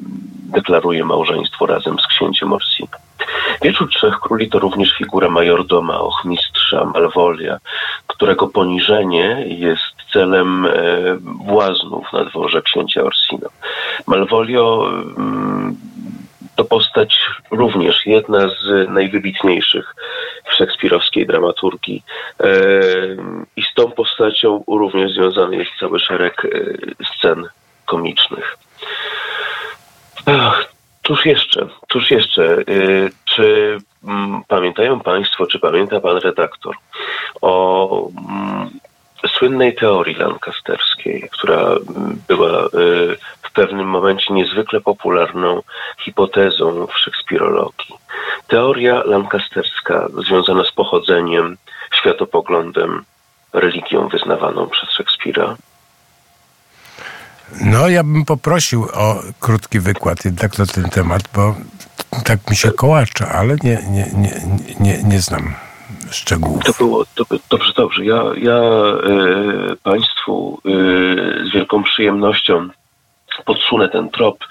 deklaruje 0.53 1.05
małżeństwo 1.05 1.67
razem 1.67 1.99
z 1.99 2.07
księciem 2.07 2.53
Orsino. 2.53 2.99
Wieczór 3.63 3.89
Trzech 3.91 4.21
Króli 4.21 4.51
to 4.51 4.59
również 4.59 4.93
figura 4.93 5.31
majordoma, 5.31 6.01
ochmistrza, 6.01 6.85
Malwolia, 6.85 7.59
którego 8.07 8.49
poniżenie 8.49 9.45
jest 9.49 9.95
celem 10.13 10.67
e, 10.67 10.71
błaznów 11.21 12.13
na 12.13 12.25
dworze 12.25 12.63
księcia 12.63 13.03
Orsino. 13.03 13.49
Malvolio 14.07 14.91
mm, 15.17 15.77
to 16.63 16.69
postać 16.69 17.21
również 17.51 18.07
jedna 18.07 18.49
z 18.49 18.89
najwybitniejszych 18.89 19.95
w 20.51 20.55
szekspirowskiej 20.55 21.27
dramaturgii. 21.27 22.03
E, 22.41 22.47
I 23.57 23.63
z 23.63 23.75
tą 23.75 23.91
postacią 23.91 24.65
również 24.69 25.13
związany 25.13 25.57
jest 25.57 25.71
cały 25.81 26.01
szereg 26.01 26.45
e, 26.45 26.49
scen 27.05 27.49
komicznych. 27.87 28.59
Cóż 31.07 31.27
jeszcze, 31.27 31.69
cóż 31.89 32.11
jeszcze, 32.11 32.59
y, 32.69 33.11
czy 33.25 33.79
mm, 34.05 34.43
pamiętają 34.49 35.01
Państwo, 35.01 35.47
czy 35.47 35.59
pamięta 35.59 36.01
Pan 36.01 36.17
redaktor 36.17 36.75
o 37.41 38.09
mm, 38.29 38.71
słynnej 39.39 39.75
teorii 39.75 40.15
lancasterskiej, 40.15 41.29
która 41.33 41.75
była 42.29 42.69
w 43.53 43.55
pewnym 43.55 43.87
momencie 43.87 44.35
niezwykle 44.35 44.81
popularną 44.81 45.63
hipotezą 45.99 46.87
w 46.87 46.99
szekspirologii. 46.99 47.95
Teoria 48.49 49.03
lancasterska 49.05 50.09
związana 50.27 50.65
z 50.65 50.73
pochodzeniem, 50.73 51.57
światopoglądem, 51.95 53.05
religią 53.53 54.09
wyznawaną 54.09 54.69
przez 54.69 54.91
Szekspira. 54.91 55.57
No, 57.61 57.89
ja 57.89 58.05
bym 58.05 58.25
poprosił 58.25 58.87
o 58.95 59.23
krótki 59.41 59.81
wykład 59.81 60.25
jednak 60.25 60.59
na 60.59 60.67
ten 60.67 60.91
temat, 60.91 61.23
bo 61.35 61.55
tak 62.25 62.51
mi 62.51 62.57
się 62.57 62.71
kołacza, 62.71 63.29
ale 63.29 63.57
nie, 63.63 63.79
nie, 63.91 64.07
nie, 64.17 64.41
nie, 64.81 65.03
nie 65.03 65.21
znam 65.21 65.55
szczegółów. 66.11 66.65
To 66.65 66.73
było, 66.73 67.05
to, 67.15 67.25
dobrze, 67.51 67.73
dobrze. 67.77 68.05
Ja, 68.05 68.23
ja 68.37 68.55
e, 68.55 69.77
Państwu 69.83 70.61
e, 70.65 70.71
z 71.49 71.55
wielką 71.55 71.83
przyjemnością 71.83 72.69
podsunę 73.45 73.89
ten 73.89 74.11
trop. 74.11 74.45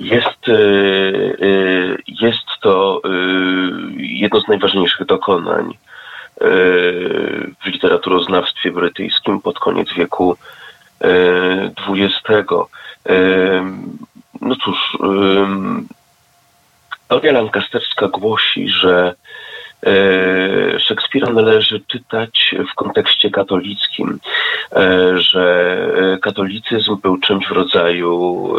Jest, 0.00 0.48
e, 0.48 0.52
e, 0.52 1.96
jest 2.08 2.46
to 2.60 3.00
e, 3.04 3.08
jedno 3.96 4.40
z 4.40 4.48
najważniejszych 4.48 5.06
dokonań 5.06 5.78
w 7.64 7.66
literaturoznawstwie 7.66 8.70
brytyjskim 8.70 9.40
pod 9.40 9.58
koniec 9.58 9.92
wieku 9.92 10.36
XX. 11.88 12.48
No 14.40 14.56
cóż, 14.56 14.98
teoria 17.08 17.32
lancasterska 17.32 18.08
głosi, 18.08 18.68
że 18.68 19.14
Szekspira 20.78 21.32
należy 21.32 21.80
czytać 21.80 22.54
w 22.72 22.74
kontekście 22.74 23.30
katolickim, 23.30 24.18
e, 24.76 25.18
że 25.18 25.88
katolicyzm 26.22 26.96
był 27.02 27.18
czymś 27.18 27.46
w 27.46 27.50
rodzaju 27.50 28.52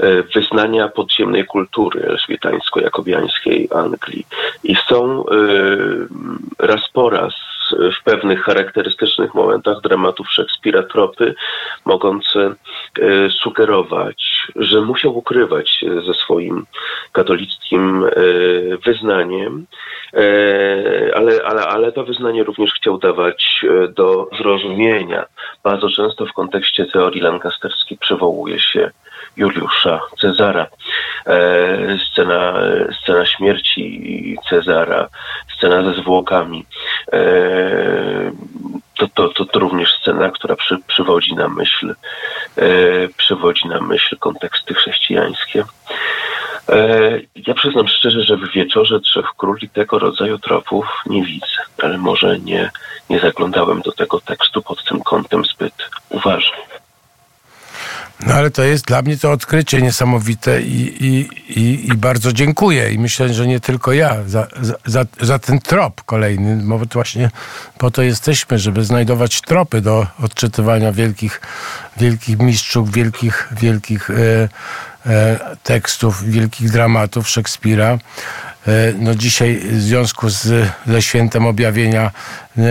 e, 0.00 0.22
wyznania 0.34 0.88
podziemnej 0.88 1.46
kultury 1.46 2.00
elżbietańsko-jakobiańskiej 2.00 3.68
Anglii. 3.74 4.26
I 4.64 4.76
są 4.88 5.24
raz 6.58 6.80
po 6.92 7.10
raz 7.10 7.34
w 7.70 8.04
pewnych 8.04 8.42
charakterystycznych 8.42 9.34
momentach 9.34 9.80
dramatów 9.80 10.30
Szekspira 10.30 10.82
tropy 10.82 11.34
mogące 11.84 12.54
e, 13.00 13.30
sugerować, 13.30 14.46
że 14.56 14.80
musiał 14.80 15.18
ukrywać 15.18 15.70
się 15.70 16.02
ze 16.02 16.14
swoim 16.14 16.66
katolickim 17.12 18.04
e, 18.04 18.10
wyznaniem, 18.76 19.66
e, 20.14 21.16
ale, 21.16 21.42
ale, 21.44 21.62
ale 21.62 21.92
to 21.92 22.04
wyznanie 22.04 22.44
również 22.44 22.72
chciał 22.72 22.98
dawać 22.98 23.64
do 23.96 24.30
zrozumienia. 24.38 25.24
Bardzo 25.62 25.88
często 25.90 26.26
w 26.26 26.32
kontekście 26.32 26.86
teorii 26.86 27.20
lancasterskiej 27.20 27.98
przywołuje 27.98 28.60
się 28.60 28.90
Juliusza 29.36 30.00
Cezara. 30.20 30.66
Scena, 32.10 32.54
scena 33.02 33.26
śmierci 33.26 34.36
Cezara, 34.48 35.08
scena 35.58 35.82
ze 35.82 36.02
zwłokami. 36.02 36.66
To, 38.96 39.08
to, 39.14 39.28
to, 39.28 39.44
to 39.44 39.58
również 39.58 39.98
scena, 40.00 40.30
która 40.30 40.56
przy, 40.56 40.78
przywodzi 40.86 41.34
na 41.34 41.48
myśl, 41.48 41.94
przywodzi 43.16 43.68
na 43.68 43.80
myśl 43.80 44.16
konteksty 44.18 44.74
chrześcijańskie. 44.74 45.64
Ja 47.46 47.54
przyznam 47.54 47.88
szczerze, 47.88 48.22
że 48.22 48.36
w 48.36 48.52
wieczorze 48.52 49.00
Trzech 49.00 49.26
Króli 49.36 49.68
tego 49.68 49.98
rodzaju 49.98 50.38
tropów 50.38 50.86
nie 51.06 51.22
widzę, 51.24 51.46
ale 51.82 51.98
może 51.98 52.38
nie, 52.38 52.70
nie 53.10 53.20
zaglądałem 53.20 53.80
do 53.80 53.92
tego 53.92 54.20
tekstu 54.20 54.62
pod 54.62 54.84
tym 54.84 55.00
kątem 55.00 55.44
zbyt 55.44 55.74
uważnie. 56.10 56.58
No 58.26 58.34
ale 58.34 58.50
to 58.50 58.62
jest 58.62 58.84
dla 58.84 59.02
mnie 59.02 59.16
to 59.16 59.32
odkrycie 59.32 59.82
niesamowite 59.82 60.62
i, 60.62 61.06
i, 61.06 61.28
i, 61.60 61.88
i 61.88 61.94
bardzo 61.96 62.32
dziękuję. 62.32 62.92
I 62.92 62.98
myślę, 62.98 63.34
że 63.34 63.46
nie 63.46 63.60
tylko 63.60 63.92
ja 63.92 64.16
za, 64.26 64.46
za, 64.86 65.04
za 65.20 65.38
ten 65.38 65.60
trop 65.60 66.02
kolejny, 66.02 66.56
bo 66.56 66.78
właśnie 66.92 67.30
po 67.78 67.90
to 67.90 68.02
jesteśmy, 68.02 68.58
żeby 68.58 68.84
znajdować 68.84 69.40
tropy 69.40 69.80
do 69.80 70.06
odczytywania 70.22 70.92
wielkich, 70.92 71.40
wielkich 71.96 72.38
mistrzów, 72.38 72.92
wielkich, 72.92 73.48
wielkich 73.60 74.10
e, 74.10 74.48
e, 75.06 75.38
tekstów, 75.62 76.24
wielkich 76.24 76.70
dramatów 76.70 77.28
Szekspira. 77.28 77.98
E, 78.66 78.92
no 78.98 79.14
dzisiaj 79.14 79.56
w 79.56 79.80
związku 79.80 80.28
z, 80.30 80.68
ze 80.86 81.02
świętem 81.02 81.46
objawienia 81.46 82.10
e, 82.58 82.62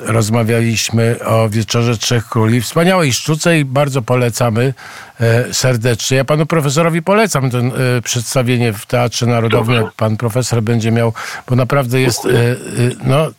rozmawialiśmy 0.00 1.16
o 1.24 1.48
Wieczorze 1.48 1.96
Trzech 1.96 2.28
Króli. 2.28 2.60
Wspaniałej 2.60 3.12
sztuce 3.12 3.58
i 3.58 3.64
bardzo 3.64 4.02
polecamy 4.02 4.74
e, 5.20 5.54
serdecznie. 5.54 6.16
Ja 6.16 6.24
panu 6.24 6.46
profesorowi 6.46 7.02
polecam 7.02 7.50
to 7.50 7.58
przedstawienie 8.04 8.72
w 8.72 8.86
Teatrze 8.86 9.26
Narodowym. 9.26 9.84
Pan 9.96 10.16
profesor 10.16 10.62
będzie 10.62 10.90
miał, 10.90 11.12
bo 11.48 11.56
naprawdę 11.56 12.00
jest 12.00 12.28
no, 13.04 13.30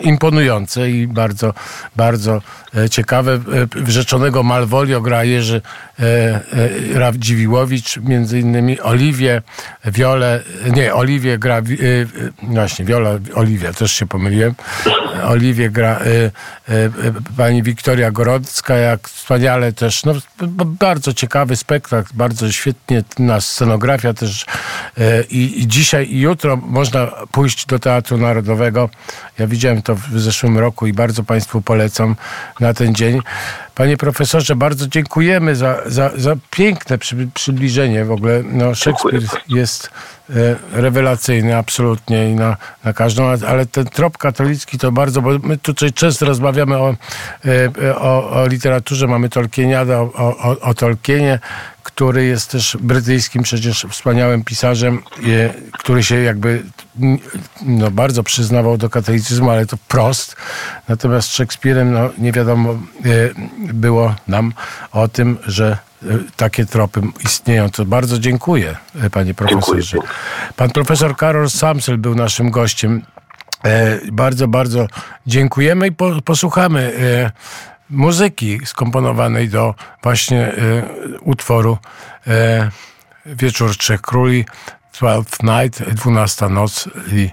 imponujące 0.00 0.90
i 0.90 1.06
bardzo, 1.06 1.54
bardzo 1.96 2.42
ciekawe. 2.90 3.38
Rzeczonego 3.86 4.42
Malvolio 4.42 5.00
gra 5.00 5.24
Jerzy 5.24 5.62
Radziwiłowicz, 6.94 7.96
między 7.96 8.40
innymi 8.40 8.80
Oliwię, 8.80 9.42
Wiolę, 9.84 10.42
nie, 10.74 10.94
Oliwię 10.96 11.38
gra, 11.38 11.62
właśnie, 12.42 12.84
Wiola, 12.84 13.10
Oliwia, 13.34 13.72
też 13.72 13.92
się 13.92 14.06
pomyliłem. 14.06 14.54
Oliwię 15.24 15.70
gra 15.70 16.00
pani 17.36 17.62
Wiktoria 17.62 18.10
Gorodzka, 18.10 18.74
jak 18.74 19.08
wspaniale 19.08 19.72
też, 19.72 20.04
no 20.04 20.14
bardzo 20.66 21.12
ciekawy 21.12 21.56
spektakl, 21.56 22.10
bardzo 22.14 22.52
świetnie 22.52 23.04
na 23.18 23.40
scenografia 23.40 24.14
też 24.14 24.46
i, 25.30 25.62
i 25.62 25.66
dzisiaj 25.66 26.08
i 26.10 26.20
jutro 26.20 26.56
można 26.56 27.06
pójść 27.32 27.66
do 27.66 27.78
Teatru 27.78 28.18
Narodowego. 28.18 28.88
Ja 29.38 29.46
widziałem 29.46 29.82
to 29.82 29.94
w 29.94 30.20
zeszłym 30.20 30.58
roku 30.58 30.86
i 30.86 30.92
bardzo 30.92 31.22
Państwu 31.22 31.62
polecam 31.62 32.16
na 32.60 32.74
ten 32.74 32.94
dzień. 32.94 33.20
Panie 33.76 33.96
profesorze, 33.96 34.56
bardzo 34.56 34.88
dziękujemy 34.88 35.56
za, 35.56 35.82
za, 35.86 36.10
za 36.16 36.36
piękne 36.50 36.98
przy, 36.98 37.28
przybliżenie. 37.34 38.04
W 38.04 38.12
ogóle 38.12 38.42
no, 38.52 38.74
Szekspir 38.74 39.22
jest 39.48 39.90
e, 40.30 40.32
rewelacyjny 40.72 41.56
absolutnie 41.56 42.30
i 42.30 42.34
na, 42.34 42.56
na 42.84 42.92
każdą, 42.92 43.24
ale 43.46 43.66
ten 43.66 43.84
trop 43.84 44.18
katolicki 44.18 44.78
to 44.78 44.92
bardzo, 44.92 45.22
bo 45.22 45.30
my 45.42 45.58
tutaj 45.58 45.92
często 45.92 46.26
rozmawiamy 46.26 46.78
o, 46.78 46.96
e, 47.80 47.96
o, 47.96 48.30
o 48.30 48.46
literaturze, 48.46 49.06
mamy 49.06 49.28
Tolkieniada, 49.28 50.00
o, 50.00 50.12
o, 50.14 50.60
o 50.60 50.74
Tolkienie, 50.74 51.38
który 51.86 52.24
jest 52.24 52.50
też 52.50 52.76
brytyjskim 52.80 53.42
przecież 53.42 53.86
wspaniałym 53.90 54.44
pisarzem, 54.44 55.02
który 55.72 56.02
się 56.02 56.16
jakby 56.16 56.62
no, 57.62 57.90
bardzo 57.90 58.22
przyznawał 58.22 58.78
do 58.78 58.90
katolicyzmu, 58.90 59.50
ale 59.50 59.66
to 59.66 59.76
prost. 59.88 60.36
Natomiast 60.88 61.34
Szekspirem 61.34 61.92
no, 61.92 62.10
nie 62.18 62.32
wiadomo 62.32 62.70
e, 62.70 62.76
było 63.58 64.14
nam 64.28 64.52
o 64.92 65.08
tym, 65.08 65.38
że 65.46 65.78
e, 66.02 66.06
takie 66.36 66.66
tropy 66.66 67.00
istnieją. 67.24 67.70
To 67.70 67.84
bardzo 67.84 68.18
dziękuję, 68.18 68.76
e, 69.02 69.10
panie 69.10 69.34
profesorze. 69.34 69.98
Pan 70.56 70.70
profesor 70.70 71.16
Karol 71.16 71.50
Samsel 71.50 71.98
był 71.98 72.14
naszym 72.14 72.50
gościem. 72.50 73.02
Bardzo, 74.12 74.48
bardzo 74.48 74.86
dziękujemy 75.26 75.86
i 75.86 75.92
po, 75.92 76.22
posłuchamy 76.22 76.92
muzyki 77.90 78.60
skomponowanej 78.64 79.48
do 79.48 79.74
właśnie 80.02 80.46
e, 80.46 80.82
utworu 81.20 81.78
e, 82.26 82.70
Wieczór 83.26 83.76
Trzech 83.76 84.00
Króli, 84.00 84.44
Twelfth 84.92 85.42
Night, 85.42 85.94
Dwunasta 85.94 86.48
Noc 86.48 86.88
i 87.12 87.30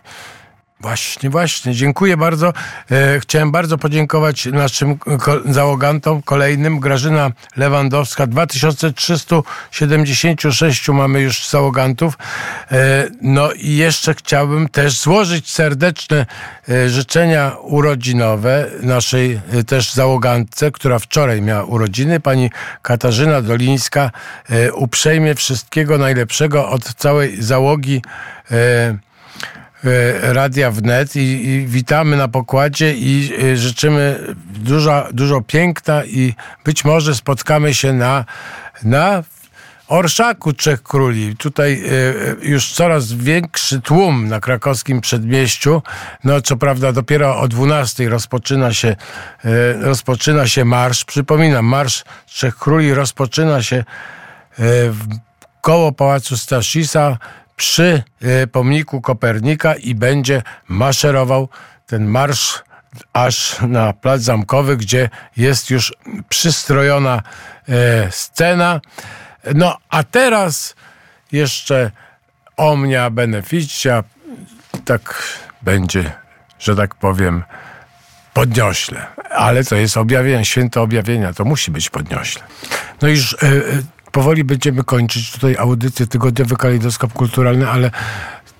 Właśnie, 0.83 1.29
właśnie. 1.29 1.73
Dziękuję 1.73 2.17
bardzo. 2.17 2.53
E, 2.91 3.19
chciałem 3.19 3.51
bardzo 3.51 3.77
podziękować 3.77 4.45
naszym 4.45 4.97
załogantom 5.45 6.21
kolejnym. 6.21 6.79
Grażyna 6.79 7.31
Lewandowska, 7.57 8.27
2376 8.27 10.89
mamy 10.89 11.21
już 11.21 11.49
załogantów. 11.49 12.17
E, 12.71 13.07
no 13.21 13.51
i 13.51 13.75
jeszcze 13.75 14.13
chciałbym 14.13 14.69
też 14.69 14.99
złożyć 14.99 15.49
serdeczne 15.49 16.25
e, 16.69 16.89
życzenia 16.89 17.51
urodzinowe 17.61 18.69
naszej 18.81 19.41
też 19.67 19.93
załogantce, 19.93 20.71
która 20.71 20.99
wczoraj 20.99 21.41
miała 21.41 21.63
urodziny. 21.63 22.19
Pani 22.19 22.51
Katarzyna 22.81 23.41
Dolińska. 23.41 24.11
Uprzejmie 24.73 25.35
wszystkiego 25.35 25.97
najlepszego 25.97 26.69
od 26.69 26.83
całej 26.83 27.41
załogi 27.41 28.01
Radia 30.21 30.71
Wnet 30.71 31.15
i, 31.15 31.19
i 31.19 31.67
witamy 31.67 32.17
na 32.17 32.27
pokładzie 32.27 32.93
i 32.93 33.33
e, 33.43 33.57
życzymy 33.57 34.19
dużo, 34.45 35.07
dużo 35.13 35.41
piękna 35.41 36.05
i 36.05 36.33
być 36.65 36.85
może 36.85 37.15
spotkamy 37.15 37.73
się 37.73 37.93
na, 37.93 38.25
na 38.83 39.23
Orszaku 39.87 40.53
Trzech 40.53 40.83
Króli. 40.83 41.35
Tutaj 41.37 41.73
e, 41.73 42.47
już 42.47 42.71
coraz 42.71 43.13
większy 43.13 43.81
tłum 43.81 44.27
na 44.27 44.39
krakowskim 44.39 45.01
przedmieściu. 45.01 45.81
No 46.23 46.41
co 46.41 46.57
prawda 46.57 46.91
dopiero 46.91 47.39
o 47.39 47.47
12 47.47 48.09
rozpoczyna 48.09 48.73
się, 48.73 48.87
e, 49.45 49.73
rozpoczyna 49.73 50.47
się 50.47 50.65
marsz. 50.65 51.05
Przypominam, 51.05 51.65
marsz 51.65 52.03
Trzech 52.25 52.55
Króli 52.55 52.93
rozpoczyna 52.93 53.63
się 53.63 53.75
e, 53.75 53.83
w 54.89 55.07
koło 55.61 55.91
Pałacu 55.91 56.37
Stasisa 56.37 57.17
przy 57.55 58.03
e, 58.21 58.47
pomniku 58.47 59.01
Kopernika 59.01 59.75
i 59.75 59.95
będzie 59.95 60.41
maszerował 60.67 61.49
ten 61.87 62.05
marsz 62.05 62.63
aż 63.13 63.55
na 63.61 63.93
Plac 63.93 64.21
Zamkowy, 64.21 64.77
gdzie 64.77 65.09
jest 65.37 65.69
już 65.69 65.93
przystrojona 66.29 67.21
e, 67.69 68.11
scena. 68.11 68.81
No 69.55 69.77
a 69.89 70.03
teraz 70.03 70.75
jeszcze 71.31 71.91
omnia 72.57 73.09
beneficia, 73.09 74.03
tak 74.85 75.23
będzie, 75.61 76.11
że 76.59 76.75
tak 76.75 76.95
powiem, 76.95 77.43
podniośle. 78.33 79.05
Ale 79.29 79.63
to 79.63 79.75
jest 79.75 79.97
objawienie, 79.97 80.45
święto 80.45 80.81
objawienia, 80.81 81.33
to 81.33 81.45
musi 81.45 81.71
być 81.71 81.89
podniośle. 81.89 82.43
No 83.01 83.07
e, 83.07 83.13
powoli 84.13 84.43
będziemy 84.43 84.83
kończyć 84.83 85.31
tutaj 85.31 85.55
audycję 85.57 86.07
Tygodniowy 86.07 86.55
Kalejdoskop 86.55 87.13
Kulturalny, 87.13 87.69
ale 87.69 87.91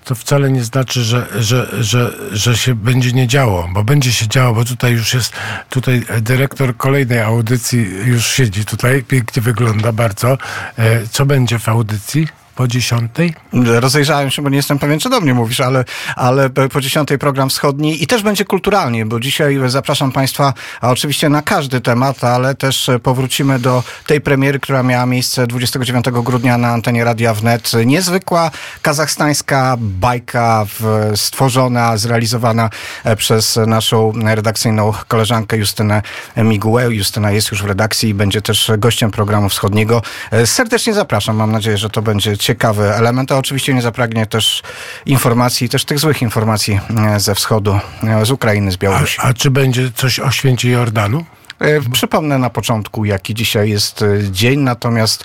to 0.04 0.14
wcale 0.14 0.50
nie 0.50 0.64
znaczy, 0.64 1.02
że, 1.02 1.26
że, 1.38 1.84
że, 1.84 2.14
że 2.32 2.56
się 2.56 2.74
będzie 2.74 3.12
nie 3.12 3.26
działo, 3.26 3.68
bo 3.72 3.84
będzie 3.84 4.12
się 4.12 4.28
działo, 4.28 4.54
bo 4.54 4.64
tutaj 4.64 4.92
już 4.92 5.14
jest, 5.14 5.32
tutaj 5.68 6.02
dyrektor 6.20 6.76
kolejnej 6.76 7.20
audycji 7.20 7.88
już 8.04 8.26
siedzi 8.26 8.64
tutaj, 8.64 9.02
pięknie 9.02 9.42
wygląda 9.42 9.92
bardzo. 9.92 10.38
E, 10.76 11.06
Co 11.06 11.26
będzie 11.26 11.58
w 11.58 11.68
audycji 11.68 12.28
po 12.54 12.68
dziesiątej? 12.68 13.34
Rozejrzałem 13.64 14.30
się, 14.30 14.42
bo 14.42 14.48
nie 14.48 14.56
jestem 14.56 14.78
pewien, 14.78 14.98
czy 14.98 15.10
do 15.10 15.20
mnie 15.20 15.34
mówisz, 15.34 15.60
ale, 15.60 15.84
ale 16.16 16.50
po 16.50 16.80
dziesiątej 16.80 17.18
program 17.18 17.50
wschodni 17.50 18.02
i 18.02 18.06
też 18.06 18.22
będzie 18.22 18.44
kulturalnie, 18.44 19.06
bo 19.06 19.20
dzisiaj 19.20 19.58
zapraszam 19.66 20.12
Państwa 20.12 20.54
a 20.80 20.90
oczywiście 20.90 21.28
na 21.28 21.42
każdy 21.42 21.80
temat, 21.80 22.24
ale 22.24 22.54
też 22.54 22.90
powrócimy 23.02 23.58
do 23.58 23.82
tej 24.06 24.20
premiery, 24.20 24.60
która 24.60 24.82
miała 24.82 25.06
miejsce 25.06 25.46
29 25.46 26.04
grudnia 26.10 26.58
na 26.58 26.68
antenie 26.68 27.04
Radia 27.04 27.34
Wnet. 27.34 27.72
Niezwykła 27.86 28.50
kazachstańska 28.82 29.76
bajka 29.80 30.66
w, 30.78 31.12
stworzona, 31.16 31.96
zrealizowana 31.96 32.70
e, 33.04 33.16
przez 33.16 33.58
naszą 33.66 34.12
redakcyjną 34.24 34.92
koleżankę 35.08 35.56
Justynę 35.56 36.02
Migułę. 36.36 36.94
Justyna 36.94 37.30
jest 37.30 37.50
już 37.50 37.62
w 37.62 37.66
redakcji 37.66 38.08
i 38.08 38.14
będzie 38.14 38.42
też 38.42 38.70
gościem 38.78 39.10
programu 39.10 39.48
wschodniego. 39.48 40.02
E, 40.30 40.46
Serdecznie 40.46 40.94
zapraszam. 40.94 41.36
Mam 41.36 41.52
nadzieję, 41.52 41.78
że 41.78 41.90
to 41.90 42.02
będzie 42.02 42.36
ciekawy 42.44 42.94
element, 42.94 43.32
a 43.32 43.38
oczywiście 43.38 43.74
nie 43.74 43.82
zapragnie 43.82 44.26
też 44.26 44.62
informacji, 45.06 45.68
też 45.68 45.84
tych 45.84 45.98
złych 45.98 46.22
informacji 46.22 46.80
e, 47.14 47.20
ze 47.20 47.34
wschodu, 47.34 47.78
e, 48.02 48.26
z 48.26 48.30
Ukrainy, 48.30 48.72
z 48.72 48.74
A, 48.74 48.78
Białorusi. 48.78 49.18
a 49.22 49.34
czy 49.34 49.50
będzie 49.50 49.90
coś 49.94 50.20
o 50.20 50.30
święcie 50.30 50.70
Jordanu? 50.70 51.24
E, 51.58 51.80
Przypomnę 51.92 52.38
na 52.38 52.50
początku, 52.50 53.04
jaki 53.04 53.34
dzisiaj 53.34 53.70
jest 53.70 54.04
dzień, 54.30 54.60
natomiast 54.60 55.24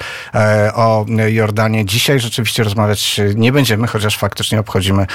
o 0.73 1.05
Jordanie 1.27 1.85
dzisiaj 1.85 2.19
rzeczywiście 2.19 2.63
rozmawiać 2.63 3.21
nie 3.35 3.51
będziemy, 3.51 3.87
chociaż 3.87 4.17
faktycznie 4.17 4.59
obchodzimy 4.59 5.05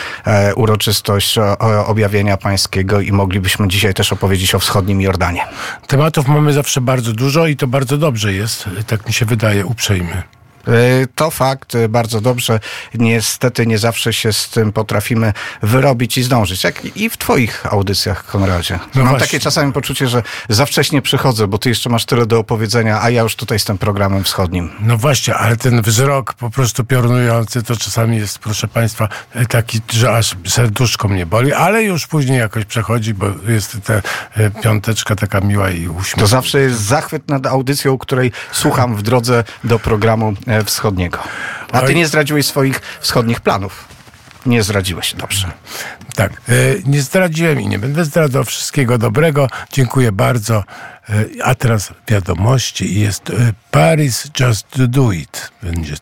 uroczystość 0.57 1.39
objawienia 1.87 2.37
pańskiego 2.37 3.01
i 3.01 3.13
moglibyśmy 3.13 3.69
dzisiaj 3.69 3.95
też 3.95 4.13
opowiedzieć 4.13 4.55
o 4.55 4.59
wschodnim 4.59 5.01
Jordanie. 5.01 5.47
Tematów 5.87 6.29
mamy 6.29 6.53
zawsze 6.53 6.81
bardzo 6.81 7.13
dużo 7.13 7.47
i 7.47 7.57
to 7.57 7.67
bardzo 7.67 7.99
dobrze 7.99 8.33
jest, 8.33 8.65
tak 8.87 9.07
mi 9.07 9.13
się 9.13 9.25
wydaje, 9.27 9.67
uprzejmy. 9.67 10.23
E, 10.69 11.07
To 11.15 11.31
fakt, 11.31 11.75
e, 11.75 11.89
bardzo 11.89 12.21
dobrze. 12.21 12.61
Niestety 12.95 13.67
nie 13.67 13.79
zawsze 13.79 14.13
się 14.13 14.33
z 14.33 14.49
tym 14.49 14.73
potrafimy 14.73 15.33
wyrobić 15.63 16.19
i 16.19 16.23
zdążyć. 16.23 16.65
Jak 16.65 16.97
i 16.97 17.11
w 17.11 17.17
twoich 17.17 17.67
audycjach, 17.73 18.25
Konradzie. 18.27 18.75
No 18.75 19.01
Mam 19.01 19.09
właśnie. 19.09 19.27
takie 19.27 19.41
czasami 19.41 19.73
poczucie, 19.73 20.09
że 20.09 20.23
za 20.49 20.67
wcześnie 20.67 21.03
przychodzę, 21.03 21.47
bo 21.47 21.59
ty 21.59 21.69
jeszcze 21.69 21.91
masz 21.91 22.05
tyle 22.05 22.27
do 22.27 22.39
opowiedzenia, 22.39 23.03
a 23.03 23.11
ja 23.11 23.23
już 23.23 23.37
tutaj 23.37 23.59
z 23.59 23.65
tym 23.65 23.79
programem 23.79 24.25
wschodnim. 24.25 24.71
No 24.81 24.97
właśnie, 24.97 25.35
ale 25.35 25.57
ten 25.57 25.83
wzrok 25.83 26.35
po 26.35 26.51
prostu 26.51 26.85
piorunujący 26.85 27.63
to 27.63 27.77
czasami 27.77 28.17
jest, 28.17 28.39
proszę 28.39 28.69
Państwa, 28.69 29.09
taki, 29.49 29.81
że 29.93 30.13
aż 30.17 30.37
serduszko 30.47 31.09
mnie 31.09 31.27
boli, 31.27 31.53
ale 31.53 31.83
już 31.83 32.07
później 32.07 32.39
jakoś 32.39 32.65
przechodzi, 32.65 33.15
bo 33.15 33.27
jest 33.49 33.77
ta 33.85 33.95
e, 33.95 34.51
piąteczka 34.63 35.17
taka 35.17 35.41
miła 35.41 35.71
i 35.71 35.89
uśmiech. 35.89 36.21
To 36.21 36.27
zawsze 36.27 36.61
jest 36.61 36.81
zachwyt 36.81 37.29
nad 37.29 37.47
audycją, 37.47 37.99
której 37.99 38.33
słucham 38.53 38.97
w 38.97 39.03
drodze 39.03 39.45
do 39.65 39.79
programu 39.79 40.35
wschodniego. 40.63 41.19
A 41.73 41.81
ty 41.81 41.95
nie 41.95 42.07
zdradziłeś 42.07 42.47
swoich 42.47 42.81
wschodnich 43.01 43.41
planów. 43.41 43.85
Nie 44.47 44.63
zdradziłeś, 44.63 45.15
dobrze. 45.15 45.51
Tak, 46.15 46.33
e, 46.33 46.53
nie 46.85 47.03
zdradziłem 47.03 47.61
i 47.61 47.69
nie 47.69 47.79
będę 47.79 48.05
zdradzał 48.05 48.45
wszystkiego 48.45 48.99
dobrego. 48.99 49.49
Dziękuję 49.73 50.13
bardzo. 50.13 50.65
E, 51.09 51.25
a 51.45 51.55
teraz 51.55 51.93
wiadomości 52.09 53.01
jest 53.01 53.31
e, 53.31 53.53
Paris 53.71 54.31
Just 54.41 54.85
Do 54.85 55.13
It. 55.13 55.51
Będzie 55.63 55.95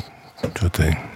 tutaj. 0.55 1.12